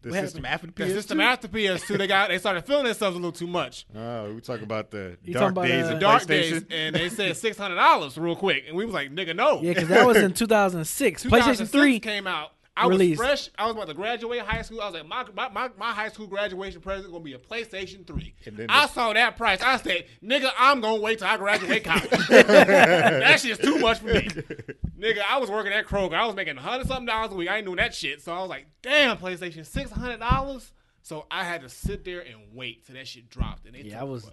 the 0.03 0.11
what 0.11 0.21
system 0.21 0.45
after 0.45 0.69
PS2? 0.69 0.93
system 0.93 1.21
after 1.21 1.49
PS2, 1.49 1.99
they 1.99 2.07
got 2.07 2.29
they 2.29 2.39
started 2.39 2.65
feeling 2.65 2.85
themselves 2.85 3.17
a 3.17 3.19
little 3.19 3.33
too 3.33 3.49
much. 3.49 3.85
Oh, 3.97 4.33
we 4.35 4.41
talk 4.41 4.63
about 4.63 4.93
the 4.93 5.17
You 5.25 5.35
dark 5.35 5.55
talking 5.55 5.71
about, 5.73 5.83
days 5.83 5.91
uh, 5.91 5.95
of 5.95 6.01
Dark 6.01 6.27
days, 6.27 6.65
and 6.71 6.95
they 6.95 7.09
said 7.09 7.37
six 7.47 7.59
hundred 7.59 7.75
dollars 7.77 8.17
real 8.17 8.37
quick, 8.37 8.65
and 8.69 8.77
we 8.77 8.85
was 8.85 8.95
like, 8.95 9.11
nigga, 9.13 9.35
no. 9.35 9.61
yeah, 9.63 9.73
because 9.73 9.89
that 9.89 10.07
was 10.07 10.19
in 10.19 10.33
2006. 10.35 11.25
PlayStation 11.25 11.69
Three. 11.69 11.99
came 11.99 12.27
out. 12.29 12.53
I 12.77 12.87
released. 12.89 13.19
was 13.19 13.27
fresh. 13.27 13.49
I 13.59 13.67
was 13.67 13.75
about 13.75 13.89
to 13.89 13.95
graduate 13.95 14.41
high 14.43 14.63
school. 14.63 14.81
I 14.83 14.87
was 14.87 14.95
like, 14.95 15.07
my 15.09 15.25
my, 15.35 15.49
my, 15.49 15.71
my 15.79 15.93
high 15.93 16.09
school 16.11 16.27
graduation 16.27 16.81
present 16.81 17.11
gonna 17.11 17.25
be 17.25 17.33
a 17.33 17.39
PlayStation 17.39 18.07
Three. 18.07 18.35
And 18.45 18.57
then 18.57 18.67
I 18.69 18.87
saw 18.87 19.13
that 19.13 19.37
price. 19.37 19.63
I 19.63 19.77
said, 19.79 20.05
nigga, 20.23 20.51
I'm 20.59 20.81
gonna 20.81 21.01
wait 21.01 21.19
till 21.21 21.29
I 21.29 21.37
graduate 21.39 21.85
college. 21.85 22.11
that 22.29 23.41
shit's 23.41 23.61
too 23.61 23.79
much 23.79 23.99
for 24.01 24.07
me. 24.07 24.29
nigga, 24.99 25.21
I 25.29 25.39
was 25.39 25.51
working 25.51 25.73
at 25.73 25.87
Kroger. 25.87 26.15
I 26.15 26.27
was 26.27 26.37
making 26.37 26.57
hundred 26.57 26.87
something 26.87 27.07
dollars 27.07 27.33
a 27.33 27.35
week. 27.35 27.49
I 27.49 27.57
ain't 27.59 27.67
doing 27.67 27.77
that 27.79 27.95
shit. 27.95 28.21
So 28.23 28.33
I 28.35 28.41
was 28.41 28.51
like, 28.51 28.67
damn, 28.83 29.17
PlayStation 29.17 29.65
six 29.65 29.91
hundred 29.91 30.21
dollars. 30.21 30.73
So 31.03 31.27
I 31.31 31.45
had 31.45 31.63
to 31.63 31.69
sit 31.69 32.05
there 32.05 32.21
and 32.21 32.37
wait 32.53 32.85
till 32.85 32.97
that 32.97 33.07
shit 33.07 33.31
dropped. 33.31 33.67
And 33.67 33.77
it 33.77 33.87
Yeah, 33.87 34.01
I 34.01 34.05
was- 34.05 34.31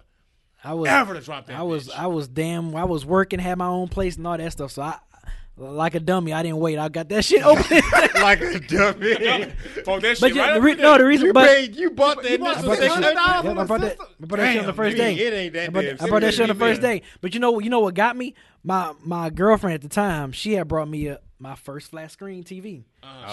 I 0.66 0.72
was 0.72 0.88
forever 0.88 1.12
to 1.14 1.20
drop 1.20 1.46
that. 1.46 1.56
I 1.58 1.62
was 1.62 1.88
bitch. 1.88 1.98
I 1.98 2.06
was 2.06 2.26
damn 2.26 2.74
I 2.74 2.84
was 2.84 3.04
working, 3.04 3.38
had 3.38 3.58
my 3.58 3.66
own 3.66 3.88
place 3.88 4.16
and 4.16 4.26
all 4.26 4.38
that 4.38 4.50
stuff. 4.52 4.70
So 4.72 4.80
I 4.82 4.98
like 5.56 5.94
a 5.94 6.00
dummy, 6.00 6.32
I 6.32 6.42
didn't 6.42 6.58
wait. 6.58 6.78
I 6.78 6.88
got 6.88 7.08
that 7.10 7.24
shit 7.24 7.44
open. 7.44 7.80
like 8.20 8.40
a 8.40 8.58
dummy. 8.68 9.52
Fuck 9.84 10.00
that 10.02 10.16
shit 10.16 10.20
but 10.20 10.34
yeah, 10.34 10.42
right 10.48 10.54
the 10.54 10.60
re- 10.60 10.74
no, 10.74 10.98
the 10.98 11.04
reason 11.04 11.26
you 11.26 11.32
but 11.32 11.46
paid, 11.48 11.76
you 11.76 11.90
bought 11.90 12.22
that 12.22 12.30
You 12.30 12.38
bought 12.38 12.56
I 12.56 12.62
nigga 12.62 12.80
that 12.80 12.90
shit. 12.90 13.14
$600 13.14 13.14
$600 13.14 13.44
Yep, 13.44 13.58
I 13.58 13.64
brought 13.64 13.80
that. 13.82 13.96
I 14.00 14.26
brought 14.26 14.38
that 14.38 14.52
shit 14.52 14.60
on 14.62 14.66
the 14.66 14.72
first 14.72 14.96
nigga, 14.96 14.98
day. 14.98 15.14
It 15.14 15.32
ain't 15.32 15.52
that 15.54 15.66
I 15.66 15.68
brought, 15.70 15.82
damn 15.82 15.96
I 16.00 16.08
brought 16.08 16.22
that 16.22 16.34
shit 16.34 16.42
on 16.42 16.48
the 16.48 16.54
first 16.64 16.80
day. 16.80 17.02
But 17.20 17.34
you 17.34 17.40
know, 17.40 17.58
you 17.60 17.70
know 17.70 17.80
what 17.80 17.94
got 17.94 18.16
me? 18.16 18.34
My 18.66 18.94
my 19.04 19.28
girlfriend 19.30 19.74
at 19.74 19.82
the 19.82 19.88
time, 19.88 20.32
she 20.32 20.54
had 20.54 20.66
brought 20.68 20.88
me 20.88 21.08
a 21.08 21.20
my 21.38 21.54
first 21.54 21.90
flat 21.90 22.10
screen 22.10 22.42
TV. 22.42 22.84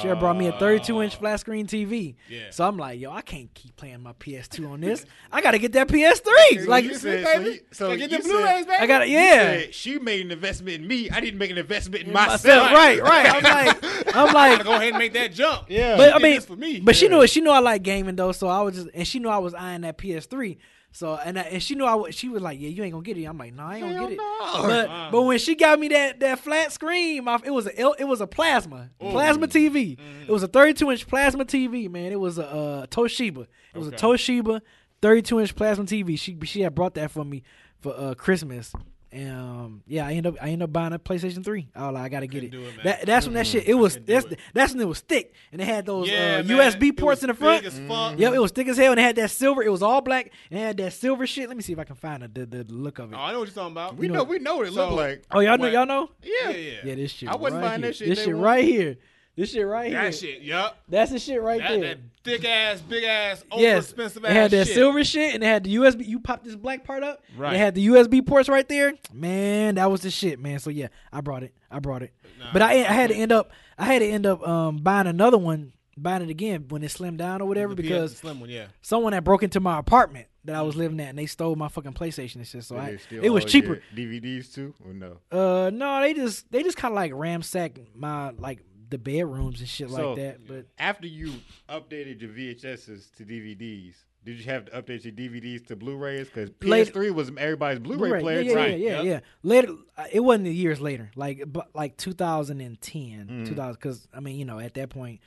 she 0.01 0.07
had 0.09 0.19
brought 0.19 0.35
me 0.35 0.47
a 0.47 0.51
32 0.51 1.01
inch 1.01 1.15
flat 1.15 1.39
screen 1.39 1.65
TV. 1.65 2.15
Yeah. 2.27 2.49
So 2.49 2.67
I'm 2.67 2.75
like, 2.75 2.99
yo, 2.99 3.09
I 3.09 3.21
can't 3.21 3.53
keep 3.53 3.77
playing 3.77 4.01
my 4.01 4.11
PS2 4.13 4.69
on 4.69 4.81
this. 4.81 5.05
I 5.31 5.39
got 5.41 5.51
to 5.51 5.59
get 5.59 5.71
that 5.73 5.87
PS3. 5.87 6.65
Like, 6.67 6.83
you 6.83 6.95
said, 6.95 7.23
baby. 7.23 7.43
so, 7.43 7.49
you, 7.51 7.59
so 7.71 7.87
Gotta 7.87 8.09
get 8.09 8.23
the 8.23 8.27
Blu-rays, 8.27 8.65
baby. 8.65 8.77
I 8.79 8.85
got 8.87 8.99
to 8.99 9.07
you 9.07 9.13
yeah. 9.17 9.43
said 9.43 9.73
she 9.73 9.97
made 9.99 10.25
an 10.25 10.31
investment 10.31 10.81
in 10.81 10.87
me. 10.87 11.09
I 11.09 11.21
didn't 11.21 11.37
make 11.39 11.51
an 11.51 11.57
investment 11.57 12.01
in 12.03 12.07
In 12.09 12.13
myself. 12.13 12.71
Right, 12.73 13.01
right. 13.01 13.27
I'm 13.33 13.43
like, 13.43 14.15
I'm 14.15 14.33
like, 14.33 14.51
gotta 14.57 14.63
go 14.65 14.73
ahead 14.73 14.89
and 14.89 14.97
make 14.97 15.13
that 15.13 15.33
jump. 15.33 15.67
Yeah. 15.69 15.95
but 15.95 16.13
I 16.13 16.19
mean, 16.19 16.41
for 16.41 16.57
me. 16.57 16.81
but 16.81 16.97
she 16.97 17.05
Yeah. 17.05 17.17
knew 17.19 17.27
she 17.27 17.39
knew 17.39 17.51
I 17.51 17.59
like 17.59 17.83
gaming 17.83 18.17
though, 18.17 18.33
so 18.33 18.47
I 18.49 18.61
was 18.61 18.75
just 18.75 18.89
and 18.93 19.07
she 19.07 19.19
knew 19.19 19.29
I 19.29 19.37
was 19.37 19.53
eyeing 19.53 19.81
that 19.81 19.97
PS3. 19.97 20.57
So 20.93 21.15
and 21.15 21.39
I, 21.39 21.43
and 21.43 21.63
she 21.63 21.75
knew 21.75 21.85
I 21.85 21.95
was, 21.95 22.13
she 22.15 22.27
was 22.27 22.41
like, 22.41 22.59
yeah, 22.59 22.67
you 22.69 22.83
ain't 22.83 22.91
gonna 22.91 23.03
get 23.03 23.17
it. 23.17 23.23
I'm 23.23 23.37
like, 23.37 23.53
no, 23.53 23.63
I 23.63 23.75
ain't 23.77 23.81
gonna 23.83 23.93
Hell 23.95 24.07
get 24.07 24.13
it. 24.13 24.17
no. 24.17 24.61
But 24.63 24.89
Wow. 24.89 25.09
but 25.11 25.21
when 25.23 25.39
she 25.39 25.55
got 25.55 25.79
me 25.79 25.87
that 25.89 26.19
that 26.19 26.39
flat 26.39 26.71
screen, 26.73 27.23
my, 27.23 27.39
it 27.45 27.51
was 27.51 27.65
a 27.67 27.79
L- 27.79 27.95
it 27.97 28.03
was 28.05 28.19
a 28.21 28.27
plasma 28.27 28.89
plasma 28.99 29.47
TV. 29.47 29.95
Mm-hmm. 29.97 30.21
It 30.27 30.29
was 30.31 30.43
a 30.43 30.47
32 30.47 30.91
inch 30.91 31.07
plasma 31.07 31.45
TV, 31.45 31.89
man. 31.89 32.11
It 32.11 32.19
was 32.19 32.37
a 32.37 32.45
uh, 32.47 32.85
Toshiba. 32.87 33.47
It 33.73 33.77
was 33.77 33.87
Okay. 33.87 33.95
a 33.95 33.99
Toshiba 33.99 34.61
32 35.01 35.39
inch 35.39 35.55
plasma 35.55 35.85
TV. 35.85 36.19
She 36.19 36.37
she 36.43 36.61
had 36.61 36.75
brought 36.75 36.95
that 36.95 37.09
for 37.11 37.23
me 37.23 37.43
for 37.79 37.93
uh, 37.97 38.13
Christmas. 38.13 38.73
And 39.13 39.29
um, 39.29 39.83
yeah, 39.87 40.07
I 40.07 40.13
end 40.13 40.25
up 40.25 40.35
I 40.41 40.49
end 40.51 40.63
up 40.63 40.71
buying 40.71 40.93
a 40.93 40.99
PlayStation 40.99 41.43
3. 41.43 41.67
I 41.75 41.87
was 41.87 41.93
like, 41.95 42.03
I 42.03 42.07
gotta 42.09 42.27
get 42.27 42.43
it. 42.45 42.51
Couldn't 42.51 42.63
do 42.63 42.69
it. 42.79 42.83
That, 42.85 43.05
that's 43.05 43.25
when 43.25 43.33
that 43.33 43.45
shit 43.45 43.67
it 43.67 43.73
was 43.73 43.97
that's 43.97 44.25
it. 44.27 44.39
that's 44.53 44.71
when 44.71 44.81
it 44.81 44.87
was 44.87 45.01
thick 45.01 45.33
and 45.51 45.59
it 45.61 45.65
had 45.65 45.85
those 45.85 46.09
Yeah, 46.09 46.37
uh, 46.39 46.43
man. 46.43 46.71
USB 46.71 46.89
It 46.89 46.97
ports 46.97 47.17
was 47.17 47.23
in 47.25 47.27
the 47.27 47.33
front. 47.33 47.63
Big 47.63 47.73
as 47.73 47.79
fuck. 47.89 48.17
Yep, 48.17 48.33
it 48.33 48.39
was 48.39 48.51
thick 48.51 48.69
as 48.69 48.77
hell 48.77 48.91
and 48.91 48.99
it 49.01 49.03
had 49.03 49.17
that 49.17 49.31
silver. 49.31 49.61
It 49.63 49.69
was 49.69 49.83
all 49.83 49.99
black 49.99 50.31
and 50.49 50.59
it 50.59 50.63
had 50.63 50.77
that 50.77 50.93
silver 50.93 51.27
shit. 51.27 51.49
Let 51.49 51.57
me 51.57 51.61
see 51.63 51.73
if 51.73 51.79
I 51.79 51.83
can 51.83 51.97
find 51.97 52.23
the, 52.23 52.45
the, 52.45 52.63
the 52.63 52.73
look 52.73 52.99
of 52.99 53.11
it. 53.11 53.15
Oh, 53.17 53.19
I 53.19 53.33
know 53.33 53.39
what 53.39 53.49
you're 53.49 53.53
talking 53.55 53.73
about. 53.73 53.97
We 53.97 54.07
You 54.07 54.13
know, 54.13 54.19
know- 54.19 54.23
we 54.23 54.39
know 54.39 54.55
what 54.55 54.67
it 54.67 54.73
So- 54.73 54.85
looked 54.85 54.93
like. 54.97 55.23
Oh, 55.31 55.41
y'all 55.41 55.57
know 55.57 55.67
y'all 55.67 55.85
know? 55.85 56.09
Yeah. 56.23 56.49
yeah, 56.51 56.55
yeah. 56.55 56.71
Yeah, 56.85 56.95
this 56.95 57.11
shit. 57.11 57.27
I 57.27 57.35
wasn't 57.35 57.61
right 57.63 57.67
buying 57.69 57.81
here. 57.81 57.89
that 57.91 57.97
shit 57.97 58.07
This 58.07 58.19
shit 58.23 58.33
one. 58.33 58.41
right 58.43 58.63
here. 58.63 58.97
This 59.35 59.51
shit 59.51 59.65
right 59.65 59.89
here. 59.91 60.01
That 60.01 60.13
shit. 60.15 60.41
Yup. 60.41 60.77
That's 60.89 61.11
the 61.11 61.19
shit 61.19 61.41
right 61.41 61.59
That, 61.61 61.69
there. 61.79 61.95
that 61.95 61.99
thick 62.23 62.45
ass, 62.45 62.81
big 62.81 63.03
ass, 63.05 63.43
over 63.51 63.61
yes, 63.61 63.85
expensive 63.85 64.23
it 64.25 64.27
ass 64.27 64.33
had 64.33 64.51
that 64.51 64.67
shit. 64.67 64.75
silver 64.75 65.03
shit 65.03 65.33
and 65.33 65.43
it 65.43 65.47
had 65.47 65.63
the 65.63 65.75
USB. 65.75 66.05
You 66.07 66.19
pop 66.19 66.43
this 66.43 66.55
black 66.55 66.83
part 66.83 67.01
up. 67.03 67.23
Right. 67.37 67.53
It 67.55 67.57
had 67.57 67.73
the 67.75 67.87
USB 67.87 68.25
ports 68.25 68.49
right 68.49 68.67
there. 68.67 68.93
Man, 69.13 69.75
that 69.75 69.89
was 69.89 70.01
the 70.01 70.11
shit, 70.11 70.39
man. 70.39 70.59
So 70.59 70.69
yeah, 70.69 70.87
I 71.13 71.21
brought 71.21 71.43
it. 71.43 71.53
I 71.71 71.79
brought 71.79 72.03
it. 72.03 72.13
Nah, 72.39 72.47
but 72.53 72.61
I, 72.61 72.71
I 72.73 72.93
had 72.93 73.09
to 73.09 73.15
end 73.15 73.31
up. 73.31 73.51
I 73.77 73.85
had 73.85 73.99
to 73.99 74.07
end 74.09 74.25
up 74.25 74.45
um, 74.47 74.77
buying 74.77 75.07
another 75.07 75.37
one, 75.37 75.71
buying 75.97 76.21
it 76.23 76.29
again 76.29 76.65
when 76.69 76.83
it 76.83 76.91
slimmed 76.91 77.17
down 77.17 77.41
or 77.41 77.47
whatever 77.47 77.73
The 77.73 77.81
because 77.83 78.17
slim 78.17 78.39
one, 78.41 78.49
yeah. 78.49 78.65
someone 78.81 79.13
had 79.13 79.23
broke 79.23 79.43
into 79.43 79.59
my 79.61 79.79
apartment 79.79 80.27
that 80.43 80.55
I 80.55 80.61
was 80.63 80.75
living 80.75 80.99
at 80.99 81.09
and 81.09 81.17
they 81.17 81.25
stole 81.27 81.55
my 81.55 81.67
fucking 81.69 81.93
PlayStation 81.93 82.35
and 82.37 82.47
shit. 82.47 82.63
So 82.63 82.75
Did 82.75 82.83
I, 82.83 82.97
steal 82.97 83.23
it 83.23 83.29
was 83.29 83.43
all 83.43 83.49
cheaper. 83.49 83.81
your 83.95 84.07
DVDs 84.07 84.53
too, 84.53 84.73
or 84.85 84.93
no? 84.93 85.17
Uh, 85.31 85.69
no, 85.71 86.01
they 86.01 86.13
just 86.13 86.51
they 86.51 86.63
just 86.63 86.77
kind 86.77 86.91
of 86.91 86.95
like 86.97 87.11
ramsacked 87.13 87.77
my 87.95 88.31
like 88.31 88.59
the 88.91 88.97
bedrooms 88.99 89.59
and 89.59 89.67
shit 89.69 89.89
So- 89.89 90.13
like 90.13 90.17
that. 90.21 90.47
But 90.47 90.67
After 90.77 91.07
you 91.07 91.33
updated 91.67 92.21
your 92.21 92.29
VHSs 92.31 93.09
to 93.17 93.23
DVDs, 93.25 93.95
did 94.23 94.37
you 94.37 94.43
have 94.45 94.65
to 94.65 94.71
update 94.79 95.03
your 95.03 95.13
DVDs 95.13 95.65
to 95.67 95.75
Blu-rays? 95.75 96.27
Because 96.27 96.51
Later- 96.61 96.91
PS3 96.91 97.09
was 97.11 97.31
everybody's 97.37 97.79
Blu-ray, 97.79 97.97
Blu-ray, 98.09 98.21
player. 98.21 98.41
yeah, 98.41 98.51
yeah, 98.51 98.55
right, 98.55 98.79
yeah, 98.79 98.87
yeah, 98.89 99.01
yep. 99.01 99.05
yeah. 99.05 99.19
Later, 99.41 99.73
uh, 99.97 100.05
it 100.11 100.19
wasn't 100.19 100.47
years 100.47 100.79
later, 100.79 101.09
like 101.15 101.43
but 101.47 101.69
like 101.73 101.97
2010, 101.97 103.27
Mm. 103.27 103.47
2000. 103.47 103.73
Because 103.73 104.07
I 104.13 104.19
mean, 104.19 104.37
you 104.37 104.45
know, 104.45 104.59
at 104.59 104.75
that 104.75 104.89
point, 104.91 105.21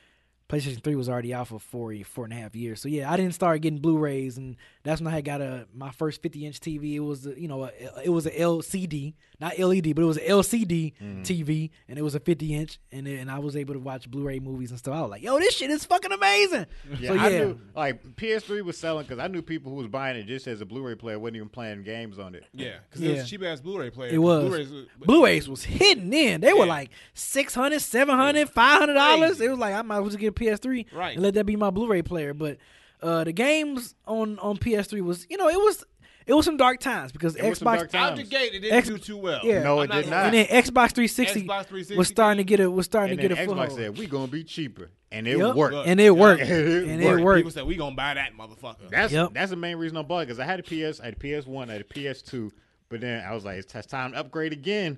PlayStation 0.48 0.82
3 0.82 0.94
was 0.94 1.08
already 1.08 1.32
out 1.34 1.48
for 1.48 1.58
four 1.58 1.94
four 2.04 2.24
and 2.24 2.32
a 2.32 2.36
half 2.36 2.54
years. 2.54 2.80
So 2.80 2.88
yeah, 2.88 3.10
I 3.10 3.16
didn't 3.16 3.34
start 3.34 3.62
getting 3.62 3.80
Blu-rays, 3.80 4.36
and 4.38 4.56
that's 4.84 5.00
when 5.00 5.08
I 5.12 5.16
had 5.16 5.24
got 5.24 5.40
a 5.40 5.66
my 5.74 5.90
first 5.90 6.22
50 6.22 6.46
inch 6.46 6.60
TV. 6.60 6.94
It 6.94 7.00
was 7.00 7.26
a, 7.26 7.38
you 7.40 7.48
know 7.48 7.64
a, 7.64 7.70
it 8.04 8.10
was 8.10 8.26
a 8.26 8.30
LCD, 8.30 9.14
not 9.40 9.58
LED, 9.58 9.94
but 9.94 10.02
it 10.02 10.06
was 10.06 10.18
an 10.18 10.24
LCD 10.24 10.92
Mm. 11.02 11.22
TV, 11.22 11.70
and 11.88 11.98
it 11.98 12.02
was 12.02 12.14
a 12.14 12.20
50 12.20 12.54
inch, 12.54 12.78
and 12.92 13.06
then, 13.06 13.16
and 13.18 13.30
I 13.30 13.38
was 13.38 13.56
able 13.56 13.74
to 13.74 13.80
watch 13.80 14.10
Blu-ray 14.10 14.38
movies 14.40 14.70
and 14.70 14.78
stuff. 14.78 14.94
I 14.94 15.00
was 15.00 15.10
like, 15.10 15.22
yo, 15.22 15.38
this 15.38 15.54
shit 15.56 15.70
is 15.70 15.84
fucking 15.84 16.12
amazing. 16.12 16.66
Yeah, 17.00 17.08
so 17.08 17.18
I 17.18 17.28
knew 17.30 17.60
like 17.74 18.02
PS3 18.16 18.62
was 18.62 18.78
selling 18.78 19.06
because 19.06 19.18
I 19.18 19.26
knew 19.28 19.42
people 19.42 19.70
who 19.72 19.78
was 19.78 19.88
buying 19.88 20.16
it 20.16 20.24
just 20.26 20.46
as 20.46 20.60
a 20.60 20.66
Blu-ray 20.66 20.94
player, 20.96 21.18
wasn't 21.18 21.36
even 21.36 21.48
playing 21.48 21.82
games 21.82 22.18
on 22.18 22.34
it. 22.34 22.44
Yeah, 22.52 22.74
because 22.88 23.00
Yeah. 23.02 23.10
it 23.10 23.16
was 23.18 23.30
cheap 23.30 23.42
ass 23.42 23.60
Blu-ray 23.60 23.90
player. 23.90 24.10
It 24.12 24.18
was. 24.18 24.48
Blu-rays, 24.48 24.70
was- 24.70 24.86
Blu-rays 24.98 25.48
was 25.48 25.64
hidden 25.64 26.12
in. 26.12 26.40
They 26.42 26.52
were 26.52 26.60
Yeah. 26.66 26.72
like 26.72 26.90
600 27.14 27.80
700 27.80 28.48
500 28.50 28.94
dollars. 28.94 29.28
Crazy. 29.38 29.44
It 29.46 29.48
was 29.50 29.58
like 29.58 29.74
I 29.74 29.82
might 29.82 29.96
as 29.96 30.00
well 30.02 30.10
just 30.10 30.18
get 30.18 30.28
a 30.28 30.32
PS3 30.32 30.86
Right. 30.92 31.14
and 31.14 31.22
let 31.22 31.34
that 31.34 31.44
be 31.46 31.56
my 31.56 31.70
Blu-ray 31.70 32.02
player. 32.02 32.34
But 32.34 32.58
uh, 33.04 33.24
the 33.24 33.32
games 33.32 33.94
on 34.06 34.38
on 34.40 34.56
PS3 34.56 35.00
was 35.02 35.26
you 35.30 35.36
know 35.36 35.48
it 35.48 35.56
was 35.58 35.84
it 36.26 36.32
was 36.32 36.44
some 36.46 36.56
dark 36.56 36.80
times 36.80 37.12
because 37.12 37.36
It 37.36 37.46
was 37.46 37.58
some 37.58 37.68
Xbox 37.68 37.90
dark 37.90 37.94
Out 37.94 38.16
the 38.16 38.22
gate, 38.22 38.54
it 38.54 38.60
didn't 38.60 38.78
X- 38.78 38.88
do 38.88 38.96
too 38.98 39.16
well. 39.18 39.40
Yeah. 39.44 39.62
No, 39.62 39.80
it 39.82 39.90
did 39.90 40.08
not. 40.08 40.24
and 40.26 40.34
then 40.34 40.46
Xbox 40.46 40.92
360, 40.94 41.42
Xbox 41.42 41.66
360 41.66 41.96
was 41.96 42.08
starting 42.08 42.38
to 42.38 42.44
get 42.44 42.60
a 42.60 42.70
was 42.70 42.86
starting 42.86 43.12
And 43.18 43.20
to 43.20 43.28
get 43.28 43.38
a 43.38 43.42
Xbox 43.42 43.46
foothold. 43.68 43.72
said 43.78 43.98
we 43.98 44.06
gonna 44.06 44.26
be 44.28 44.42
cheaper, 44.42 44.90
and 45.12 45.28
it 45.28 45.36
Yep. 45.36 45.54
worked. 45.54 45.74
Look. 45.74 45.86
and 45.86 46.00
it 46.00 46.10
worked, 46.16 46.40
It 46.44 46.88
and 46.88 47.02
it 47.02 47.04
worked. 47.06 47.22
worked. 47.24 47.38
People 47.40 47.50
said 47.52 47.66
we 47.66 47.76
gonna 47.76 47.94
buy 47.94 48.14
that 48.14 48.32
motherfucker. 48.36 48.88
That's 48.90 49.12
Yep. 49.12 49.34
that's 49.34 49.50
the 49.50 49.56
main 49.56 49.76
reason 49.76 49.96
I 49.98 50.02
bought 50.02 50.20
it 50.20 50.26
because 50.28 50.40
I 50.40 50.44
had 50.46 50.60
a 50.60 50.62
PS, 50.62 50.98
I 51.00 51.04
had 51.06 51.14
a 51.14 51.18
PS1, 51.18 51.68
I 51.68 51.72
had 51.74 51.82
a 51.82 51.84
PS2, 51.84 52.50
but 52.88 53.00
then 53.02 53.22
I 53.22 53.34
was 53.34 53.44
like, 53.44 53.58
it's 53.58 53.86
time 53.86 54.12
to 54.12 54.18
upgrade 54.18 54.52
again. 54.54 54.96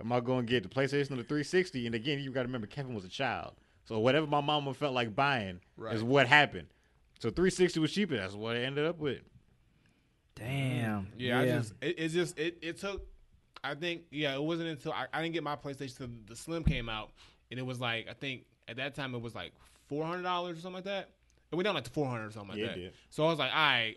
Am 0.00 0.12
I 0.12 0.20
going 0.20 0.46
to 0.46 0.50
get 0.52 0.62
the 0.62 0.68
PlayStation 0.68 1.10
or 1.10 1.16
the 1.16 1.24
360? 1.24 1.84
And 1.86 1.92
again, 1.96 2.20
you 2.20 2.30
got 2.30 2.42
to 2.42 2.46
remember, 2.46 2.68
Kevin 2.68 2.94
was 2.94 3.04
a 3.04 3.08
child, 3.08 3.54
so 3.84 3.98
whatever 3.98 4.28
my 4.28 4.40
mama 4.40 4.72
felt 4.72 4.94
like 4.94 5.16
buying 5.16 5.58
Right. 5.76 5.92
is 5.92 6.04
what 6.04 6.28
happened. 6.28 6.68
So 7.18 7.30
360 7.30 7.80
was 7.80 7.92
cheaper. 7.92 8.16
That's 8.16 8.34
what 8.34 8.56
I 8.56 8.60
ended 8.60 8.86
up 8.86 8.98
with. 8.98 9.20
Damn. 10.34 11.08
Yeah, 11.16 11.40
I 11.40 11.46
just 11.46 11.74
it, 11.80 11.98
it's 11.98 12.14
just 12.14 12.38
it, 12.38 12.58
it 12.62 12.78
took 12.78 13.04
I 13.64 13.74
think 13.74 14.02
yeah, 14.10 14.34
it 14.34 14.42
wasn't 14.42 14.68
until 14.68 14.92
I, 14.92 15.06
I 15.12 15.20
didn't 15.22 15.34
get 15.34 15.42
my 15.42 15.56
PlayStation 15.56 15.96
till 15.96 16.08
the 16.26 16.36
Slim 16.36 16.62
came 16.62 16.88
out 16.88 17.10
and 17.50 17.58
it 17.58 17.64
was 17.66 17.80
like 17.80 18.06
I 18.08 18.12
think 18.12 18.44
at 18.68 18.76
that 18.76 18.94
time 18.94 19.14
it 19.14 19.20
was 19.20 19.34
like 19.34 19.52
four 19.88 20.04
hundred 20.06 20.22
dollars 20.22 20.58
or 20.58 20.60
something 20.60 20.76
like 20.76 20.84
that. 20.84 21.10
It 21.50 21.56
went 21.56 21.64
down 21.64 21.74
like 21.74 21.84
to 21.84 21.90
four 21.90 22.06
hundred 22.06 22.26
or 22.26 22.30
something 22.30 22.50
like 22.50 22.58
Yeah, 22.58 22.66
that. 22.68 22.74
did. 22.76 22.92
So 23.10 23.24
I 23.26 23.30
was 23.30 23.38
like, 23.38 23.50
all 23.50 23.56
right, 23.56 23.96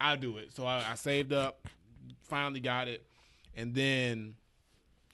I'll 0.00 0.16
do 0.16 0.36
it. 0.38 0.52
So 0.54 0.64
I, 0.64 0.84
I 0.90 0.94
saved 0.94 1.32
up, 1.32 1.66
finally 2.22 2.60
got 2.60 2.86
it, 2.86 3.04
and 3.56 3.74
then 3.74 4.34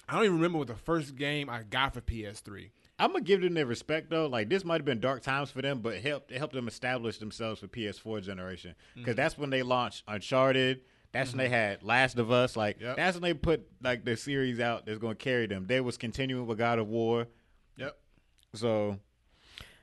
I 0.07 0.15
don't 0.15 0.25
even 0.25 0.37
remember 0.37 0.59
what 0.59 0.67
the 0.69 0.75
first 0.75 1.17
game 1.17 1.49
I 1.49 1.63
got 1.63 1.95
for 1.95 2.01
PS3. 2.03 2.71
I'm 2.99 3.13
gonna 3.13 3.25
give 3.25 3.43
them 3.43 3.55
their 3.55 3.67
respect 3.67 4.09
though. 4.11 4.27
Like 4.27 4.49
this 4.49 4.65
might 4.65 4.77
have 4.81 4.85
been 4.85 5.01
dark 5.01 5.23
times 5.23 5.51
for 5.51 5.61
them, 5.63 5.81
but 5.81 5.95
it 5.95 6.03
helped 6.03 6.33
it 6.33 6.39
helped 6.39 6.55
them 6.55 6.67
establish 6.69 7.19
themselves 7.19 7.61
for 7.61 7.67
PS4 7.69 8.23
generation 8.23 8.75
because 8.95 9.13
Mm-hmm. 9.13 9.17
that's 9.17 9.37
when 9.39 9.51
they 9.51 9.63
launched 9.63 10.03
Uncharted. 10.09 10.81
That's 11.13 11.31
when 11.33 11.39
they 11.39 11.49
had 11.49 11.83
Last 11.83 12.19
of 12.19 12.31
Us. 12.31 12.57
Like 12.57 12.81
Yep. 12.81 12.97
that's 12.97 13.17
when 13.17 13.23
they 13.23 13.35
put 13.35 13.67
like 13.83 14.05
the 14.05 14.17
series 14.17 14.61
out 14.61 14.87
that's 14.87 14.99
gonna 14.99 15.15
carry 15.15 15.47
them. 15.47 15.67
They 15.67 15.81
was 15.81 15.97
continuing 15.97 16.47
with 16.47 16.59
God 16.59 16.79
of 16.79 16.89
War, 16.89 17.27
Yep. 17.77 17.99
so 18.55 18.99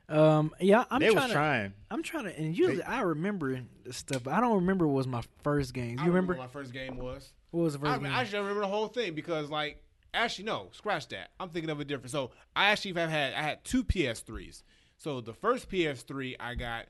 Um. 0.10 0.54
Yeah. 0.60 0.86
I'm 0.92 1.00
they 1.00 1.08
trying 1.08 1.16
was 1.16 1.26
to. 1.28 1.34
trying. 1.34 1.74
I'm 1.92 2.04
trying 2.04 2.24
to. 2.26 2.38
And 2.40 2.58
usually 2.58 2.84
I 2.84 3.02
remember 3.02 3.62
the 3.84 3.94
stuff, 3.94 4.24
but 4.24 4.34
I 4.34 4.42
don't 4.42 4.56
remember 4.56 4.88
what 4.88 4.96
was 4.96 5.08
my 5.08 5.24
first 5.44 5.74
game. 5.74 6.00
I 6.00 6.04
You 6.06 6.10
remember? 6.10 6.34
what 6.34 6.42
my 6.44 6.48
first 6.48 6.74
game 6.74 6.98
was? 6.98 7.32
What 7.52 7.64
was 7.64 7.74
the 7.74 7.80
first 7.80 7.92
I, 7.92 7.98
game? 8.00 8.12
I 8.12 8.24
should 8.26 8.40
remember 8.40 8.62
the 8.62 8.68
whole 8.68 8.88
thing 8.88 9.14
because, 9.14 9.50
like, 9.52 9.83
actually, 10.14 10.46
no, 10.46 10.70
scratch 10.74 11.08
that. 11.10 11.32
I'm 11.40 11.50
thinking 11.50 11.70
of 11.70 11.80
a 11.80 11.86
different. 11.86 12.12
So 12.12 12.32
I 12.56 12.66
actually 12.70 12.94
have 12.94 13.10
had 13.10 13.34
I 13.34 13.42
had 13.42 13.64
two 13.64 13.84
PS3s. 13.84 14.64
So 14.98 15.22
the 15.22 15.34
first 15.34 15.70
PS3 15.70 16.36
I 16.40 16.56
got, 16.56 16.86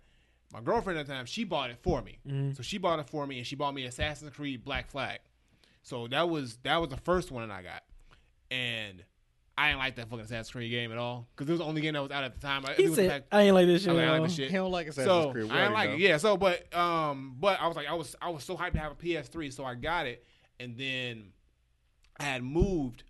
my 0.54 0.62
girlfriend 0.62 1.00
at 1.00 1.08
the 1.08 1.14
time, 1.14 1.26
she 1.26 1.44
bought 1.44 1.70
it 1.72 1.78
for 1.82 2.02
me. 2.02 2.20
Mm-hmm. 2.28 2.52
So 2.54 2.62
she 2.64 2.78
bought 2.78 3.00
it 3.00 3.08
for 3.10 3.26
me, 3.26 3.38
and 3.38 3.48
she 3.48 3.56
bought 3.56 3.74
me 3.74 3.86
Assassin's 3.86 4.32
Creed 4.36 4.64
Black 4.64 4.90
Flag. 4.92 5.20
So 5.82 6.08
that 6.10 6.30
was 6.30 6.58
that 6.64 6.78
was 6.80 6.90
the 6.90 6.98
first 6.98 7.32
one 7.32 7.48
that 7.48 7.54
I 7.54 7.62
got, 7.64 7.84
and 8.52 9.04
I 9.58 9.68
didn't 9.70 9.80
like 9.80 9.96
that 9.98 10.10
fucking 10.10 10.26
Assassin's 10.26 10.52
Creed 10.52 10.72
game 10.72 10.92
at 10.92 10.98
all 10.98 11.28
because 11.36 11.50
it 11.50 11.52
was 11.54 11.60
the 11.60 11.66
only 11.66 11.82
game 11.82 11.94
that 11.94 12.02
was 12.02 12.12
out 12.12 12.24
at 12.24 12.34
the 12.34 12.40
time. 12.40 12.64
I, 12.66 12.74
he 12.74 12.84
it 12.86 12.90
the 12.90 12.96
said, 12.96 13.10
fact- 13.10 13.28
"I 13.32 13.42
ain't 13.42 13.56
like 13.56 13.68
this 13.68 13.84
shit." 13.84 13.92
I, 13.92 13.94
like, 13.96 14.04
I 14.04 14.06
at 14.08 14.12
like 14.12 14.22
all." 14.22 14.28
the 14.28 14.34
shit. 14.34 14.50
He 14.52 14.56
don't 14.58 14.72
like 14.72 14.88
Assassin's 14.88 15.08
So 15.08 15.32
Creed. 15.32 15.46
We 15.46 15.52
I 15.52 15.58
didn't 15.64 15.74
like 15.74 15.90
know. 15.90 15.96
it. 15.96 16.00
Yeah. 16.02 16.18
So, 16.18 16.38
but 16.38 16.74
um, 16.76 17.36
but 17.40 17.60
I 17.60 17.68
was 17.68 17.76
like, 17.76 17.88
I 17.88 17.94
was 17.94 18.16
I 18.22 18.30
was 18.30 18.44
so 18.44 18.56
hyped 18.56 18.74
to 18.74 18.80
have 18.80 18.92
a 18.94 18.96
PS3, 18.96 19.52
so 19.54 19.66
I 19.66 19.76
got 19.76 20.06
it, 20.08 20.26
and 20.60 20.78
then 20.78 21.26
I 22.20 22.24
had 22.24 22.44
moved, 22.44 23.04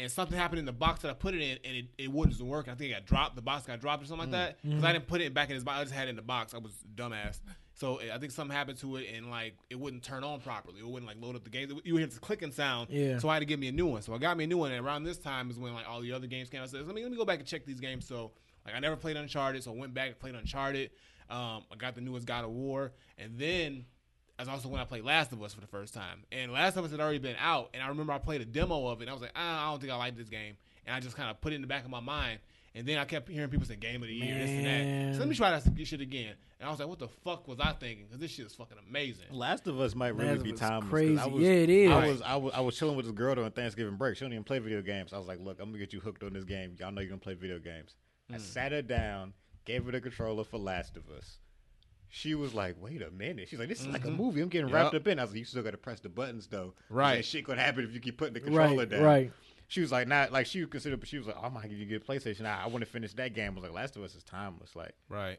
and 0.00 0.10
something 0.10 0.36
happened 0.36 0.58
in 0.58 0.64
the 0.64 0.72
box 0.72 1.02
that 1.02 1.10
I 1.10 1.14
put 1.14 1.34
it 1.34 1.42
in, 1.42 1.58
and 1.64 1.76
it, 1.76 1.86
it 1.98 2.10
wouldn't 2.10 2.40
work. 2.40 2.68
I 2.68 2.74
think 2.74 2.90
it 2.90 2.94
got 2.94 3.06
dropped. 3.06 3.36
The 3.36 3.42
box 3.42 3.66
got 3.66 3.80
dropped 3.80 4.02
or 4.02 4.06
something 4.06 4.30
like 4.30 4.32
that 4.32 4.62
because 4.62 4.84
I 4.84 4.92
didn't 4.92 5.06
put 5.06 5.20
it 5.20 5.34
back 5.34 5.48
in 5.50 5.54
his 5.54 5.64
box. 5.64 5.78
I 5.78 5.82
just 5.84 5.94
had 5.94 6.08
it 6.08 6.10
in 6.10 6.16
the 6.16 6.22
box. 6.22 6.54
I 6.54 6.58
was 6.58 6.72
dumbass. 6.94 7.40
So 7.74 8.00
I 8.12 8.18
think 8.18 8.32
something 8.32 8.54
happened 8.54 8.78
to 8.78 8.96
it, 8.96 9.06
and 9.14 9.30
like 9.30 9.54
it 9.70 9.78
wouldn't 9.78 10.02
turn 10.02 10.24
on 10.24 10.40
properly. 10.40 10.80
It 10.80 10.86
wouldn't 10.86 11.06
like 11.06 11.16
load 11.20 11.36
up 11.36 11.44
the 11.44 11.50
games. 11.50 11.72
You 11.84 11.96
hear 11.96 12.06
the 12.06 12.18
clicking 12.18 12.52
sound. 12.52 12.88
Yeah. 12.90 13.18
So 13.18 13.28
I 13.28 13.34
had 13.34 13.40
to 13.40 13.46
give 13.46 13.60
me 13.60 13.68
a 13.68 13.72
new 13.72 13.86
one. 13.86 14.02
So 14.02 14.14
I 14.14 14.18
got 14.18 14.36
me 14.36 14.44
a 14.44 14.46
new 14.46 14.58
one. 14.58 14.72
And 14.72 14.84
around 14.84 15.04
this 15.04 15.18
time 15.18 15.50
is 15.50 15.58
when 15.58 15.72
like 15.74 15.88
all 15.88 16.00
the 16.00 16.12
other 16.12 16.26
games 16.26 16.50
came. 16.50 16.62
I 16.62 16.66
said, 16.66 16.86
let 16.86 16.94
me 16.94 17.02
let 17.02 17.10
me 17.10 17.16
go 17.16 17.24
back 17.24 17.38
and 17.38 17.48
check 17.48 17.64
these 17.64 17.80
games. 17.80 18.06
So 18.06 18.32
like 18.66 18.74
I 18.74 18.80
never 18.80 18.96
played 18.96 19.16
Uncharted, 19.16 19.62
so 19.62 19.72
I 19.72 19.76
went 19.76 19.94
back 19.94 20.08
and 20.08 20.18
played 20.18 20.34
Uncharted. 20.34 20.90
Um, 21.30 21.64
I 21.70 21.76
got 21.78 21.94
the 21.94 22.00
newest 22.00 22.26
God 22.26 22.44
of 22.44 22.50
War, 22.50 22.92
and 23.16 23.38
then 23.38 23.84
that's 24.40 24.48
also 24.48 24.68
when 24.68 24.80
I 24.80 24.84
played 24.84 25.04
Last 25.04 25.32
of 25.32 25.42
Us 25.42 25.54
for 25.54 25.60
the 25.60 25.66
first 25.66 25.94
time. 25.94 26.24
And 26.32 26.52
Last 26.52 26.76
of 26.76 26.84
Us 26.84 26.90
had 26.90 27.00
already 27.00 27.18
been 27.18 27.36
out, 27.38 27.70
and 27.74 27.82
I 27.82 27.88
remember 27.88 28.12
I 28.12 28.18
played 28.18 28.40
a 28.40 28.44
demo 28.44 28.86
of 28.88 29.00
it. 29.00 29.04
And 29.04 29.10
I 29.10 29.12
was 29.12 29.22
like, 29.22 29.32
ah, 29.36 29.66
I 29.68 29.70
don't 29.70 29.80
think 29.80 29.92
I 29.92 29.96
like 29.96 30.16
this 30.16 30.28
game, 30.28 30.56
and 30.86 30.94
I 30.96 31.00
just 31.00 31.16
kind 31.16 31.30
of 31.30 31.40
put 31.40 31.52
it 31.52 31.56
in 31.56 31.60
the 31.60 31.66
back 31.66 31.84
of 31.84 31.90
my 31.90 32.00
mind. 32.00 32.40
And 32.74 32.86
then 32.86 32.98
I 32.98 33.04
kept 33.04 33.28
hearing 33.28 33.50
people 33.50 33.66
say 33.66 33.74
Game 33.74 34.00
of 34.00 34.08
the 34.08 34.14
Year, 34.14 34.32
this 34.38 34.48
and 34.50 34.64
that. 34.66 35.14
So 35.14 35.20
let 35.20 35.28
me 35.28 35.34
try 35.34 35.50
that 35.58 35.86
shit 35.86 36.00
again. 36.00 36.34
And 36.60 36.68
I 36.68 36.70
was 36.70 36.78
like, 36.78 36.88
what 36.88 37.00
the 37.00 37.08
fuck 37.08 37.48
was 37.48 37.58
I 37.58 37.72
thinking? 37.72 38.04
Because 38.04 38.20
this 38.20 38.30
shit 38.30 38.46
is 38.46 38.54
fucking 38.54 38.76
amazing. 38.88 39.24
Last 39.32 39.66
of 39.66 39.80
Us 39.80 39.94
might 39.96 40.14
really 40.14 40.34
Last 40.34 40.44
be 40.44 40.50
of 40.50 40.54
Us 40.54 40.60
timeless. 40.60 40.82
'cause 40.84 40.90
crazy. 40.90 41.18
I 41.18 41.26
was, 41.26 41.42
Yeah, 41.42 41.50
it 41.50 41.70
is. 41.70 41.90
I 41.90 42.06
was, 42.06 42.22
I 42.22 42.36
was, 42.36 42.52
I 42.54 42.60
was 42.60 42.78
chilling 42.78 42.96
with 42.96 43.06
this 43.06 43.14
girl 43.14 43.34
during 43.34 43.50
Thanksgiving 43.50 43.96
break. 43.96 44.16
She 44.16 44.20
don't 44.24 44.32
even 44.32 44.44
play 44.44 44.60
video 44.60 44.82
games. 44.82 45.12
I 45.12 45.18
was 45.18 45.26
like, 45.26 45.40
look, 45.40 45.58
I'm 45.58 45.70
gonna 45.70 45.78
get 45.78 45.92
you 45.92 45.98
hooked 46.00 46.22
on 46.22 46.32
this 46.32 46.44
game. 46.44 46.76
Y'all 46.78 46.92
know 46.92 47.00
you're 47.00 47.10
gonna 47.10 47.18
play 47.20 47.34
video 47.34 47.58
games. 47.58 47.96
I 48.32 48.34
Mm. 48.36 48.40
sat 48.40 48.70
her 48.70 48.82
down, 48.82 49.32
gave 49.64 49.84
her 49.86 49.90
the 49.90 50.00
controller 50.00 50.44
for 50.44 50.58
Last 50.58 50.96
of 50.96 51.08
Us. 51.10 51.38
She 52.10 52.34
was 52.34 52.52
like, 52.52 52.76
"Wait 52.80 53.02
a 53.02 53.10
minute." 53.10 53.48
She's 53.48 53.58
like, 53.58 53.68
"This 53.68 53.80
is 53.80 53.86
like 53.86 54.04
a 54.04 54.08
mm-hmm. 54.08 54.16
movie. 54.16 54.40
I'm 54.40 54.48
getting 54.48 54.70
wrapped 54.70 54.94
up 54.94 55.06
in." 55.06 55.18
I 55.18 55.22
was 55.22 55.30
like, 55.30 55.38
"You 55.38 55.44
still 55.44 55.62
got 55.62 55.70
to 55.70 55.78
press 55.78 56.00
the 56.00 56.08
buttons 56.08 56.48
though." 56.48 56.74
Right. 56.88 57.14
And 57.16 57.24
shit 57.24 57.44
gonna 57.44 57.62
happen 57.62 57.84
if 57.84 57.94
you 57.94 58.00
keep 58.00 58.18
putting 58.18 58.34
the 58.34 58.40
controller 58.40 58.78
Right, 58.78 58.88
down. 58.88 59.02
right. 59.02 59.32
She 59.68 59.80
was 59.80 59.92
like, 59.92 60.08
"Not 60.08 60.32
like 60.32 60.46
she 60.46 60.60
would 60.60 60.70
consider." 60.70 60.96
But 60.96 61.08
she 61.08 61.18
was 61.18 61.28
like, 61.28 61.36
"Oh, 61.38 61.44
"I'm 61.44 61.54
gonna 61.54 61.68
you 61.68 61.96
a 61.96 62.00
PlayStation. 62.00 62.44
I, 62.46 62.64
I 62.64 62.66
want 62.66 62.84
to 62.84 62.90
finish 62.90 63.12
that 63.14 63.32
game." 63.34 63.52
I 63.52 63.54
was 63.54 63.62
like, 63.62 63.72
"Last 63.72 63.96
of 63.96 64.02
Us 64.02 64.16
is 64.16 64.24
timeless." 64.24 64.74
Like, 64.74 64.94
Right. 65.08 65.38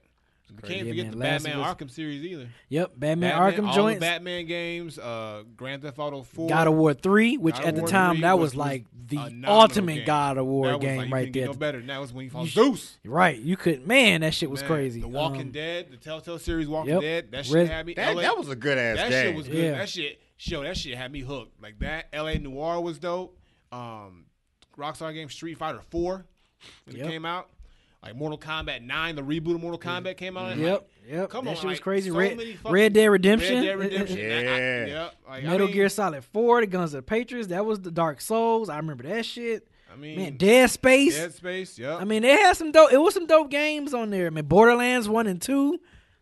You 0.53 0.67
can't 0.67 0.85
Yeah, 0.85 0.91
forget 0.91 1.05
man, 1.05 1.11
the 1.11 1.17
Last 1.17 1.43
Batman 1.43 1.59
of 1.61 1.65
Us- 1.65 1.75
Arkham 1.75 1.89
series 1.91 2.23
either. 2.23 2.49
Yep, 2.69 2.91
Batman, 2.97 3.29
Batman, 3.31 3.53
Arkham 3.65 3.67
all 3.69 3.73
joints. 3.75 3.99
the 3.99 4.05
Batman 4.05 4.45
games, 4.45 4.99
uh, 4.99 5.43
Grand 5.55 5.81
Theft 5.81 5.97
Auto 5.99 6.23
Four, 6.23 6.49
God 6.49 6.67
of 6.67 6.73
War 6.73 6.93
three, 6.93 7.37
which 7.37 7.55
God 7.55 7.65
at 7.65 7.75
the 7.75 7.81
time 7.83 8.21
that 8.21 8.33
was- 8.37 8.51
was 8.51 8.51
was 8.51 8.57
like 8.57 8.85
the 9.07 9.43
ultimate 9.47 9.95
game. 9.95 10.05
God 10.05 10.37
of 10.37 10.45
War 10.45 10.67
that 10.67 10.77
was 10.79 10.85
game 10.85 10.97
like, 10.97 11.11
right 11.11 11.33
there. 11.33 11.45
No 11.47 11.53
better 11.53 11.77
than 11.79 11.87
that 11.87 11.99
was 12.01 12.13
when 12.13 12.25
you 12.25 12.31
fought 12.31 12.47
sh- 12.47 12.53
Zeus. 12.53 12.97
Right, 13.05 13.39
you 13.39 13.55
could 13.57 13.87
man, 13.87 14.21
that 14.21 14.33
shit 14.33 14.49
was 14.49 14.61
Man, 14.61 14.67
crazy. 14.69 15.01
The 15.01 15.07
Walking 15.07 15.41
Um, 15.41 15.51
Dead, 15.51 15.87
the 15.91 15.97
Telltale 15.97 16.37
series 16.39 16.67
Walking 16.67 16.93
Yep. 16.93 17.01
Dead, 17.01 17.31
that 17.31 17.45
shit 17.45 17.55
Res- 17.55 17.69
had 17.69 17.85
me. 17.85 17.93
that, 17.95 18.15
LA 18.15 18.21
that 18.21 18.37
was 18.37 18.49
a 18.49 18.55
good 18.55 18.77
ass 18.77 18.97
that 18.97 19.09
game. 19.09 19.25
shit 19.27 19.35
was 19.35 19.47
good. 19.47 19.57
Yeah. 19.63 19.71
That 19.77 19.89
shit, 19.89 20.21
show 20.37 20.63
that 20.63 20.77
shit 20.77 20.97
had 20.97 21.11
me 21.11 21.21
hooked. 21.21 21.61
Like 21.61 21.79
that, 21.79 22.07
L.A. 22.13 22.37
Noire 22.37 22.81
was 22.81 22.99
dope. 22.99 23.37
Um, 23.71 24.25
Rockstar 24.77 25.13
game 25.13 25.29
Street 25.29 25.57
Fighter 25.57 25.81
Four 25.89 26.25
when 26.85 26.95
Yep. 26.97 27.05
it 27.05 27.09
came 27.09 27.25
out. 27.25 27.49
Like 28.03 28.15
Mortal 28.15 28.39
Kombat 28.39 28.81
Nine, 28.81 29.15
the 29.15 29.21
reboot 29.21 29.53
of 29.55 29.61
Mortal 29.61 29.79
Kombat 29.79 30.17
came 30.17 30.35
out. 30.35 30.57
Yep, 30.57 30.89
yep. 31.07 31.29
Come 31.29 31.45
that 31.45 31.51
on, 31.51 31.55
shit 31.55 31.65
was 31.65 31.73
like, 31.77 31.81
crazy. 31.81 32.09
so 32.09 32.15
Red, 32.15 32.39
Red 32.67 32.93
Dead 32.93 33.05
Redemption. 33.05 33.55
Red 33.57 33.63
Dead 33.63 33.77
Redemption. 33.79 34.17
Yeah. 34.21 34.41
That- 34.41 34.49
I- 34.49 34.85
yep. 34.87 35.15
Like, 35.29 35.43
I 35.43 35.47
Metal 35.47 35.67
mean- 35.67 35.75
Gear 35.75 35.89
Solid 35.89 36.23
Four, 36.25 36.61
The 36.61 36.67
Guns 36.67 36.93
of 36.95 36.97
the 36.99 37.03
Patriots. 37.03 37.49
That 37.49 37.63
was 37.63 37.79
the 37.81 37.91
Dark 37.91 38.19
Souls. 38.19 38.69
I 38.69 38.77
remember 38.77 39.03
that 39.03 39.23
shit. 39.25 39.67
I 39.93 39.97
mean, 39.97 40.17
Man, 40.17 40.37
Dead 40.37 40.69
Space. 40.71 41.15
Dead 41.15 41.33
Space. 41.33 41.77
Yep. 41.77 42.01
I 42.01 42.05
mean, 42.05 42.23
they 42.23 42.31
had 42.31 42.53
some 42.57 42.71
dope. 42.71 42.91
It 42.91 42.97
was 42.97 43.13
some 43.13 43.27
dope 43.27 43.51
games 43.51 43.93
on 43.93 44.09
there. 44.09 44.25
I 44.25 44.29
mean, 44.31 44.45
Borderlands 44.45 45.07
one 45.07 45.27
and 45.27 45.39
two. 45.41 45.79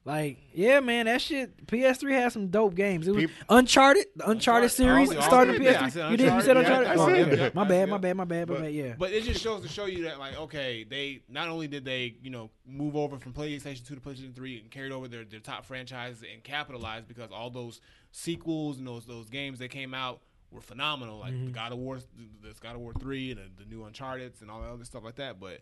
Like, 0.10 0.38
yeah, 0.54 0.80
man, 0.80 1.06
that 1.06 1.22
shit. 1.22 1.68
PS3 1.68 2.12
had 2.14 2.32
some 2.32 2.48
dope 2.48 2.74
games. 2.74 3.08
It 3.08 3.12
was 3.14 3.26
Peop- 3.26 3.32
Uncharted, 3.48 4.08
the 4.16 4.28
Uncharted 4.28 4.72
series 4.72 5.14
Oh, 5.16 5.20
started 5.22 5.56
on 5.56 5.62
PS3. 5.62 5.92
said 5.92 6.12
you 6.12 6.18
did. 6.18 6.34
You 6.34 6.42
said 6.42 6.58
Uncharted. 6.58 6.88
Uncharted. 6.88 6.88
Yeah, 6.88 6.94
Oh, 6.96 7.10
I 7.10 7.26
okay. 7.28 7.36
said 7.38 7.54
My 7.56 7.62
it. 7.64 7.70
bad. 7.70 7.90
My 7.90 7.98
bad. 8.00 8.18
My 8.18 8.24
bad. 8.26 8.48
My 8.48 8.54
But, 8.56 8.62
bad. 8.64 8.74
Yeah. 8.74 8.96
but 8.98 9.12
it 9.12 9.24
just 9.24 9.40
shows 9.42 9.62
to 9.62 9.68
show 9.68 9.86
you 9.86 10.06
that 10.06 10.18
like 10.18 10.36
okay, 10.40 10.84
they 10.84 11.22
not 11.30 11.48
only 11.48 11.68
did 11.68 11.86
they 11.86 12.16
you 12.24 12.32
know 12.32 12.50
move 12.66 12.96
over 12.96 13.20
from 13.20 13.34
PlayStation 13.34 13.86
Two 13.88 13.94
to 13.96 14.02
PlayStation 14.02 14.34
Three 14.36 14.60
and 14.60 14.72
carried 14.72 14.92
over 14.92 15.08
their, 15.08 15.24
their 15.26 15.40
top 15.42 15.64
franchises 15.64 16.24
and 16.34 16.44
capitalized 16.44 17.08
because 17.08 17.30
all 17.32 17.52
those 17.52 17.80
sequels 18.12 18.80
and 18.80 18.88
those 18.88 19.06
those 19.06 19.30
games 19.30 19.60
that 19.60 19.70
came 19.70 19.94
out 19.94 20.22
were 20.52 20.62
phenomenal, 20.62 21.20
like 21.20 21.34
Mm-hmm. 21.34 21.46
the 21.46 21.52
God 21.52 21.72
of 21.72 21.78
War, 21.78 22.00
the 22.42 22.54
God 22.60 22.74
of 22.74 22.82
War 22.82 22.94
Three 23.00 23.30
and 23.30 23.40
the, 23.40 23.64
the 23.64 23.70
new 23.70 23.84
Uncharted 23.86 24.34
and 24.42 24.50
all 24.50 24.62
that 24.62 24.70
other 24.70 24.86
stuff 24.86 25.04
like 25.04 25.18
that. 25.18 25.40
But 25.40 25.62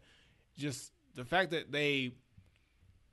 just 0.58 0.93
the 1.16 1.26
fact 1.26 1.52
that 1.52 1.72
they 1.72 2.14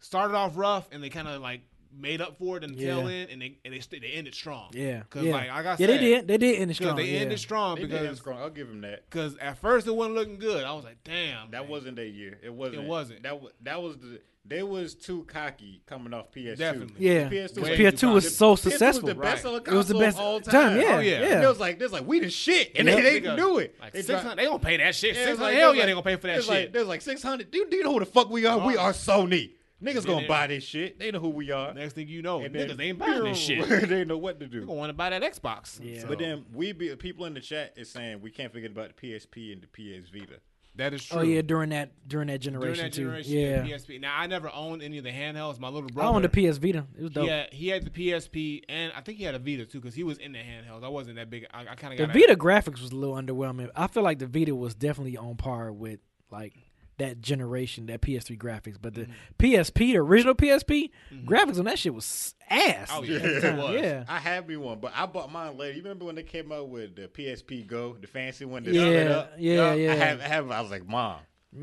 started 0.05 0.34
off 0.34 0.52
rough 0.57 0.88
and 0.92 1.02
they 1.02 1.09
kind 1.09 1.26
of 1.28 1.40
like 1.40 1.62
made 1.96 2.20
up 2.20 2.36
for 2.38 2.57
it 2.57 2.64
in 2.64 2.72
the 2.72 2.78
tail 2.84 3.07
end 3.07 3.30
and 3.30 3.40
they 3.40 3.57
and 3.64 3.72
they, 3.72 3.78
st- 3.80 4.02
they 4.02 4.09
ended 4.09 4.34
strong. 4.34 4.68
yeah. 4.72 4.98
because 4.98 5.22
yeah. 5.24 5.32
like 5.32 5.50
I 5.50 5.62
got 5.62 5.78
yeah, 5.80 5.86
they 5.86 5.98
did. 5.98 6.26
They 6.28 6.38
did 6.38 6.61
end 6.61 6.70
it 6.70 6.74
strong. 6.74 6.96
they 6.96 7.05
yeah. 7.05 7.20
ended 7.20 7.38
strong 7.38 7.76
They 7.76 7.82
did 7.82 7.90
because 7.92 8.07
have 8.07 8.16
strong. 8.18 8.38
I'll 8.40 8.50
give 8.50 8.68
them 8.68 8.80
that. 8.82 9.09
because 9.09 9.36
at 9.38 9.59
first 9.59 9.86
it 9.86 9.94
wasn't 9.94 10.16
looking 10.16 10.38
good. 10.38 10.64
I 10.64 10.72
was 10.72 10.84
like, 10.84 10.98
damn, 11.05 11.50
That 11.52 11.62
man. 11.62 11.70
wasn't 11.70 11.96
their 11.96 12.05
year. 12.07 12.38
It 12.42 12.52
wasn't. 12.52 12.82
It 12.82 12.88
wasn't. 12.88 13.22
That 13.22 13.40
was 13.40 13.52
that 13.62 13.80
was 13.82 13.96
the. 13.98 14.20
They 14.46 14.62
was 14.62 14.94
too 14.94 15.24
cocky 15.24 15.80
coming 15.86 16.12
off 16.12 16.30
PS2. 16.30 16.59
Definitely. 16.59 16.94
Yeah. 16.98 17.28
The 17.30 17.36
PS2 17.36 17.62
Way 17.62 17.78
PS2 17.78 17.98
too 17.98 18.09
was 18.11 18.24
cocky. 18.24 18.34
so 18.34 18.55
PS2 18.55 18.59
successful. 18.59 19.07
Was 19.09 19.14
the 19.16 19.22
best 19.22 19.44
Right. 19.46 19.55
It 19.68 19.72
was 19.72 19.88
the 19.88 19.94
best 19.94 20.18
of 20.18 20.22
all 20.22 20.40
time. 20.40 20.52
time. 20.52 20.80
Yeah. 20.82 20.96
Oh, 20.96 20.98
yeah. 21.00 21.20
yeah. 21.20 21.34
And 21.36 21.44
it 21.44 21.48
was 21.48 21.59
like, 21.61 21.78
there's 21.78 21.92
like 21.92 22.07
we 22.07 22.20
the 22.20 22.28
shit, 22.28 22.72
and 22.76 22.86
Yeah, 22.86 22.96
they, 22.96 23.02
they 23.02 23.20
nigga. 23.22 23.36
knew 23.36 23.57
it. 23.61 23.74
Like 23.80 23.94
They 23.94 24.02
six 24.02 24.20
tried- 24.20 24.36
they 24.36 24.44
gonna 24.44 24.59
pay 24.59 24.76
that 24.76 24.94
shit. 24.94 25.14
Yeah, 25.14 25.20
Six 25.22 25.30
it's 25.30 25.40
like- 25.40 25.55
hell 25.57 25.74
yeah, 25.74 25.80
like- 25.80 25.86
they 25.86 25.92
gonna 25.92 26.02
pay 26.02 26.16
for 26.16 26.26
that 26.26 26.40
shit. 26.42 26.48
Like, 26.50 26.72
there's 26.74 26.86
like 26.88 27.00
600. 27.00 27.50
Do, 27.50 27.66
do 27.70 27.76
you 27.76 27.84
know 27.84 27.92
who 27.94 28.00
the 28.00 28.05
fuck 28.07 28.28
we 28.28 28.44
are? 28.44 28.59
We 28.66 28.76
Oh. 28.76 28.80
are 28.82 28.92
Sony. 28.92 29.52
Niggas 29.85 29.95
Then 29.95 30.05
gonna 30.05 30.22
it- 30.22 30.28
buy 30.28 30.47
this 30.47 30.64
shit. 30.64 30.99
They 30.99 31.11
know 31.11 31.20
who 31.20 31.28
we 31.28 31.51
are. 31.51 31.74
Next 31.74 31.93
thing 31.93 32.09
you 32.09 32.22
know, 32.22 32.41
And 32.41 32.55
niggas 32.55 32.68
then- 32.76 32.80
ain't 32.80 32.99
buying 32.99 33.24
this 33.24 33.39
shit. 33.39 33.68
they 33.89 34.05
know 34.05 34.18
what 34.18 34.39
to 34.41 34.47
You 34.47 34.51
do. 34.51 34.61
gonna 34.66 34.72
want 34.78 34.91
to 34.91 34.95
buy 34.95 35.11
that 35.11 35.22
Xbox? 35.22 35.78
Yeah. 35.82 36.01
So, 36.03 36.09
But 36.09 36.18
then 36.18 36.45
we 36.53 36.72
be 36.72 36.95
people 36.97 37.26
in 37.26 37.35
the 37.35 37.41
chat 37.41 37.74
is 37.76 37.91
saying 37.91 38.20
we 38.22 38.30
can't 38.30 38.53
forget 38.53 38.70
about 38.70 38.97
the 38.97 39.07
PSP 39.12 39.53
and 39.53 39.62
the 39.62 39.66
PS 39.68 40.09
Vita. 40.11 40.41
that 40.76 40.93
is 40.95 41.05
true. 41.05 41.20
Oh 41.20 41.22
yeah, 41.22 41.41
during 41.43 41.70
that 41.70 41.93
during 42.09 42.26
that 42.28 42.41
generation, 42.41 42.91
during 42.91 42.91
generation 42.91 43.22
that 43.22 43.28
too. 43.28 43.32
generation, 43.32 43.64
yeah. 43.64 43.64
yeah. 43.64 43.76
PSP. 43.76 44.01
Now 44.01 44.18
I 44.18 44.26
never 44.26 44.51
owned 44.53 44.82
any 44.82 44.99
of 44.99 45.05
the 45.05 45.11
handhelds. 45.12 45.61
My 45.61 45.68
little 45.68 45.89
I 45.91 45.95
brother, 45.95 46.16
owned 46.16 46.24
a 46.24 46.28
PS 46.28 46.57
Vita. 46.57 46.85
It 46.99 47.03
was 47.03 47.11
dope. 47.12 47.24
he 47.24 47.30
had, 47.30 47.53
he 47.53 47.68
had 47.68 47.85
the 47.85 47.91
PSP, 47.91 48.62
and 48.68 48.93
I 48.97 49.01
think 49.03 49.18
he 49.18 49.24
had 49.24 49.35
a 49.37 49.39
Vita 49.39 49.66
too, 49.66 49.80
because 49.80 49.95
he 49.95 50.03
was 50.03 50.18
in 50.18 50.32
the 50.32 50.39
handhelds. 50.41 50.82
I 50.82 50.89
wasn't 50.89 51.16
that 51.16 51.30
big. 51.30 51.47
I, 51.55 51.61
I 51.61 51.74
kind 51.76 51.93
of 51.93 51.99
The 51.99 52.07
got 52.07 52.12
Vita 52.14 52.35
graphics 52.37 52.80
was 52.82 52.91
a 52.91 52.97
little 52.97 53.14
underwhelming. 53.14 53.70
I 53.76 53.87
feel 53.87 54.03
like 54.03 54.18
the 54.18 54.26
Vita 54.26 54.55
was 54.55 54.74
definitely 54.74 55.16
on 55.16 55.37
par 55.37 55.70
with 55.72 56.01
like 56.32 56.55
that 56.99 57.20
generation, 57.20 57.86
that 57.86 58.01
PS3 58.01 58.38
graphics. 58.38 58.76
But 58.80 58.95
the 58.95 59.03
Mm-hmm. 59.03 59.12
PSP, 59.38 59.74
the 59.92 59.97
original 59.99 60.34
PSP, 60.34 60.90
graphics 61.26 61.59
on 61.59 61.64
that 61.66 61.78
shit 61.78 61.92
was 61.95 62.34
ass. 62.49 62.88
Oh, 62.92 63.03
yeah, 63.03 63.18
it 63.18 63.57
was. 63.57 63.74
yeah. 63.82 64.05
I 64.09 64.18
have 64.18 64.49
me 64.49 64.57
one, 64.57 64.78
but 64.80 64.92
I 64.95 65.07
bought 65.07 65.30
mine 65.32 65.57
later. 65.59 65.76
You 65.76 65.82
remember 65.82 66.05
when 66.07 66.14
they 66.14 66.22
came 66.22 66.51
out 66.53 66.68
with 66.68 66.97
the 66.97 67.09
PSP 67.09 67.66
Go, 67.66 67.97
the 68.01 68.07
fancy 68.07 68.45
one 68.45 68.64
that 68.64 68.72
Yeah, 68.74 68.80
split 68.82 69.09
up? 69.09 69.32
yeah, 69.38 69.74
yeah. 69.74 69.92
I 69.92 69.95
have, 69.97 70.20
I 70.20 70.24
have. 70.24 70.51
I 70.51 70.61
was 70.61 70.70
like, 70.70 70.86
Mom, 70.86 71.18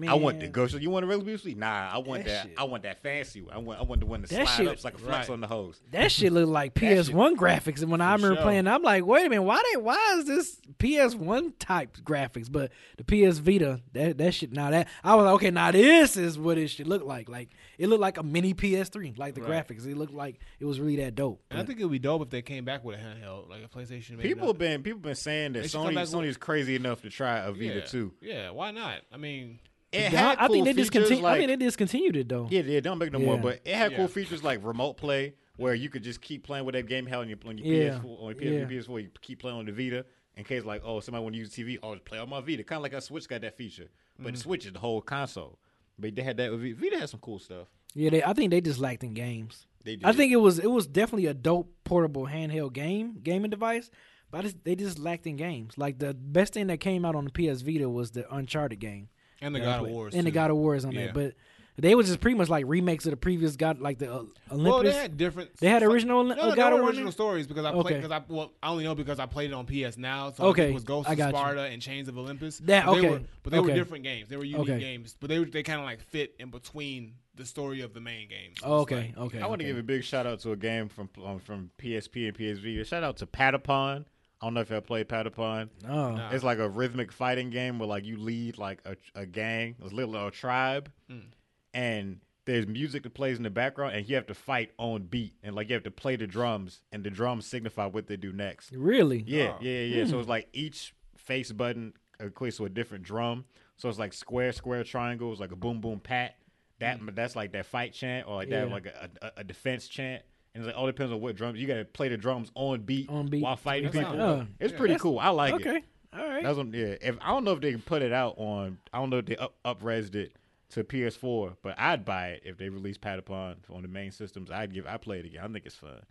I 0.08 0.14
want 0.14 0.40
the 0.40 0.46
Man. 0.46 0.52
Go. 0.52 0.68
So 0.68 0.78
you 0.78 0.90
want 0.90 1.04
a 1.04 1.08
regular 1.08 1.34
PSP? 1.38 1.58
Nah, 1.58 1.90
I 1.94 1.98
want 1.98 2.24
That 2.26 2.48
that. 2.48 2.50
I 2.58 2.64
want 2.64 2.84
that 2.84 3.04
fancy 3.04 3.42
one. 3.42 3.54
I 3.54 3.58
want. 3.58 3.80
I 3.80 3.84
want 3.84 4.00
the 4.00 4.06
one 4.06 4.22
that 4.22 4.30
That 4.30 4.48
slide 4.48 4.56
shit- 4.58 4.68
up 4.68 4.84
like 4.86 4.94
a 4.96 4.98
flex 4.98 5.28
Right. 5.28 5.34
on 5.34 5.42
the 5.42 5.48
hose. 5.48 5.82
That 5.92 6.12
shit 6.12 6.32
looked 6.32 6.48
like 6.50 6.74
That 6.76 6.82
PS1 6.98 7.36
graphics, 7.36 7.82
and 7.82 7.92
when 7.92 8.00
I 8.02 8.14
remember 8.14 8.36
sure. 8.36 8.44
playing, 8.44 8.68
I'm 8.68 8.82
like, 8.84 9.06
wait 9.06 9.26
a 9.26 9.30
minute, 9.30 9.44
why 9.44 9.62
they? 9.74 9.78
Why 9.82 10.16
is 10.18 10.26
this 10.26 10.62
PS1 10.80 11.54
type 11.60 11.98
graphics? 12.04 12.52
But 12.52 12.72
the 12.98 13.04
PS 13.04 13.40
Vita, 13.40 13.82
that 13.94 14.18
that 14.18 14.34
shit. 14.34 14.52
Now 14.54 14.70
that 14.72 14.88
I 15.04 15.16
was 15.16 15.26
like, 15.26 15.34
okay, 15.36 15.52
now 15.52 15.72
this 15.72 16.18
is 16.18 16.38
what 16.40 16.58
it 16.58 16.70
should 16.70 16.88
look 16.88 17.04
like. 17.04 17.30
Like 17.30 17.50
it 17.78 17.88
looked 17.88 18.02
like 18.02 18.18
a 18.18 18.24
mini 18.24 18.54
PS3, 18.54 19.18
like 19.18 19.36
the 19.36 19.42
Right. 19.42 19.68
graphics. 19.68 19.86
It 19.86 19.98
looked 19.98 20.14
like 20.14 20.40
it 20.60 20.66
was 20.66 20.80
really 20.80 20.98
that 20.98 21.16
dope. 21.16 21.42
And 21.52 21.60
I 21.60 21.64
think 21.64 21.80
it 21.80 21.84
would 21.84 21.92
be 21.92 22.00
dope 22.00 22.22
if 22.22 22.30
they 22.30 22.42
came 22.42 22.66
back 22.66 22.84
with 22.84 23.00
a 23.00 23.02
handheld, 23.04 23.50
like 23.50 23.64
a 23.64 23.68
PlayStation. 23.68 24.12
maybe 24.18 24.30
People 24.30 24.48
have 24.48 24.58
been 24.58 24.84
people 24.84 25.00
been 25.00 25.16
saying 25.16 25.54
that 25.54 25.62
They 25.64 25.68
should 25.68 25.78
come 25.82 25.88
Sony 25.94 25.96
back 25.96 26.14
with- 26.14 26.40
crazy 26.40 26.76
enough 26.76 27.02
to 27.02 27.10
try 27.10 27.40
a 27.40 27.52
Vita 27.52 27.76
yeah. 27.76 27.82
too. 27.82 28.14
Yeah, 28.22 28.50
why 28.52 28.72
not? 28.72 29.02
I 29.12 29.18
mean, 29.18 29.60
It 29.92 30.14
I, 30.14 30.16
had 30.18 30.38
I 30.40 30.48
cool 30.48 30.54
think 30.56 30.66
they 30.66 30.72
features 30.74 30.90
discontinued. 30.90 31.24
Like, 31.24 31.34
I 31.36 31.38
think 31.46 31.60
they 31.60 31.66
discontinued 31.66 32.16
it 32.16 32.30
though. 32.30 32.48
yeah, 32.50 32.62
yeah, 32.62 32.80
don't 32.80 32.98
make 32.98 33.12
no 33.12 33.20
more. 33.20 33.38
But 33.38 33.62
it 33.66 33.76
had 33.76 33.92
Yeah. 33.92 33.98
cool 33.98 34.08
features 34.08 34.44
like 34.44 34.64
remote 34.64 34.96
play, 34.98 35.34
where 35.58 35.74
you 35.74 35.90
could 35.90 36.04
just 36.04 36.22
keep 36.22 36.44
playing 36.44 36.66
with 36.66 36.74
that 36.76 36.88
game 36.88 37.06
held 37.06 37.24
on 37.24 37.30
your 37.30 37.38
on 37.46 37.58
your 37.58 37.68
Yeah. 37.68 38.00
PS4, 38.00 38.20
on 38.22 38.26
your 38.28 38.36
PS3, 38.36 38.60
Yeah. 38.60 38.66
PS4. 38.68 39.00
You 39.02 39.10
keep 39.22 39.40
playing 39.40 39.58
on 39.58 39.66
the 39.66 39.72
Vita 39.74 40.06
in 40.38 40.44
case 40.46 40.64
like 40.64 40.82
oh 40.86 41.00
somebody 41.02 41.24
want 41.24 41.34
to 41.36 41.40
use 41.40 41.54
the 41.54 41.64
TV, 41.64 41.78
oh 41.84 41.94
just 41.96 42.06
play 42.06 42.20
on 42.20 42.30
my 42.30 42.40
Vita. 42.40 42.64
Kind 42.64 42.78
of 42.78 42.84
like 42.84 42.94
a 42.94 43.02
Switch 43.02 43.28
got 43.28 43.42
that 43.42 43.58
feature, 43.58 43.90
but 44.18 44.28
Mm-hmm. 44.28 44.34
the 44.36 44.40
Switch 44.40 44.66
is 44.66 44.74
the 44.74 44.80
whole 44.80 45.02
console. 45.02 45.60
But 46.00 46.16
they 46.16 46.22
had 46.24 46.38
that. 46.38 46.52
with 46.52 46.62
Vita. 46.62 46.76
Vita 46.76 47.00
had 47.00 47.10
some 47.10 47.20
cool 47.20 47.38
stuff. 47.40 47.68
Yeah, 47.94 48.10
they, 48.12 48.24
I 48.24 48.32
think 48.34 48.52
they 48.52 48.62
just 48.62 48.80
lacked 48.80 49.04
in 49.04 49.14
games. 49.14 49.68
They 49.84 49.98
did. 49.98 50.06
I 50.06 50.14
think 50.14 50.32
it 50.32 50.38
was 50.38 50.58
it 50.58 50.72
was 50.72 50.88
definitely 50.88 51.26
a 51.26 51.34
dope 51.34 51.70
portable 51.84 52.28
handheld 52.28 52.72
game 52.72 53.18
gaming 53.22 53.50
device, 53.52 53.92
but 54.32 54.44
just, 54.44 54.64
they 54.64 54.76
just 54.76 54.98
lacked 55.00 55.28
in 55.28 55.36
games. 55.36 55.78
Like 55.78 56.00
the 56.00 56.14
best 56.14 56.54
thing 56.54 56.68
that 56.68 56.78
came 56.80 57.04
out 57.04 57.14
on 57.16 57.26
the 57.26 57.32
PS 57.32 57.62
Vita 57.62 57.90
was 57.90 58.12
the 58.12 58.34
Uncharted 58.34 58.80
game. 58.80 59.10
And 59.42 59.54
the 59.56 59.60
God 59.60 59.76
of 59.76 59.82
played. 59.82 59.94
Wars 59.94 60.14
and 60.16 60.26
the 60.26 60.32
too. 60.32 60.36
God 60.36 60.52
of 60.52 60.58
Wars 60.58 60.86
on 60.86 60.92
Yeah. 60.92 61.06
there, 61.06 61.14
but 61.14 61.34
they 61.78 61.96
was 61.96 62.08
just 62.08 62.20
pretty 62.20 62.38
much 62.38 62.50
like 62.50 62.66
remakes 62.68 63.06
of 63.06 63.12
the 63.12 63.18
previous 63.18 63.56
God, 63.56 63.80
like 63.80 63.98
the 63.98 64.08
uh, 64.14 64.24
Olympus. 64.52 64.72
Well, 64.72 64.84
they 64.84 64.92
had 64.94 65.18
different. 65.18 65.56
They 65.58 65.68
had 65.68 65.82
fu- 65.82 65.90
original 65.90 66.24
No, 66.26 66.32
uh, 66.34 66.36
no, 66.36 66.42
God 66.42 66.56
they 66.56 66.62
of 66.64 66.72
were 66.74 66.80
War. 66.82 66.88
original 66.90 67.06
there? 67.06 67.12
stories 67.14 67.48
because 67.48 67.66
I 67.66 67.70
Okay. 67.72 67.82
played 67.82 67.96
because 68.02 68.12
I 68.12 68.22
well 68.28 68.52
I 68.62 68.70
only 68.70 68.84
know 68.84 68.94
because 68.94 69.20
I 69.20 69.26
played 69.26 69.52
it 69.52 69.54
on 69.54 69.66
PS 69.66 69.98
Now. 69.98 70.32
So 70.32 70.46
Okay, 70.48 70.70
it 70.70 70.74
was 70.74 70.84
Ghost 70.84 71.10
I 71.10 71.14
of 71.14 71.18
got 71.18 71.28
you. 71.34 71.38
Sparta 71.40 71.62
and 71.64 71.82
Chains 71.82 72.08
of 72.08 72.18
Olympus. 72.18 72.60
That- 72.60 72.86
but 72.86 72.94
they 72.94 73.00
okay, 73.00 73.10
were, 73.10 73.22
but 73.44 73.52
they 73.54 73.60
were 73.60 73.66
okay. 73.66 73.74
different 73.76 74.04
games. 74.04 74.30
They 74.30 74.38
were 74.38 74.44
unique 74.46 74.70
Okay. 74.70 74.80
games, 74.80 75.16
but 75.20 75.30
they 75.30 75.40
were 75.40 75.46
they 75.46 75.64
kind 75.64 75.80
of 75.80 75.86
like 75.86 76.02
fit 76.02 76.36
in 76.40 76.50
between 76.52 77.14
the 77.36 77.46
story 77.46 77.80
of 77.82 77.94
the 77.94 78.02
main 78.02 78.28
games. 78.28 78.60
So 78.60 78.66
Oh, 78.68 78.82
it's 78.82 78.92
okay, 78.92 79.14
like- 79.16 79.18
okay. 79.18 79.40
I 79.40 79.48
want 79.48 79.62
to 79.62 79.66
okay. 79.66 79.72
give 79.72 79.80
a 79.80 79.84
big 79.84 80.04
shout 80.04 80.28
out 80.28 80.42
to 80.42 80.52
a 80.52 80.58
game 80.58 80.90
from 80.90 81.10
um, 81.26 81.40
from 81.40 81.72
PSP 81.80 82.28
and 82.28 82.38
PSV. 82.38 82.82
A 82.82 82.86
shout 82.86 83.04
out 83.04 83.18
to 83.18 83.26
Patapon. 83.26 84.06
I 84.42 84.46
don't 84.48 84.54
know 84.56 84.62
if 84.62 84.70
y'all 84.72 84.82
played 84.82 85.08
Patapon. 85.08 85.70
Oh, 85.88 86.12
Nah. 86.16 86.32
It's 86.32 86.44
like 86.44 86.58
a 86.58 86.68
rhythmic 86.68 87.12
fighting 87.12 87.52
game 87.52 87.78
where 87.78 87.88
like 87.88 88.06
you 88.06 88.18
lead 88.18 88.58
like 88.58 88.82
a, 88.86 88.96
a 89.14 89.26
gang, 89.26 89.76
a 89.82 89.86
little 89.86 90.16
a 90.28 90.32
tribe, 90.32 90.92
Mm. 91.10 91.26
and 91.74 92.20
there's 92.46 92.66
music 92.66 93.04
that 93.04 93.14
plays 93.14 93.38
in 93.38 93.44
the 93.44 93.50
background, 93.52 93.96
and 93.96 94.10
you 94.10 94.16
have 94.16 94.26
to 94.28 94.34
fight 94.34 94.72
on 94.80 95.04
beat, 95.04 95.36
and 95.44 95.54
like 95.56 95.70
you 95.70 95.76
have 95.76 95.84
to 95.84 95.92
play 95.92 96.16
the 96.16 96.26
drums, 96.26 96.82
and 96.92 97.04
the 97.04 97.12
drums 97.12 97.46
signify 97.46 97.86
what 97.86 98.08
they 98.08 98.18
do 98.18 98.34
next. 98.34 98.72
really? 98.72 99.24
Yeah, 99.28 99.54
Oh. 99.56 99.58
yeah, 99.62 99.82
yeah. 99.82 100.06
So 100.06 100.20
it's 100.20 100.28
like 100.28 100.48
each 100.54 100.94
face 101.18 101.52
button 101.52 101.94
equates 102.20 102.58
to 102.58 102.66
a 102.66 102.70
different 102.70 103.04
drum. 103.04 103.46
So 103.78 103.90
it's 103.90 104.00
like 104.00 104.14
square, 104.14 104.52
square, 104.54 104.84
triangle. 104.84 105.32
It's 105.32 105.40
like 105.42 105.52
a 105.52 105.56
boom, 105.56 105.82
boom, 105.82 106.00
pat. 106.00 106.36
That 106.80 107.00
that's 107.16 107.36
like 107.36 107.52
that 107.52 107.68
fight 107.68 107.94
chant, 107.94 108.28
or 108.28 108.36
like 108.38 108.50
that 108.50 108.70
like 108.72 108.88
a, 108.88 109.10
a, 109.22 109.32
a 109.38 109.44
defense 109.44 109.88
chant. 109.88 110.24
And 110.54 110.64
it's 110.64 110.68
like 110.68 110.76
all 110.78 110.86
depends 110.88 111.14
on 111.14 111.22
what 111.22 111.36
drums 111.36 111.60
you 111.60 111.68
got 111.68 111.76
to 111.76 111.86
play 111.86 112.10
the 112.10 112.18
drums 112.18 112.52
on 112.56 112.82
beat, 112.82 113.10
On 113.10 113.28
beat. 113.28 113.42
while 113.42 113.56
fighting 113.56 113.86
That 113.86 113.94
people. 113.94 114.18
sounds 114.18 114.40
dope. 114.42 114.48
It's 114.60 114.72
Yeah. 114.74 114.78
pretty 114.78 114.96
cool. 114.98 115.20
I 115.20 115.30
like 115.30 115.54
it. 115.62 115.68
Okay, 115.68 115.84
all 116.14 116.28
right. 116.28 116.44
That's 116.44 116.58
what, 116.58 116.74
yeah. 116.74 116.96
If 117.02 117.18
I 117.22 117.28
don't 117.28 117.44
know 117.46 117.54
if 117.54 117.62
they 117.62 117.72
can 117.72 117.82
put 117.82 118.02
it 118.02 118.12
out 118.12 118.36
on, 118.38 118.78
I 118.94 119.00
don't 119.00 119.10
know 119.10 119.18
if 119.20 119.26
they 119.26 119.38
up 119.38 119.54
upresed 119.64 120.16
it 120.16 120.34
to 120.72 120.84
PS4, 120.84 121.56
but 121.62 121.80
I'd 121.80 122.04
buy 122.06 122.30
it 122.30 122.44
if 122.46 122.58
they 122.58 122.70
release 122.70 122.98
Patapon 122.98 123.56
on 123.74 123.82
the 123.82 123.88
main 123.88 124.12
systems. 124.12 124.52
I'd 124.52 124.74
give, 124.74 124.86
I 124.88 124.98
play 124.98 125.20
it 125.20 125.26
again. 125.26 125.42
I 125.44 125.48
think 125.48 125.66
it's 125.66 125.76
fun. 125.76 126.02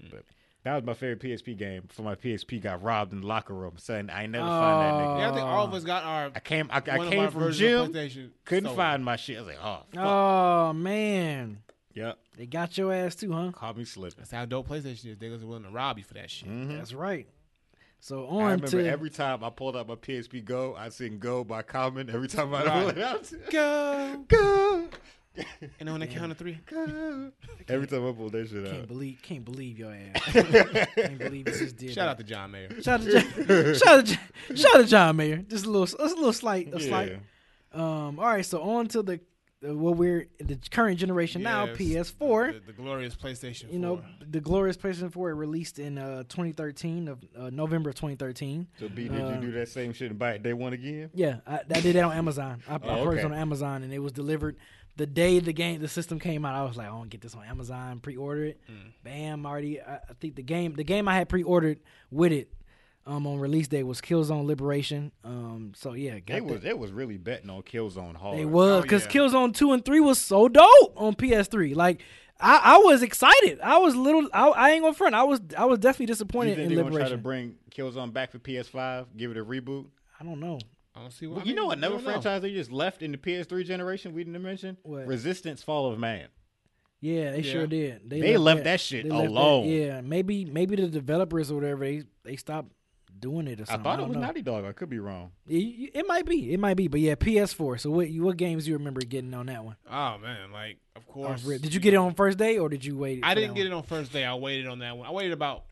Hmm. 0.00 0.06
But 0.10 0.24
that 0.64 0.74
was 0.74 0.84
my 0.84 0.92
favorite 0.94 1.20
PSP 1.20 1.56
game. 1.56 1.82
Before 1.88 2.04
my 2.04 2.14
PSP 2.14 2.60
got 2.60 2.82
robbed 2.82 3.12
in 3.12 3.22
the 3.22 3.26
locker 3.26 3.54
room, 3.54 3.74
son, 3.78 4.10
I 4.10 4.24
ain't 4.24 4.32
never 4.32 4.46
find 4.46 4.82
that 4.82 4.92
oh. 4.94 4.96
nigga. 4.98 5.18
Yeah, 5.20 5.30
I 5.30 5.34
think 5.34 5.46
all 5.46 5.64
of 5.66 5.72
us 5.74 5.84
got 5.84 6.04
our. 6.04 6.30
I 6.34 6.40
came, 6.40 6.68
I, 6.70 6.76
I 6.78 6.80
came 7.08 7.30
from 7.30 7.40
versions 7.40 7.58
gym, 8.12 8.32
couldn't 8.44 8.64
stolen. 8.64 8.76
find 8.76 9.04
my 9.04 9.16
shit. 9.16 9.38
I 9.38 9.40
was 9.40 9.48
like, 9.48 9.58
oh, 9.62 9.82
fuck. 9.94 10.04
Oh 10.04 10.72
man, 10.74 11.62
yep, 11.94 12.18
they 12.36 12.46
got 12.46 12.76
your 12.78 12.92
ass 12.92 13.14
too, 13.14 13.32
huh? 13.32 13.50
caught 13.52 13.76
me 13.76 13.84
slipping. 13.84 14.16
That's 14.18 14.30
how 14.30 14.44
dope 14.44 14.68
PlayStation 14.68 15.06
is. 15.12 15.18
They 15.18 15.28
was 15.28 15.44
willing 15.44 15.64
to 15.64 15.70
rob 15.70 15.98
you 15.98 16.04
for 16.04 16.14
that 16.14 16.30
shit. 16.30 16.48
Mhm. 16.48 16.76
That's 16.78 16.92
right. 16.94 17.26
So 18.02 18.26
on 18.28 18.40
I 18.42 18.44
remember 18.52 18.66
to 18.68 18.86
every 18.88 19.10
time 19.10 19.44
I 19.44 19.50
pulled 19.50 19.76
out 19.76 19.86
my 19.86 19.94
PSP 19.94 20.42
Go, 20.44 20.74
I 20.74 20.88
sing 20.88 21.18
"Go" 21.18 21.44
by 21.44 21.60
Common. 21.62 22.08
Every 22.08 22.28
time 22.28 22.54
I 22.54 22.64
Right. 22.64 22.80
pull 22.80 22.88
it 22.88 22.98
out, 22.98 23.32
Go. 23.50 24.24
go, 24.26 24.88
And 25.36 25.44
then 25.78 25.92
when 25.92 26.00
they 26.00 26.06
count 26.06 26.32
of 26.32 26.38
three, 26.38 26.58
go. 26.66 27.30
Every 27.68 27.86
time 27.86 28.08
I 28.08 28.12
pull 28.12 28.30
that 28.30 28.48
shit 28.48 28.64
can't 28.64 28.76
out. 28.82 28.88
believe 28.88 29.18
can't 29.22 29.44
believe 29.44 29.78
your 29.78 29.92
ass. 29.94 30.22
can't 30.94 31.18
believe 31.18 31.46
you 31.46 31.54
just 31.54 31.76
did. 31.76 31.90
shout 31.92 32.06
that. 32.06 32.08
out 32.08 32.18
to 32.18 32.24
John 32.24 32.50
Mayer. 32.50 32.70
Shout 32.82 33.00
out 33.00 33.06
to 33.06 33.12
John, 33.12 33.74
shout 33.74 33.88
out 33.98 34.06
to, 34.06 34.14
John- 34.14 34.56
shout 34.56 34.74
out 34.76 34.80
to 34.82 34.86
John 34.86 35.16
Mayer. 35.16 35.36
Just 35.48 35.66
a 35.66 35.70
little, 35.70 35.86
just 35.86 35.98
a 36.00 36.04
little 36.18 36.32
slight, 36.32 36.72
a 36.74 36.80
slight. 36.80 37.18
Um. 37.72 38.18
All 38.18 38.26
right. 38.26 38.44
So 38.44 38.62
on 38.62 38.88
to 38.88 39.02
the 39.02 39.20
what 39.62 39.96
we're 39.96 40.26
the 40.38 40.58
current 40.70 40.98
generation 40.98 41.42
now, 41.42 41.66
PS4. 41.66 42.52
The, 42.52 42.60
the 42.68 42.72
glorious 42.72 43.14
PlayStation. 43.14 43.72
you 43.72 43.78
know, 43.78 44.00
the 44.26 44.40
glorious 44.40 44.76
PlayStation 44.76 45.12
4 45.12 45.34
released 45.34 45.78
in 45.78 45.98
uh 45.98 46.22
2013 46.28 47.08
of 47.08 47.18
uh, 47.38 47.50
November 47.50 47.90
of 47.90 47.96
2013. 47.96 48.66
So 48.78 48.88
B, 48.88 49.08
did 49.08 49.20
Uh, 49.20 49.28
you 49.34 49.40
do 49.40 49.52
that 49.52 49.68
same 49.68 49.92
shit 49.92 50.10
and 50.10 50.18
buy 50.18 50.32
it 50.32 50.42
day 50.42 50.52
one 50.54 50.72
again? 50.72 51.10
Yeah, 51.14 51.36
I, 51.46 51.60
I 51.74 51.80
did 51.80 51.96
that 51.96 52.04
on 52.04 52.12
Amazon. 52.16 52.62
I, 52.68 52.74
I 52.74 52.78
Oh, 52.82 53.04
purchased 53.04 53.24
okay. 53.26 53.34
on 53.34 53.38
Amazon, 53.38 53.82
and 53.82 53.92
it 53.92 53.98
was 53.98 54.12
delivered 54.12 54.56
the 54.96 55.06
day 55.06 55.38
the 55.38 55.52
game, 55.52 55.80
the 55.80 55.88
system 55.88 56.18
came 56.18 56.44
out. 56.44 56.54
I 56.54 56.62
was 56.64 56.76
like, 56.76 56.88
I 56.88 56.90
want 56.90 57.10
to 57.10 57.16
get 57.16 57.20
this 57.22 57.34
on 57.34 57.44
Amazon, 57.44 58.00
pre-order 58.00 58.44
it. 58.46 58.60
Mm. 58.70 58.92
Bam, 59.04 59.46
already. 59.46 59.80
I, 59.80 59.94
I 59.96 60.12
think 60.20 60.34
the 60.36 60.42
game, 60.42 60.74
the 60.74 60.84
game 60.84 61.06
I 61.08 61.14
had 61.16 61.28
pre-ordered 61.28 61.78
with 62.10 62.32
it, 62.32 62.52
um, 63.06 63.26
on 63.26 63.38
release 63.38 63.68
day 63.68 63.82
was 63.82 64.00
Killzone 64.00 64.44
Liberation. 64.46 65.12
Um, 65.24 65.72
so 65.76 65.94
yeah, 65.94 66.18
got 66.20 66.36
It 66.38 66.44
was 66.44 66.60
that. 66.62 66.68
it 66.70 66.78
was 66.78 66.92
really 66.92 67.16
betting 67.16 67.50
on 67.50 67.62
Killzone 67.62 68.16
hard. 68.16 68.38
It 68.38 68.44
was 68.46 68.70
Oh, 68.70 68.82
because 68.82 69.04
yeah. 69.04 69.10
Killzone 69.10 69.54
two 69.54 69.72
and 69.72 69.84
three 69.84 70.00
was 70.00 70.18
so 70.18 70.48
dope 70.48 70.92
on 70.96 71.14
PS3. 71.14 71.74
Like. 71.74 72.02
I, 72.42 72.76
I 72.76 72.78
was 72.78 73.02
excited. 73.02 73.60
I 73.60 73.76
was 73.76 73.94
little. 73.94 74.26
I, 74.32 74.48
I 74.48 74.70
ain't 74.70 74.82
gonna 74.82 74.94
front. 74.94 75.14
I 75.14 75.24
was. 75.24 75.42
I 75.58 75.66
was 75.66 75.78
definitely 75.78 76.04
You 76.04 76.14
disappointed 76.14 76.56
think 76.56 76.70
in 76.70 76.74
they're 76.74 76.84
gonna 76.84 76.96
try 76.98 77.10
to 77.10 77.18
bring 77.18 77.56
Killzone 77.70 78.14
back 78.14 78.32
for 78.32 78.38
PS5? 78.38 79.08
Give 79.14 79.30
it 79.30 79.36
a 79.36 79.44
reboot? 79.44 79.88
I 80.18 80.24
don't 80.24 80.40
know. 80.40 80.58
I 80.96 81.00
don't 81.02 81.10
see 81.12 81.26
what. 81.26 81.34
Well, 81.36 81.44
I 81.44 81.48
you 81.50 81.54
know 81.54 81.64
mean, 81.68 81.72
another 81.72 81.96
I 81.96 81.98
don't 81.98 82.04
know. 82.06 82.10
franchise 82.12 82.40
they 82.40 82.54
just 82.54 82.72
left 82.72 83.02
in 83.02 83.12
the 83.12 83.18
PS3 83.18 83.66
generation 83.66 84.14
we 84.14 84.24
didn't 84.24 84.40
mention? 84.42 84.78
What? 84.84 85.06
Resistance: 85.06 85.62
Fall 85.62 85.92
of 85.92 85.98
Man. 85.98 86.28
Yeah, 87.02 87.32
they 87.32 87.40
Yeah. 87.40 87.52
sure 87.52 87.66
did. 87.66 88.08
They 88.08 88.36
left 88.38 88.64
that 88.64 88.80
shit 88.80 89.04
they 89.04 89.10
left 89.10 89.28
alone. 89.28 89.68
Yeah, 89.68 90.00
maybe 90.00 90.46
maybe 90.46 90.76
the 90.76 90.88
developers 90.88 91.50
or 91.50 91.56
whatever 91.56 91.84
they 91.84 92.04
they 92.24 92.36
stopped 92.36 92.72
doing 93.18 93.46
it 93.48 93.60
or 93.60 93.62
I 93.62 93.66
something. 93.66 93.84
thought 93.84 93.94
it 93.94 94.02
don't 94.02 94.08
was 94.10 94.16
know. 94.16 94.22
Naughty 94.26 94.42
Dog. 94.42 94.64
I 94.64 94.72
could 94.72 94.88
be 94.90 94.98
wrong. 94.98 95.32
Yeah, 95.46 95.58
you- 95.58 95.90
It 95.92 96.06
might 96.06 96.26
be. 96.26 96.52
It 96.52 96.60
might 96.60 96.74
be. 96.74 96.88
But 96.88 97.00
yeah, 97.00 97.14
PS4. 97.14 97.80
So 97.80 97.90
what 97.90 98.08
you 98.10 98.22
what 98.22 98.36
games 98.36 98.66
you 98.68 98.74
remember 98.76 99.00
getting 99.00 99.34
on 99.34 99.46
that 99.46 99.64
one? 99.64 99.76
Oh 99.90 100.18
man, 100.18 100.52
like 100.52 100.78
of 100.96 101.06
course. 101.06 101.44
rip? 101.44 101.62
Did 101.62 101.74
you 101.74 101.80
get 101.80 101.94
it 101.94 101.98
on 101.98 102.14
first 102.14 102.38
day 102.38 102.58
or 102.58 102.68
did 102.68 102.84
you 102.84 102.96
wait? 102.96 103.20
I 103.22 103.34
didn't 103.34 103.54
get 103.54 103.64
one? 103.64 103.72
it 103.72 103.74
on 103.76 103.82
first 103.82 104.12
day. 104.12 104.24
I 104.24 104.34
waited 104.34 104.66
on 104.66 104.78
that 104.80 104.96
one. 104.96 105.06
I 105.06 105.10
waited 105.12 105.32
about 105.32 105.64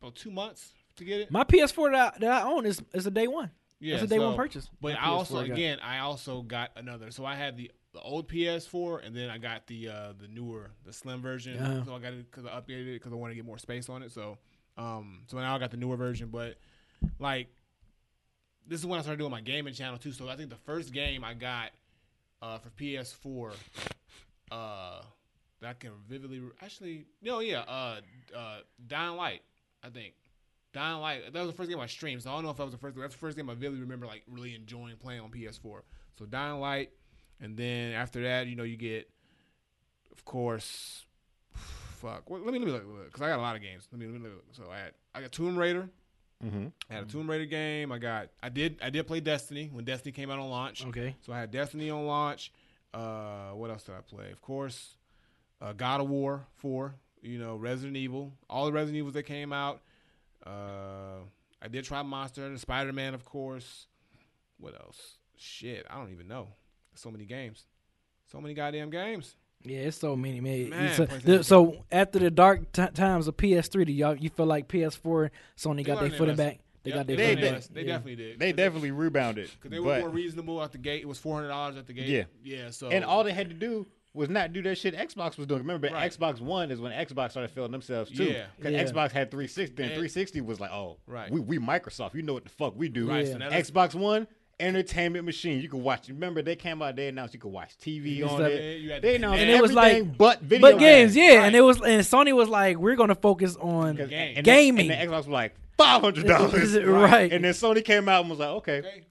about 0.00 0.14
two 0.14 0.30
months 0.30 0.72
to 0.96 1.04
get 1.04 1.20
it. 1.20 1.30
My 1.30 1.44
PS4 1.44 1.92
that 1.92 2.14
I, 2.14 2.18
that 2.18 2.42
I 2.44 2.50
own 2.50 2.66
is 2.66 2.82
is 2.92 3.06
a 3.06 3.10
day 3.10 3.26
one. 3.28 3.50
Yeah, 3.80 3.94
it's 3.94 4.04
a 4.04 4.06
day 4.06 4.18
one 4.20 4.36
purchase. 4.36 4.70
But 4.80 4.96
I 4.96 5.06
also 5.06 5.42
PS4 5.42 5.52
again, 5.52 5.78
I 5.82 5.98
also 5.98 6.42
got 6.42 6.70
another. 6.76 7.10
So 7.10 7.24
I 7.24 7.34
had 7.34 7.56
the, 7.56 7.68
the 7.92 8.00
old 8.00 8.28
PS4, 8.28 9.04
and 9.04 9.14
then 9.16 9.28
I 9.28 9.38
got 9.38 9.66
the 9.66 9.88
uh, 9.88 10.12
the 10.20 10.28
newer, 10.28 10.70
the 10.86 10.92
slim 10.92 11.20
version. 11.20 11.58
Uh-huh. 11.58 11.84
So 11.84 11.94
I 11.96 11.98
got 11.98 12.12
it 12.12 12.30
because 12.30 12.46
I 12.46 12.50
updated 12.50 12.86
it 12.88 12.92
because 12.94 13.12
I 13.12 13.16
want 13.16 13.32
to 13.32 13.34
get 13.34 13.44
more 13.44 13.58
space 13.58 13.88
on 13.88 14.02
it. 14.04 14.12
So, 14.12 14.38
um, 14.76 15.22
so 15.26 15.38
now 15.38 15.54
I 15.54 15.58
got 15.58 15.70
the 15.70 15.76
newer 15.76 15.96
version. 15.96 16.28
But 16.28 16.56
like, 17.18 17.48
this 18.66 18.80
is 18.80 18.86
when 18.86 18.98
I 18.98 19.02
started 19.02 19.18
doing 19.18 19.30
my 19.30 19.40
gaming 19.40 19.74
channel 19.74 19.98
too. 19.98 20.12
So 20.12 20.28
I 20.28 20.36
think 20.36 20.50
the 20.50 20.56
first 20.56 20.92
game 20.92 21.24
I 21.24 21.34
got 21.34 21.70
uh, 22.40 22.58
for 22.58 22.70
PS4, 22.70 23.52
uh, 24.50 25.02
that 25.60 25.68
I 25.68 25.72
can 25.74 25.92
vividly 26.08 26.42
actually, 26.60 27.06
no, 27.22 27.40
yeah, 27.40 27.60
uh, 27.60 28.00
uh, 28.36 28.58
Dying 28.86 29.16
Light, 29.16 29.42
I 29.82 29.88
think. 29.88 30.14
Dying 30.72 31.00
Light. 31.00 31.32
That 31.32 31.40
was 31.40 31.50
the 31.50 31.56
first 31.56 31.70
game 31.70 31.80
I 31.80 31.86
streamed. 31.86 32.22
So 32.22 32.30
I 32.30 32.34
don't 32.34 32.44
know 32.44 32.50
if 32.50 32.56
that 32.56 32.64
was 32.64 32.72
the 32.72 32.78
first. 32.78 32.96
That's 32.96 33.14
the 33.14 33.18
first 33.18 33.36
game 33.36 33.50
I 33.50 33.54
really 33.54 33.78
remember 33.78 34.06
like 34.06 34.22
really 34.26 34.54
enjoying 34.54 34.96
playing 34.96 35.20
on 35.20 35.30
PS4. 35.30 35.80
So 36.18 36.26
Dying 36.26 36.60
Light, 36.60 36.90
and 37.40 37.56
then 37.56 37.92
after 37.92 38.22
that, 38.22 38.46
you 38.46 38.56
know, 38.56 38.62
you 38.62 38.76
get, 38.76 39.08
of 40.10 40.24
course, 40.24 41.04
fuck. 42.02 42.28
Well, 42.28 42.40
let 42.40 42.52
me 42.52 42.58
let 42.58 42.68
me 42.86 42.94
look 42.94 43.06
because 43.06 43.22
I 43.22 43.28
got 43.28 43.38
a 43.38 43.42
lot 43.42 43.56
of 43.56 43.62
games. 43.62 43.88
Let 43.92 44.00
me 44.00 44.06
let 44.06 44.20
me 44.20 44.28
look. 44.28 44.44
So 44.52 44.64
I 44.70 44.78
had 44.78 44.92
I 45.14 45.20
got 45.20 45.32
Tomb 45.32 45.56
Raider. 45.56 45.88
Mm-hmm. 46.44 46.66
I 46.90 46.94
had 46.94 47.04
a 47.04 47.06
Tomb 47.06 47.30
Raider 47.30 47.46
game. 47.46 47.92
I 47.92 47.98
got 47.98 48.28
I 48.42 48.48
did 48.48 48.80
I 48.82 48.90
did 48.90 49.06
play 49.06 49.20
Destiny 49.20 49.70
when 49.72 49.84
Destiny 49.84 50.12
came 50.12 50.30
out 50.30 50.38
on 50.38 50.50
launch. 50.50 50.84
Okay. 50.86 51.14
So 51.24 51.32
I 51.32 51.40
had 51.40 51.50
Destiny 51.50 51.88
on 51.90 52.06
launch. 52.06 52.52
Uh, 52.92 53.50
what 53.50 53.70
else 53.70 53.84
did 53.84 53.94
I 53.94 54.00
play? 54.00 54.30
Of 54.30 54.42
course, 54.42 54.96
uh, 55.60 55.72
God 55.72 56.00
of 56.00 56.08
War 56.08 56.46
four. 56.56 56.96
You 57.22 57.38
know, 57.38 57.54
Resident 57.54 57.96
Evil. 57.96 58.32
All 58.50 58.66
the 58.66 58.72
Resident 58.72 58.98
Evils 58.98 59.14
that 59.14 59.22
came 59.22 59.52
out. 59.52 59.80
Uh, 60.44 61.20
I 61.62 61.68
did 61.68 61.84
try 61.84 62.02
Monster 62.02 62.44
and 62.44 62.60
Spider 62.60 62.92
Man, 62.92 63.14
of 63.14 63.24
course. 63.24 63.86
What 64.58 64.74
else? 64.74 65.18
Shit, 65.36 65.86
I 65.88 65.94
don't 65.94 66.10
even 66.10 66.26
know. 66.26 66.48
So 66.96 67.10
many 67.10 67.24
games. 67.24 67.64
So 68.26 68.40
many 68.40 68.54
goddamn 68.54 68.90
games. 68.90 69.36
Yeah, 69.64 69.78
it's 69.80 69.96
so 69.96 70.16
many 70.16 70.40
man. 70.40 70.70
Man, 70.70 70.94
so, 70.94 71.06
the- 71.06 71.44
so 71.44 71.84
after 71.90 72.18
the 72.18 72.30
dark 72.30 72.72
t- 72.72 72.86
times 72.94 73.28
of 73.28 73.36
PS3, 73.36 73.86
do 73.86 73.92
y'all 73.92 74.16
you 74.16 74.28
feel 74.30 74.46
like 74.46 74.68
PS4, 74.68 75.30
Sony 75.56 75.84
got 75.84 76.00
their 76.00 76.10
footing 76.10 76.36
back? 76.36 76.58
They 76.82 76.90
Yep, 76.90 76.98
got 76.98 77.06
their 77.06 77.16
They- 77.16 77.28
footing 77.28 77.44
they- 77.44 77.50
back. 77.52 77.62
They 77.72 77.80
Yeah. 77.82 77.86
definitely 77.86 78.16
did. 78.16 78.38
They 78.40 78.50
Cause 78.50 78.56
definitely 78.56 78.90
rebounded. 78.90 79.50
because 79.52 79.70
they 79.70 79.78
were 79.78 79.84
but- 79.86 80.00
more 80.00 80.10
reasonable 80.10 80.60
at 80.62 80.72
the 80.72 80.78
gate. 80.78 81.02
It 81.02 81.06
was 81.06 81.18
four 81.18 81.36
hundred 81.36 81.48
dollars 81.48 81.76
at 81.76 81.86
the 81.86 81.92
gate. 81.92 82.08
Yeah. 82.08 82.24
yeah. 82.42 82.70
So 82.70 82.88
and 82.88 83.04
all 83.04 83.22
they 83.22 83.32
had 83.32 83.48
to 83.50 83.54
do 83.54 83.86
was 84.14 84.28
not 84.28 84.52
do 84.52 84.60
that 84.62 84.76
shit 84.76 84.94
Xbox 84.96 85.38
was 85.38 85.46
doing. 85.46 85.60
Remember, 85.60 85.88
Right. 85.88 86.10
Xbox 86.10 86.40
One 86.40 86.70
is 86.72 86.80
when 86.80 86.90
Xbox 86.92 87.30
started 87.30 87.50
feeling 87.52 87.70
themselves 87.70 88.10
too. 88.10 88.24
Yeah. 88.24 88.46
Because 88.56 88.72
Yeah. 88.72 88.82
Xbox 88.84 89.12
had 89.12 89.30
360, 89.30 89.82
and 89.84 89.92
And- 89.92 89.98
360 89.98 90.40
was 90.40 90.58
like, 90.60 90.72
oh, 90.72 90.98
Right. 91.06 91.30
we, 91.30 91.40
we 91.40 91.58
Microsoft. 91.58 92.14
You 92.14 92.22
know 92.22 92.34
what 92.34 92.42
the 92.44 92.50
fuck 92.50 92.76
we 92.76 92.88
do. 92.88 93.08
Right, 93.08 93.26
Yeah. 93.26 93.32
so 93.34 93.38
Xbox 93.38 93.94
One, 93.94 94.26
entertainment 94.62 95.24
machine. 95.26 95.60
You 95.60 95.68
could 95.68 95.80
watch. 95.82 96.08
Remember, 96.08 96.40
they 96.42 96.56
came 96.56 96.80
out, 96.80 96.96
they 96.96 97.08
announced 97.08 97.34
you 97.34 97.40
could 97.40 97.52
watch 97.52 97.76
TV 97.78 98.16
You 98.16 98.28
on 98.28 98.38
said- 98.38 98.52
it. 98.52 98.80
You 98.80 98.90
had 98.92 99.02
They 99.02 99.10
the 99.10 99.16
announced 99.16 99.40
And 99.40 99.50
it 99.50 99.60
was 99.60 99.72
like- 99.72 99.92
everything 99.94 100.14
but 100.16 100.40
video 100.40 100.70
But 100.70 100.78
games, 100.78 101.14
yeah, 101.16 101.36
Right. 101.36 101.46
and 101.46 101.56
it 101.56 101.60
was 101.60 101.76
and 101.78 102.00
Sony 102.02 102.34
was 102.34 102.48
like, 102.48 102.78
we're 102.78 102.96
gonna 102.96 103.14
focus 103.14 103.56
on 103.56 103.98
and 103.98 104.44
Gaming. 104.44 104.88
Then, 104.88 104.98
and 105.00 105.10
then 105.10 105.14
Xbox 105.14 105.16
was 105.18 105.28
like, 105.28 105.54
$500. 105.78 106.86
right. 106.86 107.32
And 107.32 107.44
then 107.44 107.52
Sony 107.52 107.84
came 107.84 108.08
out 108.08 108.20
and 108.22 108.30
was 108.30 108.38
like, 108.38 108.48
okay, 108.48 108.78
Okay. 108.78 109.02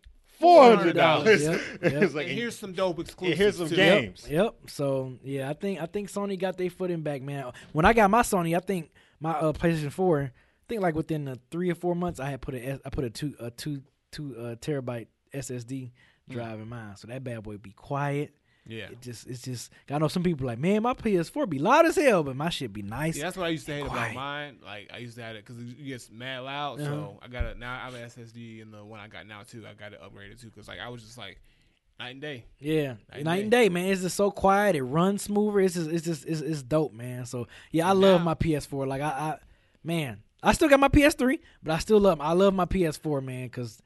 $400. 0.41 0.95
Yep, 0.95 1.61
It's 1.81 1.93
yep. 1.93 2.13
like, 2.13 2.27
and 2.27 2.35
here's 2.37 2.57
some 2.57 2.73
dope 2.73 2.99
exclusives. 2.99 3.37
here's 3.39 3.57
some 3.57 3.69
too. 3.69 3.75
games. 3.75 4.25
Yep. 4.29 4.55
So 4.67 5.13
yeah, 5.23 5.49
I 5.49 5.53
think 5.53 5.79
I 5.81 5.85
think 5.85 6.11
Sony 6.11 6.39
got 6.39 6.57
their 6.57 6.69
footing 6.69 7.01
back, 7.01 7.21
man. 7.21 7.51
When 7.73 7.85
I 7.85 7.93
got 7.93 8.09
my 8.09 8.21
Sony, 8.23 8.55
I 8.55 8.59
think 8.59 8.89
my 9.19 9.31
uh, 9.33 9.53
PlayStation 9.53 9.91
Four, 9.91 10.21
I 10.23 10.31
think 10.67 10.81
like 10.81 10.95
within 10.95 11.27
uh, 11.27 11.35
three 11.51 11.69
or 11.69 11.75
four 11.75 11.95
months, 11.95 12.19
I 12.19 12.29
had 12.31 12.41
put 12.41 12.55
a 12.55 12.65
S- 12.67 12.79
I 12.83 12.89
put 12.89 13.03
a 13.03 13.09
two 13.11 13.35
a 13.39 13.51
two 13.51 13.83
two 14.11 14.35
uh, 14.35 14.55
terabyte 14.55 15.07
SSD 15.33 15.91
drive 16.29 16.59
in 16.59 16.69
mine, 16.69 16.95
so 16.95 17.07
that 17.07 17.23
bad 17.23 17.43
boy 17.43 17.57
be 17.57 17.71
quiet. 17.71 18.33
Yeah. 18.67 18.85
It 18.85 19.01
just 19.01 19.27
it's 19.27 19.41
just 19.41 19.71
I 19.89 19.97
know 19.97 20.07
some 20.07 20.23
people 20.23 20.45
like, 20.45 20.59
man, 20.59 20.83
my 20.83 20.93
PS4 20.93 21.49
be 21.49 21.59
loud 21.59 21.85
as 21.85 21.95
hell, 21.95 22.23
but 22.23 22.35
my 22.35 22.49
shit 22.49 22.71
be 22.71 22.83
nice. 22.83 23.17
Yeah, 23.17 23.23
that's 23.23 23.37
what 23.37 23.47
I 23.47 23.49
used 23.49 23.65
to 23.65 23.73
hate 23.73 23.85
about 23.85 24.13
mine. 24.13 24.59
Like 24.63 24.91
I 24.93 24.99
used 24.99 25.15
to 25.17 25.23
have 25.23 25.35
it 25.35 25.45
because 25.45 25.61
it 25.61 25.83
gets 25.83 26.11
mad 26.11 26.39
loud. 26.39 26.79
Uh-huh. 26.79 26.89
So 26.89 27.19
I 27.21 27.27
got 27.27 27.45
it 27.45 27.57
now. 27.57 27.73
I 27.73 27.85
have 27.85 27.95
an 27.95 28.07
SSD 28.07 28.61
in 28.61 28.71
the 28.71 28.83
one 28.83 28.99
I 28.99 29.07
got 29.07 29.25
now 29.27 29.41
too. 29.43 29.65
I 29.67 29.73
got 29.73 29.93
it 29.93 30.01
upgraded 30.01 30.39
too 30.39 30.47
because 30.47 30.67
like 30.67 30.79
I 30.79 30.89
was 30.89 31.03
just 31.03 31.17
like 31.17 31.39
night 31.99 32.11
and 32.11 32.21
day. 32.21 32.45
Yeah, 32.59 32.95
Night 33.11 33.23
night, 33.23 33.33
and 33.33 33.41
and 33.41 33.51
day, 33.51 33.69
man. 33.69 33.87
It's 33.87 34.01
just 34.01 34.15
so 34.15 34.29
quiet. 34.29 34.75
It 34.75 34.83
runs 34.83 35.23
smoother. 35.23 35.59
It's 35.59 35.75
just, 35.75 35.89
it's 35.89 36.05
just, 36.05 36.25
it's, 36.25 36.41
it's 36.41 36.61
dope, 36.61 36.93
man. 36.93 37.25
So 37.25 37.47
yeah, 37.71 37.89
I 37.89 37.93
love 37.93 38.21
my 38.21 38.35
PS4. 38.35 38.87
Like 38.87 39.01
I, 39.01 39.07
I, 39.07 39.37
man, 39.83 40.21
I 40.43 40.53
still 40.53 40.69
got 40.69 40.79
my 40.79 40.89
PS3, 40.89 41.39
but 41.63 41.73
I 41.73 41.79
still 41.79 41.99
love 41.99 42.21
I 42.21 42.33
love 42.33 42.53
my 42.53 42.65
PS4, 42.65 43.23
man, 43.23 43.45
because 43.45 43.81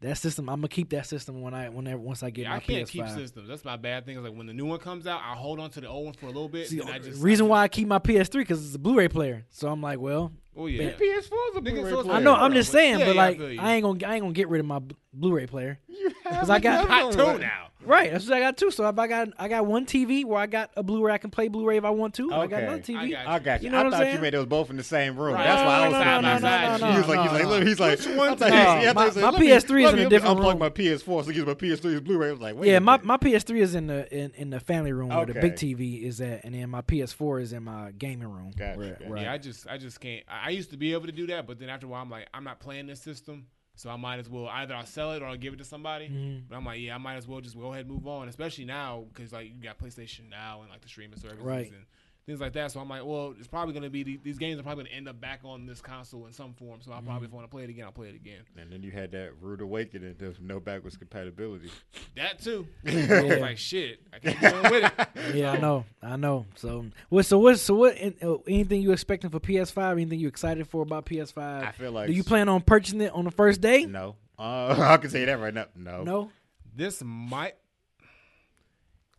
that 0.00 0.16
system 0.16 0.48
I'm 0.48 0.56
gonna 0.60 0.68
keep 0.68 0.90
that 0.90 1.06
system 1.06 1.40
when 1.40 1.54
I 1.54 1.68
whenever 1.68 1.98
once 2.00 2.22
I 2.22 2.30
get 2.30 2.42
Yeah, 2.42 2.50
my 2.50 2.56
I 2.56 2.60
can't 2.60 2.88
PS5. 2.88 2.90
keep 2.92 3.08
systems. 3.08 3.48
That's 3.48 3.64
my 3.64 3.76
bad 3.76 4.06
thing. 4.06 4.16
Is 4.16 4.22
like 4.24 4.34
when 4.34 4.46
the 4.46 4.52
new 4.52 4.66
one 4.66 4.78
comes 4.78 5.06
out, 5.06 5.20
I 5.20 5.34
hold 5.34 5.58
on 5.60 5.70
to 5.70 5.80
the 5.80 5.88
old 5.88 6.04
one 6.06 6.14
for 6.14 6.26
a 6.26 6.30
little 6.30 6.48
bit. 6.48 6.68
See, 6.68 6.78
and 6.80 6.88
I 6.88 6.98
just 6.98 7.22
reason 7.22 7.46
I 7.46 7.48
why 7.48 7.62
I 7.62 7.68
keep 7.68 7.88
my 7.88 7.98
PS3 7.98 8.32
because 8.40 8.64
it's 8.64 8.74
a 8.74 8.78
Blu-ray 8.78 9.08
player. 9.08 9.44
So 9.50 9.68
I'm 9.68 9.80
like, 9.82 9.98
well, 9.98 10.32
Oh 10.58 10.66
yeah. 10.66 10.90
PS4 10.90 10.96
is 10.96 11.28
a 11.28 11.60
Nigga, 11.60 11.62
Blu-ray 11.62 11.76
so 11.82 11.86
it's- 11.88 12.04
player. 12.06 12.16
I 12.16 12.20
know 12.20 12.34
I'm 12.34 12.52
just 12.52 12.72
saying, 12.72 12.98
yeah, 12.98 13.06
but 13.06 13.14
yeah, 13.14 13.22
I 13.22 13.26
like 13.28 13.38
feel 13.38 13.52
you. 13.52 13.60
I 13.60 13.72
ain't 13.74 13.82
gonna 13.84 14.06
I 14.06 14.14
ain't 14.16 14.22
gonna 14.22 14.32
get 14.34 14.48
rid 14.48 14.60
of 14.60 14.66
my 14.66 14.80
Blu- 14.80 14.96
Blu-ray 15.14 15.46
player. 15.46 15.78
You 15.88 16.10
have 16.24 16.40
'Cause 16.40 16.50
I 16.50 16.58
got- 16.58 16.84
another 16.86 16.92
Hot 16.92 17.12
two 17.34 17.38
now. 17.40 17.64
Right, 17.84 18.10
that's 18.12 18.26
what 18.28 18.34
I 18.36 18.40
got 18.40 18.56
too. 18.58 18.70
So 18.72 18.86
if 18.88 18.98
I 18.98 19.06
got 19.06 19.28
I 19.38 19.48
got 19.48 19.64
one 19.64 19.86
TV 19.86 20.24
where 20.24 20.38
I 20.40 20.46
got 20.46 20.70
a 20.76 20.82
Blu-ray, 20.82 21.12
I 21.12 21.18
can 21.18 21.30
play 21.30 21.48
Blu-ray 21.48 21.78
if 21.78 21.84
I 21.84 21.90
want 21.90 22.12
to. 22.14 22.24
and 22.24 22.34
I 22.34 22.46
got 22.46 22.56
Okay. 22.56 22.64
another 22.66 22.82
TV. 22.82 22.98
I 22.98 23.08
got 23.10 23.26
I 23.28 23.38
got 23.38 23.60
you. 23.62 23.64
You 23.66 23.70
know 23.70 23.78
I 23.78 23.82
what 23.82 23.86
I'm 23.86 23.92
thought 23.92 24.00
saying? 24.02 24.14
you 24.16 24.20
made 24.20 24.34
those 24.34 24.46
both 24.46 24.68
in 24.70 24.76
the 24.76 24.82
same 24.82 25.16
room. 25.16 25.34
Right. 25.34 25.44
That's 25.44 25.62
why 25.62 25.74
I 25.74 25.78
No, 25.78 25.84
was 25.84 25.92
no, 25.92 25.98
side 25.98 26.22
no, 26.22 26.28
by 26.28 26.34
no, 26.34 26.40
side. 26.40 26.80
no, 26.80 26.92
He 26.92 26.98
was 26.98 27.06
no, 27.08 27.14
like, 27.14 27.22
he's 27.22 27.32
like, 27.32 27.42
no, 27.44 27.48
look, 27.48 27.66
he's 27.66 27.80
like, 27.80 27.98
one 28.18 28.28
I 28.28 28.34
thought 28.34 28.38
do 28.38 28.44
he- 28.44 28.60
I 28.60 28.64
thought 28.64 28.78
he 28.80 28.92
My- 28.94 29.10
said, 29.10 29.22
my 29.22 29.30
let 29.30 29.40
me- 29.40 29.46
PS3 29.46 29.56
is 29.56 29.84
let 29.84 29.94
in 29.94 30.00
a 30.00 30.02
me 30.04 30.08
different 30.10 30.38
unplug 30.38 30.50
room. 30.50 30.58
my 30.58 30.68
PS4 30.70 31.22
so 31.24 31.30
he 31.30 31.34
gives 31.34 31.46
my 31.46 31.54
PS3's 31.54 32.00
Blu-ray. 32.02 32.28
I 32.28 32.32
was 32.32 32.40
like, 32.40 32.56
wait. 32.56 32.68
yeah, 32.68 32.76
a 32.76 32.80
my, 32.80 32.92
minute. 32.98 33.06
my 33.06 33.16
PS3 33.16 33.60
is 33.62 33.74
in 33.74 33.86
the 33.86 34.14
in, 34.14 34.32
in 34.34 34.50
the 34.50 34.60
family 34.60 34.92
room 34.92 35.08
where 35.10 35.24
the 35.24 35.34
big 35.34 35.54
TV 35.54 36.02
is 36.02 36.20
at, 36.20 36.44
and 36.44 36.54
then 36.54 36.68
my 36.68 36.82
PS4 36.82 37.40
is 37.42 37.52
in 37.54 37.62
my 37.62 37.92
gaming 37.92 38.28
room. 38.28 38.50
Gotcha, 38.58 38.78
where- 38.78 38.90
gotcha. 38.96 39.08
where 39.10 39.22
Yeah, 39.22 39.30
I- 39.30 39.34
I 39.34 39.38
just 39.38 39.66
I 39.68 39.78
just 39.78 39.98
can't. 40.00 40.24
I 40.28 40.47
I 40.48 40.52
used 40.52 40.70
to 40.70 40.78
be 40.78 40.94
able 40.94 41.04
to 41.06 41.12
do 41.12 41.26
that, 41.26 41.46
but 41.46 41.58
then 41.58 41.68
after 41.68 41.84
a 41.84 41.90
while, 41.90 42.00
I'm 42.00 42.08
like, 42.08 42.26
I'm 42.32 42.42
not 42.42 42.58
playing 42.58 42.86
this 42.86 43.02
system, 43.02 43.48
so 43.74 43.90
I 43.90 43.96
might 43.96 44.18
as 44.18 44.30
well 44.30 44.48
either 44.48 44.74
I'll 44.74 44.86
sell 44.86 45.12
it 45.12 45.20
or 45.20 45.26
I'll 45.26 45.36
give 45.36 45.52
it 45.52 45.58
to 45.58 45.64
somebody. 45.64 46.08
Mhm. 46.08 46.44
But 46.48 46.56
I'm 46.56 46.64
like, 46.64 46.80
yeah, 46.80 46.94
I 46.94 46.98
might 46.98 47.16
as 47.16 47.28
well 47.28 47.42
just 47.42 47.54
go 47.54 47.70
ahead 47.72 47.84
and 47.84 47.94
move 47.94 48.06
on, 48.06 48.28
especially 48.30 48.64
now 48.64 49.04
because 49.12 49.30
like 49.30 49.48
you 49.54 49.62
got 49.62 49.78
PlayStation 49.78 50.30
now 50.30 50.62
and 50.62 50.70
like 50.70 50.80
the 50.80 50.88
streaming 50.88 51.18
services 51.18 51.44
Right. 51.44 51.70
and 51.70 51.84
things 52.28 52.40
like 52.40 52.52
that. 52.52 52.70
So 52.70 52.78
I'm 52.78 52.88
like, 52.88 53.04
well, 53.04 53.34
it's 53.38 53.48
probably 53.48 53.72
gonna 53.74 53.88
be 53.90 54.02
the, 54.02 54.20
these 54.22 54.38
games 54.38 54.60
are 54.60 54.62
probably 54.62 54.84
gonna 54.84 54.94
end 54.96 55.08
up 55.08 55.20
back 55.20 55.40
on 55.44 55.66
this 55.66 55.80
console 55.80 56.26
in 56.26 56.32
some 56.32 56.52
form. 56.52 56.80
So 56.82 56.92
I'll 56.92 57.00
probably 57.02 57.26
if 57.26 57.32
I 57.32 57.36
want 57.36 57.46
to 57.46 57.50
play 57.50 57.64
it 57.64 57.70
again, 57.70 57.86
I'll 57.86 57.90
play 57.92 58.08
it 58.08 58.14
again. 58.14 58.42
And 58.56 58.70
then 58.70 58.82
you 58.82 58.90
had 58.90 59.10
that 59.12 59.32
rude 59.40 59.62
awakening 59.62 60.14
of 60.20 60.40
no 60.40 60.60
backwards 60.60 60.96
compatibility. 60.96 61.70
That 62.14 62.38
too. 62.40 62.66
Yeah. 62.84 63.38
like, 63.40 63.58
shit, 63.58 64.00
I 64.12 64.18
can't 64.18 64.40
go 64.40 64.70
with 64.70 64.92
it. 64.98 65.08
yeah, 65.34 65.52
I 65.52 65.58
know, 65.58 65.84
I 66.02 66.16
know. 66.16 66.46
So 66.56 66.84
what? 67.08 67.24
So 67.26 67.38
what? 67.38 67.58
So 67.58 67.74
what? 67.74 67.96
uh, 68.22 68.36
Anything 68.46 68.82
you 68.82 68.92
expecting 68.92 69.30
for 69.30 69.40
PS5? 69.40 69.92
Anything 69.92 70.20
you 70.20 70.28
excited 70.28 70.68
for 70.68 70.82
about 70.82 71.06
PS5? 71.06 71.38
I 71.38 71.72
feel 71.72 71.92
like 71.92 72.08
Do 72.08 72.12
you 72.12 72.22
plan 72.24 72.48
on 72.48 72.60
purchasing 72.60 73.00
it 73.00 73.12
on 73.12 73.24
the 73.24 73.30
first 73.30 73.60
day? 73.60 73.86
No, 73.86 74.16
uh, 74.38 74.74
I 74.78 74.96
can 74.98 75.10
say 75.10 75.24
that 75.24 75.40
right 75.40 75.54
now. 75.54 75.66
No, 75.74 76.04
No. 76.04 76.30
This 76.74 77.02
might. 77.04 77.54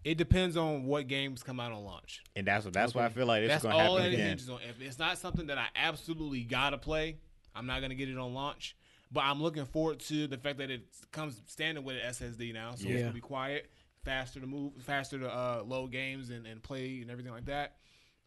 It 0.04 0.18
depends 0.18 0.56
on 0.56 0.86
what 0.86 1.08
games 1.08 1.44
come 1.44 1.60
out 1.60 1.72
on 1.72 1.84
launch. 1.84 2.24
and 2.36 2.48
that's 2.48 2.64
what 2.66 2.74
that's 2.74 2.96
why 2.96 3.06
I 3.06 3.10
feel 3.10 3.26
like 3.26 3.44
it's 3.44 3.64
gonna 3.64 3.78
happen 3.78 3.98
that 3.98 4.08
again. 4.08 4.28
hinges 4.30 4.50
on. 4.50 4.60
If 4.68 4.82
it's 4.82 4.98
not 4.98 5.18
something 5.18 5.48
that 5.48 5.58
I 5.58 5.68
absolutely 5.76 6.44
gotta 6.44 6.78
play, 6.78 7.18
I'm 7.54 7.66
not 7.66 7.82
gonna 7.82 7.96
get 7.96 8.10
it 8.10 8.18
on 8.18 8.34
launch. 8.34 8.76
But 9.12 9.22
I'm 9.22 9.42
looking 9.42 9.66
forward 9.66 10.00
to 10.02 10.28
the 10.28 10.38
fact 10.38 10.60
that 10.60 10.70
it 10.70 10.84
comes 11.12 11.42
standard 11.48 11.84
with 11.84 11.96
an 11.96 12.04
SSD 12.12 12.54
now, 12.54 12.76
so 12.76 12.88
it's 12.88 13.02
gonna 13.02 13.14
be 13.14 13.20
quiet, 13.20 13.70
faster 14.06 14.40
to 14.40 14.46
move, 14.48 14.74
faster 14.84 15.18
to 15.20 15.28
uh, 15.30 15.64
load 15.66 15.92
games 15.92 16.30
and, 16.30 16.46
and 16.46 16.62
play 16.62 17.00
and 17.02 17.10
everything 17.10 17.34
like 17.34 17.46
that. 17.46 17.76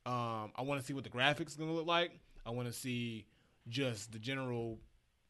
Um, 0.05 0.51
I 0.57 0.63
want 0.63 0.81
to 0.81 0.87
see 0.87 0.93
what 0.93 1.05
the 1.05 1.11
graphics 1.11 1.57
gonna 1.57 1.73
look 1.73 1.87
like. 1.87 2.19
I 2.45 2.51
want 2.51 2.67
to 2.67 2.73
see 2.75 3.27
just 3.69 4.11
the 4.13 4.19
general, 4.19 4.79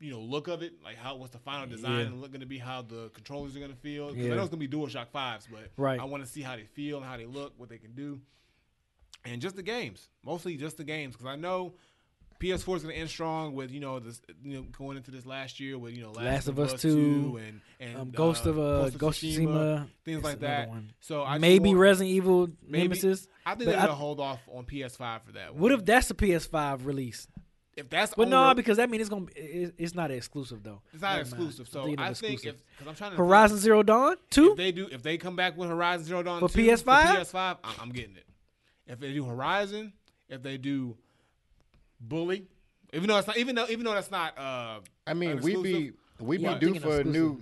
you 0.02 0.10
know, 0.12 0.20
look 0.20 0.48
of 0.48 0.62
it. 0.62 0.82
Like 0.82 0.96
how 0.96 1.16
what's 1.16 1.32
the 1.32 1.38
final 1.38 1.66
design 1.66 2.18
Yeah. 2.20 2.28
gonna 2.28 2.44
be 2.46 2.58
how 2.58 2.82
the 2.82 3.08
controllers 3.14 3.56
are 3.56 3.60
gonna 3.60 3.74
feel. 3.76 4.08
'Cause 4.08 4.16
Yeah. 4.16 4.32
I 4.32 4.36
know 4.36 4.42
it's 4.42 4.50
gonna 4.50 4.58
be 4.58 4.68
DualShock 4.68 5.08
fives, 5.10 5.46
but 5.50 5.70
Right. 5.76 5.98
I 6.00 6.04
want 6.04 6.24
to 6.24 6.28
see 6.28 6.42
how 6.42 6.56
they 6.56 6.64
feel 6.64 6.96
and 6.98 7.06
how 7.06 7.16
they 7.16 7.26
look, 7.26 7.52
what 7.58 7.68
they 7.68 7.78
can 7.78 7.94
do 7.94 8.20
and 9.24 9.40
just 9.40 9.54
the 9.56 9.62
games, 9.62 10.08
mostly 10.24 10.56
just 10.56 10.76
the 10.76 10.84
games, 10.84 11.14
because 11.14 11.26
I 11.26 11.36
know 11.36 11.74
PS4 12.40 12.74
is 12.76 12.82
going 12.82 12.92
to 12.92 13.00
end 13.00 13.08
strong 13.08 13.54
with 13.54 13.70
you 13.70 13.78
know 13.78 14.00
this 14.00 14.20
you 14.42 14.54
know 14.56 14.62
going 14.76 14.96
into 14.96 15.12
this 15.12 15.24
last 15.24 15.60
year 15.60 15.78
with 15.78 15.94
you 15.96 16.02
know 16.02 16.10
Last, 16.10 16.48
of 16.48 16.58
Us 16.58 16.82
Two 16.82 17.38
and 17.40 17.60
and 17.78 17.96
Um, 17.96 18.10
Ghost 18.10 18.46
of 18.46 18.58
uh, 18.58 18.88
Ghost 18.90 19.22
of 19.22 19.30
Tsushima, 19.30 19.88
things 20.04 20.24
like 20.24 20.40
that. 20.40 20.68
one. 20.68 20.92
So 20.98 21.22
I 21.22 21.38
Maybe 21.38 21.72
Resident 21.74 22.12
Evil 22.12 22.48
maybe- 22.66 22.88
Nemesis. 22.88 23.28
I 23.46 23.54
think 23.54 23.70
they're 23.70 23.78
I- 23.78 23.82
gonna 23.82 23.94
hold 23.94 24.18
off 24.18 24.40
on 24.48 24.64
PS5 24.66 25.22
for 25.22 25.32
that. 25.32 25.52
One. 25.52 25.62
What 25.62 25.70
if 25.72 25.84
that's 25.84 26.10
a 26.10 26.14
PS5 26.14 26.84
release? 26.84 27.28
If 27.76 27.88
that's 27.88 28.14
But 28.14 28.28
no, 28.28 28.48
re- 28.48 28.54
because 28.54 28.76
that 28.76 28.90
means 28.90 29.00
it's 29.02 29.10
gonna. 29.10 29.26
Be, 29.26 29.32
it, 29.34 29.74
it's 29.78 29.94
not 29.94 30.10
exclusive 30.10 30.62
though. 30.62 30.82
it's 30.92 31.00
not 31.02 31.16
Never 31.16 31.18
mind. 31.18 31.28
exclusive. 31.28 31.68
So 31.68 31.80
Thinking 31.84 31.98
of 31.98 32.04
I 32.04 32.12
think 32.14 32.32
exclusive. 32.34 32.60
if 32.60 32.78
because 32.78 32.88
I'm 32.90 32.94
trying 32.96 33.10
to 33.12 33.16
Horizon 33.16 33.58
Zero 33.58 33.82
Dawn 33.82 34.10
think, 34.16 34.30
two. 34.30 34.50
if 34.52 34.56
they 34.56 34.72
do 34.72 34.88
if 34.92 35.02
they 35.02 35.16
come 35.16 35.36
back 35.36 35.56
with 35.56 35.68
Horizon 35.68 36.04
Zero 36.04 36.22
Dawn 36.22 36.40
For 36.40 36.48
2 36.48 36.58
PS5? 36.58 36.82
for 36.82 36.88
PS5, 37.38 37.56
I'm, 37.64 37.74
I'm 37.80 37.88
getting 37.90 38.16
it. 38.16 38.26
If 38.86 38.98
they 39.00 39.12
do 39.12 39.24
Horizon, 39.24 39.92
if 40.28 40.42
they 40.42 40.58
do 40.58 40.96
Bully, 42.00 42.46
even 42.92 43.08
though 43.08 43.16
it's 43.18 43.26
not 43.26 43.36
even 43.38 43.54
though 43.54 43.66
even 43.68 43.84
though 43.84 43.94
that's 43.94 44.10
not 44.10 44.36
uh 44.38 44.80
I 45.06 45.14
mean, 45.14 45.30
an 45.30 45.40
we 45.40 45.52
be 45.56 45.58
exclusive. 45.58 45.94
we 46.20 46.36
be 46.38 46.42
Yeah, 46.44 46.52
I'm 46.52 46.58
due 46.58 46.74
for 46.80 47.00
a 47.00 47.04
new 47.04 47.40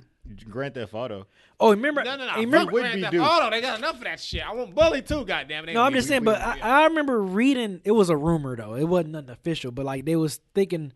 Grand 0.48 0.74
Theft 0.74 0.94
Auto. 0.94 1.26
Oh, 1.58 1.70
remember? 1.70 2.02
No, 2.04 2.16
no, 2.16 2.26
no. 2.26 2.32
hey, 2.32 2.40
remember? 2.40 2.72
would 2.72 2.82
Grand 2.82 3.00
Theft 3.00 3.12
due. 3.12 3.22
Auto, 3.22 3.50
they 3.50 3.60
got 3.60 3.78
enough 3.78 3.96
of 3.96 4.04
that 4.04 4.20
shit. 4.20 4.46
I 4.46 4.54
want 4.54 4.74
Bully 4.74 5.02
too. 5.02 5.24
Goddamn 5.24 5.68
it. 5.68 5.74
No, 5.74 5.82
I'm 5.82 5.92
just 5.92 6.08
saying. 6.08 6.24
But. 6.24 6.40
I, 6.40 6.58
I 6.60 6.84
remember 6.84 7.20
reading. 7.20 7.80
It 7.84 7.92
was 7.92 8.10
a 8.10 8.16
rumor 8.16 8.56
though. 8.56 8.74
It 8.74 8.84
wasn't 8.84 9.10
nothing 9.10 9.30
official. 9.30 9.70
But 9.72 9.86
like 9.86 10.04
they 10.04 10.16
was 10.16 10.40
thinking, 10.54 10.92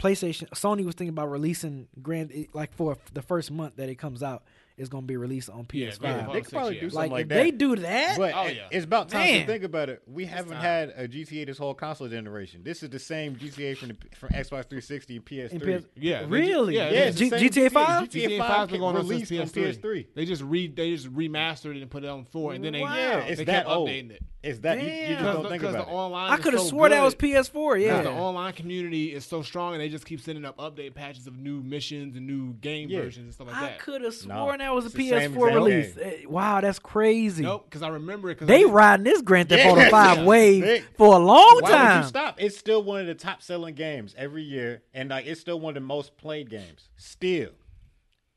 PlayStation, 0.00 0.48
Sony 0.50 0.84
was 0.84 0.94
thinking 0.94 1.10
about 1.10 1.30
releasing 1.30 1.88
Grand 2.02 2.32
like 2.52 2.72
for 2.74 2.96
the 3.12 3.22
first 3.22 3.50
month 3.50 3.76
that 3.76 3.88
it 3.88 3.96
comes 3.96 4.22
out, 4.22 4.44
it's 4.78 4.88
gonna 4.88 5.06
be 5.06 5.16
released 5.16 5.50
on 5.50 5.64
PS5. 5.64 5.98
Grand 5.98 6.20
Theft 6.20 6.32
They 6.32 6.40
could 6.42 6.52
probably 6.52 6.74
yeah. 6.76 6.80
do 6.80 6.86
like 6.86 6.92
something 6.92 7.10
like 7.12 7.22
if 7.22 7.28
that. 7.28 7.34
they 7.34 7.50
do 7.50 7.76
that, 7.76 8.18
But 8.18 8.32
Oh, 8.34 8.46
yeah. 8.46 8.68
it's 8.70 8.84
about 8.84 9.08
time 9.08 9.20
Man. 9.22 9.40
to 9.40 9.46
think 9.52 9.64
about 9.64 9.88
it. 9.88 10.02
We 10.06 10.24
haven't 10.26 10.52
time. 10.52 10.60
had 10.62 10.88
a 10.96 11.08
GTA 11.08 11.46
this 11.46 11.58
whole 11.58 11.74
console 11.74 12.08
generation. 12.08 12.62
This 12.64 12.82
is 12.82 12.90
the 12.90 12.98
same 12.98 13.36
GTA 13.36 13.76
from 13.76 13.88
the, 13.88 13.96
from 14.16 14.30
Xbox 14.30 14.68
360 14.68 15.16
and 15.16 15.24
PS3. 15.24 15.50
And 15.52 15.62
PS 15.82 15.88
Yeah, 15.96 16.24
really? 16.28 16.76
yeah, 16.76 16.90
yeah, 16.90 17.10
G- 17.10 17.30
GTA 17.30 17.70
5? 17.72 18.08
GTA 18.08 18.28
GTA 18.28 18.38
5 18.38 18.48
5 18.48 18.68
been 18.70 18.80
going 18.80 18.96
on 18.96 19.06
since 19.06 19.30
released 19.30 19.56
on 19.56 19.62
PS3. 19.64 19.78
PS3. 19.80 20.06
They 20.14 20.24
just 20.24 20.42
re 20.42 20.68
they 20.68 20.90
just 20.94 21.12
remastered 21.12 21.76
it 21.76 21.82
and 21.82 21.90
put 21.90 22.04
it 22.04 22.10
on 22.10 22.24
four, 22.24 22.52
and 22.54 22.64
then 22.64 22.72
they 22.72 22.80
wow. 22.82 22.94
yeah, 22.94 23.18
it's 23.20 23.38
they 23.38 23.44
that 23.44 23.64
kept 23.64 23.68
old. 23.68 23.88
updating 23.88 24.10
it. 24.12 24.22
It's 24.40 24.60
that 24.60 24.80
you, 24.80 24.86
you, 24.88 25.08
just 25.16 25.20
don't 25.24 25.36
Because 25.42 25.50
think 25.50 25.62
the 25.62 25.68
about 25.70 25.88
it. 25.88 25.90
online, 25.92 26.30
I 26.30 26.36
could 26.36 26.52
have 26.52 26.62
so 26.62 26.68
swore 26.68 26.88
that 26.88 27.02
was 27.02 27.16
PS4. 27.16 27.82
Yeah, 27.84 28.02
the 28.02 28.10
online 28.12 28.52
community 28.52 29.12
is 29.12 29.24
so 29.26 29.42
strong, 29.42 29.72
and 29.74 29.80
they 29.80 29.88
just 29.88 30.06
keep 30.06 30.20
sending 30.20 30.44
up 30.44 30.56
update 30.58 30.94
patches 30.94 31.26
of 31.26 31.36
new 31.36 31.60
missions 31.60 32.16
and 32.16 32.24
new 32.24 32.52
game 32.54 32.88
Yeah. 32.88 33.00
versions 33.00 33.24
and 33.24 33.34
stuff 33.34 33.48
like 33.48 33.56
that. 33.60 33.72
I 33.72 33.76
could 33.78 34.02
have 34.02 34.14
sworn 34.14 34.58
that 34.60 34.67
was 34.74 34.84
a 34.84 34.86
it's 34.88 34.96
the 34.96 35.10
PS4 35.10 35.54
release. 35.54 35.94
game. 35.94 36.04
Eh, 36.06 36.24
Wow, 36.28 36.60
that's 36.60 36.78
crazy. 36.78 37.42
Nope, 37.42 37.64
because 37.66 37.82
I 37.82 37.88
remember 37.88 38.30
it. 38.30 38.38
Cause 38.38 38.48
They 38.48 38.62
I, 38.64 38.66
riding 38.68 39.04
this 39.04 39.22
Grand 39.22 39.48
Theft 39.48 39.64
Yeah. 39.64 39.70
Auto 39.72 39.90
5 39.90 40.18
Yeah. 40.18 40.24
wave 40.24 40.62
They- 40.64 40.80
for 40.96 41.14
a 41.14 41.18
long 41.18 41.58
Why 41.62 41.70
time. 41.70 41.96
would 41.98 42.02
you 42.04 42.08
stop? 42.08 42.40
It's 42.40 42.56
still 42.56 42.82
one 42.82 43.00
of 43.00 43.06
the 43.06 43.14
top 43.14 43.42
selling 43.42 43.74
games 43.74 44.14
every 44.18 44.42
year, 44.42 44.82
and 44.94 45.10
like 45.10 45.26
it's 45.26 45.40
still 45.40 45.58
one 45.60 45.70
of 45.76 45.82
the 45.82 45.86
most 45.86 46.16
played 46.16 46.50
games. 46.50 46.88
Still, 46.96 47.50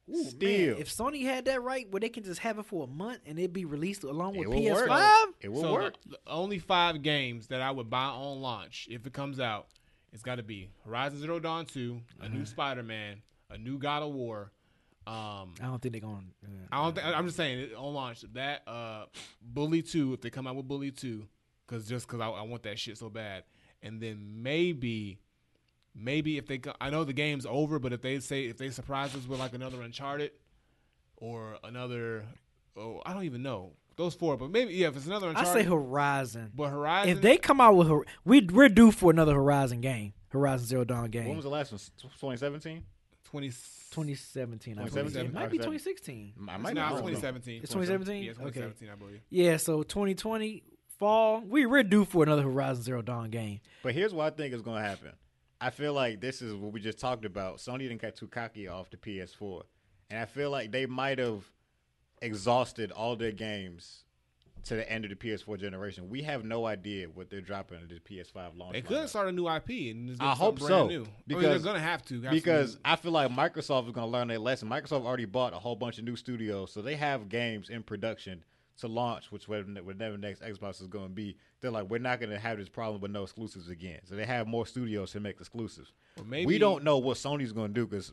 Ooh, 0.10 0.24
still, 0.26 0.74
man, 0.74 0.82
if 0.82 0.90
Sony 0.90 1.24
had 1.24 1.46
that 1.46 1.62
right, 1.64 1.90
where 1.92 2.00
they 2.00 2.10
can 2.10 2.24
just 2.24 2.40
have 2.42 2.58
it 2.60 2.66
for 2.66 2.84
a 2.84 2.88
month 2.88 3.20
and 3.26 3.38
it'd 3.40 3.54
be 3.54 3.66
released 3.66 4.04
along 4.04 4.34
with 4.36 4.48
it 4.48 4.50
will 4.50 4.64
work. 4.74 4.90
PS5. 4.90 5.26
It 5.42 5.52
will 5.52 5.62
so 5.62 5.74
work. 5.74 5.96
The, 6.06 6.18
the 6.26 6.32
only 6.32 6.60
five 6.60 7.02
games 7.02 7.48
that 7.48 7.62
I 7.62 7.72
would 7.72 7.90
buy 7.90 8.06
on 8.06 8.42
launch 8.42 8.88
if 8.92 9.06
it 9.06 9.14
comes 9.14 9.40
out, 9.40 9.68
it's 10.12 10.24
got 10.24 10.36
to 10.36 10.44
be 10.44 10.70
Horizon 10.86 11.20
Zero 11.20 11.40
Dawn 11.40 11.66
2, 11.66 12.02
a 12.20 12.26
Uh-huh. 12.26 12.34
new 12.34 12.46
Spider 12.46 12.84
Man, 12.84 13.22
a 13.50 13.58
new 13.58 13.78
God 13.78 14.04
of 14.04 14.12
War. 14.12 14.52
Um, 15.08 15.56
I 15.60 15.66
don't 15.66 15.82
think 15.82 15.94
they're 15.94 16.02
going. 16.02 16.32
to 16.44 16.48
I 16.72 16.84
don't 16.84 16.96
think 16.96 17.08
I'm 17.08 17.26
just 17.26 17.38
saying 17.38 17.60
it 17.60 17.74
on 17.76 17.94
launch 17.94 18.22
that 18.34 18.62
uh, 18.68 19.06
Bully 19.42 19.82
2 19.82 20.14
if 20.14 20.22
they 20.22 20.30
come 20.30 20.46
out 20.48 20.56
with 20.56 20.68
Bully 20.68 20.92
2, 20.92 21.26
because 21.68 21.88
just 21.88 22.08
because 22.08 22.22
I, 22.22 22.30
I 22.30 22.44
want 22.44 22.64
that 22.64 22.78
shit 22.78 22.98
so 22.98 23.10
bad, 23.10 23.44
and 23.82 24.02
then 24.02 24.42
maybe. 24.44 25.20
Maybe 25.94 26.38
if 26.38 26.48
they, 26.48 26.58
go, 26.58 26.72
I 26.80 26.90
know 26.90 27.04
the 27.04 27.12
game's 27.12 27.46
over, 27.46 27.78
but 27.78 27.92
if 27.92 28.02
they 28.02 28.18
say 28.22 28.46
if 28.46 28.56
they 28.58 28.70
surprise 28.70 29.14
us 29.14 29.28
with 29.28 29.42
like 29.42 29.54
another 29.54 29.82
Uncharted, 29.82 30.32
or 31.22 31.58
another, 31.64 32.26
oh 32.76 33.02
I 33.06 33.14
don't 33.14 33.24
even 33.24 33.44
know 33.44 33.74
those 33.96 34.14
four, 34.16 34.36
but 34.36 34.50
maybe 34.50 34.74
yeah 34.74 34.88
if 34.88 34.98
it's 34.98 35.06
another 35.06 35.32
I 35.36 35.44
say 35.46 35.64
Horizon. 35.64 36.52
But 36.54 36.70
Horizon, 36.70 37.12
If 37.12 37.22
they 37.22 37.38
come 37.38 37.62
out 37.62 37.76
with, 37.76 37.88
Hor- 37.88 38.06
we 38.26 38.42
we're 38.42 38.70
due 38.70 38.92
for 38.92 39.12
another 39.12 39.36
Horizon 39.36 39.82
game, 39.82 40.14
Horizon 40.30 40.66
Zero 40.68 40.84
Dawn 40.84 41.10
game. 41.10 41.28
When 41.28 41.36
was 41.36 41.46
the 41.46 41.52
last 41.52 41.72
one? 41.72 41.80
2017. 42.02 42.84
20, 43.26 43.52
2017, 43.92 44.80
I 44.80 44.86
believe. 44.90 45.16
It 45.16 45.34
might 45.34 45.50
be 45.52 45.58
Or 45.58 45.74
is 45.76 45.84
that- 45.84 45.96
2016. 46.06 46.34
I 46.50 46.54
it's 46.56 46.64
might 46.64 46.74
now 46.74 46.90
be 46.90 46.96
2017. 46.98 47.62
It's 47.62 47.72
2017? 47.72 48.24
Yeah, 48.24 48.32
Okay. 48.32 48.38
2017, 48.62 48.90
I 48.90 48.96
believe. 48.96 49.22
Yeah, 49.30 49.58
so 49.58 49.84
2020 49.84 50.64
fall, 50.98 51.42
we 51.42 51.66
we're 51.66 51.84
due 51.84 52.06
for 52.06 52.24
another 52.24 52.44
Horizon 52.44 52.84
Zero 52.84 53.02
Dawn 53.02 53.30
game. 53.30 53.60
But 53.84 53.94
here's 53.94 54.14
what 54.14 54.34
I 54.34 54.36
think 54.36 54.54
is 54.54 54.62
going 54.62 54.82
to 54.82 54.88
happen. 54.90 55.12
I 55.60 55.70
feel 55.70 55.94
like 55.94 56.22
this 56.22 56.42
is 56.42 56.54
what 56.56 56.72
we 56.74 56.80
just 56.80 56.98
talked 57.00 57.26
about. 57.26 57.58
Sony 57.58 57.80
didn't 57.80 58.02
get 58.02 58.16
too 58.16 58.28
cocky 58.28 58.68
off 58.68 58.90
the 58.90 58.98
PS4, 58.98 59.64
and 60.10 60.20
I 60.20 60.26
feel 60.26 60.50
like 60.50 60.72
they 60.72 60.86
might 60.88 61.20
have 61.20 61.44
exhausted 62.22 62.92
all 62.92 63.16
their 63.16 63.32
games 63.32 64.06
to 64.66 64.76
the 64.76 64.90
end 64.92 65.06
of 65.06 65.10
the 65.10 65.16
PS4 65.16 65.60
generation. 65.60 66.10
We 66.10 66.22
have 66.24 66.44
no 66.44 66.66
idea 66.66 67.08
what 67.08 67.30
they're 67.30 67.42
dropping 67.42 67.78
at 67.80 67.90
the 67.90 68.00
PS5 68.00 68.58
launch. 68.58 68.74
They 68.74 68.82
could 68.82 69.10
start 69.10 69.28
a 69.28 69.32
new 69.32 69.48
IP 69.48 69.92
and 69.92 70.16
I 70.20 70.34
hope 70.34 70.60
so, 70.60 70.88
new. 70.88 70.94
I 70.96 70.98
mean, 71.00 71.08
because- 71.28 71.44
they're 71.64 71.74
gonna 71.74 71.84
have 71.84 72.06
to 72.06 72.22
have 72.22 72.32
because 72.32 72.78
I 72.86 72.96
feel 72.96 73.12
like 73.12 73.32
Microsoft 73.32 73.88
is 73.88 73.92
going 73.92 74.08
to 74.08 74.12
learn 74.12 74.28
their 74.28 74.40
lesson. 74.40 74.70
Microsoft 74.70 75.06
already 75.06 75.26
bought 75.26 75.54
a 75.54 75.60
whole 75.60 75.76
bunch 75.76 75.98
of 75.98 76.04
new 76.06 76.16
studios, 76.16 76.72
so 76.72 76.82
they 76.82 76.96
have 76.96 77.30
games 77.30 77.70
in 77.70 77.82
production 77.84 78.44
to 78.78 78.88
launch, 78.88 79.32
which 79.32 79.48
whatever 79.48 80.18
next 80.18 80.42
Xbox 80.42 80.82
is 80.82 80.88
going 80.88 81.08
to 81.10 81.14
be, 81.14 81.38
they're 81.60 81.70
like, 81.72 81.90
we're 81.90 82.00
not 82.00 82.20
going 82.20 82.32
to 82.32 82.40
have 82.40 82.58
this 82.58 82.70
problem 82.70 83.00
with 83.02 83.12
no 83.12 83.22
exclusives 83.24 83.70
again. 83.70 84.00
So 84.06 84.16
they 84.16 84.26
have 84.26 84.48
more 84.48 84.66
studios 84.66 85.12
to 85.12 85.20
make 85.20 85.40
exclusives. 85.40 85.92
Or 86.18 86.24
maybe 86.26 86.48
we 86.48 86.58
don't 86.58 86.84
know 86.84 86.98
what 86.98 87.18
Sony's 87.18 87.52
going 87.52 87.68
to 87.70 87.74
do 87.74 87.86
because 87.86 88.12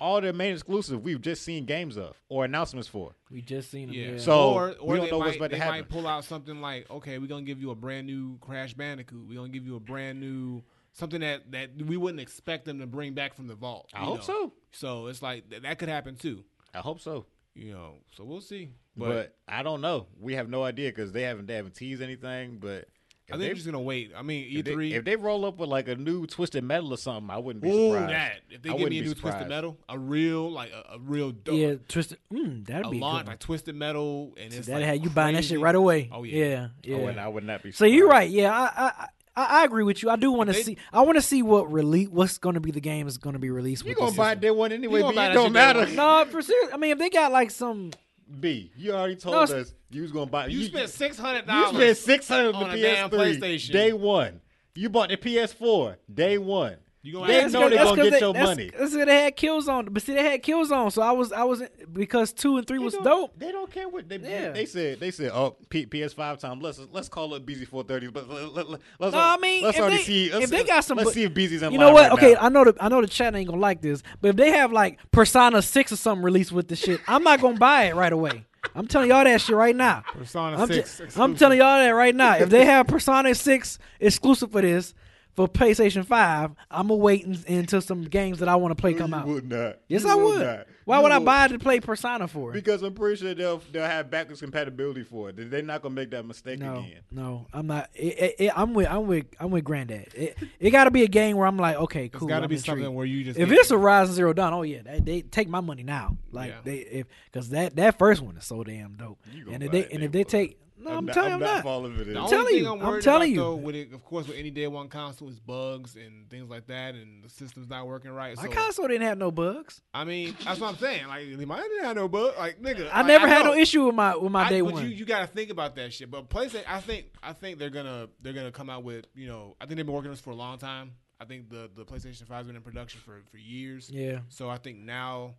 all 0.00 0.20
their 0.20 0.32
main 0.32 0.52
exclusives 0.52 1.02
we've 1.02 1.20
just 1.20 1.42
seen 1.42 1.64
games 1.64 1.96
of 1.96 2.14
or 2.28 2.44
announcements 2.44 2.88
for. 2.88 3.14
We 3.30 3.42
just 3.42 3.70
seen 3.70 3.88
them. 3.88 3.96
Yeah. 3.96 4.12
Yeah. 4.12 4.18
So- 4.18 4.50
or, 4.54 4.74
or 4.80 4.92
we 4.92 4.96
don't 4.98 5.10
know 5.10 5.18
might, 5.18 5.26
what's 5.26 5.36
about 5.36 5.50
to 5.50 5.56
they 5.56 5.58
happen. 5.58 5.80
might 5.80 5.88
pull 5.88 6.06
out 6.06 6.24
something 6.24 6.60
like, 6.60 6.90
okay, 6.90 7.18
we're 7.18 7.26
gonna 7.26 7.42
give 7.42 7.60
you 7.60 7.70
a 7.70 7.74
brand 7.74 8.06
new 8.06 8.38
Crash 8.38 8.74
Bandicoot. 8.74 9.26
We're 9.28 9.36
gonna 9.36 9.48
give 9.48 9.66
you 9.66 9.76
a 9.76 9.80
brand 9.80 10.20
new 10.20 10.62
something 10.92 11.20
that 11.20 11.50
that 11.52 11.70
we 11.76 11.96
wouldn't 11.96 12.20
expect 12.20 12.64
them 12.64 12.78
to 12.80 12.86
bring 12.86 13.14
back 13.14 13.34
from 13.34 13.46
the 13.46 13.54
vault. 13.54 13.90
I 13.94 14.04
hope 14.04 14.18
know? 14.18 14.24
so. 14.24 14.52
So 14.72 15.06
it's 15.06 15.22
like 15.22 15.48
th- 15.50 15.62
that 15.62 15.78
could 15.78 15.88
happen 15.88 16.16
too. 16.16 16.44
I 16.74 16.78
hope 16.78 17.00
so. 17.00 17.26
You 17.54 17.72
know, 17.72 17.94
so 18.16 18.24
we'll 18.24 18.40
see. 18.40 18.70
But, 18.96 19.08
But, 19.08 19.36
I 19.48 19.62
don't 19.62 19.80
know. 19.80 20.06
We 20.20 20.34
have 20.34 20.48
no 20.48 20.62
idea 20.62 20.90
because 20.90 21.12
they 21.12 21.22
haven't 21.22 21.46
they 21.46 21.54
haven't 21.54 21.74
teased 21.74 22.02
anything. 22.02 22.58
But 22.58 22.86
I 23.30 23.34
if 23.34 23.40
think 23.40 23.40
they, 23.40 23.48
we're 23.48 23.54
just 23.54 23.66
gonna 23.66 23.80
wait. 23.80 24.12
I 24.16 24.22
mean, 24.22 24.62
they, 24.64 24.72
E3. 24.72 24.92
if 24.92 25.04
they 25.04 25.16
roll 25.16 25.44
up 25.44 25.58
with 25.58 25.68
like 25.68 25.88
a 25.88 25.96
new 25.96 26.26
Twisted 26.26 26.64
Metal 26.64 26.92
or 26.92 26.96
something, 26.96 27.30
I 27.30 27.38
wouldn't 27.38 27.62
be 27.62 27.68
Ooh, 27.70 27.92
surprised. 27.92 28.12
that 28.12 28.32
if 28.50 28.62
they 28.62 28.70
I 28.70 28.72
give 28.72 28.78
me 28.78 28.82
a 28.82 28.84
wouldn't 28.84 28.90
be 28.90 29.00
new 29.08 29.14
Twisted. 29.14 29.48
Metal, 29.48 29.76
a 29.88 29.98
real 29.98 30.50
like 30.50 30.70
a, 30.72 30.94
a 30.94 30.98
real 30.98 31.32
dope, 31.32 31.54
yeah, 31.56 31.74
twisted. 31.88 32.18
Mm, 32.32 32.66
that'd 32.66 32.90
be 32.90 32.98
a 32.98 33.00
launch 33.00 33.26
like 33.26 33.38
Twisted 33.38 33.74
Metal, 33.74 34.32
and 34.38 34.52
it's 34.52 34.66
That 34.66 34.74
like 34.76 34.84
had 34.84 35.04
you 35.04 35.10
buying 35.10 35.34
that 35.34 35.44
shit 35.44 35.60
right 35.60 35.74
away. 35.74 36.08
Oh, 36.10 36.22
yeah. 36.22 36.36
yeah, 36.44 36.68
yeah. 36.82 36.96
I, 36.96 37.00
would, 37.04 37.18
I 37.18 37.28
would 37.28 37.44
not 37.44 37.62
be. 37.62 37.72
So 37.72 37.84
you're 37.84 38.08
right. 38.08 38.30
Yeah, 38.30 38.52
I 38.52 38.70
I, 38.86 39.08
I, 39.36 39.60
I 39.60 39.64
agree 39.64 39.84
with 39.84 40.02
you. 40.02 40.10
I 40.10 40.16
do 40.16 40.32
want 40.32 40.48
to 40.50 40.54
see. 40.54 40.76
I 40.92 41.02
want 41.02 41.16
to 41.16 41.22
see 41.22 41.42
what 41.42 41.70
release. 41.72 42.08
What's 42.08 42.38
going 42.38 42.54
to 42.54 42.60
be 42.60 42.72
the 42.72 42.80
game 42.80 43.06
is 43.06 43.18
going 43.18 43.34
to 43.34 43.38
be 43.38 43.50
released. 43.50 43.84
You 43.84 43.90
with 43.90 43.98
gonna 43.98 44.12
buy 44.12 44.30
system. 44.30 44.40
day 44.40 44.50
one 44.50 44.72
anyway? 44.72 44.96
You 44.98 45.02
gonna 45.02 45.12
B, 45.12 45.16
buy 45.16 45.30
it 45.30 45.34
don't 45.34 45.52
matter. 45.52 45.86
No, 45.86 46.24
for 46.28 46.42
serious. 46.42 46.70
I 46.72 46.76
mean, 46.76 46.90
if 46.90 46.98
they 46.98 47.08
got 47.08 47.30
like 47.30 47.50
some, 47.52 47.92
B, 48.40 48.70
you 48.76 48.92
already 48.92 49.16
told 49.16 49.34
No, 49.50 49.56
us 49.56 49.72
you 49.90 50.02
was 50.02 50.12
gonna 50.12 50.30
buy. 50.30 50.46
You 50.46 50.64
spent 50.64 50.90
six 50.90 51.18
hundred 51.18 51.46
You 51.46 51.68
spent 51.68 51.96
six 51.96 52.28
hundred 52.28 52.54
on 52.54 52.64
on 52.64 52.70
the 52.70 52.78
a 52.78 52.94
damn 52.94 53.10
PS3 53.10 53.38
PlayStation. 53.38 53.72
day 53.72 53.92
one. 53.92 54.40
You 54.74 54.88
bought 54.90 55.08
the 55.08 55.16
PS4 55.16 55.96
day 56.12 56.38
one. 56.38 56.76
You 57.08 57.14
gonna 57.14 57.26
They 57.26 57.46
know 57.48 57.70
they're 57.70 57.84
gonna 57.84 58.10
get 58.10 58.20
your 58.20 58.34
that's, 58.34 58.46
money. 58.46 58.68
That's, 58.68 58.92
that's 58.92 59.06
they 59.06 59.22
had 59.22 59.34
Killzone, 59.34 59.90
but 59.94 60.02
see, 60.02 60.12
they 60.12 60.22
had 60.22 60.42
Killzone, 60.42 60.92
so 60.92 61.00
I 61.00 61.10
was, 61.12 61.32
I 61.32 61.42
was 61.42 61.62
because 61.90 62.34
two 62.34 62.58
and 62.58 62.66
three 62.66 62.78
They 62.78 62.84
was 62.84 62.94
dope. 62.96 63.38
They 63.38 63.50
don't 63.50 63.70
care 63.70 63.88
what 63.88 64.10
they 64.10 64.18
Yeah. 64.18 64.50
they 64.50 64.66
said. 64.66 65.00
They 65.00 65.10
said, 65.10 65.30
"Oh, 65.32 65.56
P- 65.70 65.86
PS5 65.86 66.38
time. 66.38 66.60
Let's 66.60 66.78
let's 66.92 67.08
call 67.08 67.34
it 67.34 67.46
Beezy430." 67.46 68.12
But 68.12 68.28
let, 68.28 68.52
let, 68.52 68.68
let, 68.68 68.80
let's 68.98 69.14
No, 69.14 69.20
I 69.20 69.38
mean, 69.38 69.64
let's 69.64 69.78
already 69.78 69.96
they- 69.96 70.02
see. 70.02 70.30
Let's, 70.30 70.44
if 70.44 70.50
they 70.50 70.64
got 70.64 70.84
some 70.84 70.98
let's 70.98 71.08
bu- 71.08 71.14
see 71.14 71.22
if 71.24 71.32
Beezy's 71.32 71.62
in 71.62 71.72
You 71.72 71.78
know 71.78 71.94
what? 71.94 72.10
right 72.10 72.12
okay, 72.12 72.34
now. 72.34 72.40
I 72.42 72.48
know 72.50 72.64
the 72.64 72.76
I 72.78 72.90
know 72.90 73.00
the 73.00 73.06
chat 73.06 73.34
ain't 73.34 73.48
gonna 73.48 73.58
like 73.58 73.80
this, 73.80 74.02
but 74.20 74.28
if 74.28 74.36
they 74.36 74.50
have 74.50 74.70
like 74.70 74.98
Persona 75.10 75.62
Six 75.62 75.90
or 75.92 75.96
something 75.96 76.22
released 76.22 76.52
with 76.52 76.68
the 76.68 76.76
shit, 76.76 77.00
I'm 77.08 77.22
not 77.24 77.40
gonna 77.40 77.56
buy 77.56 77.84
it 77.84 77.94
right 77.94 78.12
away. 78.12 78.44
I'm 78.74 78.86
telling 78.86 79.08
y'all 79.08 79.24
that 79.24 79.40
shit 79.40 79.56
right 79.56 79.74
now. 79.74 80.04
Persona 80.12 80.58
I'm, 80.58 80.68
6 80.68 80.98
t- 80.98 81.04
I'm 81.16 81.36
telling 81.36 81.56
y'all 81.58 81.78
that 81.78 81.88
right 81.90 82.14
now. 82.14 82.36
If 82.36 82.50
they 82.50 82.66
have 82.66 82.86
Persona 82.86 83.34
6 83.34 83.78
exclusive 83.98 84.52
for 84.52 84.60
this 84.60 84.92
for 85.38 85.46
PlayStation 85.46 86.04
5, 86.04 86.50
I'm 86.68 86.88
gonna 86.88 86.96
wait 86.96 87.24
un- 87.24 87.38
until 87.46 87.80
some 87.80 88.02
games 88.02 88.40
that 88.40 88.48
I 88.48 88.56
want 88.56 88.76
to 88.76 88.80
play 88.80 88.92
come 88.92 89.10
you 89.12 89.16
out. 89.16 89.26
would 89.28 89.48
not. 89.48 89.78
Yes, 89.86 90.02
You 90.02 90.10
I 90.10 90.14
would. 90.16 90.40
not. 90.44 90.66
Why 90.84 90.96
You 90.96 91.02
would 91.04 91.12
I 91.12 91.18
would. 91.18 91.24
buy 91.26 91.46
to 91.48 91.58
play 91.60 91.78
Persona 91.78 92.26
for? 92.26 92.50
Because 92.50 92.82
I'm 92.82 92.92
pretty 92.94 93.16
sure 93.20 93.34
they'll 93.34 93.62
they'll 93.70 93.84
have 93.84 94.10
backwards 94.10 94.40
compatibility 94.40 95.04
for 95.04 95.28
it. 95.28 95.36
They- 95.36 95.44
They're 95.44 95.62
not 95.62 95.82
gonna 95.82 95.94
make 95.94 96.10
that 96.10 96.26
mistake 96.26 96.58
no, 96.58 96.78
again. 96.80 97.02
no, 97.12 97.46
I'm 97.52 97.68
not. 97.68 97.88
It, 97.94 98.18
it, 98.18 98.34
it- 98.46 98.52
I'm 98.58 98.74
with, 98.74 98.88
I'm 98.88 99.06
with, 99.06 99.26
I'm 99.38 99.52
with 99.52 99.62
Granddad. 99.62 100.08
It, 100.14 100.36
it 100.58 100.70
got 100.72 100.84
to 100.84 100.90
be 100.90 101.04
a 101.04 101.08
game 101.08 101.36
where 101.36 101.46
I'm 101.46 101.56
like, 101.56 101.76
okay, 101.76 102.06
It's 102.06 102.16
cool. 102.18 102.26
got 102.26 102.38
to 102.38 102.44
I'm 102.44 102.48
be 102.48 102.56
intrigued. 102.56 102.80
something 102.80 102.94
where 102.94 103.06
you 103.06 103.22
just 103.22 103.38
If 103.38 103.48
get- 103.48 103.58
it's 103.58 103.70
Horizon 103.70 104.14
Zero 104.16 104.32
Dawn, 104.32 104.52
oh 104.52 104.62
yeah, 104.62 104.80
they, 104.82 104.98
they 104.98 105.20
take 105.22 105.48
my 105.48 105.60
money 105.60 105.84
now. 105.84 106.16
Like 106.32 106.50
Yeah. 106.50 106.56
they, 106.64 106.76
if 106.78 107.06
because 107.30 107.50
that 107.50 107.76
that 107.76 107.96
first 107.96 108.22
one 108.22 108.36
is 108.36 108.44
so 108.44 108.64
damn 108.64 108.94
dope. 108.94 109.20
And 109.52 109.62
if 109.62 109.70
they 109.70 109.86
and 109.86 110.02
if 110.02 110.10
they 110.10 110.20
one. 110.20 110.24
take, 110.26 110.58
no, 110.80 110.90
I'm, 110.96 111.06
not, 111.06 111.14
telling 111.14 111.30
you, 111.30 111.34
I'm 111.36 111.42
I'm 111.42 111.46
not 111.48 111.54
not. 111.56 111.62
falling 111.64 111.92
for 111.96 112.04
this. 112.04 112.06
The 112.14 112.18
I'm 112.18 112.24
only 112.24 112.30
telling 112.30 112.46
thing 112.46 112.56
you, 112.64 112.72
I'm 112.72 112.80
I'm 112.80 112.86
worried 112.88 113.02
telling 113.04 113.32
about, 113.36 113.44
you. 113.50 113.56
though, 113.56 113.56
with 113.56 113.74
it, 113.74 113.92
of 113.92 114.04
course, 114.04 114.28
with 114.28 114.36
any 114.36 114.50
day 114.50 114.66
one 114.66 114.88
console 114.88 115.28
is 115.28 115.38
bugs 115.40 115.96
and 115.96 116.28
things 116.30 116.48
like 116.48 116.66
that, 116.68 116.94
and 116.94 117.22
the 117.24 117.28
system's 117.28 117.68
not 117.68 117.86
working 117.86 118.10
right. 118.10 118.36
My 118.36 118.42
so, 118.44 118.48
console 118.50 118.88
didn't 118.88 119.06
have 119.06 119.18
no 119.18 119.30
bugs. 119.30 119.80
I 119.92 120.04
mean, 120.04 120.36
that's 120.44 120.60
what 120.60 120.68
I'm 120.70 120.76
saying. 120.76 121.06
Like, 121.08 121.26
mine 121.46 121.62
didn't 121.62 121.84
have 121.84 121.96
no 121.96 122.08
bug. 122.08 122.34
Like, 122.38 122.60
nigga, 122.62 122.88
I 122.92 122.98
like, 122.98 123.06
never 123.06 123.28
had 123.28 123.44
know. 123.44 123.52
no 123.52 123.58
issue 123.58 123.86
with 123.86 123.94
my 123.94 124.16
with 124.16 124.32
my 124.32 124.44
I- 124.46 124.48
day 124.50 124.60
but 124.60 124.74
one. 124.74 124.82
you, 124.84 124.90
you 124.90 125.04
got 125.04 125.20
to 125.20 125.26
think 125.26 125.50
about 125.50 125.74
that 125.76 125.92
shit. 125.92 126.10
But 126.10 126.28
PlayStation, 126.30 126.64
I 126.68 126.80
think, 126.80 127.06
I 127.22 127.32
think 127.32 127.58
they're 127.58 127.70
gonna 127.70 128.08
they're 128.22 128.32
gonna 128.32 128.52
come 128.52 128.70
out 128.70 128.84
with 128.84 129.06
you 129.14 129.28
know, 129.28 129.56
I 129.60 129.66
think 129.66 129.76
they've 129.76 129.86
been 129.86 129.94
working 129.94 130.08
on 130.10 130.14
this 130.14 130.20
for 130.20 130.30
a 130.30 130.36
long 130.36 130.58
time. 130.58 130.92
I 131.20 131.24
think 131.24 131.50
the 131.50 131.68
the 131.74 131.84
PlayStation 131.84 132.26
Five's 132.26 132.46
been 132.46 132.56
in 132.56 132.62
production 132.62 133.00
for 133.04 133.20
for 133.30 133.38
years. 133.38 133.90
yeah, 133.90 134.20
So 134.28 134.48
I 134.48 134.56
think 134.58 134.78
now 134.78 135.34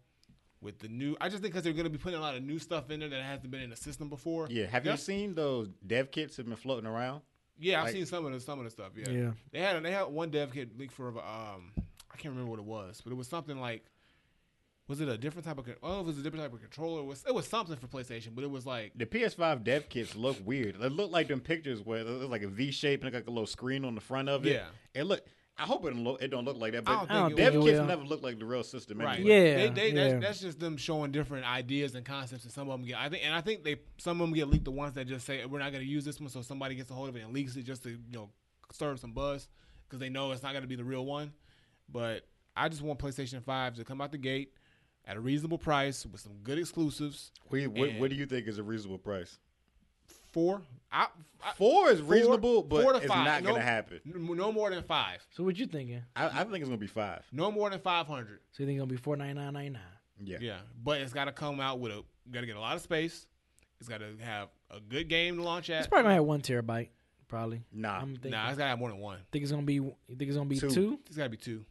with 0.62 0.80
the 0.80 0.88
new, 0.88 1.16
I 1.22 1.30
just 1.30 1.42
think 1.42 1.54
because 1.54 1.64
they're 1.64 1.74
gonna 1.74 1.90
be 1.90 1.98
putting 1.98 2.20
a 2.20 2.22
lot 2.22 2.36
of 2.36 2.44
new 2.44 2.60
stuff 2.60 2.90
in 2.92 3.00
there 3.00 3.10
that 3.10 3.22
hasn't 3.24 3.50
been 3.52 3.62
in 3.62 3.70
the 3.70 3.76
system 3.76 4.10
before. 4.10 4.48
Yeah, 4.50 4.66
have 4.66 4.86
you 4.86 4.98
seen 4.98 5.34
those 5.36 5.70
dev 5.86 6.12
kits 6.12 6.36
that 6.36 6.42
have 6.44 6.48
been 6.50 6.58
floating 6.58 6.86
around? 6.90 7.22
Yeah, 7.58 7.80
I've 7.80 7.86
Like- 7.88 7.94
seen 7.96 8.06
some 8.06 8.26
of 8.26 8.32
the 8.34 8.40
some 8.40 8.60
of 8.60 8.66
the 8.66 8.72
stuff. 8.72 8.92
Yeah. 8.96 9.10
yeah. 9.10 9.32
They 9.52 9.60
had 9.60 9.82
they 9.84 9.92
had 9.92 10.04
one 10.06 10.30
dev 10.32 10.54
kit 10.54 10.78
leaked 10.78 10.94
for 10.94 11.08
um 11.10 11.72
I 12.12 12.18
can't 12.18 12.34
remember 12.34 12.50
what 12.52 12.60
it 12.60 12.66
was, 12.66 13.02
but 13.02 13.12
it 13.12 13.16
was 13.16 13.28
something 13.28 13.60
like 13.60 13.86
was 14.88 15.02
it 15.02 15.08
a 15.08 15.18
different 15.18 15.46
type 15.46 15.58
of 15.60 15.66
con- 15.66 15.76
oh 15.84 16.00
it 16.00 16.06
was 16.06 16.18
a 16.18 16.24
different 16.24 16.44
type 16.44 16.54
of 16.54 16.60
controller 16.62 17.02
it 17.02 17.06
was 17.06 17.24
it 17.28 17.34
was 17.34 17.48
something 17.48 17.76
for 17.78 17.88
PlayStation, 17.88 18.34
but 18.34 18.44
it 18.44 18.50
was 18.50 18.66
like 18.66 18.92
The 18.96 19.06
PS5 19.06 19.64
dev 19.64 19.88
kits 19.90 20.16
look 20.16 20.38
weird. 20.46 20.80
They 20.80 20.90
look 20.90 21.12
like 21.12 21.28
them 21.28 21.42
pictures 21.42 21.82
where 21.82 22.00
it 22.00 22.08
looks 22.08 22.30
like 22.32 22.42
a 22.44 22.48
V 22.48 22.72
shape 22.72 23.04
and 23.04 23.14
like 23.14 23.28
a 23.28 23.30
little 23.30 23.46
screen 23.46 23.86
on 23.86 23.94
the 23.96 24.02
front 24.02 24.30
of 24.30 24.46
it. 24.46 24.54
Yeah. 24.54 24.66
It 24.94 25.04
look. 25.04 25.26
I 25.60 25.64
hope 25.64 25.86
it 25.86 25.90
don't 25.92 26.04
look. 26.04 26.22
It 26.22 26.30
don't 26.30 26.46
look 26.46 26.58
like 26.58 26.72
that. 26.72 26.80
I 26.80 26.82
But 26.82 26.92
don't 27.00 27.12
I 27.12 27.14
don't 27.16 27.26
think 27.28 27.38
dev 27.38 27.54
think 27.54 27.64
it 27.64 27.68
kits 27.68 27.80
will. 27.80 27.86
never 27.88 28.04
look 28.04 28.24
like 28.24 28.40
the 28.40 28.46
real 28.46 28.64
system. 28.64 29.00
right 29.00 29.20
Anyway. 29.20 29.30
Yeah, 29.30 29.56
they, 29.58 29.70
they, 29.70 29.88
yeah. 29.90 30.10
That's, 30.12 30.26
that's 30.26 30.40
just 30.42 30.60
them 30.60 30.78
showing 30.78 31.12
different 31.12 31.46
ideas 31.46 31.96
and 31.96 32.06
concepts, 32.06 32.46
and 32.46 32.54
some 32.54 32.70
of 32.70 32.80
them 32.80 32.88
get 32.88 32.98
I 32.98 33.10
think 33.10 33.26
and 33.26 33.34
I 33.36 33.42
think 33.42 33.64
they 33.64 33.78
some 33.98 34.22
of 34.22 34.28
them 34.28 34.34
get 34.34 34.48
leaked. 34.48 34.66
The 34.66 34.72
ones 34.72 34.94
that 34.96 35.06
just 35.08 35.26
say 35.26 35.46
we're 35.46 35.60
not 35.60 35.72
going 35.72 35.84
to 35.84 35.90
use 35.90 36.06
this 36.06 36.20
one, 36.20 36.30
so 36.30 36.42
somebody 36.42 36.76
gets 36.76 36.90
a 36.90 36.94
hold 36.94 37.10
of 37.10 37.16
it 37.16 37.22
and 37.24 37.34
leaks 37.34 37.56
it 37.56 37.64
just 37.64 37.84
to 37.84 37.90
you 37.90 37.98
know 38.14 38.30
stir 38.72 38.92
up 38.92 39.00
some 39.00 39.12
buzz 39.12 39.50
because 39.88 40.00
they 40.00 40.10
know 40.10 40.32
it's 40.32 40.44
not 40.44 40.52
going 40.54 40.62
to 40.64 40.68
be 40.68 40.76
the 40.76 40.84
real 40.84 41.06
one. 41.06 41.34
But 41.92 42.26
I 42.56 42.70
just 42.70 42.82
want 42.82 43.00
PlayStation 43.00 43.44
Five 43.44 43.76
to 43.76 43.84
come 43.84 44.00
out 44.02 44.12
the 44.12 44.18
gate 44.18 44.54
at 45.06 45.18
a 45.18 45.20
reasonable 45.20 45.58
price 45.58 46.06
with 46.06 46.22
some 46.22 46.34
good 46.44 46.60
exclusives. 46.60 47.32
We, 47.50 47.68
what, 47.68 47.96
what 47.96 48.10
do 48.12 48.16
you 48.16 48.26
think 48.26 48.48
is 48.48 48.60
a 48.60 48.64
reasonable 48.64 49.00
price? 49.00 49.40
Four, 50.32 50.62
I, 50.92 51.08
I, 51.44 51.54
Four 51.54 51.90
is 51.90 52.00
four- 52.00 52.10
reasonable, 52.10 52.64
but 52.64 52.84
four 52.84 52.94
to 52.94 53.00
it's 53.00 53.08
five. 53.08 53.26
not 53.26 53.44
No- 53.44 53.50
going 53.52 53.62
to 53.62 53.66
happen. 53.66 54.00
No 54.06 54.52
more 54.52 54.70
than 54.70 54.84
five. 54.84 55.26
So 55.32 55.44
what 55.44 55.58
you 55.58 55.66
thinking? 55.66 56.02
I, 56.16 56.26
I 56.28 56.30
think 56.44 56.56
it's 56.58 56.68
going 56.68 56.72
to 56.72 56.78
be 56.78 56.88
five. 56.88 57.24
No 57.32 57.52
more 57.52 57.70
than 57.70 57.80
five 57.80 58.08
hundred. 58.08 58.40
So 58.52 58.64
you 58.64 58.68
think 58.68 58.78
it's 58.78 58.82
gonna 58.82 58.90
be 58.92 58.98
four 58.98 59.16
ninety 59.16 59.34
nine 59.40 59.54
ninety 59.54 59.70
nine? 59.72 59.82
Yeah. 60.24 60.38
Yeah, 60.42 60.58
but 60.84 61.00
it's 61.02 61.14
got 61.14 61.26
to 61.26 61.32
come 61.32 61.60
out 61.60 61.80
with 61.80 61.92
a. 61.92 62.04
Got 62.32 62.42
to 62.42 62.46
get 62.46 62.56
a 62.58 62.60
lot 62.60 62.76
of 62.76 62.82
space. 62.82 63.26
It's 63.80 63.88
got 63.90 64.00
to 64.00 64.16
have 64.24 64.50
a 64.70 64.80
good 64.80 65.08
game 65.08 65.38
to 65.38 65.44
launch 65.44 65.70
at. 65.70 65.80
It's 65.80 65.88
probably 65.88 66.04
gonna 66.04 66.16
have 66.16 66.26
one 66.26 66.42
terabyte. 66.42 66.90
Probably. 67.28 67.62
Nah. 67.72 68.00
I'm 68.00 68.14
thinking. 68.16 68.32
Nah, 68.32 68.50
it's 68.50 68.58
got 68.58 68.66
to 68.66 68.70
have 68.72 68.80
more 68.80 68.90
than 68.90 69.00
one. 69.00 69.20
think 69.32 69.44
it's 69.44 69.52
gonna 69.52 69.64
be. 69.64 69.76
You 69.76 69.96
think 70.10 70.24
it's 70.24 70.36
gonna 70.36 70.50
be 70.50 70.60
Two. 70.60 70.70
two? 70.70 71.00
It's 71.08 71.16
got 71.16 71.24
to 71.24 71.30
be 71.30 71.38
two. 71.38 71.64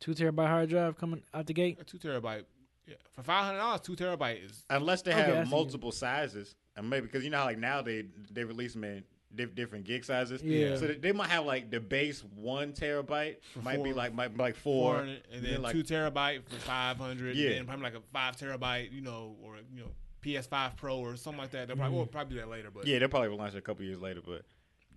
Two 0.00 0.12
terabyte 0.14 0.46
hard 0.48 0.68
drive 0.70 0.96
coming 0.98 1.22
out 1.34 1.46
the 1.46 1.52
gate. 1.54 1.78
A 1.80 1.84
two 1.84 1.98
terabyte. 1.98 2.44
Yeah, 2.86 2.94
for 3.12 3.22
five 3.22 3.44
hundred 3.44 3.58
dollars, 3.58 3.80
two 3.82 3.94
terabyte 3.94 4.44
is. 4.44 4.64
Unless 4.70 5.02
they 5.02 5.12
Okay, 5.12 5.22
have 5.36 5.48
multiple 5.48 5.92
sizes, 5.92 6.56
and 6.80 6.90
maybe 6.90 7.06
because 7.06 7.22
you 7.24 7.30
know 7.30 7.38
how 7.38 7.44
like 7.44 7.58
now 7.58 7.80
they 7.82 8.06
they 8.32 8.44
release 8.44 8.72
them 8.72 8.84
in 8.84 9.04
diff- 9.34 9.54
different 9.54 9.84
gig 9.84 10.04
sizes. 10.04 10.42
Yeah. 10.42 10.76
So 10.76 10.88
they, 10.88 10.94
they 10.94 11.12
might 11.12 11.28
have 11.30 11.44
like 11.46 11.70
the 11.70 11.78
base 11.80 12.24
one 12.36 12.72
terabyte 12.72 13.36
might 13.62 13.82
be 13.82 13.92
like 13.92 14.12
might 14.14 14.28
be 14.36 14.42
like 14.42 14.56
Four 14.56 14.96
four, 14.96 15.02
and 15.32 15.44
then 15.44 15.62
like 15.62 15.72
two 15.72 15.84
terabyte 15.84 16.42
for 16.48 16.56
five 16.56 16.96
hundred. 16.96 17.36
Yeah. 17.36 17.50
and 17.50 17.58
then 17.58 17.66
probably 17.66 17.84
like 17.84 17.94
a 17.94 18.02
five 18.12 18.36
terabyte, 18.36 18.92
you 18.92 19.00
know, 19.02 19.36
or 19.42 19.56
you 19.74 19.82
know, 19.82 19.88
PS5 20.24 20.76
Pro 20.76 20.98
or 20.98 21.16
something 21.16 21.40
like 21.40 21.50
that. 21.52 21.68
They'll 21.68 21.76
probably, 21.76 21.90
Mm-hmm. 21.92 21.96
we'll 21.98 22.06
probably 22.06 22.34
do 22.34 22.40
that 22.40 22.48
later, 22.50 22.70
but 22.70 22.86
yeah, 22.86 22.98
they'll 22.98 23.08
probably 23.08 23.28
launch 23.36 23.54
it 23.54 23.58
a 23.58 23.62
couple 23.62 23.84
years 23.84 24.00
later, 24.00 24.20
but 24.26 24.42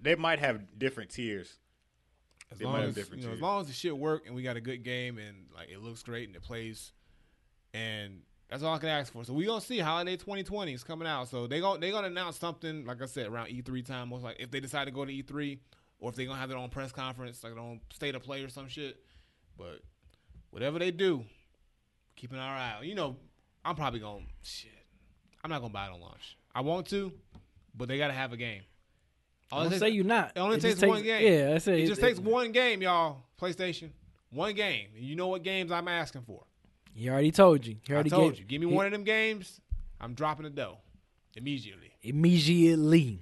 they 0.01 0.15
might 0.15 0.39
have 0.39 0.77
different 0.77 1.11
tiers. 1.11 1.59
as 2.51 2.57
they 2.59 2.65
long 2.65 2.73
might 2.73 2.79
have 2.81 2.89
as 2.89 2.95
different 2.95 3.21
you 3.21 3.27
know, 3.29 3.33
as 3.35 3.41
long 3.41 3.61
as 3.61 3.67
the 3.67 3.73
shit 3.73 3.97
work 3.97 4.23
and 4.25 4.35
we 4.35 4.43
got 4.43 4.57
a 4.57 4.61
good 4.61 4.83
game 4.83 5.17
and 5.17 5.47
like 5.55 5.69
it 5.69 5.79
looks 5.81 6.03
great 6.03 6.27
and 6.27 6.35
it 6.35 6.41
plays, 6.43 6.91
and 7.73 8.21
that's 8.49 8.61
all 8.63 8.75
I 8.75 8.77
can 8.77 8.89
ask 8.89 9.11
for. 9.11 9.23
So 9.23 9.33
we 9.33 9.45
gonna 9.45 9.61
see 9.61 9.79
holiday 9.79 10.15
2020 10.15 10.73
is 10.73 10.83
coming 10.83 11.07
out. 11.07 11.27
So 11.29 11.47
they 11.47 11.59
going 11.59 11.79
they 11.79 11.91
gonna 11.91 12.07
announce 12.07 12.37
something 12.37 12.85
like 12.85 13.01
I 13.01 13.05
said 13.05 13.27
around 13.27 13.47
E3 13.47 13.85
time. 13.85 14.09
Most 14.09 14.23
like 14.23 14.37
if 14.39 14.51
they 14.51 14.59
decide 14.59 14.85
to 14.85 14.91
go 14.91 15.05
to 15.05 15.11
E3 15.11 15.57
or 15.99 16.09
if 16.09 16.15
they 16.15 16.25
gonna 16.25 16.39
have 16.39 16.49
their 16.49 16.57
own 16.57 16.69
press 16.69 16.91
conference, 16.91 17.43
like 17.43 17.53
their 17.53 17.63
own 17.63 17.79
state 17.91 18.15
of 18.15 18.23
play 18.23 18.43
or 18.43 18.49
some 18.49 18.67
shit. 18.67 18.97
But 19.57 19.79
whatever 20.51 20.77
they 20.79 20.91
do, 20.91 21.23
keeping 22.15 22.37
our 22.37 22.55
eye. 22.55 22.73
out. 22.77 22.85
You 22.85 22.95
know, 22.95 23.15
I'm 23.65 23.75
probably 23.75 23.99
gonna 23.99 24.25
shit. 24.43 24.71
I'm 25.43 25.49
not 25.49 25.61
gonna 25.61 25.73
buy 25.73 25.87
it 25.87 25.91
on 25.91 25.99
launch. 26.01 26.37
I 26.53 26.61
want 26.61 26.87
to, 26.87 27.11
but 27.75 27.87
they 27.87 27.97
gotta 27.97 28.13
have 28.13 28.33
a 28.33 28.37
game. 28.37 28.61
All 29.51 29.59
I 29.59 29.61
it 29.61 29.63
don't 29.65 29.71
takes- 29.71 29.79
say 29.81 29.89
you 29.89 30.03
not. 30.03 30.31
it 30.35 30.39
only 30.39 30.59
just 30.59 30.79
takes 30.79 30.89
one 30.89 31.03
game. 31.03 31.31
Yeah, 31.47 31.55
I 31.55 31.57
say 31.59 31.81
it 31.83 31.87
just 31.87 32.01
takes 32.01 32.19
one 32.19 32.51
game, 32.51 32.81
y'all. 32.81 33.23
PlayStation, 33.39 33.89
one 34.31 34.53
game. 34.53 34.89
You 34.95 35.15
know 35.15 35.27
what 35.27 35.43
games 35.43 35.71
I'm 35.71 35.87
asking 35.87 36.21
for. 36.23 36.43
He 36.93 37.09
already 37.09 37.31
told 37.31 37.65
you. 37.65 37.77
He 37.85 37.91
I 37.91 37.95
already 37.95 38.09
told 38.09 38.33
gave- 38.33 38.39
you. 38.41 38.45
Give 38.45 38.61
me 38.61 38.67
he- 38.67 38.73
one 38.73 38.85
of 38.85 38.91
them 38.91 39.03
games. 39.03 39.59
I'm 39.99 40.13
dropping 40.13 40.43
the 40.43 40.49
dough 40.51 40.77
immediately. 41.35 41.91
immediately. 42.01 43.21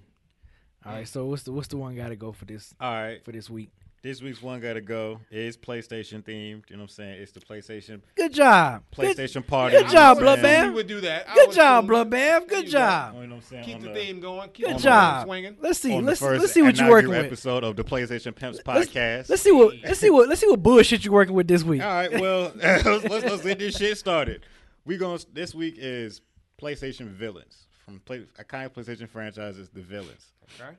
All 0.86 0.92
Mm. 0.92 0.96
right. 0.96 1.08
So 1.08 1.26
what's 1.28 1.44
the 1.44 1.52
what's 1.52 1.68
the 1.68 1.78
one 1.78 1.96
got 1.96 2.10
to 2.10 2.16
go 2.16 2.32
for 2.32 2.46
this 2.46 2.74
All 2.80 2.92
right, 2.92 3.24
for 3.24 3.32
this 3.32 3.50
week? 3.50 3.70
This 4.04 4.20
week's 4.20 4.42
one 4.42 4.60
gotta 4.62 4.82
go 4.82 5.20
is 5.30 5.56
PlayStation 5.58 6.24
themed. 6.24 6.68
You 6.72 6.76
know 6.76 6.78
what 6.78 6.82
I'm 6.82 6.88
saying? 6.88 7.22
It's 7.22 7.32
the 7.34 7.40
PlayStation 7.40 8.02
Good 8.16 8.34
job. 8.34 8.82
Good, 8.96 9.16
PlayStation 9.16 9.46
party. 9.46 9.78
good 9.78 9.90
job, 9.90 10.18
you 10.18 10.24
know 10.24 10.36
Bloodbath. 10.38 10.64
We 10.70 10.70
would 10.72 10.88
do 10.88 11.02
that. 11.02 11.30
I 11.30 11.36
good 11.36 11.48
would 11.50 11.56
job, 11.56 11.84
assume- 11.84 12.10
Bloodbath. 12.10 12.48
Good 12.48 12.68
job. 12.68 13.14
You 13.14 13.22
know 13.22 13.28
what 13.28 13.36
I'm 13.36 13.42
saying? 13.44 13.64
Keep 13.64 13.76
On 13.76 13.82
the 13.84 13.94
theme 13.94 14.20
going. 14.20 14.50
Keep 14.50 14.66
Good 14.66 14.78
job. 14.80 15.26
swinging. 15.28 15.58
Let's 15.60 15.78
see. 15.78 16.02
Let's 16.02 16.20
1st 16.20 16.40
let's 16.40 16.52
see 16.52 16.64
what 16.64 16.78
you're 16.78 16.90
working 16.90 17.12
with. 17.12 17.26
episode 17.26 17.64
of 17.64 17.76
the 17.76 17.84
PlayStation 17.84 18.34
Pimps 18.36 18.60
Let's, 18.66 18.90
podcast. 18.90 19.30
let's 19.30 19.44
see 19.44 19.52
what 19.52 19.76
let's 19.84 20.00
see 20.00 20.10
what 20.10 20.28
let's 20.28 20.42
see 20.42 20.48
what 20.50 20.64
bullshit 20.64 21.06
you're 21.06 21.14
working 21.14 21.36
with 21.36 21.48
this 21.48 21.62
week. 21.64 21.84
All 21.84 21.88
right, 21.88 22.12
well, 22.20 22.52
let's, 22.56 22.84
let's, 22.84 23.06
let's 23.26 23.44
get 23.44 23.60
this 23.60 23.78
shit 23.78 24.00
started. 24.00 24.48
We 24.84 24.98
going 24.98 25.20
to 25.20 25.32
this 25.32 25.54
week 25.54 25.76
is 25.78 26.22
PlayStation 26.60 27.06
villains 27.06 27.68
from 27.86 28.00
play, 28.00 28.26
iconic 28.40 28.74
PlayStation 28.74 29.08
franchises, 29.08 29.70
the 29.70 29.82
villains. 29.82 30.32
Okay. 30.60 30.72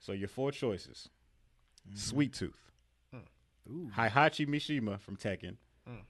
So 0.00 0.10
your 0.10 0.26
four 0.28 0.50
choices: 0.50 1.08
Mm-hmm. 1.86 1.96
Sweet 1.98 2.32
Tooth, 2.32 2.63
Ooh. 3.68 3.90
Heihachi 3.96 4.46
Mishima 4.46 5.00
from 5.00 5.16
Tekken, 5.16 5.56
Mm. 5.88 6.02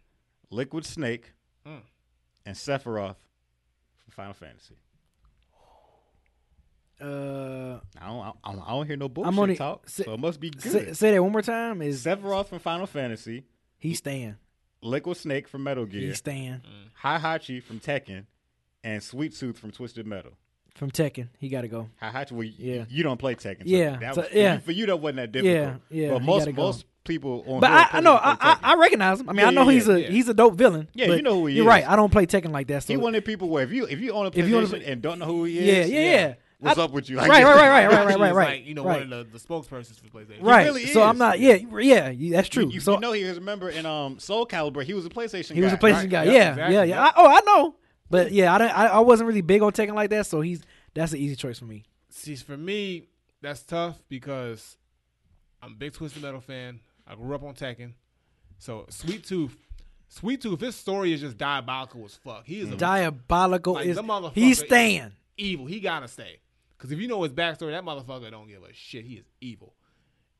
Liquid 0.51 0.85
Snake, 0.85 1.33
Mm. 1.67 1.83
and 2.47 2.57
Sephiroth 2.57 3.17
from 3.97 4.11
Final 4.11 4.35
Fantasy. 4.35 4.77
Uh, 7.01 7.81
I 8.01 8.07
don't, 8.07 8.37
I 8.45 8.53
don't, 8.53 8.63
I 8.63 8.71
don't 8.71 8.87
hear 8.87 8.97
no 8.97 9.09
bullshit 9.09 9.33
I'm 9.33 9.39
only- 9.39 9.57
talk, 9.57 9.89
say- 9.89 10.05
so 10.05 10.15
it 10.15 10.21
must 10.21 10.39
be 10.41 10.53
say, 10.59 10.71
good. 10.85 10.97
say 10.97 11.11
that 11.11 11.23
one 11.23 11.33
more 11.33 11.43
time. 11.43 11.83
Is 11.83 12.05
Sephiroth 12.05 12.47
from 12.47 12.61
Final 12.61 12.87
Fantasy, 12.87 13.45
he's 13.79 13.99
staying? 13.99 14.37
Liquid 14.81 15.17
Snake 15.17 15.49
from 15.49 15.65
Metal 15.65 15.87
Gear, 15.87 16.03
He's 16.09 16.19
staying 16.19 16.61
Heihachi 17.03 17.63
from 17.63 17.81
Tekken, 17.81 18.27
and 18.85 19.03
Sweet 19.03 19.35
Tooth 19.35 19.59
from 19.59 19.71
Twisted 19.73 20.07
Metal. 20.07 20.33
From 20.75 20.91
Tekken. 20.91 21.29
He 21.39 21.49
got 21.49 21.63
to 21.63 21.69
go. 21.69 21.89
Heihachi, 22.03 22.33
well, 22.33 22.43
Yeah. 22.45 22.75
you, 22.75 22.87
you 22.89 23.03
don't 23.03 23.19
play 23.19 23.35
Tekken. 23.35 23.61
So 23.61 23.63
Yeah, 23.65 23.97
that 23.97 24.15
so- 24.15 24.23
was, 24.23 24.31
yeah. 24.33 24.59
For 24.59 24.73
you, 24.73 24.87
that 24.87 24.97
wasn't 24.97 25.17
that 25.17 25.33
difficult. 25.33 25.81
Yeah, 25.91 26.03
yeah, 26.07 26.11
But 26.13 26.23
most 26.23 26.53
most 26.53 26.85
people 27.05 27.45
on 27.47 27.61
But 27.61 27.71
I, 27.71 27.89
I 27.93 28.01
know 28.01 28.15
I, 28.21 28.59
I 28.63 28.75
recognize 28.77 29.21
him. 29.21 29.29
I 29.29 29.33
mean, 29.33 29.41
Yeah, 29.41 29.49
I 29.49 29.51
know 29.51 29.65
yeah, 29.69 29.73
he's 29.73 29.89
a 29.89 30.01
yeah. 30.03 30.09
he's 30.09 30.29
a 30.29 30.35
dope 30.35 30.55
villain. 30.55 30.89
Yeah, 30.95 31.13
you 31.13 31.23
know 31.23 31.35
who 31.41 31.47
he 31.47 31.53
is. 31.55 31.57
You're 31.59 31.67
is. 31.67 31.69
right. 31.69 31.89
I 31.89 31.97
don't 31.97 32.11
play 32.11 32.27
Tekken 32.27 32.51
like 32.51 32.67
that. 32.69 32.83
So 32.85 32.93
he 32.93 32.97
one 32.97 33.15
of 33.15 33.23
the 33.23 33.27
people 33.27 33.49
where 33.51 33.63
if 33.63 33.73
you 33.73 33.87
if 33.87 34.01
you 34.01 34.13
own 34.13 34.27
a 34.27 34.29
If 34.29 34.37
you 34.49 34.57
PlayStation 34.57 34.69
Pla- 34.71 34.79
and 34.93 35.03
don't 35.03 35.19
know 35.19 35.27
who 35.27 35.45
he 35.45 35.59
is, 35.59 35.91
yeah, 35.91 35.99
yeah. 36.01 36.11
Yeah. 36.11 36.35
What's 36.61 36.79
I- 36.79 36.85
up 36.85 36.93
with 36.93 37.11
you? 37.11 37.17
Like, 37.17 37.29
Right, 37.31 37.45
right, 37.45 37.55
right, 37.57 37.69
right, 37.69 37.87
right, 37.93 38.07
right, 38.07 38.19
right, 38.21 38.35
right. 38.35 38.49
Like, 38.61 38.67
you 38.67 38.75
know, 38.75 38.85
right. 38.85 39.01
one 39.07 39.13
of 39.13 39.31
the, 39.31 39.39
the 39.39 39.45
spokespersons 39.45 40.01
for 40.01 40.09
PlayStation. 40.09 40.39
right. 40.43 40.65
really 40.65 40.87
so 40.87 41.03
I'm 41.03 41.19
not. 41.19 41.39
Yeah, 41.39 41.57
yeah. 41.79 42.09
you- 42.09 42.33
That's 42.33 42.49
true. 42.49 42.65
You, 42.65 42.71
you, 42.71 42.81
so 42.81 42.95
you 42.95 43.01
know 43.01 43.13
he 43.13 43.25
was 43.25 43.37
a 43.37 43.41
member 43.43 43.69
in 43.69 43.85
um 43.85 44.19
Soul 44.19 44.47
Calibur. 44.47 44.83
He 44.83 44.95
was 44.95 45.05
a 45.05 45.11
PlayStation. 45.11 45.51
Guy. 45.51 45.55
He 45.57 45.61
was 45.61 45.73
a 45.75 45.77
PlayStation 45.77 45.95
right? 46.05 46.09
guy. 46.11 46.25
Yep, 46.25 46.33
yeah, 46.35 46.51
exactly, 46.51 46.75
yeah, 46.75 46.83
yeah. 46.85 47.05
yep. 47.05 47.13
I, 47.17 47.21
oh, 47.21 47.29
I 47.29 47.41
know. 47.45 47.75
But 48.11 48.33
yeah, 48.33 48.55
I, 48.55 48.59
don't, 48.59 48.71
I 48.71 48.87
I 48.87 48.99
wasn't 49.01 49.29
really 49.29 49.41
big 49.41 49.63
on 49.63 49.73
Tekken 49.73 49.95
like 49.95 50.11
that. 50.11 50.27
So 50.27 50.41
he's 50.41 50.63
that's 50.95 51.13
an 51.13 51.19
easy 51.19 51.37
choice 51.37 51.59
for 51.59 51.65
me. 51.65 51.85
See, 52.11 52.37
for 52.37 52.57
me, 52.57 53.09
that's 53.41 53.63
tough 53.63 53.99
because 54.09 54.77
I'm 55.63 55.73
a 55.73 55.77
big 55.77 55.93
Twisted 55.95 56.23
Metal 56.23 56.41
fan. 56.41 56.81
I 57.07 57.15
grew 57.15 57.35
up 57.35 57.43
on 57.43 57.55
Tekken. 57.55 57.93
So 58.59 58.87
Sweet 58.89 59.25
Tooth, 59.25 59.57
Sweet 60.09 60.41
Tooth, 60.41 60.61
his 60.61 60.77
story 60.77 61.13
is 61.13 61.21
just 61.21 61.37
diabolical 61.37 62.05
as 62.05 62.15
fuck. 62.15 62.45
He 62.47 62.61
is 62.61 62.71
a 62.71 62.77
Diabolical 62.77 63.75
Like, 63.75 63.87
is 63.87 63.99
he's 64.35 64.59
staying. 64.61 65.13
evil. 65.37 65.67
He 65.67 65.81
gotta 65.81 66.09
stay. 66.09 66.39
Because 66.77 66.93
if 66.93 66.99
you 66.99 67.09
know 67.09 67.23
his 67.23 67.33
backstory, 67.33 67.71
that 67.71 67.85
motherfucker 67.85 68.31
don't 68.31 68.49
give 68.49 68.63
a 68.63 68.73
shit. 68.73 69.05
He 69.05 69.15
is 69.15 69.25
evil. 69.41 69.75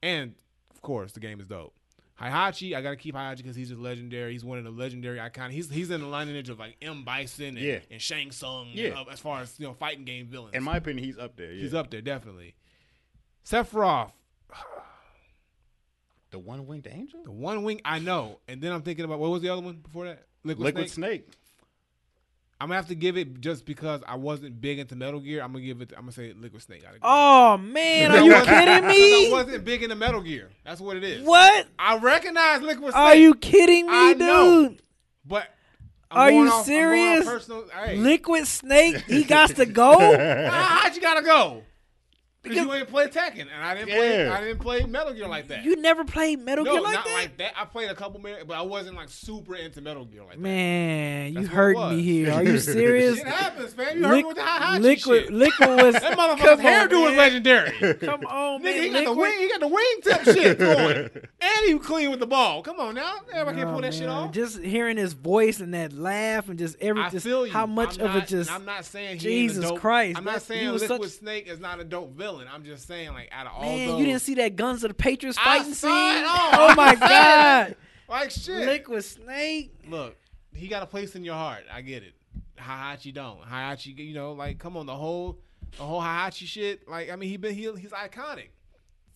And 0.03 0.35
of 0.75 0.83
course, 0.83 1.13
the 1.13 1.21
game 1.21 1.41
is 1.41 1.47
dope. 1.47 1.75
Heihachi, 2.21 2.77
I 2.77 2.81
gotta 2.81 2.97
keep 2.97 3.15
Heihachi 3.15 3.39
because 3.39 3.57
he's 3.57 3.71
just 3.71 3.81
legendary. 3.81 4.33
He's 4.33 4.45
one 4.45 4.59
of 4.59 4.65
the 4.65 4.71
legendary 4.71 5.19
icon. 5.21 5.51
He's 5.51 5.69
he's 5.69 5.91
in 5.91 6.01
the 6.01 6.07
lineage 6.07 6.49
of 6.49 6.59
like 6.61 6.77
M 6.81 7.05
Bison 7.05 7.47
and, 7.57 7.59
Yeah. 7.59 7.79
and 7.91 8.01
Shang 8.01 8.31
Tsung. 8.31 8.69
Yeah. 8.73 8.91
uh, 9.01 9.05
as 9.11 9.19
far 9.19 9.41
as 9.41 9.59
you 9.59 9.67
know, 9.67 9.75
fighting 9.75 10.05
game 10.05 10.27
villains. 10.29 10.55
In 10.55 10.63
my 10.63 10.77
opinion, 10.77 11.05
he's 11.05 11.19
up 11.19 11.37
there. 11.37 11.53
Yeah. 11.53 11.63
He's 11.63 11.75
up 11.75 11.91
there 11.91 12.01
definitely. 12.03 12.55
Sephiroth, 13.45 14.13
the 16.31 16.39
one 16.39 16.67
winged 16.67 16.87
angel. 16.91 17.23
the 17.25 17.33
one 17.33 17.63
wing, 17.63 17.81
I 17.85 17.99
know. 17.99 18.39
And 18.49 18.61
then 18.63 18.73
I'm 18.73 18.83
thinking 18.83 19.05
about 19.05 19.19
what 19.19 19.31
was 19.31 19.43
the 19.43 19.49
other 19.51 19.63
one 19.63 19.77
before 19.77 20.07
that? 20.07 20.27
Liquid, 20.45 20.65
Liquid 20.65 20.91
Snake. 20.91 21.25
Snake. 21.27 21.39
I'm 22.61 22.69
gonna 22.69 22.77
have 22.77 22.89
to 22.89 22.95
give 22.95 23.17
it 23.17 23.41
just 23.41 23.67
because 23.67 24.01
I 24.07 24.15
wasn't 24.17 24.61
big 24.61 24.79
into 24.79 24.95
Metal 24.97 25.21
Gear. 25.21 25.43
I'm 25.43 25.53
gonna 25.53 25.65
give 25.65 25.81
it. 25.83 25.93
I'm 25.97 26.03
gonna 26.03 26.13
say 26.13 26.33
Liquid 26.33 26.63
Snake. 26.63 26.85
Oh 27.03 27.57
man, 27.59 28.13
are 28.13 28.21
you 28.25 28.33
kidding 28.45 28.87
me? 28.89 29.29
I 29.29 29.33
wasn't 29.33 29.65
big 29.65 29.83
into 29.83 29.97
Metal 29.97 30.21
Gear. 30.23 30.51
That's 30.65 30.81
what 30.81 30.97
it 30.97 31.05
is. 31.05 31.25
What? 31.27 31.67
I 31.79 31.99
recognize 31.99 32.63
Liquid 32.63 32.93
Snake. 32.93 32.95
Are 32.95 33.15
you 33.17 33.35
kidding 33.35 33.87
me, 33.87 33.93
I 33.93 34.13
dude? 34.13 34.19
know. 34.21 34.75
But 35.27 35.49
I'm 36.11 36.19
Are 36.19 36.31
you 36.31 36.49
off- 36.49 36.65
serious? 36.65 37.25
Personal, 37.25 37.65
hey, 37.85 37.97
Liquid 37.97 38.47
Snake, 38.47 38.99
he 39.07 39.25
got 39.25 39.51
to 39.57 39.67
go. 39.67 39.99
Nah, 40.17 40.51
how'd 40.51 40.95
you 40.95 41.03
gotta 41.03 41.23
go? 41.23 41.63
Because 42.45 42.59
you 42.59 42.73
ain't 42.73 42.89
play 42.89 43.07
Tekken, 43.09 43.47
and 43.53 43.63
I 43.65 43.75
didn't 43.75 43.89
play. 43.89 44.25
Yeah. 44.27 44.35
I 44.37 44.41
didn't 44.41 44.61
play 44.61 44.85
Metal 44.85 45.13
Gear 45.13 45.27
like 45.27 45.49
that. 45.49 45.65
You 45.65 45.77
never 45.81 46.05
played 46.05 46.39
Metal 46.41 46.65
no, 46.65 46.73
Gear 46.75 46.81
like 46.83 46.93
not 46.95 47.05
that, 47.07 47.15
like 47.15 47.37
that. 47.39 47.53
I 47.59 47.65
played 47.65 47.91
a 47.91 47.95
couple 47.95 48.21
minutes, 48.21 48.45
but 48.47 48.57
I 48.57 48.63
wasn't 48.63 48.97
like 48.97 49.09
super 49.09 49.57
into 49.57 49.81
Metal 49.81 50.05
Gear 50.05 50.23
like 50.23 50.33
that. 50.35 50.41
man. 50.41 51.33
You 51.33 51.41
what 51.41 51.45
it 51.45 51.49
hurt 51.51 51.91
me 51.91 52.03
here. 52.03 52.33
Are 52.33 52.43
you 52.45 52.59
serious? 52.59 53.17
Shit 53.19 53.27
happens, 53.27 53.77
man. 53.77 53.97
You 53.99 54.05
heard 54.05 54.17
me 54.19 54.25
with 54.25 54.37
the 54.37 54.43
Heihachi 54.43 54.81
liquid, 54.81 55.23
shit. 55.25 55.33
liquid 55.33 55.69
was. 55.83 55.95
That 55.95 56.19
motherfucker's 56.19 56.61
hairdo 56.61 57.03
was 57.05 57.17
legendary. 57.17 57.95
Come 58.01 58.25
on, 58.27 58.63
Nigga, 58.63 58.83
he 58.85 58.91
man. 58.91 58.93
got 58.93 59.05
the 59.05 59.11
Liquid. 59.11 59.19
wing. 59.19 59.41
He 59.41 59.49
got 59.49 59.61
the 59.61 59.69
wingtip 60.25 60.35
shit 60.35 60.59
going, 60.59 61.11
and 61.41 61.67
he 61.67 61.75
was 61.75 61.87
clean 61.87 62.11
with 62.11 62.21
the 62.21 62.27
ball. 62.27 62.63
Come 62.63 62.79
on 62.79 62.95
now, 62.95 63.15
everybody 63.33 63.59
can 63.59 63.69
Oh, 63.69 63.73
pull 63.73 63.81
that 63.81 63.95
shit 63.95 64.03
man. 64.07 64.11
off. 64.11 64.33
Just 64.33 64.61
hearing 64.61 64.97
his 64.97 65.15
voice 65.15 65.61
and 65.61 65.73
that 65.75 65.93
laugh 65.95 66.49
and 66.49 66.59
just 66.59 66.77
I 66.83 66.87
everything. 66.87 67.21
feel 67.21 67.47
you. 67.47 67.53
How 67.53 67.65
much 67.67 67.99
I'm 67.99 68.07
of 68.07 68.15
not, 68.15 68.23
it 68.25 68.29
just. 68.29 68.51
I'm 68.51 68.65
not 68.67 68.85
saying 68.85 69.15
he 69.19 69.21
Jesus 69.21 69.71
Christ, 69.79 70.19
I'm 70.19 70.25
not 70.25 70.43
saying 70.43 70.71
Liquid 70.73 71.11
Snake 71.11 71.47
is 71.47 71.59
not 71.61 71.81
a 71.81 71.85
dope 71.85 72.13
villain. 72.15 72.34
I'm 72.53 72.65
just 72.65 72.87
saying 72.87 73.13
like 73.13 73.29
out 73.33 73.47
of 73.47 73.53
all 73.55 73.63
Man, 73.63 73.89
those, 73.89 74.01
you 74.01 74.07
didn't 74.07 74.23
see 74.23 74.35
that 74.37 74.57
Guns 74.57 74.85
of 74.85 74.89
the 74.91 74.95
Patriots 74.95 75.39
I 75.41 75.59
fighting 75.59 75.75
saw 75.75 75.89
scene? 76.13 76.23
it 76.23 76.27
all. 76.27 76.71
Oh 76.71 76.75
my 76.77 76.95
god! 76.95 77.77
like 78.09 78.31
shit. 78.31 78.67
Liquid 78.67 79.05
Snake. 79.05 79.75
Look, 79.89 80.17
he 80.53 80.69
got 80.69 80.83
a 80.83 80.87
place 80.87 81.15
in 81.17 81.25
your 81.25 81.35
heart. 81.35 81.65
I 81.73 81.81
get 81.83 82.03
it. 82.03 82.15
Heihachi 82.59 83.13
don't. 83.13 83.41
Heihachi, 83.43 83.97
you 83.99 84.15
know, 84.15 84.33
like 84.33 84.59
come 84.59 84.77
on, 84.77 84.87
the 84.87 84.95
whole 84.95 85.39
the 85.77 85.83
whole 85.83 86.01
Heihachi 86.01 86.47
shit. 86.47 86.89
Like 86.89 87.11
I 87.11 87.17
mean, 87.17 87.29
he 87.31 87.37
been 87.37 87.55
he, 87.55 87.63
he's 87.79 87.91
iconic 87.91 88.49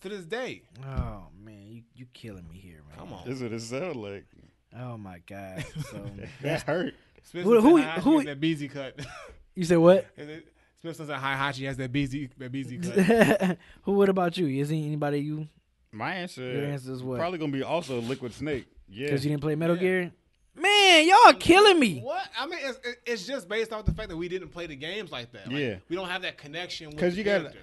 to 0.01 0.09
this 0.09 0.25
day. 0.25 0.63
Oh 0.85 1.23
man, 1.43 1.65
you 1.67 1.83
you 1.95 2.05
killing 2.13 2.47
me 2.49 2.57
here, 2.57 2.81
man. 2.87 2.97
Come 2.97 3.13
on. 3.13 3.27
Is 3.27 3.41
what 3.41 3.51
it 3.53 3.61
sound 3.61 3.95
like. 3.95 4.25
Oh 4.77 4.97
my 4.97 5.19
god. 5.25 5.65
So 5.91 6.09
That 6.41 6.61
hurt. 6.63 6.93
Who- 7.33 7.59
who- 7.61 7.81
who- 7.81 8.23
that 8.23 8.39
Beezy 8.39 8.67
cut. 8.69 8.99
you 9.55 9.63
said 9.63 9.77
what? 9.77 10.05
And 10.81 10.89
then 10.89 10.93
Smith 10.95 11.07
said 11.09 11.19
Heihachi 11.19 11.65
has 11.67 11.77
that 11.77 11.91
Beezy 11.91 12.29
that 12.37 12.51
Beezy 12.51 12.77
cut. 13.47 13.57
Who? 13.83 13.93
What 13.93 14.09
about 14.09 14.37
you? 14.37 14.47
Is 14.47 14.69
there 14.69 14.77
anybody 14.77 15.19
you? 15.19 15.47
My 15.91 16.13
answer, 16.15 16.43
Your 16.43 16.65
answer 16.65 16.91
is 16.93 17.01
what? 17.03 17.17
probably 17.19 17.39
gonna 17.39 17.51
be 17.51 17.63
also 17.63 17.99
Liquid 18.01 18.33
Snake. 18.33 18.65
Yeah. 18.87 19.07
Because 19.07 19.25
you 19.25 19.31
didn't 19.31 19.41
play 19.41 19.55
Metal 19.55 19.75
Yeah. 19.75 19.81
Gear. 19.81 20.11
Man, 20.55 21.07
y'all 21.07 21.33
killing 21.33 21.79
me. 21.79 21.99
What? 22.01 22.27
I 22.37 22.45
mean, 22.45 22.59
it's, 22.61 22.79
it's 23.05 23.25
just 23.25 23.47
based 23.47 23.71
off 23.71 23.85
the 23.85 23.93
fact 23.93 24.09
that 24.09 24.17
we 24.17 24.27
didn't 24.27 24.49
play 24.49 24.67
the 24.67 24.75
games 24.75 25.11
like 25.11 25.31
that. 25.31 25.47
Like, 25.47 25.57
Yeah. 25.57 25.75
we 25.89 25.95
don't 25.95 26.09
have 26.09 26.21
that 26.23 26.37
connection. 26.37 26.89
with 26.89 26.97
'Cause 26.99 27.13
the 27.13 27.19
you 27.19 27.23
got- 27.23 27.53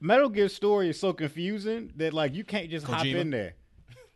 Metal 0.00 0.28
Gear 0.30 0.48
story 0.48 0.88
is 0.88 0.98
so 0.98 1.12
confusing 1.12 1.92
that 1.96 2.12
like 2.12 2.34
you 2.34 2.44
can't 2.44 2.70
just 2.70 2.86
hop 2.86 3.04
in 3.04 3.30
there. 3.30 3.54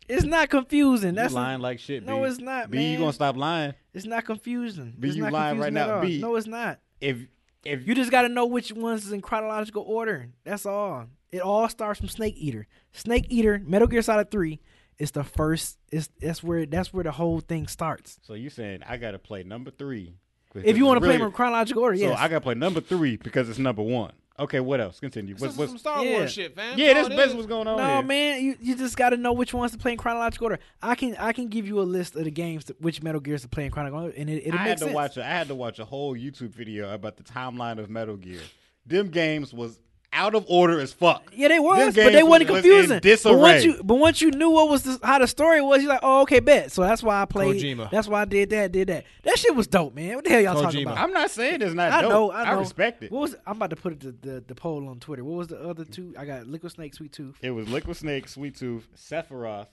It's 0.07 0.23
not 0.25 0.49
confusing. 0.49 1.09
You 1.11 1.15
That's 1.15 1.33
lying 1.33 1.61
like 1.61 1.79
shit. 1.79 2.03
No, 2.05 2.21
B. 2.21 2.27
it's 2.29 2.39
not, 2.39 2.69
B, 2.69 2.91
you 2.91 2.97
gonna 2.99 3.13
stop 3.13 3.35
lying? 3.37 3.73
It's 3.93 4.05
not 4.05 4.25
confusing. 4.25 4.93
B, 4.99 5.07
it's 5.07 5.17
you 5.17 5.23
not 5.23 5.31
lying 5.33 5.57
right 5.59 5.73
now. 5.73 6.01
B. 6.01 6.19
No, 6.19 6.35
it's 6.35 6.45
not. 6.47 6.79
If 7.01 7.17
if 7.65 7.87
You 7.87 7.95
just 7.95 8.11
got 8.11 8.21
to 8.21 8.29
know 8.29 8.45
which 8.45 8.71
ones 8.71 9.05
is 9.05 9.11
in 9.11 9.21
chronological 9.21 9.83
order. 9.83 10.29
That's 10.43 10.65
all. 10.65 11.07
It 11.31 11.41
all 11.41 11.67
starts 11.67 11.99
from 11.99 12.07
Snake 12.09 12.35
Eater. 12.37 12.67
Snake 12.93 13.25
Eater, 13.29 13.61
Metal 13.65 13.87
Gear 13.87 14.01
Solid 14.01 14.31
Three, 14.31 14.61
is 14.97 15.11
the 15.11 15.23
first. 15.23 15.77
It's 15.91 16.09
that's 16.21 16.41
where 16.43 16.65
that's 16.65 16.93
where 16.93 17.03
the 17.03 17.11
whole 17.11 17.41
thing 17.41 17.67
starts. 17.67 18.19
so 18.21 18.33
you 18.33 18.49
saying 18.49 18.83
I 18.87 18.97
gotta 18.97 19.19
play 19.19 19.43
number 19.43 19.71
three? 19.71 20.13
If 20.53 20.77
you 20.77 20.85
want 20.85 21.01
to 21.01 21.05
play 21.05 21.17
them 21.17 21.25
in 21.27 21.33
chronological 21.33 21.83
order, 21.83 21.97
yes. 21.97 22.05
so 22.05 22.11
yes. 22.11 22.19
I 22.19 22.29
gotta 22.29 22.41
play 22.41 22.53
number 22.53 22.79
three 22.79 23.17
because 23.17 23.49
it's 23.49 23.59
number 23.59 23.81
one. 23.81 24.13
Okay, 24.37 24.59
what 24.59 24.81
else? 24.81 24.99
Continue. 24.99 25.33
What's, 25.37 25.55
what's, 25.55 25.71
some 25.71 25.77
Star 25.77 26.03
yeah. 26.03 26.17
Wars 26.17 26.33
shit, 26.33 26.55
fam. 26.55 26.77
yeah, 26.77 26.93
That's 26.93 27.07
that's 27.07 27.17
basically 27.17 27.35
what's 27.37 27.47
going 27.47 27.67
on. 27.67 27.77
no, 27.77 27.85
here. 27.85 28.03
man, 28.03 28.43
you, 28.43 28.57
you 28.59 28.75
just 28.75 28.97
got 28.97 29.11
to 29.11 29.17
know 29.17 29.31
which 29.31 29.53
ones 29.53 29.71
to 29.71 29.77
play 29.77 29.93
in 29.93 29.97
chronological 29.97 30.45
order. 30.45 30.59
I 30.81 30.95
can 30.95 31.15
I 31.17 31.31
can 31.31 31.47
give 31.47 31.65
you 31.67 31.79
a 31.79 31.83
list 31.83 32.15
of 32.17 32.25
the 32.25 32.31
games 32.31 32.65
that, 32.65 32.81
which 32.81 33.01
Metal 33.01 33.21
Gears 33.21 33.43
to 33.43 33.47
play 33.47 33.65
in 33.65 33.71
chronological 33.71 34.05
order, 34.07 34.17
and 34.17 34.29
it, 34.29 34.45
it'll 34.45 34.59
I 34.59 34.63
make 34.63 34.67
had 34.69 34.77
to 34.79 34.83
sense. 34.85 34.95
watch. 34.95 35.17
A, 35.17 35.25
I 35.25 35.29
had 35.29 35.47
to 35.47 35.55
watch 35.55 35.79
a 35.79 35.85
whole 35.85 36.15
YouTube 36.15 36.49
video 36.49 36.93
about 36.93 37.15
the 37.15 37.23
timeline 37.23 37.79
of 37.79 37.89
Metal 37.89 38.17
Gear. 38.17 38.41
Them 38.85 39.09
games 39.09 39.53
was 39.53 39.79
out 40.13 40.35
of 40.35 40.45
order 40.47 40.79
as 40.79 40.93
fuck. 40.93 41.31
Yeah, 41.33 41.49
they 41.49 41.55
Them 41.55 41.63
was, 41.63 41.95
but 41.95 42.11
they 42.13 42.23
wasn't 42.23 42.49
was 42.49 42.65
in 42.65 42.71
confusing. 42.71 42.99
But 42.99 43.37
once 43.37 43.61
disarray. 43.61 43.63
you, 43.63 43.83
but 43.83 43.95
once 43.95 44.21
you 44.21 44.31
knew 44.31 44.49
what 44.49 44.69
was 44.69 44.83
the, 44.83 44.99
how 45.05 45.19
the 45.19 45.27
story 45.27 45.61
was, 45.61 45.81
you're 45.81 45.89
like, 45.89 45.99
oh, 46.03 46.21
okay, 46.21 46.39
bet. 46.39 46.71
So 46.71 46.81
that's 46.81 47.03
why 47.03 47.21
I 47.21 47.25
played. 47.25 47.61
Kojima. 47.61 47.91
That's 47.91 48.07
why 48.07 48.21
I 48.21 48.25
did 48.25 48.49
that, 48.51 48.71
did 48.71 48.87
that. 48.89 49.05
That 49.23 49.37
shit 49.37 49.55
was 49.55 49.67
dope, 49.67 49.93
man. 49.93 50.15
What 50.15 50.23
the 50.23 50.29
hell 50.31 50.41
y'all 50.41 50.61
talking 50.61 50.83
about? 50.83 50.97
I'm 50.97 51.11
not 51.11 51.31
saying 51.31 51.61
it's 51.61 51.73
not 51.73 51.91
I 51.91 52.01
dope. 52.01 52.11
know, 52.11 52.31
I 52.31 52.51
know. 52.51 52.59
respect 52.59 53.03
it. 53.03 53.11
What 53.11 53.21
was? 53.21 53.35
I'm 53.45 53.57
about 53.57 53.71
to 53.71 53.75
put 53.75 53.93
it 53.93 53.99
the, 53.99 54.11
the 54.29 54.43
the 54.47 54.55
poll 54.55 54.87
on 54.87 54.99
Twitter. 54.99 55.23
What 55.23 55.37
was 55.37 55.47
the 55.47 55.61
other 55.61 55.85
two? 55.85 56.13
I 56.17 56.25
got 56.25 56.47
Liquid 56.47 56.71
Snake, 56.71 56.93
Sweet 56.93 57.11
Tooth. 57.11 57.37
It 57.41 57.51
was 57.51 57.67
Liquid 57.67 57.97
Snake, 57.97 58.27
Sweet 58.27 58.55
Tooth, 58.55 58.87
Sephiroth, 58.95 59.67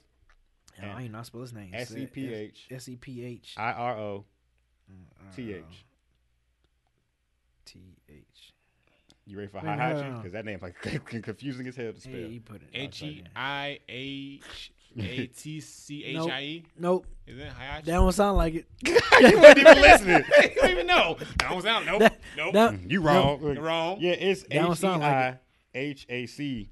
Oh, 0.82 0.86
I 0.86 1.02
ain't 1.02 1.12
not 1.12 1.18
how 1.18 1.22
to 1.22 1.26
spell 1.26 1.40
his 1.42 1.52
name. 1.52 1.70
S 1.74 1.94
E 1.94 2.06
P 2.06 2.32
H 2.32 2.66
S 2.70 2.88
E 2.88 2.96
P 2.96 3.24
H 3.24 3.54
I 3.56 3.72
R 3.72 3.98
O 3.98 4.24
T 5.36 5.52
H. 5.52 5.62
Uh, 5.62 5.64
T 7.66 7.80
H. 7.80 7.82
You 9.26 9.38
ready 9.38 9.48
for 9.48 9.58
Wait, 9.58 9.66
hold 9.66 9.80
on. 9.80 9.94
Heihachi? 9.94 10.16
Because 10.16 10.32
that 10.32 10.44
name 10.44 10.58
like 10.60 10.74
confusing 11.22 11.66
as 11.68 11.76
hell 11.76 11.92
to 11.92 12.00
spell. 12.00 12.12
Hey, 12.12 12.26
you 12.26 12.40
put 12.40 12.62
it. 12.62 12.68
H 12.74 13.02
E 13.02 13.24
I 13.36 13.78
H 13.88 14.72
A 14.98 15.26
T 15.28 15.60
C 15.60 16.04
H 16.04 16.16
I 16.18 16.40
E. 16.42 16.64
Nope. 16.78 17.06
Is 17.26 17.38
it 17.38 17.48
Hayashi? 17.48 17.86
That 17.86 17.92
don't 17.92 18.12
sound 18.12 18.36
like 18.36 18.54
it. 18.54 18.66
you 18.82 19.40
weren't 19.40 19.58
even 19.58 19.80
listening. 19.80 20.24
you 20.42 20.50
don't 20.56 20.70
even 20.70 20.86
know. 20.86 21.16
That 21.18 21.38
don't 21.38 21.62
sound. 21.62 21.86
Nope. 21.86 22.00
That- 22.00 22.20
nope. 22.36 22.54
that- 22.54 22.72
mm-hmm. 22.72 22.90
You 22.90 23.00
wrong. 23.00 23.40
You're 23.42 23.62
wrong. 23.62 23.98
Yeah, 24.00 24.12
it's 24.12 24.42
That 24.42 24.54
don't 24.54 24.72
H 24.72 24.78
E 24.78 24.80
sound 24.80 25.02
like 25.02 25.12
I 25.12 25.38
H 25.74 26.06
A 26.08 26.26
C 26.26 26.70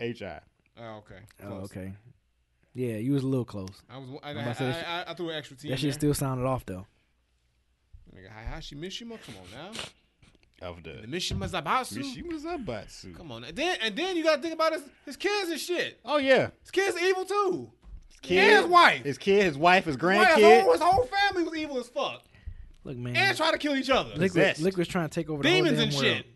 H 0.00 0.22
I. 0.22 0.40
Oh, 0.80 0.96
okay. 0.96 1.20
Oh, 1.44 1.52
okay. 1.64 1.92
Yeah, 2.74 2.96
you 2.96 3.12
was 3.12 3.22
a 3.22 3.26
little 3.26 3.44
close. 3.44 3.82
I 3.88 3.98
was. 3.98 4.08
I, 4.22 4.28
I, 4.28 4.32
about 4.32 4.44
to 4.46 4.54
say 4.54 4.64
that 4.64 4.88
I, 4.88 5.02
I, 5.02 5.10
I 5.12 5.14
threw 5.14 5.30
an 5.30 5.36
extra 5.36 5.56
T. 5.56 5.68
That 5.68 5.74
in 5.74 5.78
shit 5.78 5.84
there. 5.84 5.92
still 5.92 6.14
sounded 6.14 6.46
off 6.46 6.64
though. 6.66 6.86
Nigga, 8.14 8.28
Heihachi 8.28 8.76
Mishima. 8.76 9.18
Come 9.24 9.34
on 9.36 9.74
now. 9.74 9.80
Of 10.62 10.82
The 10.84 10.92
the 10.92 11.06
Mishima 11.08 11.48
Zaibatsu. 11.48 11.98
Mishima 11.98 12.40
Zaibatsu. 12.40 13.16
Come 13.16 13.32
on. 13.32 13.44
And 13.44 13.56
then 13.56 13.76
and 13.82 13.96
then 13.96 14.16
you 14.16 14.22
gotta 14.24 14.40
think 14.40 14.54
about 14.54 14.72
his 14.72 14.82
his 15.04 15.16
kids 15.16 15.50
and 15.50 15.60
shit. 15.60 15.98
Oh 16.04 16.18
yeah. 16.18 16.50
His 16.62 16.70
kids 16.70 16.96
evil 17.02 17.24
too. 17.24 17.70
Kid, 18.22 18.38
And 18.38 18.62
his 18.62 18.66
wife. 18.66 19.04
His 19.04 19.18
kid, 19.18 19.42
his 19.44 19.58
wife, 19.58 19.84
his 19.84 19.96
Right, 20.00 20.18
his, 20.36 20.44
grandkid. 20.44 20.62
whole, 20.62 20.72
his 20.72 20.80
whole 20.80 21.06
family 21.06 21.42
was 21.42 21.56
evil 21.56 21.78
as 21.80 21.88
fuck. 21.88 22.22
Look, 22.84 22.96
man. 22.96 23.16
And 23.16 23.36
try 23.36 23.50
to 23.50 23.58
kill 23.58 23.74
each 23.74 23.90
other. 23.90 24.10
Liquid, 24.10 24.28
Possessed. 24.30 24.60
Liquid's 24.60 24.88
trying 24.88 25.08
to 25.08 25.14
take 25.14 25.28
over 25.28 25.42
the 25.42 25.48
Demons 25.48 25.74
whole 25.78 25.82
and 25.84 25.92
world. 25.92 26.04
shit. 26.04 26.26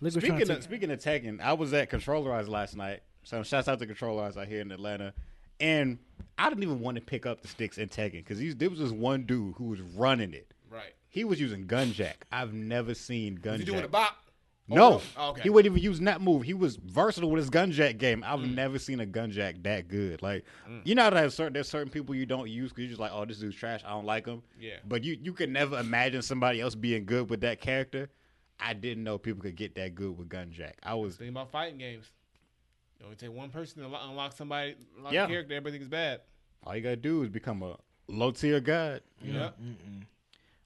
Liquid's 0.00 0.24
Speaking 0.26 0.50
of 0.50 0.62
speaking 0.62 0.90
of 0.92 1.00
Tekken, 1.00 1.40
I 1.40 1.54
was 1.54 1.72
at 1.72 1.90
Controllerize 1.90 2.48
last 2.48 2.76
night. 2.76 3.00
So 3.24 3.42
shouts 3.42 3.66
out 3.68 3.78
to 3.80 3.86
Controllerize 3.86 4.36
out 4.36 4.46
here 4.46 4.60
in 4.60 4.70
Atlanta. 4.70 5.12
And 5.60 5.98
I 6.38 6.48
didn't 6.48 6.62
even 6.64 6.80
want 6.80 6.96
to 6.96 7.00
pick 7.00 7.26
up 7.26 7.42
the 7.42 7.48
sticks 7.48 7.78
in 7.78 7.88
Tekken 7.88 8.24
because 8.24 8.38
there 8.56 8.70
was 8.70 8.78
this 8.78 8.90
one 8.92 9.22
dude 9.24 9.54
who 9.56 9.64
was 9.64 9.80
running 9.80 10.34
it. 10.34 10.52
Right. 10.70 10.94
He 11.14 11.22
was 11.22 11.40
using 11.40 11.66
gun 11.68 11.92
jack. 11.92 12.26
I've 12.32 12.52
never 12.52 12.92
seen 12.92 13.36
gun 13.36 13.54
Is 13.54 13.60
he 13.60 13.66
jack. 13.66 13.72
doing 13.72 13.84
a 13.84 13.88
bop? 13.88 14.18
no, 14.66 15.00
Oh, 15.16 15.30
okay. 15.30 15.42
he 15.42 15.50
wouldn't 15.50 15.70
even 15.72 15.82
use 15.84 16.00
that 16.00 16.20
move. 16.20 16.42
He 16.42 16.54
was 16.54 16.74
versatile 16.76 17.30
with 17.30 17.38
his 17.38 17.50
gun 17.50 17.70
jack 17.70 17.98
game. 17.98 18.24
I've 18.26 18.40
Mm. 18.40 18.54
never 18.54 18.78
seen 18.80 18.98
a 18.98 19.06
gun 19.06 19.30
jack 19.30 19.56
that 19.62 19.86
good. 19.86 20.22
Like, 20.22 20.44
you 20.84 20.96
know, 20.96 21.02
how 21.04 21.10
there's 21.10 21.34
certain 21.34 21.52
there's 21.52 21.68
certain 21.68 21.88
people 21.90 22.16
you 22.16 22.26
don't 22.26 22.50
use 22.50 22.70
because 22.70 22.82
you're 22.82 22.88
just 22.88 23.00
like, 23.00 23.12
oh, 23.14 23.24
this 23.26 23.38
dude's 23.38 23.54
trash. 23.54 23.82
I 23.86 23.90
don't 23.90 24.06
like 24.06 24.26
him. 24.26 24.42
Yeah. 24.58 24.78
But 24.84 25.04
you 25.04 25.16
you 25.22 25.32
can 25.34 25.52
never 25.52 25.78
imagine 25.78 26.20
somebody 26.22 26.60
else 26.60 26.74
being 26.74 27.04
good 27.04 27.30
with 27.30 27.42
that 27.42 27.60
character. 27.60 28.10
I 28.58 28.72
didn't 28.72 29.04
know 29.04 29.16
people 29.18 29.42
could 29.42 29.54
get 29.56 29.76
that 29.76 29.94
good 29.94 30.18
with 30.18 30.28
gun 30.28 30.50
jack. 30.50 30.78
I 30.82 30.94
was 30.94 31.16
thinking 31.16 31.34
about 31.34 31.50
fighting 31.52 31.78
games. 31.78 32.10
You 32.98 33.04
only 33.06 33.16
take 33.16 33.30
one 33.32 33.50
person 33.50 33.82
to 33.82 33.86
unlock 33.86 34.32
somebody, 34.36 34.74
unlock 34.96 35.12
Yeah. 35.12 35.24
a 35.26 35.28
character, 35.28 35.54
everything 35.54 35.82
is 35.82 35.88
bad. 35.88 36.22
all 36.64 36.74
you 36.74 36.80
gotta 36.82 36.96
do 36.96 37.22
is 37.22 37.28
become 37.28 37.62
a 37.62 37.76
low 38.08 38.30
tier 38.30 38.58
god. 38.60 39.02
Yeah. 39.22 39.50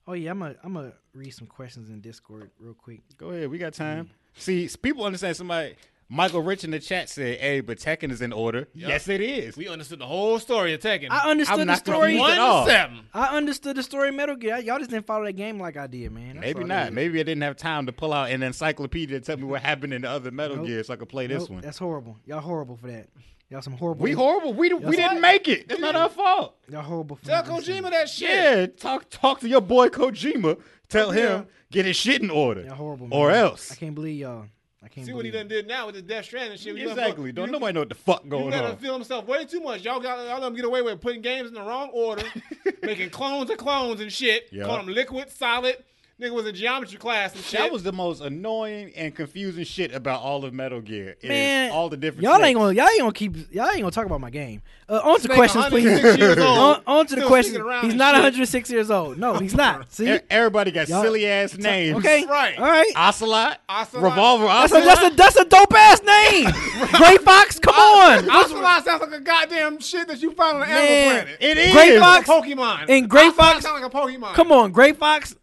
Oh 0.08 0.14
yeah, 0.14 0.30
I'm 0.32 0.40
gonna 0.40 0.56
I'm 0.64 0.74
gonna 0.74 0.92
read 1.14 1.30
some 1.30 1.46
questions 1.46 1.90
in 1.90 2.00
Discord 2.00 2.50
real 2.58 2.74
quick. 2.74 3.02
Go 3.16 3.28
ahead, 3.30 3.50
we 3.50 3.58
got 3.58 3.74
time. 3.74 4.10
See, 4.36 4.68
people 4.82 5.04
understand 5.04 5.36
somebody. 5.36 5.76
Michael 6.10 6.40
Rich 6.40 6.64
in 6.64 6.70
the 6.70 6.78
chat 6.78 7.10
said, 7.10 7.38
"Hey, 7.38 7.60
but 7.60 7.78
Tekken 7.78 8.10
is 8.10 8.22
in 8.22 8.32
order." 8.32 8.66
Yes, 8.72 9.08
it 9.08 9.20
is. 9.20 9.58
We 9.58 9.68
understood 9.68 9.98
the 9.98 10.06
whole 10.06 10.38
story 10.38 10.72
of 10.72 10.80
Tekken. 10.80 11.08
I 11.10 11.30
understood 11.30 11.58
the 11.60 11.64
not 11.66 11.78
story. 11.78 12.16
confused 12.16 12.20
one 12.20 12.32
at 12.32 12.38
all. 12.38 12.66
seven. 12.66 13.00
I 13.12 13.36
understood 13.36 13.76
the 13.76 13.82
story 13.82 14.08
of 14.08 14.14
Metal 14.14 14.34
Gear. 14.34 14.56
Y'all 14.58 14.78
just 14.78 14.88
didn't 14.88 15.06
follow 15.06 15.26
that 15.26 15.34
game 15.34 15.60
like 15.60 15.76
I 15.76 15.86
did, 15.86 16.10
man. 16.10 16.36
That's 16.36 16.46
Maybe 16.46 16.64
not. 16.64 16.94
Maybe 16.94 17.20
I 17.20 17.24
didn't 17.24 17.42
have 17.42 17.56
time 17.58 17.84
to 17.86 17.92
pull 17.92 18.14
out 18.14 18.30
an 18.30 18.42
encyclopedia 18.42 19.20
to 19.20 19.24
tell 19.24 19.36
me 19.36 19.44
what 19.44 19.60
happened 19.70 19.92
in 19.92 20.00
the 20.02 20.08
other 20.08 20.30
Metal 20.30 20.56
Nope. 20.56 20.66
Gear 20.66 20.82
so 20.82 20.94
I 20.94 20.96
could 20.96 21.10
play 21.10 21.26
this 21.26 21.50
one. 21.50 21.60
That's 21.60 21.78
horrible. 21.78 22.16
Y'all 22.24 22.40
horrible 22.40 22.78
for 22.78 22.86
that. 22.86 23.08
Y'all 23.50 23.62
some 23.62 23.72
horrible. 23.74 24.02
We 24.02 24.12
horrible. 24.12 24.52
We 24.52 24.72
we 24.74 24.96
didn't 24.96 25.12
right. 25.12 25.20
make 25.20 25.48
it. 25.48 25.66
It's 25.70 25.80
not 25.80 25.94
our 25.96 26.10
fault. 26.10 26.56
Y'all 26.70 26.82
horrible 26.82 27.16
for 27.16 27.24
Tell 27.24 27.42
not. 27.44 27.62
Kojima 27.62 27.90
that 27.90 28.08
shit. 28.08 28.28
Yeah, 28.30 28.66
talk 28.66 29.08
talk 29.08 29.40
to 29.40 29.48
your 29.48 29.62
boy 29.62 29.88
Kojima. 29.88 30.60
Tell 30.88 31.14
Yeah. 31.14 31.38
him 31.38 31.46
get 31.70 31.86
his 31.86 31.96
shit 31.96 32.22
in 32.22 32.30
order, 32.30 32.62
Y'all 32.62 32.74
horrible. 32.74 33.08
or 33.10 33.30
else. 33.30 33.72
I 33.72 33.76
can't 33.76 33.94
believe 33.94 34.20
y'all. 34.20 34.46
I 34.82 34.88
can't 34.88 34.94
believe 34.94 35.06
See 35.06 35.12
what 35.12 35.24
he 35.24 35.30
believe 35.30 35.48
done 35.48 35.56
did 35.56 35.66
now 35.66 35.86
with 35.86 35.94
the 35.96 36.02
Death 36.02 36.26
Stranding 36.26 36.58
shit. 36.58 36.76
You 36.76 36.88
Exactly. 36.90 37.32
Don't 37.32 37.46
you- 37.46 37.52
nobody 37.52 37.72
know 37.72 37.80
what 37.80 37.88
the 37.88 37.94
fuck 37.94 38.22
You 38.24 38.30
going 38.30 38.50
let 38.50 38.64
him 38.64 38.70
on. 38.72 38.76
feel 38.76 38.92
himself 38.94 39.26
way 39.26 39.44
too 39.44 39.60
much. 39.60 39.82
Y'all 39.82 39.98
got 40.00 40.18
y'all 40.26 40.38
let 40.40 40.46
him 40.46 40.54
get 40.54 40.64
away 40.66 40.82
with 40.82 41.00
putting 41.00 41.20
games 41.22 41.48
in 41.48 41.54
the 41.54 41.62
wrong 41.62 41.88
order, 41.92 42.22
making 42.82 43.10
clones 43.10 43.50
of 43.50 43.56
clones 43.56 44.00
and 44.00 44.12
shit. 44.12 44.48
Yeah. 44.52 44.64
Calling 44.64 44.86
them 44.86 44.94
liquid, 44.94 45.30
solid. 45.30 45.76
Nigga 46.20 46.32
was 46.32 46.46
in 46.48 46.54
geometry 46.56 46.98
class 46.98 47.32
and 47.32 47.44
shit. 47.44 47.60
That 47.60 47.70
was 47.70 47.84
the 47.84 47.92
most 47.92 48.20
annoying 48.20 48.90
and 48.96 49.14
confusing 49.14 49.62
shit 49.62 49.94
about 49.94 50.20
all 50.20 50.44
of 50.44 50.52
Metal 50.52 50.80
Gear. 50.80 51.14
is 51.22 51.28
Man, 51.28 51.70
all 51.70 51.88
the 51.88 51.96
different. 51.96 52.24
Y'all 52.24 52.42
ain't 52.44 52.58
gonna 52.58 52.72
y'all 52.74 52.88
ain't 52.88 52.98
gonna 52.98 53.12
keep 53.12 53.36
y'all 53.54 53.68
ain't 53.68 53.78
gonna 53.82 53.92
talk 53.92 54.04
about 54.04 54.20
my 54.20 54.28
game. 54.30 54.60
Uh, 54.88 55.00
on 55.04 55.16
to 55.16 55.22
Snake 55.22 55.36
questions, 55.36 55.66
please. 55.66 55.84
106 55.84 56.18
years 56.18 56.38
old, 56.38 56.58
on, 56.58 56.82
on 56.88 57.06
to 57.06 57.14
the 57.14 57.22
questions. 57.24 57.56
around 57.58 57.84
He's 57.84 57.92
and 57.92 57.98
not 57.98 58.14
shit. 58.16 58.22
106 58.24 58.70
years 58.70 58.90
old. 58.90 59.16
No, 59.16 59.34
he's 59.34 59.54
not. 59.54 59.92
See, 59.92 60.12
E- 60.12 60.18
Everybody 60.28 60.72
got 60.72 60.88
Y'all- 60.88 61.02
silly 61.02 61.24
ass 61.24 61.56
names. 61.56 61.98
okay, 61.98 62.26
Right. 62.26 62.58
all 62.58 62.64
right. 62.64 62.90
Ocelot, 62.96 63.60
Ocelot. 63.68 64.02
Revolver, 64.02 64.46
That's 64.46 64.72
a, 64.72 64.76
Ocelot. 64.78 64.86
that's 64.86 65.12
a 65.12 65.16
that's 65.16 65.36
a 65.36 65.44
dope 65.44 65.72
ass 65.72 66.02
name. 66.02 66.44
Gray 66.96 67.18
Fox, 67.18 67.60
come 67.60 67.76
on. 67.76 68.28
Ocelot 68.28 68.84
sounds 68.84 69.02
like 69.02 69.12
a 69.12 69.20
goddamn 69.20 69.78
shit 69.78 70.08
that 70.08 70.20
you 70.20 70.32
find 70.32 70.54
on 70.56 70.60
the 70.62 70.66
Man, 70.66 70.78
Animal 70.78 71.22
Planet. 71.22 71.38
it 71.40 71.58
is. 71.58 71.72
Gray 71.72 71.98
Fox. 72.00 72.28
Pokemon. 72.28 72.86
And 72.88 73.08
Gray 73.08 73.28
Ocelot 73.28 73.36
Fox- 73.52 73.64
sound 73.64 73.80
like 73.80 73.92
a 73.92 73.96
Pokemon. 73.96 74.34
Come 74.34 74.50
on, 74.50 74.72
Gray 74.72 74.92
Fox. 74.94 75.36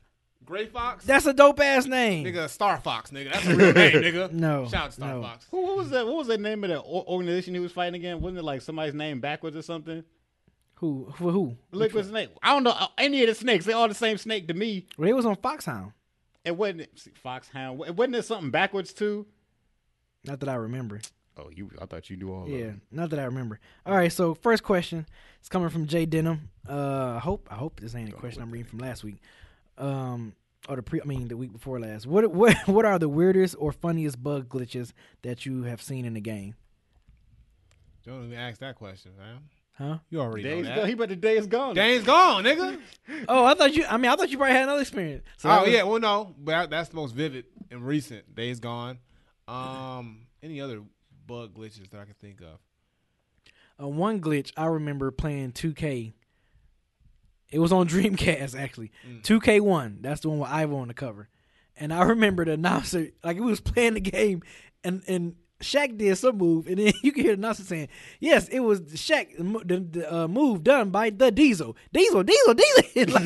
Gray 0.45 0.67
Fox. 0.67 1.05
That's 1.05 1.25
a 1.25 1.33
dope 1.33 1.59
ass 1.59 1.85
name. 1.85 2.25
nigga 2.25 2.47
Star 2.49 2.77
Fox, 2.77 3.11
nigga. 3.11 3.33
That's 3.33 3.45
a 3.47 3.55
real 3.55 3.73
name, 3.73 3.91
nigga. 4.03 4.31
No, 4.31 4.67
Shout 4.67 4.83
out 4.83 4.89
to 4.91 4.95
Star 4.95 5.13
no. 5.15 5.21
Fox. 5.21 5.47
Who, 5.51 5.61
what 5.63 5.77
was 5.77 5.89
that? 5.89 6.05
What 6.05 6.15
was 6.17 6.27
the 6.27 6.37
name 6.37 6.63
of 6.63 6.69
the 6.69 6.77
or- 6.79 7.05
organization 7.07 7.53
he 7.53 7.59
was 7.59 7.71
fighting 7.71 7.95
again? 7.95 8.21
Wasn't 8.21 8.37
it 8.37 8.43
like 8.43 8.61
somebody's 8.61 8.93
name 8.93 9.19
backwards 9.19 9.55
or 9.57 9.61
something? 9.61 10.03
Who? 10.75 11.11
For 11.17 11.31
who? 11.31 11.55
Liquid 11.71 12.05
Snake. 12.05 12.29
I 12.43 12.53
don't 12.53 12.63
know 12.63 12.71
uh, 12.77 12.87
any 12.97 13.21
of 13.23 13.29
the 13.29 13.35
snakes. 13.35 13.65
They 13.65 13.73
all 13.73 13.87
the 13.87 13.93
same 13.93 14.17
snake 14.17 14.47
to 14.49 14.53
me. 14.53 14.85
Well, 14.97 15.09
it 15.09 15.13
was 15.13 15.25
on 15.25 15.35
Foxhound. 15.37 15.93
It 16.43 16.55
wasn't 16.55 16.87
see, 16.99 17.11
Foxhound. 17.23 17.79
Wa- 17.79 17.91
Wasn't 17.91 18.13
there 18.13 18.21
something 18.21 18.51
backwards 18.51 18.91
too? 18.93 19.25
Not 20.25 20.39
that 20.41 20.49
I 20.49 20.55
remember. 20.55 20.99
Oh, 21.37 21.49
you. 21.53 21.69
I 21.81 21.85
thought 21.85 22.09
you 22.09 22.17
knew 22.17 22.31
all. 22.31 22.47
Yeah, 22.47 22.65
Of 22.67 22.75
not 22.91 23.09
that 23.11 23.19
I 23.19 23.23
remember. 23.25 23.59
All 23.85 23.95
right, 23.95 24.11
so 24.11 24.33
first 24.35 24.63
question 24.63 25.05
is 25.41 25.49
coming 25.49 25.69
from 25.69 25.85
Jay 25.87 26.05
Denham. 26.05 26.49
Uh, 26.67 27.13
I 27.15 27.19
hope 27.19 27.47
I 27.51 27.55
hope 27.55 27.79
this 27.79 27.95
ain't 27.95 28.09
a 28.09 28.11
Go 28.13 28.19
question 28.19 28.41
I'm 28.41 28.51
reading 28.51 28.67
from 28.69 28.79
last 28.79 29.03
week. 29.03 29.17
Um, 29.77 30.33
or 30.67 30.75
the 30.77 30.83
pre, 30.83 31.01
I 31.01 31.05
mean 31.05 31.27
the 31.27 31.37
week 31.37 31.51
before 31.53 31.79
last. 31.79 32.07
What 32.07 32.31
what 32.31 32.55
what 32.67 32.85
are 32.85 32.97
the 32.99 33.09
weirdest 33.09 33.55
or 33.59 33.71
funniest 33.71 34.21
bug 34.23 34.49
glitches 34.49 34.93
that 35.21 35.45
you 35.45 35.63
have 35.63 35.81
seen 35.81 36.05
in 36.05 36.13
the 36.13 36.21
game? 36.21 36.55
Don't 38.05 38.25
even 38.25 38.37
ask 38.37 38.59
that 38.59 38.75
question, 38.75 39.11
man. 39.17 39.39
Huh? 39.77 39.97
You 40.09 40.21
already 40.21 40.43
know 40.43 40.49
Days 40.55 40.65
that. 40.67 40.75
gone. 40.77 40.87
He 40.87 40.93
but 40.93 41.09
the 41.09 41.15
day 41.15 41.37
is 41.37 41.47
gone. 41.47 41.75
Days 41.75 42.03
gone, 42.03 42.43
nigga. 42.43 42.79
Oh, 43.27 43.43
I 43.45 43.53
thought 43.55 43.73
you. 43.73 43.85
I 43.85 43.97
mean, 43.97 44.09
I 44.09 44.15
thought 44.15 44.29
you 44.29 44.37
probably 44.37 44.53
had 44.53 44.63
another 44.63 44.81
experience. 44.81 45.23
So 45.37 45.49
oh 45.49 45.63
was- 45.63 45.71
yeah, 45.71 45.83
well 45.83 45.99
no, 45.99 46.33
but 46.37 46.69
that's 46.69 46.89
the 46.89 46.95
most 46.95 47.13
vivid 47.13 47.45
and 47.71 47.85
recent. 47.85 48.33
Days 48.35 48.59
gone. 48.59 48.99
Um, 49.47 50.27
any 50.43 50.61
other 50.61 50.81
bug 51.27 51.53
glitches 51.55 51.89
that 51.89 51.99
I 51.99 52.05
can 52.05 52.15
think 52.21 52.41
of? 52.41 52.59
Uh, 53.83 53.89
one 53.89 54.21
glitch 54.21 54.51
I 54.55 54.67
remember 54.67 55.11
playing 55.11 55.51
2K. 55.51 56.13
It 57.51 57.59
was 57.59 57.71
on 57.71 57.87
Dreamcast 57.89 58.57
actually. 58.59 58.91
Mm. 59.07 59.21
2K1. 59.23 60.01
That's 60.01 60.21
the 60.21 60.29
one 60.29 60.39
with 60.39 60.49
Ivo 60.49 60.77
on 60.77 60.87
the 60.89 60.93
cover. 60.93 61.29
And 61.77 61.93
I 61.93 62.03
remember 62.03 62.45
the 62.45 62.53
announcer 62.53 63.09
like 63.23 63.37
we 63.37 63.45
was 63.45 63.59
playing 63.61 63.95
the 63.95 63.99
game 64.01 64.41
and 64.83 65.03
and 65.07 65.35
Shaq 65.61 65.97
did 65.97 66.17
some 66.17 66.37
move 66.37 66.67
and 66.67 66.77
then 66.77 66.93
you 67.03 67.11
can 67.11 67.23
hear 67.23 67.35
the 67.35 67.39
announcer 67.41 67.63
saying, 67.63 67.87
"Yes, 68.19 68.47
it 68.49 68.59
was 68.59 68.81
Shaq 68.81 69.35
the, 69.67 69.79
the, 69.79 70.13
uh, 70.13 70.27
move 70.27 70.63
done 70.63 70.89
by 70.89 71.09
the 71.09 71.31
Diesel. 71.31 71.75
Diesel, 71.93 72.23
Diesel, 72.23 72.53
Diesel." 72.53 73.13
like 73.13 73.25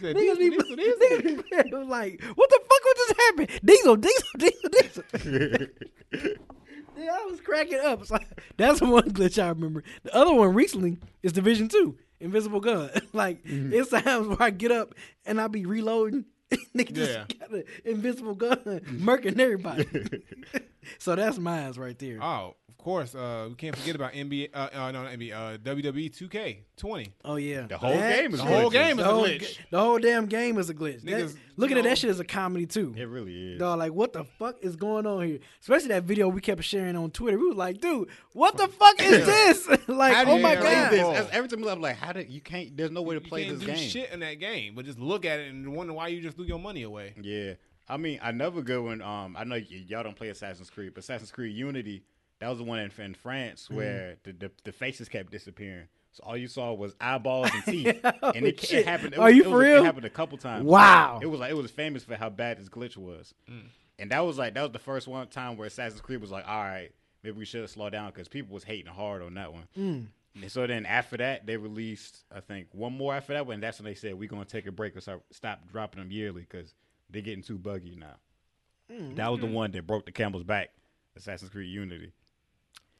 said, 0.00 0.16
Niggas 0.16 0.36
"These- 0.38 0.38
be, 0.38 0.50
these- 0.50 0.98
these- 0.98 1.42
niggas 1.42 1.70
be 1.70 1.76
like, 1.84 2.22
what 2.34 2.50
the 2.50 2.60
fuck 2.68 2.84
was 2.84 2.94
just 2.96 3.14
happening? 3.20 3.48
Diesel, 3.64 3.96
Diesel, 3.96 4.28
Diesel, 4.38 4.70
Diesel. 4.70 5.66
Yeah, 6.98 7.16
I 7.20 7.26
was 7.26 7.40
cracking 7.40 7.80
up. 7.80 8.04
So 8.06 8.18
that's 8.56 8.80
one 8.80 9.10
glitch 9.10 9.42
I 9.42 9.48
remember. 9.48 9.82
The 10.02 10.14
other 10.14 10.34
one 10.34 10.54
recently 10.54 10.98
is 11.22 11.32
Division 11.32 11.68
Two, 11.68 11.96
Invisible 12.20 12.60
Gun. 12.60 12.90
like 13.12 13.44
Mm-hmm. 13.44 13.72
it's 13.72 13.90
times 13.90 14.26
where 14.28 14.42
I 14.42 14.50
get 14.50 14.72
up 14.72 14.94
and 15.24 15.40
I 15.40 15.46
be 15.48 15.64
reloading. 15.66 16.24
Nigga 16.76 16.92
just 16.92 17.12
Yeah. 17.12 17.24
got 17.40 17.50
an 17.50 17.64
invisible 17.84 18.34
gun, 18.34 18.56
murking 19.00 19.38
everybody. 19.38 19.86
so 20.98 21.14
that's 21.14 21.38
mine 21.38 21.72
right 21.76 21.98
there. 21.98 22.18
Oh, 22.22 22.54
of 22.68 22.76
course. 22.78 23.14
Uh, 23.14 23.46
we 23.50 23.54
can't 23.56 23.76
forget 23.76 23.94
about 23.96 24.12
NBA. 24.12 24.50
Uh, 24.54 24.68
uh 24.72 24.92
no, 24.92 25.02
not 25.04 25.12
NBA. 25.12 25.32
Uh, 25.32 25.58
WWE 25.58 26.10
2K20. 26.78 27.08
Oh 27.24 27.36
yeah, 27.36 27.66
The 27.66 27.76
whole 27.76 27.90
That 27.92 28.20
game 28.22 28.32
is 28.34 28.40
The 28.40 28.46
whole 28.46 28.70
game 28.70 28.90
is 28.92 28.96
the 28.98 29.02
a 29.10 29.12
whole, 29.12 29.24
glitch. 29.26 29.40
ga- 29.40 29.62
the 29.70 29.80
whole 29.80 29.98
damn 29.98 30.26
game 30.26 30.58
is 30.58 30.70
a 30.70 30.74
glitch. 30.74 31.02
That- 31.02 31.10
Niggas, 31.24 31.36
looking 31.56 31.76
you 31.76 31.80
at 31.80 31.84
know- 31.84 31.90
that 31.90 31.98
shit 31.98 32.10
is 32.10 32.20
a 32.20 32.24
comedy 32.24 32.66
too. 32.66 32.94
It 32.96 33.08
really 33.08 33.54
is. 33.54 33.58
Dog, 33.58 33.78
like 33.80 33.92
what 33.92 34.12
the 34.12 34.24
fuck 34.24 34.56
is 34.62 34.76
going 34.76 35.06
on 35.06 35.26
here? 35.26 35.38
Especially 35.60 35.88
that 35.88 36.04
video 36.04 36.28
we 36.28 36.40
kept 36.40 36.62
sharing 36.62 36.96
on 36.96 37.10
Twitter. 37.10 37.36
We 37.38 37.48
was 37.48 37.56
like, 37.56 37.80
dude, 37.80 38.08
what 38.32 38.56
the 38.56 38.68
fuck 38.68 39.02
is 39.02 39.26
this? 39.26 39.68
like, 39.88 40.14
How 40.14 40.24
do 40.24 40.30
oh 40.32 40.38
my 40.38 40.54
play 40.54 40.62
Play 40.64 40.74
god. 40.74 40.92
this. 40.92 41.02
Ball. 41.02 41.14
As- 41.16 41.28
Every 41.30 41.48
time 41.48 41.64
I'm 41.68 41.80
like, 41.82 41.96
how 41.96 42.12
did 42.12 42.30
you 42.30 42.40
can't? 42.40 42.74
There's 42.76 42.92
no 42.92 43.02
way 43.02 43.16
to 43.18 43.22
You 43.22 43.28
play 43.28 43.44
can't 43.46 43.58
this 43.58 43.66
do 43.66 43.74
game. 43.74 43.88
shit 43.90 44.10
in 44.12 44.20
that 44.20 44.34
game, 44.34 44.74
but 44.76 44.84
just 44.84 45.00
look 45.00 45.24
at 45.24 45.40
it 45.40 45.50
and 45.50 45.74
wonder 45.74 45.92
why 45.92 46.08
you 46.08 46.20
just 46.22 46.37
threw 46.38 46.46
your 46.46 46.58
money 46.58 46.82
away. 46.82 47.14
Yeah, 47.20 47.54
I 47.88 47.96
mean, 47.96 48.18
another 48.22 48.62
good 48.62 48.82
one. 48.82 49.02
Um, 49.02 49.36
I 49.38 49.44
know 49.44 49.56
y- 49.56 49.84
y'all 49.86 50.02
don't 50.02 50.16
play 50.16 50.28
Assassin's 50.28 50.70
Creed, 50.70 50.92
but 50.94 51.02
Assassin's 51.04 51.30
Creed 51.32 51.54
Unity, 51.56 52.02
that 52.40 52.48
was 52.48 52.58
the 52.58 52.64
one 52.64 52.78
in, 52.78 52.90
in 52.98 53.14
France 53.14 53.64
Mm-hmm. 53.64 53.76
where 53.76 54.16
the, 54.24 54.32
the 54.32 54.50
the 54.64 54.72
faces 54.72 55.08
kept 55.08 55.30
disappearing. 55.32 55.88
So 56.12 56.22
all 56.24 56.36
you 56.36 56.48
saw 56.48 56.72
was 56.72 56.94
eyeballs 57.00 57.50
and 57.52 57.64
teeth, 57.64 58.00
and 58.22 58.46
it, 58.46 58.72
it 58.72 58.86
happened. 58.86 59.12
It 59.14 59.18
Are 59.18 59.26
was, 59.26 59.34
you 59.36 59.42
it 59.42 59.44
for 59.44 59.50
was- 59.50 59.64
real? 59.64 59.82
It 59.82 59.84
happened 59.84 60.04
a 60.06 60.10
couple 60.10 60.38
times. 60.38 60.64
Wow. 60.64 61.18
It 61.22 61.26
was 61.26 61.40
like 61.40 61.50
it 61.50 61.56
was 61.56 61.70
famous 61.70 62.04
for 62.04 62.16
how 62.16 62.30
bad 62.30 62.58
this 62.58 62.68
glitch 62.68 62.96
was, 62.96 63.34
Mm. 63.50 63.64
and 63.98 64.10
that 64.12 64.20
was 64.20 64.38
like 64.38 64.54
that 64.54 64.62
was 64.62 64.72
the 64.72 64.78
first 64.78 65.06
one 65.08 65.26
time 65.28 65.56
where 65.56 65.66
Assassin's 65.66 66.00
Creed 66.00 66.20
was 66.20 66.30
like, 66.30 66.46
all 66.48 66.62
right, 66.62 66.90
maybe 67.22 67.36
we 67.38 67.44
should 67.44 67.68
slow 67.68 67.90
down 67.90 68.10
because 68.10 68.28
people 68.28 68.54
was 68.54 68.64
hating 68.64 68.92
hard 68.92 69.22
on 69.22 69.34
that 69.34 69.52
one. 69.52 69.68
Mm. 69.78 70.06
And 70.34 70.50
so 70.52 70.66
then 70.66 70.86
after 70.86 71.16
that, 71.16 71.46
they 71.46 71.56
released 71.56 72.24
I 72.34 72.40
think 72.40 72.68
one 72.72 72.92
more 72.92 73.14
after 73.14 73.32
that 73.34 73.46
one. 73.46 73.60
That's 73.60 73.78
when 73.78 73.84
they 73.86 73.94
said 73.94 74.14
we're 74.14 74.28
gonna 74.28 74.44
take 74.44 74.66
a 74.66 74.72
break 74.72 74.96
or 74.96 75.00
start, 75.00 75.22
stop 75.32 75.66
dropping 75.70 76.00
them 76.00 76.10
yearly 76.12 76.42
because 76.42 76.74
they're 77.10 77.22
getting 77.22 77.42
too 77.42 77.58
buggy 77.58 77.96
now. 77.96 78.16
Mm, 78.92 79.16
That 79.16 79.30
was 79.30 79.40
the 79.40 79.46
one 79.46 79.70
that 79.72 79.86
broke 79.86 80.06
the 80.06 80.12
camel's 80.12 80.44
back. 80.44 80.70
Assassin's 81.16 81.50
Creed 81.50 81.70
Unity. 81.70 82.12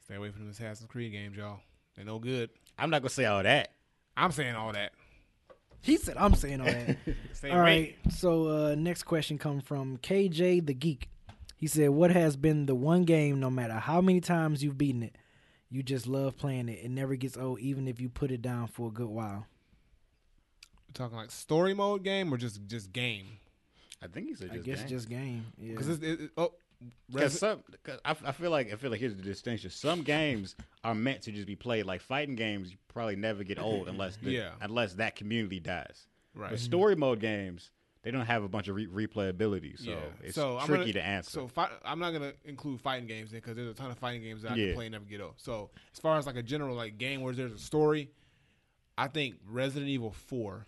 Stay 0.03 0.15
away 0.15 0.31
from 0.31 0.45
the 0.45 0.51
Assassin's 0.51 0.89
Creed 0.89 1.11
games, 1.11 1.37
y'all. 1.37 1.59
They're 1.95 2.05
no 2.05 2.19
good. 2.19 2.49
I'm 2.77 2.89
not 2.89 3.01
gonna 3.01 3.09
say 3.09 3.25
all 3.25 3.43
that. 3.43 3.71
I'm 4.17 4.31
saying 4.31 4.55
all 4.55 4.73
that. 4.73 4.91
He 5.81 5.95
said, 5.95 6.17
"I'm 6.17 6.35
saying 6.35 6.59
all 6.59 6.67
that." 6.67 6.97
Stay 7.33 7.51
all 7.51 7.61
away. 7.61 7.95
So 8.09 8.47
uh, 8.47 8.75
next 8.75 9.03
question 9.03 9.37
come 9.37 9.61
from 9.61 9.97
KJ 9.99 10.65
the 10.65 10.73
Geek. 10.73 11.09
He 11.55 11.67
said, 11.67 11.91
"What 11.91 12.11
has 12.11 12.35
been 12.35 12.65
the 12.65 12.75
one 12.75 13.03
game, 13.03 13.39
no 13.39 13.49
matter 13.49 13.75
how 13.75 14.01
many 14.01 14.19
times 14.19 14.63
you've 14.63 14.77
beaten 14.77 15.03
it, 15.03 15.15
you 15.69 15.83
just 15.83 16.07
love 16.07 16.37
playing 16.37 16.69
it. 16.69 16.79
It 16.83 16.89
never 16.91 17.15
gets 17.15 17.37
old, 17.37 17.59
even 17.59 17.87
if 17.87 17.99
you 17.99 18.09
put 18.09 18.31
it 18.31 18.41
down 18.41 18.67
for 18.67 18.87
a 18.87 18.91
good 18.91 19.07
while." 19.09 19.45
You 20.87 20.93
talking 20.93 21.17
like 21.17 21.31
story 21.31 21.73
mode 21.73 22.03
game 22.03 22.33
or 22.33 22.37
just 22.37 22.65
just 22.67 22.91
game? 22.91 23.25
I 24.01 24.07
think 24.07 24.27
he 24.27 24.35
said 24.35 24.51
just 24.53 24.65
game. 24.65 24.73
I 24.73 24.77
just 24.77 24.79
guess 24.79 24.79
game. 24.79 24.87
just 24.89 25.09
game. 25.09 25.45
Yeah. 25.59 25.71
Because 25.71 25.89
it's 25.89 26.03
it, 26.03 26.21
it- 26.21 26.31
oh, 26.37 26.53
Because 27.11 27.35
Resi- 27.35 27.37
some, 27.39 27.63
cause 27.83 27.99
I, 28.05 28.15
I 28.25 28.31
feel 28.31 28.49
like 28.51 28.71
I 28.71 28.75
feel 28.77 28.89
like 28.89 28.99
here's 28.99 29.15
the 29.15 29.21
distinction. 29.21 29.69
Some 29.69 30.01
games 30.03 30.55
are 30.83 30.95
meant 30.95 31.21
to 31.23 31.31
just 31.31 31.45
be 31.47 31.55
played. 31.55 31.85
Like 31.85 32.01
fighting 32.01 32.35
games, 32.35 32.71
you 32.71 32.77
probably 32.87 33.17
never 33.17 33.43
get 33.43 33.59
old 33.59 33.87
unless 33.89 34.15
the, 34.17 34.31
Yeah. 34.31 34.51
unless 34.61 34.93
that 34.93 35.15
community 35.15 35.59
dies. 35.59 36.07
right. 36.33 36.49
But 36.49 36.55
mm-hmm. 36.57 36.65
story 36.65 36.95
mode 36.95 37.19
games, 37.19 37.71
they 38.01 38.11
don't 38.11 38.25
have 38.25 38.43
a 38.43 38.47
bunch 38.47 38.67
of 38.69 38.75
re- 38.75 38.87
replayability, 38.87 39.77
so 39.77 39.89
Yeah. 39.91 39.99
it's 40.23 40.35
So 40.35 40.59
tricky 40.65 40.81
gonna- 40.83 40.93
to 40.93 41.05
answer. 41.05 41.31
So 41.31 41.47
fi- 41.47 41.71
I'm 41.83 41.99
not 41.99 42.11
gonna 42.11 42.33
include 42.45 42.79
fighting 42.81 43.07
games 43.07 43.31
in 43.33 43.39
because 43.39 43.55
there's 43.55 43.69
a 43.69 43.73
ton 43.73 43.91
of 43.91 43.97
fighting 43.97 44.21
games 44.21 44.43
that 44.43 44.53
I 44.53 44.55
Yeah. 44.55 44.65
can 44.67 44.75
play 44.75 44.85
and 44.85 44.93
never 44.93 45.05
get 45.05 45.19
old. 45.21 45.33
So 45.37 45.69
as 45.93 45.99
far 45.99 46.17
as 46.17 46.25
like 46.25 46.35
a 46.37 46.43
general 46.43 46.75
like 46.75 46.97
game 46.97 47.21
where 47.21 47.33
there's 47.33 47.51
a 47.53 47.57
story, 47.59 48.09
I 48.97 49.07
think 49.07 49.35
Resident 49.45 49.89
Evil 49.89 50.11
Four 50.11 50.65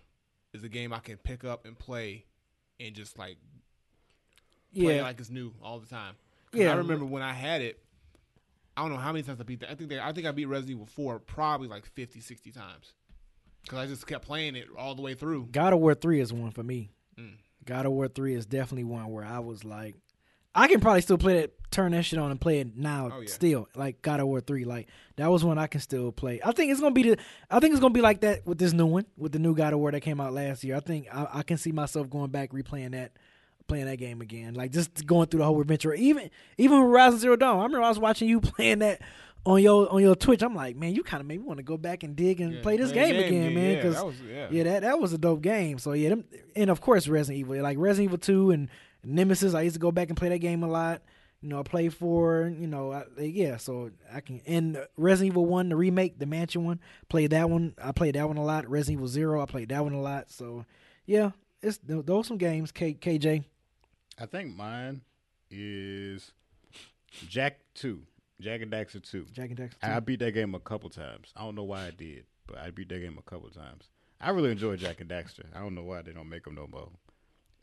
is 0.52 0.62
a 0.64 0.68
game 0.68 0.92
I 0.92 0.98
can 0.98 1.16
pick 1.16 1.44
up 1.44 1.64
and 1.64 1.78
play 1.78 2.26
and 2.78 2.94
just 2.94 3.18
like 3.18 3.38
play 4.74 4.96
yeah. 4.96 5.02
like 5.02 5.18
it's 5.20 5.30
new 5.30 5.54
all 5.62 5.78
the 5.78 5.86
time. 5.86 6.16
Yeah. 6.52 6.72
I 6.72 6.76
remember 6.76 7.04
when 7.06 7.22
I 7.22 7.32
had 7.32 7.62
it. 7.62 7.78
I 8.76 8.82
don't 8.82 8.90
know 8.90 8.96
how 8.98 9.12
many 9.12 9.22
times 9.22 9.38
I 9.40 9.44
beat 9.44 9.60
that. 9.60 9.70
I 9.70 9.74
think 9.74 9.90
they, 9.90 10.00
I 10.00 10.12
think 10.12 10.26
I 10.26 10.30
beat 10.32 10.46
Resident 10.46 10.76
Evil 10.76 10.86
4 10.86 11.18
probably 11.18 11.68
like 11.68 11.84
50, 11.86 12.20
60 12.20 12.50
times. 12.52 12.92
Because 13.62 13.78
I 13.78 13.86
just 13.86 14.06
kept 14.06 14.24
playing 14.24 14.56
it 14.56 14.66
all 14.76 14.94
the 14.94 15.02
way 15.02 15.14
through. 15.14 15.48
God 15.52 15.72
of 15.72 15.78
War 15.78 15.94
three 15.94 16.20
is 16.20 16.32
one 16.32 16.50
for 16.50 16.62
me. 16.62 16.90
Mm. 17.18 17.34
God 17.64 17.86
of 17.86 17.92
War 17.92 18.08
three 18.08 18.34
is 18.34 18.46
definitely 18.46 18.84
one 18.84 19.10
where 19.10 19.24
I 19.24 19.38
was 19.38 19.64
like, 19.64 19.94
I 20.54 20.68
can 20.68 20.80
probably 20.80 21.00
still 21.00 21.18
play 21.18 21.38
it, 21.38 21.54
turn 21.70 21.92
that 21.92 22.04
shit 22.04 22.18
on 22.18 22.30
and 22.30 22.40
play 22.40 22.60
it 22.60 22.76
now. 22.76 23.10
Oh, 23.12 23.20
yeah. 23.20 23.28
Still, 23.28 23.68
like 23.74 24.02
God 24.02 24.20
of 24.20 24.26
War 24.26 24.40
three, 24.40 24.64
like 24.64 24.88
that 25.16 25.30
was 25.30 25.44
one 25.44 25.58
I 25.58 25.66
can 25.66 25.80
still 25.80 26.12
play. 26.12 26.40
I 26.44 26.52
think 26.52 26.70
it's 26.70 26.80
gonna 26.80 26.94
be 26.94 27.02
the, 27.02 27.18
I 27.50 27.60
think 27.60 27.72
it's 27.72 27.80
gonna 27.80 27.94
be 27.94 28.00
like 28.00 28.20
that 28.20 28.46
with 28.46 28.58
this 28.58 28.72
new 28.72 28.86
one, 28.86 29.06
with 29.16 29.32
the 29.32 29.38
new 29.38 29.54
God 29.54 29.72
of 29.72 29.78
War 29.78 29.90
that 29.90 30.00
came 30.00 30.20
out 30.20 30.32
last 30.32 30.62
year. 30.64 30.76
I 30.76 30.80
think 30.80 31.06
I, 31.12 31.28
I 31.32 31.42
can 31.42 31.56
see 31.56 31.72
myself 31.72 32.10
going 32.10 32.30
back 32.30 32.50
replaying 32.52 32.92
that, 32.92 33.12
playing 33.66 33.86
that 33.86 33.96
game 33.96 34.20
again, 34.20 34.54
like 34.54 34.72
just 34.72 35.06
going 35.06 35.28
through 35.28 35.38
the 35.38 35.46
whole 35.46 35.60
adventure. 35.60 35.94
Even 35.94 36.30
even 36.58 36.80
Horizon 36.80 37.20
Zero 37.20 37.36
Dawn. 37.36 37.58
I 37.58 37.62
remember 37.62 37.84
I 37.84 37.88
was 37.88 37.98
watching 37.98 38.28
you 38.28 38.40
playing 38.42 38.80
that. 38.80 39.00
On 39.44 39.60
your 39.60 39.92
on 39.92 40.00
your 40.00 40.14
Twitch, 40.14 40.42
I'm 40.42 40.54
like, 40.54 40.76
man, 40.76 40.94
you 40.94 41.02
kind 41.02 41.20
of 41.20 41.26
made 41.26 41.40
me 41.40 41.46
want 41.46 41.58
to 41.58 41.64
go 41.64 41.76
back 41.76 42.04
and 42.04 42.14
dig 42.14 42.40
and 42.40 42.54
Yeah, 42.54 42.62
play 42.62 42.76
this 42.76 42.92
play 42.92 43.06
game, 43.10 43.16
the 43.16 43.26
again, 43.26 43.42
yeah, 43.42 43.58
man. 43.58 43.76
Because 43.76 43.94
that 43.96 44.06
was, 44.06 44.20
yeah. 44.20 44.48
yeah, 44.50 44.62
that 44.64 44.82
that 44.82 45.00
was 45.00 45.12
a 45.12 45.18
dope 45.18 45.42
game. 45.42 45.78
So 45.78 45.92
yeah, 45.94 46.10
them, 46.10 46.24
and 46.54 46.70
of 46.70 46.80
course 46.80 47.08
Resident 47.08 47.40
Evil, 47.40 47.60
like 47.60 47.76
Resident 47.78 48.10
Evil 48.10 48.18
Two 48.18 48.50
and 48.52 48.68
Nemesis. 49.04 49.54
I 49.54 49.62
used 49.62 49.74
to 49.74 49.80
go 49.80 49.90
back 49.90 50.08
and 50.08 50.16
play 50.16 50.28
that 50.28 50.38
game 50.38 50.62
a 50.62 50.68
lot. 50.68 51.02
You 51.40 51.48
know, 51.48 51.58
I 51.58 51.64
play 51.64 51.88
for 51.88 52.52
you 52.56 52.68
know, 52.68 52.92
I, 52.92 53.04
yeah. 53.18 53.56
So 53.56 53.90
I 54.12 54.20
can 54.20 54.40
and 54.46 54.78
Resident 54.96 55.32
Evil 55.32 55.46
One, 55.46 55.70
the 55.70 55.76
remake, 55.76 56.20
the 56.20 56.26
Mansion 56.26 56.64
one, 56.64 56.78
played 57.08 57.30
that 57.30 57.50
one. 57.50 57.74
I 57.82 57.90
played 57.90 58.14
that 58.14 58.28
one 58.28 58.36
a 58.36 58.44
lot. 58.44 58.70
Resident 58.70 58.98
Evil 59.00 59.08
Zero, 59.08 59.42
I 59.42 59.46
played 59.46 59.70
that 59.70 59.82
one 59.82 59.92
a 59.92 60.00
lot. 60.00 60.30
So 60.30 60.66
yeah, 61.04 61.32
it's 61.60 61.78
th- 61.78 62.06
those 62.06 62.28
some 62.28 62.36
games. 62.38 62.70
K, 62.70 62.94
KJ, 62.94 63.42
I 64.20 64.26
think 64.26 64.54
mine 64.54 65.00
is 65.50 66.30
Jak 67.28 67.58
Two, 67.74 68.02
Jak 68.42 68.60
and 68.62 68.70
Daxter 68.72 69.02
Two. 69.02 69.26
Jak 69.32 69.50
and 69.50 69.58
Daxter. 69.58 69.74
I 69.82 70.00
beat 70.00 70.20
that 70.20 70.32
game 70.32 70.54
a 70.54 70.60
couple 70.60 70.90
times. 70.90 71.32
I 71.36 71.42
don't 71.42 71.54
know 71.54 71.62
why 71.64 71.86
I 71.86 71.90
did, 71.90 72.24
but 72.46 72.58
I 72.58 72.70
beat 72.70 72.88
that 72.90 72.98
game 73.00 73.16
a 73.18 73.22
couple 73.30 73.48
times. 73.50 73.88
I 74.20 74.30
really 74.30 74.50
enjoy 74.50 74.76
Jak 74.76 75.00
and 75.00 75.10
Daxter. 75.10 75.44
I 75.54 75.60
don't 75.60 75.74
know 75.74 75.82
why 75.82 76.02
they 76.02 76.12
don't 76.12 76.28
make 76.28 76.44
them 76.44 76.54
no 76.54 76.66
more. 76.66 76.88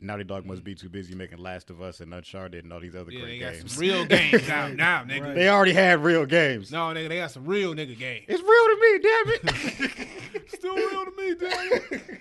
Naughty 0.02 0.24
Dog 0.24 0.46
must 0.46 0.64
be 0.64 0.74
too 0.74 0.88
busy 0.88 1.14
making 1.14 1.38
Last 1.38 1.68
of 1.68 1.82
Us 1.82 2.00
and 2.00 2.12
Uncharted 2.14 2.64
and 2.64 2.72
all 2.72 2.80
these 2.80 2.96
other 2.96 3.12
Yeah, 3.12 3.20
they 3.20 3.38
great 3.38 3.40
got 3.40 3.52
games. 3.52 3.72
some 3.74 3.80
real 3.82 4.04
games 4.06 4.48
out 4.50 4.74
now, 4.74 5.02
nigga. 5.04 5.20
Right. 5.22 5.34
they 5.34 5.48
already 5.50 5.74
had 5.74 6.02
real 6.02 6.24
games. 6.24 6.72
No, 6.72 6.78
nigga, 6.88 7.08
they 7.10 7.16
got 7.18 7.30
some 7.30 7.44
real 7.44 7.74
nigga 7.74 7.98
games. 7.98 8.24
It's 8.26 8.40
real 8.42 8.64
to 8.64 8.76
me, 8.80 8.98
damn 9.02 9.98
it. 10.00 10.48
Still 10.48 10.74
real 10.76 11.04
to 11.04 11.10
me, 11.18 11.34
damn 11.34 11.72
it. 12.00 12.20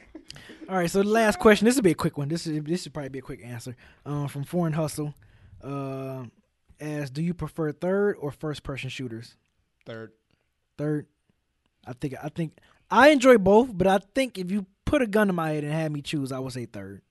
All 0.68 0.76
right, 0.76 0.92
so 0.92 1.02
the 1.04 1.08
last 1.10 1.40
question. 1.40 1.66
This 1.66 1.76
will 1.76 1.82
be 1.84 1.92
a 1.92 1.96
quick 1.96 2.18
one. 2.18 2.28
This 2.28 2.46
is 2.46 2.62
this 2.64 2.84
should 2.84 2.94
probably 2.94 3.10
be 3.10 3.20
a 3.20 3.24
quick 3.24 3.42
answer. 3.44 3.76
Um, 4.06 4.28
from 4.28 4.44
Foreign 4.44 4.74
Hustle, 4.74 5.14
uh, 5.64 6.26
as 6.80 7.10
do 7.10 7.22
you 7.22 7.34
prefer 7.34 7.72
third 7.72 8.16
or 8.20 8.32
first 8.32 8.64
person 8.64 8.90
shooters? 8.90 9.36
Third. 9.86 10.12
Third. 10.78 11.08
I 11.86 11.94
think 11.94 12.16
I 12.22 12.30
think 12.30 12.58
I 12.92 13.10
enjoy 13.10 13.38
both, 13.38 13.78
but 13.78 13.88
I 13.88 14.00
think 14.16 14.38
if 14.38 14.52
you 14.52 14.66
put 14.86 15.02
a 15.02 15.08
gun 15.08 15.28
to 15.28 15.34
my 15.34 15.52
head 15.52 15.64
and 15.64 15.74
had 15.74 15.92
me 15.92 16.02
choose, 16.02 16.32
I 16.32 16.40
would 16.40 16.54
say 16.54 16.66
third. 16.66 17.02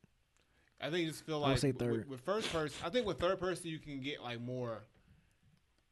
I 0.81 0.91
think 0.91 1.01
you 1.01 1.09
just 1.09 1.27
feel 1.27 1.41
like 1.41 1.49
I 1.49 1.51
would 1.53 1.61
say 1.61 1.73
third. 1.73 1.99
With, 1.99 2.09
with 2.09 2.21
first 2.21 2.53
person, 2.53 2.77
I 2.85 2.91
think 2.91 3.07
with 3.07 3.19
third 3.19 3.41
person 3.41 3.69
you 3.69 3.79
can 3.79 4.01
get 4.01 4.23
like 4.23 4.41
more. 4.41 4.85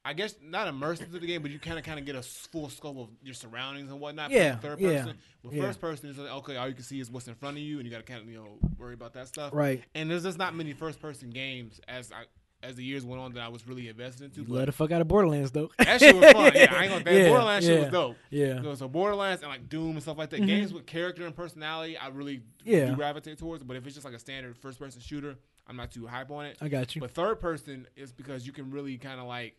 I 0.04 0.12
guess 0.12 0.36
not 0.40 0.68
immersed 0.68 1.02
into 1.02 1.18
the 1.18 1.26
game, 1.26 1.42
but 1.42 1.50
you 1.50 1.58
kind 1.58 1.80
of 1.80 1.84
kind 1.84 1.98
of 1.98 2.06
get 2.06 2.14
a 2.14 2.22
full 2.22 2.68
scope 2.68 2.96
of 2.96 3.08
your 3.24 3.34
surroundings 3.34 3.90
and 3.90 3.98
whatnot. 3.98 4.30
Yeah, 4.30 4.54
third 4.54 4.78
yeah, 4.78 4.98
person. 4.98 5.18
With 5.42 5.54
yeah. 5.54 5.62
first 5.62 5.80
person, 5.80 6.10
it's 6.10 6.18
like 6.18 6.30
okay, 6.30 6.56
all 6.56 6.68
you 6.68 6.74
can 6.74 6.84
see 6.84 7.00
is 7.00 7.10
what's 7.10 7.26
in 7.26 7.34
front 7.34 7.56
of 7.56 7.62
you, 7.64 7.78
and 7.78 7.84
you 7.84 7.90
got 7.90 7.98
to 7.98 8.04
kind 8.04 8.22
of 8.22 8.28
you 8.28 8.36
know 8.36 8.58
worry 8.78 8.94
about 8.94 9.14
that 9.14 9.26
stuff. 9.26 9.52
Right. 9.52 9.82
And 9.96 10.08
there's 10.08 10.22
just 10.22 10.38
not 10.38 10.54
many 10.54 10.74
first 10.74 11.02
person 11.02 11.30
games 11.30 11.80
as 11.88 12.12
I 12.12 12.26
as 12.62 12.74
the 12.76 12.82
years 12.84 13.04
went 13.04 13.20
on 13.20 13.32
that 13.34 13.42
I 13.42 13.48
was 13.48 13.66
really 13.66 13.88
invested 13.88 14.24
into. 14.24 14.42
You 14.42 14.54
love 14.54 14.66
the 14.66 14.72
fuck 14.72 14.90
out 14.90 15.00
of 15.00 15.08
Borderlands 15.08 15.50
though. 15.52 15.70
that 15.78 16.00
shit 16.00 16.16
was 16.16 16.32
fun. 16.32 16.52
Yeah, 16.54 16.74
I 16.74 16.84
ain't 16.84 16.90
gonna. 16.92 17.04
That 17.04 17.14
Yeah, 17.14 17.28
Borderlands 17.28 17.66
shit 17.66 17.80
was 17.80 17.90
dope. 17.92 18.16
Yeah. 18.30 18.62
So, 18.62 18.74
so 18.74 18.88
Borderlands 18.88 19.42
and 19.42 19.50
like 19.50 19.68
Doom 19.68 19.90
and 19.92 20.02
stuff 20.02 20.18
like 20.18 20.30
that. 20.30 20.40
Mhm. 20.40 20.46
Games 20.46 20.72
with 20.72 20.86
character 20.86 21.26
and 21.26 21.34
personality, 21.36 21.96
I 21.96 22.08
really 22.08 22.42
Yeah. 22.64 22.86
do 22.86 22.96
gravitate 22.96 23.38
towards. 23.38 23.62
But 23.62 23.76
if 23.76 23.84
it's 23.86 23.94
just 23.94 24.04
like 24.04 24.14
a 24.14 24.18
standard 24.18 24.56
first 24.56 24.78
person 24.78 25.00
shooter, 25.00 25.36
I'm 25.68 25.76
not 25.76 25.90
too 25.90 26.06
hype 26.06 26.30
on 26.30 26.46
it. 26.46 26.56
I 26.60 26.68
got 26.68 26.94
you. 26.94 27.00
But 27.00 27.10
third 27.12 27.40
person 27.40 27.86
is 27.96 28.12
because 28.12 28.46
you 28.46 28.52
can 28.52 28.70
really 28.70 28.96
kind 28.98 29.20
of 29.20 29.26
like, 29.26 29.56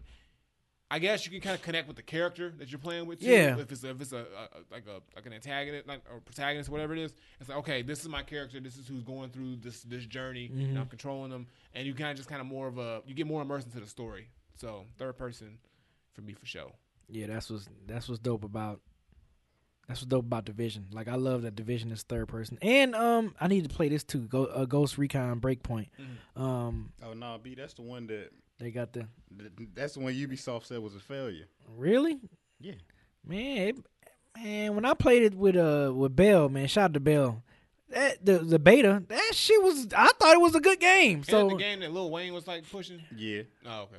I 0.90 1.00
guess 1.00 1.26
you 1.26 1.32
can 1.32 1.42
kind 1.42 1.54
of 1.56 1.62
connect 1.62 1.86
with 1.88 1.98
the 1.98 2.02
character 2.02 2.54
that 2.60 2.72
you're 2.72 2.80
playing 2.80 3.08
with. 3.08 3.20
Too. 3.20 3.26
Yeah. 3.26 3.58
If 3.58 3.72
it's 3.72 3.84
if 3.84 4.00
it's 4.00 4.14
a, 4.14 4.20
a 4.20 4.48
like 4.72 4.86
a 4.88 5.02
like 5.16 5.26
an 5.26 5.34
antagonist 5.34 5.86
like 5.88 6.02
or 6.10 6.22
protagonist 6.22 6.70
whatever 6.70 6.94
it 6.94 7.00
is, 7.00 7.14
it's 7.42 7.50
like 7.50 7.58
okay, 7.60 7.82
this 7.82 8.00
is 8.02 8.08
my 8.08 8.24
character. 8.24 8.60
This 8.62 8.78
is 8.78 8.88
who's 8.88 9.04
going 9.04 9.30
through 9.32 9.58
this 9.58 9.82
this 9.84 10.06
journey, 10.06 10.50
Mhm. 10.50 10.70
and 10.70 10.80
I'm 10.80 10.88
controlling 10.88 11.30
them. 11.32 11.48
And 11.74 11.86
you 11.86 11.94
kind 11.94 12.12
of 12.12 12.16
just 12.18 12.30
kind 12.30 12.40
of 12.40 12.48
more 12.48 12.68
of 12.68 12.78
a 12.78 13.02
you 13.06 13.14
get 13.14 13.28
more 13.28 13.42
immersed 13.42 13.68
into 13.68 13.80
the 13.82 13.88
story. 13.88 14.30
So 14.56 14.86
third 14.98 15.18
person 15.18 15.58
for 16.14 16.22
me 16.22 16.34
for 16.34 16.46
sure. 16.46 16.72
Yeah, 17.10 17.28
that's 17.28 17.50
what's 17.50 17.68
that's 17.86 18.08
what's 18.08 18.20
dope 18.22 18.46
about 18.46 18.80
that's 19.90 20.02
what's 20.02 20.10
dope 20.10 20.26
about 20.26 20.46
Division. 20.46 20.88
Like 20.94 21.08
I 21.10 21.16
love 21.16 21.42
that 21.44 21.56
Division 21.56 21.92
is 21.92 22.04
third 22.04 22.28
person. 22.30 22.58
And 22.62 22.96
um 22.96 23.36
I 23.42 23.48
need 23.48 23.64
to 23.70 23.74
play 23.76 23.90
this 23.90 24.04
too. 24.06 24.22
Go 24.22 24.46
uh, 24.46 24.64
Ghost 24.66 24.98
Recon 24.98 25.40
Breakpoint. 25.42 25.90
Mhm. 26.00 26.42
Um 26.42 26.94
Oh 27.04 27.14
no, 27.14 27.38
B, 27.44 27.56
that's 27.56 27.74
the 27.74 27.82
one 27.84 28.08
that 28.08 28.32
they 28.60 28.72
got 28.72 28.94
the 28.94 29.08
that's 29.74 29.94
the 29.94 30.00
one 30.00 30.14
Ubisoft 30.14 30.66
said 30.66 30.80
was 30.80 30.96
a 30.96 31.00
failure. 31.00 31.46
Really? 31.76 32.20
Yeah. 32.60 32.74
Man, 33.26 33.68
it, 33.68 33.78
man, 34.36 34.76
when 34.76 34.86
I 34.86 34.94
played 34.94 35.24
it 35.24 35.36
with 35.36 35.56
uh 35.56 35.92
with 35.96 36.16
Bell, 36.16 36.50
man, 36.50 36.68
shout 36.68 36.86
out 36.86 36.94
to 36.96 37.00
Bell. 37.00 37.44
That 37.90 38.26
the 38.26 38.40
the 38.40 38.60
beta, 38.60 39.04
that 39.08 39.32
shit 39.34 39.62
was 39.64 39.88
I 39.96 40.12
thought 40.20 40.34
it 40.34 40.42
was 40.42 40.56
a 40.56 40.60
good 40.60 40.80
game. 40.80 41.24
So 41.24 41.50
So 41.50 41.50
the 41.50 41.62
game 41.62 41.80
that 41.82 41.94
Lil 41.94 42.10
Wayne 42.12 42.34
was 42.34 42.48
like 42.48 42.70
pushing. 42.70 43.02
Yeah, 43.16 43.44
Oh 43.66 43.84
okay. 43.84 43.96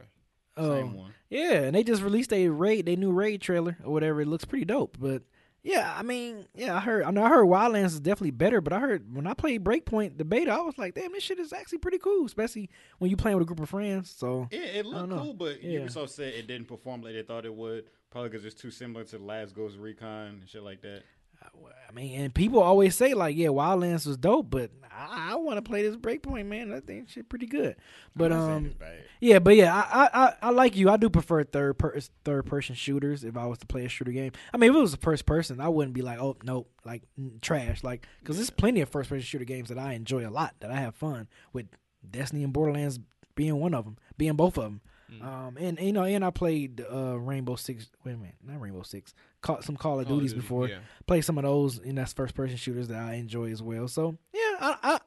uh, 0.57 0.77
same 0.77 0.95
one. 0.95 1.15
Yeah, 1.31 1.63
and 1.63 1.75
they 1.75 1.83
just 1.85 2.03
released 2.03 2.33
a 2.33 2.49
raid, 2.49 2.87
they 2.87 2.97
new 2.97 3.13
raid 3.13 3.41
trailer 3.41 3.77
or 3.85 3.93
whatever. 3.93 4.21
It 4.21 4.29
looks 4.29 4.45
pretty 4.45 4.65
dope. 4.65 4.97
But 5.01 5.23
yeah, 5.63 5.95
I 5.97 6.03
mean, 6.03 6.47
yeah, 6.55 6.77
I 6.77 6.81
heard, 6.81 7.03
I 7.05 7.11
know, 7.11 7.25
I 7.25 7.29
heard 7.29 7.47
Wildlands 7.47 7.87
is 7.87 8.01
definitely 8.01 8.31
better. 8.31 8.61
But 8.61 8.73
I 8.73 8.79
heard 8.79 9.15
when 9.15 9.27
I 9.27 9.35
played 9.35 9.65
Breakpoint 9.65 10.17
the 10.19 10.25
beta, 10.25 10.53
I 10.53 10.61
was 10.61 10.79
like, 10.79 10.95
damn, 10.95 11.13
this 11.13 11.23
shit 11.23 11.39
is 11.39 11.53
actually 11.53 11.79
pretty 11.79 11.99
cool, 11.99 12.27
especially 12.27 12.71
when 12.99 13.11
you 13.11 13.17
playing 13.17 13.37
with 13.37 13.45
a 13.45 13.49
group 13.49 13.61
of 13.61 13.69
friends. 13.69 14.15
So 14.17 14.49
Yeah, 14.51 14.61
it 14.61 14.87
looked 14.87 15.11
cool, 15.11 15.35
but 15.35 15.63
Yeah. 15.63 15.81
Ubisoft 15.81 16.11
said 16.11 16.35
it 16.35 16.47
didn't 16.47 16.69
perform 16.69 17.03
like 17.03 17.15
they 17.15 17.23
thought 17.23 17.45
it 17.45 17.55
would. 17.55 17.85
Probably 18.11 18.31
because 18.31 18.47
it's 18.47 18.55
too 18.55 18.71
similar 18.71 19.05
to 19.05 19.19
the 19.19 19.25
last 19.25 19.55
Ghost 19.55 19.77
Recon 19.77 20.41
and 20.41 20.49
shit 20.49 20.63
like 20.63 20.81
that. 20.83 21.03
I 21.43 21.93
mean, 21.93 22.21
and 22.21 22.35
people 22.35 22.61
always 22.61 22.95
say 22.95 23.15
like, 23.15 23.37
yeah, 23.37 23.49
Wildlands 23.49 24.07
was 24.07 24.17
dope, 24.17 24.51
but 24.51 24.71
I, 24.93 25.33
I 25.33 25.35
want 25.37 25.57
to 25.57 25.63
play 25.63 25.83
this 25.83 25.97
Breakpoint, 25.97 26.47
man. 26.47 26.73
I 26.73 26.81
think 26.81 27.09
shit 27.09 27.29
pretty 27.29 27.47
good. 27.47 27.77
But 28.15 28.33
I'm 28.33 28.39
not 28.39 28.47
saying 28.47 28.77
um. 28.81 28.89
Yeah, 29.21 29.39
but 29.39 29.57
yeah, 29.57 29.75
I, 29.75 30.09
I 30.13 30.35
I 30.43 30.51
like 30.51 30.77
you. 30.77 30.91
I 30.91 30.97
do 30.99 31.09
prefer 31.09 31.43
third 31.45 31.79
per, 31.79 31.99
third 32.25 32.47
person 32.47 32.75
shooters. 32.75 33.25
If 33.25 33.37
I 33.37 33.47
was 33.47 33.59
to 33.59 33.67
play 33.67 33.85
a 33.85 33.89
shooter 33.89 34.13
game, 34.13 34.33
I 34.53 34.59
mean, 34.59 34.71
if 34.71 34.77
it 34.77 34.81
was 34.81 34.95
a 34.95 34.99
first 34.99 35.25
person, 35.25 35.61
I 35.61 35.69
wouldn't 35.69 35.95
be 35.95 36.03
like, 36.03 36.21
oh 36.21 36.37
nope, 36.43 36.71
like 36.85 37.03
trash. 37.41 37.83
Like, 37.83 38.07
because 38.21 38.37
there's 38.37 38.51
plenty 38.51 38.81
of 38.83 38.89
first 38.91 39.09
person 39.09 39.25
shooter 39.25 39.45
games 39.47 39.71
that 39.71 39.79
I 39.79 39.95
enjoy 39.95 40.29
a 40.29 40.31
lot, 40.31 40.55
that 40.61 40.71
I 40.71 40.77
have 40.77 40.95
fun 40.95 41.29
with. 41.53 41.67
Destiny 42.09 42.45
and 42.45 42.53
Borderlands 42.53 43.01
being 43.35 43.57
one 43.57 43.75
of 43.75 43.85
them, 43.85 43.99
being 44.17 44.35
both 44.35 44.57
of 44.57 44.63
them. 44.65 44.81
Um, 45.23 45.57
and 45.59 45.79
you 45.81 45.93
know, 45.93 46.03
and 46.05 46.25
I 46.25 46.31
played 46.31 46.81
uh, 46.81 47.19
Rainbow 47.19 47.57
Six. 47.57 47.89
Wait 48.05 48.13
a 48.13 48.17
minute, 48.17 48.35
not 48.45 48.61
Rainbow 48.61 48.83
Six. 48.83 49.15
Caught 49.41 49.65
some 49.65 49.77
Call 49.77 50.01
of 50.01 50.07
Call 50.07 50.15
of 50.15 50.19
Duties 50.21 50.33
Duty, 50.33 50.43
before. 50.43 50.69
yeah. 50.69 50.79
Play 51.07 51.21
some 51.23 51.39
of 51.39 51.45
those, 51.45 51.79
and 51.79 51.97
that's 51.97 52.13
first 52.13 52.35
person 52.35 52.57
shooters 52.57 52.89
that 52.89 53.01
I 53.01 53.15
enjoy 53.15 53.51
as 53.51 53.63
well. 53.63 53.89
So 53.89 54.19
yeah, 54.35 54.41
I, 54.61 54.77
I, 54.83 54.99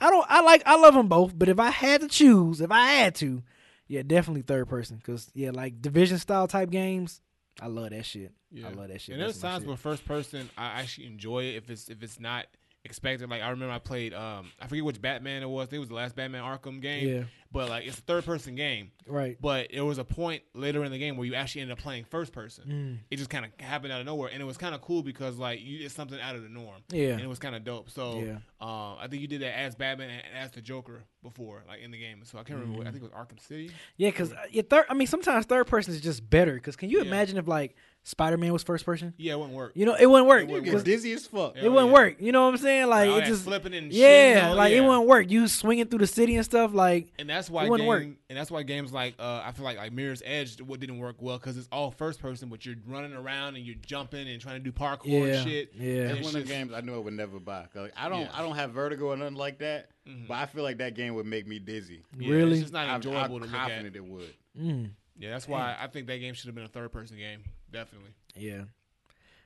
I 0.00 0.10
don't, 0.10 0.26
I 0.28 0.40
like, 0.42 0.62
I 0.66 0.76
love 0.76 0.94
them 0.94 1.08
both. 1.08 1.36
But 1.36 1.48
if 1.48 1.58
I 1.58 1.70
had 1.70 2.02
to 2.02 2.08
choose, 2.08 2.60
if 2.60 2.70
I 2.70 2.86
had 2.92 3.14
to, 3.16 3.42
yeah, 3.88 4.02
definitely 4.02 4.42
third 4.42 4.68
person. 4.68 5.00
Cause 5.04 5.30
yeah, 5.34 5.50
like 5.50 5.82
division 5.82 6.18
style 6.18 6.46
type 6.46 6.70
games, 6.70 7.20
I 7.60 7.66
love 7.66 7.90
that 7.90 8.04
shit. 8.06 8.32
Yeah. 8.50 8.68
I 8.68 8.72
love 8.72 8.88
that 8.88 9.00
shit. 9.00 9.14
And 9.14 9.22
there's 9.22 9.40
times 9.40 9.64
where 9.64 9.76
first 9.76 10.04
person 10.04 10.48
I 10.56 10.80
actually 10.80 11.06
enjoy 11.06 11.44
it 11.44 11.56
if 11.56 11.70
it's 11.70 11.88
if 11.88 12.02
it's 12.02 12.20
not 12.20 12.46
expected. 12.84 13.28
Like 13.30 13.42
I 13.42 13.50
remember 13.50 13.72
I 13.74 13.78
played 13.78 14.14
um 14.14 14.50
I 14.60 14.66
forget 14.66 14.84
which 14.84 15.00
Batman 15.00 15.42
it 15.42 15.48
was. 15.48 15.66
I 15.66 15.70
think 15.70 15.76
it 15.76 15.80
was 15.80 15.88
the 15.88 15.94
last 15.94 16.16
Batman 16.16 16.42
Arkham 16.42 16.80
game. 16.80 17.08
Yeah. 17.08 17.22
But 17.52 17.68
like 17.68 17.84
it's 17.86 17.98
a 17.98 18.02
third 18.02 18.24
person 18.24 18.54
game. 18.54 18.90
right. 19.06 19.36
But 19.40 19.68
it 19.70 19.82
was 19.82 19.98
a 19.98 20.04
point 20.04 20.42
later 20.54 20.82
in 20.84 20.90
the 20.90 20.98
game 20.98 21.16
where 21.16 21.26
you 21.26 21.34
actually 21.34 21.60
ended 21.62 21.76
up 21.76 21.82
playing 21.82 22.04
first 22.04 22.32
person. 22.32 22.64
Mm. 22.66 22.98
It 23.10 23.16
just 23.16 23.28
kind 23.28 23.44
of 23.44 23.50
happened 23.64 23.92
out 23.92 24.00
of 24.00 24.06
nowhere, 24.06 24.30
and 24.32 24.40
it 24.40 24.44
was 24.46 24.56
kind 24.56 24.74
of 24.74 24.80
cool 24.80 25.02
because 25.02 25.36
like 25.38 25.60
you, 25.62 25.84
it's 25.84 25.94
something 25.94 26.18
out 26.20 26.34
of 26.34 26.42
the 26.42 26.48
norm. 26.48 26.82
Yeah. 26.90 27.10
and 27.10 27.20
it 27.20 27.26
was 27.28 27.38
kind 27.38 27.54
of 27.54 27.62
dope. 27.64 27.90
So 27.90 28.20
Yeah. 28.20 28.36
um, 28.60 28.96
I 29.00 29.06
think 29.08 29.20
you 29.20 29.28
did 29.28 29.42
that 29.42 29.58
as 29.58 29.74
Batman 29.74 30.08
and 30.10 30.22
as 30.36 30.50
the 30.52 30.62
Joker 30.62 31.02
before, 31.22 31.62
like 31.68 31.80
in 31.80 31.90
the 31.90 31.98
game. 31.98 32.20
So 32.24 32.38
I 32.38 32.42
can't 32.42 32.58
remember. 32.58 32.78
What, 32.78 32.86
I 32.86 32.90
think 32.90 33.04
it 33.04 33.10
was 33.12 33.26
Arkham 33.26 33.38
City. 33.40 33.70
Yeah, 33.96 34.08
because 34.10 34.32
yeah, 34.50 34.62
third. 34.68 34.86
I 34.88 34.94
mean, 34.94 35.06
sometimes 35.06 35.44
third 35.46 35.66
person 35.66 35.92
is 35.94 36.00
just 36.00 36.28
better. 36.28 36.54
Because 36.54 36.76
can 36.76 36.88
you 36.88 36.98
Yeah. 37.00 37.04
imagine 37.06 37.36
if 37.36 37.46
like 37.46 37.76
Spider 38.04 38.36
Man 38.36 38.52
was 38.52 38.62
first 38.64 38.84
person? 38.84 39.14
Yeah, 39.16 39.34
it 39.34 39.38
wouldn't 39.38 39.54
work. 39.56 39.72
You 39.74 39.86
know, 39.86 39.94
it 39.94 40.06
wouldn't 40.06 40.26
work. 40.28 40.42
It 40.42 40.48
wouldn't 40.48 40.64
get 40.72 40.84
dizzy 40.84 41.12
as 41.12 41.26
fuck. 41.26 41.54
Yeah. 41.54 41.64
It 41.64 41.68
wouldn't 41.72 41.88
yeah. 41.88 41.94
work. 41.94 42.16
You 42.18 42.32
know 42.32 42.46
what 42.46 42.54
I'm 42.54 42.56
saying? 42.58 42.88
Like 42.88 43.10
all 43.10 43.18
it 43.18 43.26
just 43.26 43.44
flipping 43.44 43.74
and 43.74 43.92
yeah, 43.92 44.28
you 44.28 44.48
know? 44.48 44.54
like 44.56 44.72
it 44.72 44.80
wouldn't 44.80 45.06
work. 45.06 45.30
You 45.30 45.46
swinging 45.46 45.86
through 45.86 46.00
the 46.00 46.06
city 46.08 46.34
and 46.36 46.44
stuff. 46.44 46.72
Like 46.74 47.12
And 47.18 47.28
that's 47.28 47.41
why 47.50 47.66
It 47.66 47.76
game, 47.76 47.86
work. 47.86 48.02
and 48.02 48.16
that's 48.38 48.50
why 48.50 48.62
games 48.62 48.92
like 48.92 49.14
uh, 49.18 49.42
I 49.44 49.52
feel 49.52 49.64
like 49.64 49.76
like 49.78 49.92
Mirror's 49.92 50.22
Edge 50.24 50.60
what 50.60 50.80
didn't 50.80 50.98
work 50.98 51.16
well 51.20 51.38
because 51.38 51.56
it's 51.56 51.68
all 51.72 51.90
first 51.90 52.20
person, 52.20 52.48
but 52.48 52.64
you're 52.66 52.76
running 52.86 53.12
around 53.12 53.56
and 53.56 53.64
you're 53.64 53.76
jumping 53.86 54.28
and 54.28 54.40
trying 54.40 54.62
to 54.62 54.70
do 54.70 54.72
parkour 54.72 55.00
Yeah, 55.06 55.18
and 55.34 55.48
shit. 55.48 55.72
yeah. 55.74 56.04
That's 56.08 56.18
it's 56.20 56.26
one 56.32 56.36
of 56.42 56.46
the 56.48 56.52
games 56.52 56.72
I 56.72 56.80
knew 56.80 56.94
I 56.94 56.98
would 56.98 57.14
never 57.14 57.38
buy. 57.40 57.66
Like, 57.74 57.92
I 57.96 58.08
don't, 58.08 58.20
Yeah. 58.22 58.30
I 58.34 58.42
don't 58.42 58.56
have 58.56 58.72
vertigo 58.72 59.06
or 59.12 59.16
nothing 59.16 59.36
like 59.36 59.58
that. 59.60 59.90
Mhm. 60.08 60.26
But 60.28 60.34
I 60.34 60.46
feel 60.46 60.62
like 60.64 60.78
that 60.78 60.94
game 60.94 61.14
would 61.14 61.26
make 61.26 61.46
me 61.46 61.58
dizzy. 61.58 62.02
yeah, 62.18 62.30
really, 62.30 62.52
it's 62.52 62.60
just 62.62 62.72
not 62.72 62.88
I'm, 62.88 62.96
enjoyable 62.96 63.36
I'm 63.36 63.42
to 63.42 63.46
look 63.48 63.54
at. 63.54 63.68
confident 63.68 63.96
it 63.96 64.04
would. 64.04 64.34
mm, 64.58 64.90
Yeah, 65.18 65.30
that's 65.30 65.46
why 65.48 65.76
I 65.80 65.86
think 65.86 66.06
that 66.08 66.18
game 66.18 66.34
should 66.34 66.46
have 66.46 66.54
been 66.54 66.64
a 66.64 66.68
third 66.68 66.90
person 66.92 67.16
game. 67.16 67.42
Definitely. 67.72 68.10
yeah. 68.36 68.62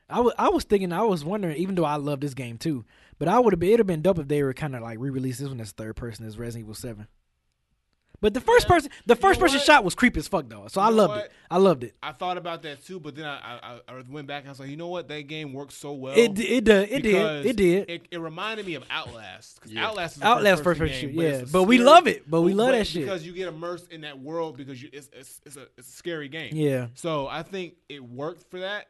I 0.09 0.21
was 0.21 0.35
I 0.39 0.49
was 0.51 0.63
thinking 0.63 0.93
I 0.93 1.03
was 1.03 1.25
wondering 1.25 1.57
even 1.57 1.75
though 1.75 1.85
I 1.85 1.97
love 1.97 2.21
this 2.21 2.33
game 2.33 2.59
too, 2.59 2.85
but 3.19 3.27
I 3.27 3.41
would 3.41 3.53
have 3.53 3.59
been 3.59 3.71
it'd 3.71 3.81
have 3.81 3.87
been 3.89 4.03
dope 4.03 4.21
if 4.21 4.29
they 4.29 4.41
were 4.45 4.55
kind 4.55 4.77
of 4.77 4.83
like 4.83 5.01
re-released 5.01 5.41
this 5.41 5.49
one 5.49 5.61
as 5.61 5.73
third 5.73 5.97
person 5.97 6.25
as 6.25 6.39
Resident 6.39 6.65
Evil 6.65 6.75
Seven. 6.75 7.09
But 8.21 8.35
the 8.35 8.41
first 8.41 8.67
Yeah. 8.67 8.75
person 8.75 8.91
the 9.07 9.17
first 9.17 9.39
know 9.39 9.45
person 9.45 9.59
what? 9.59 9.67
shot 9.67 9.85
was 9.85 9.95
creepy 9.95 10.19
as 10.21 10.29
fuck 10.29 10.49
though, 10.49 10.67
so 10.69 10.81
I 10.81 10.87
You 10.89 10.91
know 10.93 10.97
loved 11.03 11.15
what? 11.17 11.25
it. 11.27 11.33
I 11.51 11.59
loved 11.59 11.85
it. 11.85 11.95
I 12.03 12.13
thought 12.13 12.37
about 12.39 12.63
that 12.63 12.85
too, 12.85 12.99
but 12.99 13.15
then 13.15 13.25
I 13.27 13.37
I, 13.63 13.81
I 13.89 14.03
went 14.09 14.27
back 14.27 14.43
and 14.43 14.49
I 14.49 14.53
was 14.53 14.61
like, 14.61 14.69
you 14.71 14.77
know 14.77 14.89
what? 14.89 15.09
That 15.09 15.23
game 15.23 15.53
works 15.53 15.75
so 15.75 15.93
well. 15.93 16.15
It 16.17 16.39
it 16.39 16.65
did 16.65 16.91
it 16.91 17.03
did 17.03 17.47
it 17.47 17.57
did. 17.57 17.91
It, 17.91 18.09
it 18.11 18.19
reminded 18.19 18.67
me 18.67 18.75
of 18.75 18.85
Outlast 18.91 19.57
because 19.57 19.73
Yeah. 19.73 19.87
Outlast 19.87 20.17
is 20.17 20.23
Outlast 20.23 20.63
first 20.65 20.79
first 20.79 20.91
person 20.91 21.09
person 21.09 21.17
game, 21.17 21.17
shoot, 21.17 21.23
yeah. 21.35 21.41
it's 21.43 21.51
a 21.51 21.53
But 21.53 21.65
we 21.65 21.79
love 21.79 22.07
it, 22.07 22.29
but 22.31 22.43
we 22.43 22.55
love 22.55 22.73
that 22.73 22.87
shit. 22.87 23.03
because 23.03 23.27
you 23.27 23.33
get 23.33 23.49
immersed 23.49 23.91
in 23.93 24.01
that 24.03 24.19
world 24.19 24.57
because 24.57 24.83
you 24.83 24.89
it's 24.93 25.09
it's, 25.13 25.41
it's 25.45 25.57
a 25.57 25.67
it's 25.77 25.89
a 25.89 25.93
scary 25.93 26.29
game. 26.29 26.51
Yeah, 26.55 26.89
So 26.95 27.27
I 27.29 27.43
think 27.43 27.75
it 27.89 28.03
worked 28.03 28.51
for 28.51 28.61
that 28.61 28.89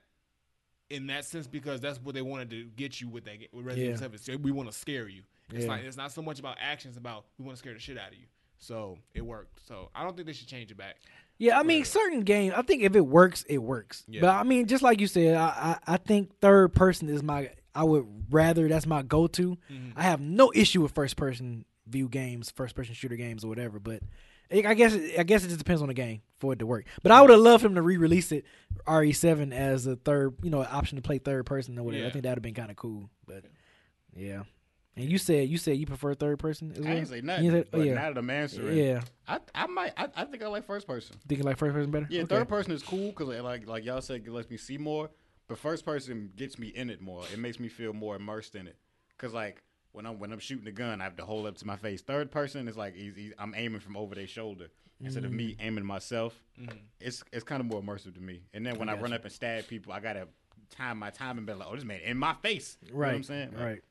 in 0.89 1.09
that 1.09 1.25
sense 1.25 1.47
because 1.49 1.81
that's 1.81 2.01
what 2.01 2.15
they 2.15 2.23
wanted 2.23 2.49
to 2.51 2.65
get 2.77 3.01
you 3.01 3.09
with 3.09 3.25
that 3.25 3.39
game. 3.41 3.49
With 3.53 3.67
Resident 3.67 3.87
Yeah. 4.01 4.07
Evil 4.07 4.19
7. 4.19 4.19
So 4.19 4.37
we 4.37 4.53
want 4.53 4.71
to 4.71 4.77
scare 4.79 5.09
you. 5.09 5.23
It's 5.53 5.65
Yeah. 5.65 5.71
like 5.73 5.83
it's 5.85 5.97
not 5.97 6.13
so 6.13 6.23
much 6.23 6.39
about 6.39 6.57
action, 6.61 6.91
it's 6.91 6.99
about 6.99 7.25
we 7.39 7.45
want 7.45 7.57
to 7.57 7.59
scare 7.59 7.75
the 7.75 7.81
shit 7.81 7.99
out 7.99 8.09
of 8.13 8.15
you. 8.15 8.27
So 8.59 8.99
it 9.15 9.21
worked. 9.25 9.61
So 9.67 9.91
I 9.95 10.03
don't 10.03 10.15
think 10.17 10.27
they 10.27 10.33
should 10.33 10.49
change 10.49 10.71
it 10.71 10.77
back. 10.77 10.97
Yeah, 11.39 11.59
I 11.59 11.63
mean, 11.63 11.81
Right. 11.81 11.87
certain 11.87 12.21
games. 12.23 12.55
I 12.57 12.63
think 12.63 12.83
if 12.83 12.97
it 12.97 13.07
works, 13.07 13.45
it 13.49 13.59
works. 13.59 14.05
Yeah. 14.09 14.23
But 14.23 14.31
I 14.31 14.43
mean, 14.43 14.67
just 14.67 14.83
like 14.83 15.01
you 15.01 15.07
said, 15.07 15.37
I, 15.37 15.79
I 15.87 15.95
I 15.95 15.97
think 15.99 16.39
third 16.41 16.73
person 16.75 17.09
is 17.09 17.23
my. 17.23 17.51
I 17.75 17.85
would 17.85 18.07
rather 18.31 18.69
that's 18.69 18.87
my 18.87 19.03
go 19.03 19.27
to. 19.27 19.59
Mhm. 19.71 19.93
I 19.97 20.05
have 20.05 20.21
no 20.21 20.51
issue 20.55 20.81
with 20.81 20.93
first 20.93 21.17
person 21.17 21.67
view 21.87 22.09
games, 22.09 22.51
first 22.51 22.75
person 22.75 22.95
shooter 22.95 23.17
games, 23.17 23.45
or 23.45 23.49
whatever. 23.49 23.79
But 23.79 24.03
I 24.51 24.63
I 24.67 24.73
guess 24.75 24.95
I 24.95 25.25
guess 25.25 25.45
it 25.45 25.49
just 25.49 25.59
depends 25.59 25.83
on 25.83 25.89
the 25.89 25.95
game 25.95 26.23
for 26.39 26.55
it 26.55 26.59
to 26.61 26.67
work. 26.67 26.87
But 27.03 27.13
I 27.13 27.21
would 27.21 27.29
have 27.31 27.41
loved 27.41 27.65
him 27.67 27.75
to 27.75 27.83
re-release 27.83 28.33
it 28.33 28.47
RE7 28.87 29.53
as 29.53 29.87
a 29.87 29.97
third, 29.97 30.37
you 30.43 30.49
know, 30.51 30.63
option 30.63 30.97
to 30.97 31.03
play 31.03 31.19
third 31.19 31.45
person 31.45 31.79
or 31.79 31.83
whatever. 31.83 32.07
I 32.07 32.11
think 32.11 32.23
that'd 32.23 32.39
have 32.39 32.43
been 32.43 32.55
kind 32.55 32.71
of 32.71 32.77
cool. 32.77 33.11
But 33.27 33.45
yeah. 34.15 34.45
And 34.97 35.11
you 35.11 35.19
said 35.19 35.49
you 35.49 35.59
said 35.59 35.77
you 35.77 35.85
prefer 35.87 36.15
third 36.15 36.39
person 36.39 36.73
as 36.73 36.79
I 36.79 36.81
well? 36.83 36.95
didn't 36.95 37.09
say 37.09 37.21
nothing. 37.21 37.45
You 37.45 37.51
said- 37.51 37.69
oh, 37.73 37.79
but 37.79 37.87
yeah. 37.87 37.95
now 37.95 38.09
that 38.09 38.19
I'm 38.19 38.31
answering, 38.31 38.77
yeah. 38.79 39.03
I, 39.29 39.41
I 39.55 39.67
might, 39.67 39.93
I, 39.97 40.09
I 40.17 40.25
think 40.25 40.43
I 40.43 40.47
like 40.49 40.65
first 40.65 40.87
person. 40.87 41.17
You 41.17 41.29
thinking 41.29 41.45
like 41.47 41.59
first 41.59 41.75
person 41.75 41.91
better. 41.91 42.07
Yeah, 42.09 42.23
Okay. 42.23 42.37
third 42.37 42.49
person 42.49 42.73
is 42.73 42.83
cool 42.83 43.09
because 43.11 43.29
like 43.43 43.67
like 43.67 43.85
y'all 43.85 44.01
said, 44.01 44.23
it 44.27 44.31
lets 44.33 44.49
me 44.51 44.57
see 44.57 44.79
more. 44.79 45.11
But 45.49 45.59
first 45.59 45.85
person 45.85 46.33
gets 46.35 46.59
me 46.59 46.69
in 46.69 46.91
it 46.91 47.01
more. 47.01 47.23
It 47.33 47.39
makes 47.39 47.61
me 47.61 47.69
feel 47.69 47.93
more 47.93 48.17
immersed 48.17 48.55
in 48.57 48.67
it. 48.67 48.77
Cause 49.19 49.33
like 49.35 49.63
when 49.93 50.07
I'm 50.07 50.19
when 50.19 50.33
I'm 50.33 50.39
shooting 50.39 50.67
a 50.67 50.73
gun, 50.73 51.01
I 51.01 51.05
have 51.05 51.17
to 51.17 51.25
hold 51.25 51.47
up 51.47 51.57
to 51.59 51.67
my 51.67 51.77
face. 51.77 52.01
Third 52.03 52.31
person 52.31 52.67
is 52.67 52.77
like 52.77 52.97
easy. 52.97 53.33
I'm 53.39 53.55
aiming 53.55 53.81
from 53.81 53.97
over 53.97 54.15
their 54.15 54.27
shoulder 54.27 54.69
instead 55.03 55.27
of 55.27 55.33
me 55.33 55.49
Mm. 55.53 55.57
aiming 55.67 55.85
myself. 55.85 56.43
Mhm. 56.59 56.73
It's 57.01 57.23
it's 57.33 57.45
kind 57.45 57.61
of 57.61 57.67
more 57.67 57.83
immersive 57.83 58.15
to 58.15 58.21
me. 58.21 58.43
And 58.55 58.65
then 58.67 58.79
when 58.79 58.89
I, 58.89 58.93
run 58.95 59.03
gotcha. 59.03 59.15
up 59.17 59.25
and 59.25 59.33
stab 59.33 59.67
people, 59.69 59.93
I 59.93 60.01
gotta 60.01 60.27
time 60.71 60.99
my 60.99 61.11
time 61.11 61.37
and 61.39 61.47
be 61.47 61.53
like, 61.53 61.69
oh, 61.71 61.75
this 61.77 61.85
man 61.85 62.01
in 62.01 62.17
my 62.17 62.33
face. 62.35 62.77
You 62.83 62.93
know 62.93 62.99
Right. 62.99 63.09
what 63.09 63.15
I'm 63.17 63.23
saying? 63.25 63.51
Like, 63.53 63.63
Right. 63.63 63.83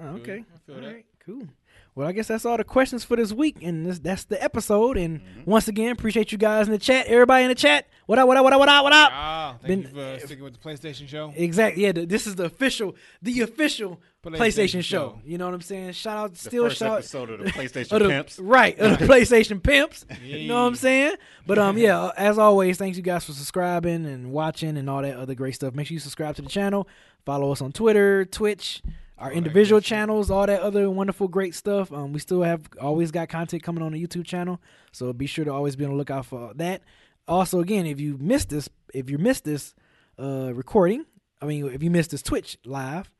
Oh, 0.00 0.08
okay. 0.16 0.44
All 0.68 0.74
that. 0.80 0.86
right. 0.86 1.06
Cool. 1.24 1.46
Well, 1.94 2.08
I 2.08 2.12
guess 2.12 2.28
that's 2.28 2.46
all 2.46 2.56
the 2.56 2.64
questions 2.64 3.04
for 3.04 3.16
this 3.16 3.32
week, 3.32 3.58
and 3.62 3.84
this, 3.86 3.98
that's 3.98 4.24
the 4.24 4.42
episode. 4.42 4.96
And 4.96 5.20
Mm-hmm. 5.20 5.50
once 5.50 5.68
again, 5.68 5.90
appreciate 5.92 6.32
you 6.32 6.38
guys 6.38 6.66
in 6.66 6.72
the 6.72 6.78
chat. 6.78 7.06
Everybody 7.06 7.44
in 7.44 7.48
the 7.50 7.54
chat. 7.54 7.86
What 8.06 8.18
up? 8.18 8.26
What 8.26 8.36
up? 8.38 8.44
What 8.44 8.52
up? 8.54 8.58
What 8.60 8.68
up? 8.68 8.82
What 8.84 8.92
up? 8.94 9.10
Ah, 9.12 9.56
thank 9.60 9.68
Been- 9.68 9.94
you 9.96 10.18
for 10.18 10.26
sticking 10.26 10.42
with 10.44 10.54
the 10.54 10.58
PlayStation 10.68 11.06
show. 11.06 11.32
Exactly. 11.36 11.82
Yeah. 11.84 11.92
the- 11.92 12.06
This 12.06 12.26
is 12.26 12.34
the 12.34 12.46
official, 12.46 12.96
the 13.20 13.42
official 13.42 14.00
PlayStation, 14.24 14.36
PlayStation 14.38 14.82
show. 14.82 14.82
show. 14.82 15.20
You 15.24 15.36
know 15.38 15.44
what 15.44 15.54
I'm 15.54 15.60
saying? 15.60 15.92
Shout 15.92 16.16
out, 16.16 16.32
The 16.32 16.38
still 16.38 16.64
first 16.64 16.78
shout. 16.78 16.98
episode 16.98 17.30
of 17.30 17.38
the 17.40 17.44
PlayStation 17.52 17.92
of 17.92 18.02
the- 18.02 18.08
Pimps. 18.08 18.38
Right, 18.38 18.78
of 18.78 18.98
the 18.98 19.04
PlayStation 19.04 19.62
Pimps. 19.62 20.06
You 20.24 20.48
know 20.48 20.54
what 20.62 20.68
I'm 20.68 20.74
saying? 20.76 21.16
But 21.46 21.58
um, 21.58 21.76
yeah, 21.78 22.10
as 22.16 22.38
always, 22.38 22.78
thanks 22.78 22.96
you 22.96 23.02
guys 23.04 23.24
for 23.26 23.32
subscribing 23.32 24.06
and 24.06 24.32
watching 24.32 24.76
and 24.78 24.88
all 24.90 25.02
that 25.02 25.16
other 25.16 25.34
great 25.34 25.54
stuff. 25.54 25.74
Make 25.74 25.86
sure 25.88 25.92
you 25.94 26.00
subscribe 26.00 26.36
to 26.36 26.42
the 26.42 26.48
channel. 26.48 26.88
Follow 27.26 27.52
us 27.52 27.60
on 27.60 27.70
Twitter, 27.70 28.24
Twitch, 28.24 28.82
our 29.18 29.30
that 29.30 29.36
individual 29.36 29.80
channels, 29.80 30.30
all 30.30 30.46
that 30.46 30.60
other 30.60 30.90
wonderful 30.90 31.28
great 31.28 31.54
stuff. 31.54 31.92
Um, 31.92 32.12
we 32.12 32.18
still 32.20 32.42
have 32.42 32.62
always 32.80 33.10
got 33.10 33.28
content 33.28 33.62
coming 33.62 33.82
on 33.82 33.92
the 33.92 34.04
YouTube 34.04 34.24
channel, 34.26 34.60
so 34.92 35.12
be 35.12 35.26
sure 35.26 35.44
to 35.44 35.52
always 35.52 35.76
be 35.76 35.84
on 35.84 35.90
the 35.92 35.96
lookout 35.96 36.26
for 36.26 36.52
that. 36.54 36.82
Also, 37.28 37.60
again, 37.60 37.86
if 37.86 38.00
you 38.00 38.18
missed 38.18 38.48
this, 38.48 38.68
if 38.94 39.08
you 39.08 39.18
missed 39.18 39.44
this 39.44 39.74
uh 40.18 40.52
recording, 40.54 41.04
I 41.40 41.46
mean, 41.46 41.66
if 41.68 41.82
you 41.82 41.90
missed 41.90 42.10
this 42.10 42.22
Twitch 42.22 42.58
live. 42.64 43.10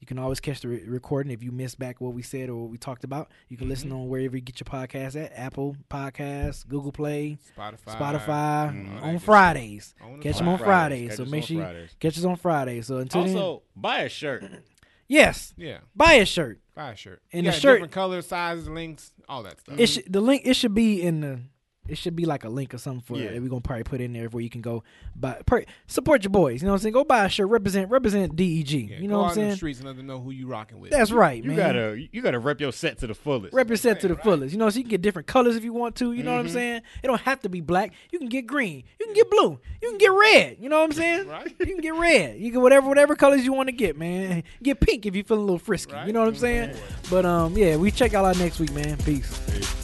You 0.00 0.06
can 0.06 0.18
always 0.18 0.40
catch 0.40 0.62
the 0.62 0.66
re- 0.68 0.82
recording 0.84 1.30
if 1.30 1.44
you 1.44 1.52
missed 1.52 1.78
back 1.78 2.00
what 2.00 2.12
we 2.12 2.22
said 2.22 2.48
or 2.48 2.56
what 2.56 2.70
we 2.72 2.76
talked 2.76 3.04
about. 3.04 3.30
You 3.48 3.56
can 3.56 3.68
listen 3.68 3.92
on 3.92 4.08
wherever 4.08 4.34
you 4.34 4.42
get 4.42 4.58
your 4.58 4.64
podcast 4.64 5.14
at 5.14 5.30
Apple 5.32 5.76
Podcasts, 5.88 6.66
Google 6.66 6.90
Play, 6.90 7.38
Spotify. 7.56 7.76
Spotify 7.86 8.72
Mm, 8.72 9.00
all 9.00 9.08
on 9.10 9.18
Fridays. 9.20 9.94
On 10.02 10.16
the 10.16 10.22
Catch 10.24 10.38
them 10.38 10.48
on 10.48 10.58
Fridays. 10.58 11.14
Fridays. 11.14 11.16
So 11.18 11.24
make 11.24 11.44
sure 11.44 11.56
you 11.56 11.88
catch 12.00 12.18
us 12.18 12.24
on 12.24 12.34
Fridays. 12.34 12.88
So 12.88 12.96
until 12.96 13.22
then, 13.22 13.36
Also, 13.36 13.62
buy 13.76 13.98
a 14.00 14.08
shirt. 14.08 14.42
yes, 15.12 15.54
Yeah, 15.56 15.78
buy 15.94 16.14
a 16.14 16.26
shirt. 16.26 16.60
buy 16.74 16.92
a 16.92 16.96
shirt. 16.96 17.22
And 17.32 17.44
You 17.44 17.50
the 17.50 17.54
got 17.56 17.60
shirt- 17.60 17.74
different 17.76 17.92
colors, 17.92 18.26
sizes, 18.26 18.68
links, 18.68 19.12
all 19.28 19.42
that 19.44 19.60
stuff. 19.60 19.74
It 19.78 19.82
mm-hmm. 19.82 19.84
should 19.92 20.12
the 20.12 20.20
link. 20.20 20.42
It 20.44 20.54
should 20.54 20.74
be 20.74 21.02
in 21.02 21.20
the. 21.20 21.40
It 21.88 21.98
should 21.98 22.14
be 22.14 22.26
like 22.26 22.44
a 22.44 22.48
link 22.48 22.72
or 22.74 22.78
something 22.78 23.00
for 23.00 23.20
Yeah. 23.20 23.30
it. 23.30 23.42
We're 23.42 23.48
gonna 23.48 23.60
probably 23.60 23.82
put 23.82 24.00
in 24.00 24.12
there 24.12 24.28
where 24.28 24.40
you 24.40 24.48
can 24.48 24.60
go 24.60 24.84
buy 25.16 25.40
per, 25.44 25.64
support 25.88 26.22
your 26.22 26.30
boys. 26.30 26.62
You 26.62 26.66
know 26.66 26.72
what 26.72 26.76
I'm 26.76 26.82
saying? 26.82 26.92
Go 26.92 27.02
buy 27.02 27.24
a 27.24 27.28
shirt. 27.28 27.48
Represent 27.48 27.90
represent 27.90 28.36
DEG. 28.36 28.70
Yeah, 28.90 28.98
you 28.98 29.08
know 29.08 29.18
what 29.22 29.24
I'm 29.24 29.30
in 29.30 29.34
the 29.34 29.40
saying? 29.50 29.56
streets 29.56 29.78
and 29.80 29.88
let 29.88 29.96
them 29.96 30.06
know 30.06 30.20
who 30.20 30.30
you 30.30 30.46
rocking 30.46 30.78
with. 30.78 30.92
That's 30.92 31.10
right, 31.10 31.42
You 31.42 31.48
man. 31.50 31.56
gotta 31.56 32.06
you 32.12 32.22
gotta 32.22 32.38
rep 32.38 32.60
your 32.60 32.70
set 32.70 32.98
to 32.98 33.08
the 33.08 33.14
fullest. 33.14 33.52
Rep 33.52 33.66
your 33.68 33.76
set 33.76 33.98
to 34.02 34.08
the 34.08 34.14
Right. 34.14 34.22
fullest. 34.22 34.52
You 34.52 34.58
know, 34.60 34.70
so 34.70 34.76
you 34.78 34.84
can 34.84 34.90
get 34.90 35.02
different 35.02 35.26
colors 35.26 35.56
if 35.56 35.64
you 35.64 35.72
want 35.72 35.96
to. 35.96 36.12
You 36.12 36.22
know 36.22 36.32
what 36.34 36.40
I'm 36.40 36.46
Mhm. 36.46 36.52
saying? 36.52 36.82
It 37.02 37.06
don't 37.08 37.20
have 37.22 37.40
to 37.40 37.48
be 37.48 37.60
black. 37.60 37.92
You 38.12 38.20
can 38.20 38.28
get 38.28 38.46
green. 38.46 38.84
You 39.00 39.06
can 39.06 39.14
get 39.16 39.28
blue. 39.28 39.58
You 39.82 39.88
can 39.88 39.98
get 39.98 40.12
red. 40.12 40.58
You 40.60 40.68
know 40.68 40.78
what 40.78 40.84
I'm 40.84 40.92
saying? 40.92 41.26
Right. 41.32 41.52
You 41.58 41.66
can 41.66 41.78
get 41.80 41.94
red. 41.94 42.38
You 42.38 42.52
can 42.52 42.60
whatever 42.62 42.86
whatever 42.86 43.16
colors 43.16 43.44
you 43.44 43.52
want 43.52 43.66
to 43.68 43.72
get, 43.72 43.98
man. 43.98 44.44
Get 44.62 44.78
pink 44.78 45.04
if 45.04 45.16
you 45.16 45.24
feel 45.24 45.38
a 45.38 45.40
little 45.40 45.58
frisky. 45.58 45.96
You 46.06 46.12
know 46.12 46.20
what 46.20 46.28
I'm 46.28 46.36
saying? 46.36 46.70
Mhm. 46.70 47.10
But 47.10 47.26
um, 47.26 47.56
yeah, 47.56 47.74
we 47.76 47.90
check 47.90 48.12
y'all 48.12 48.24
out 48.24 48.38
next 48.38 48.60
week, 48.60 48.72
man. 48.72 48.96
Peace. 48.98 49.40
Peace. 49.50 49.78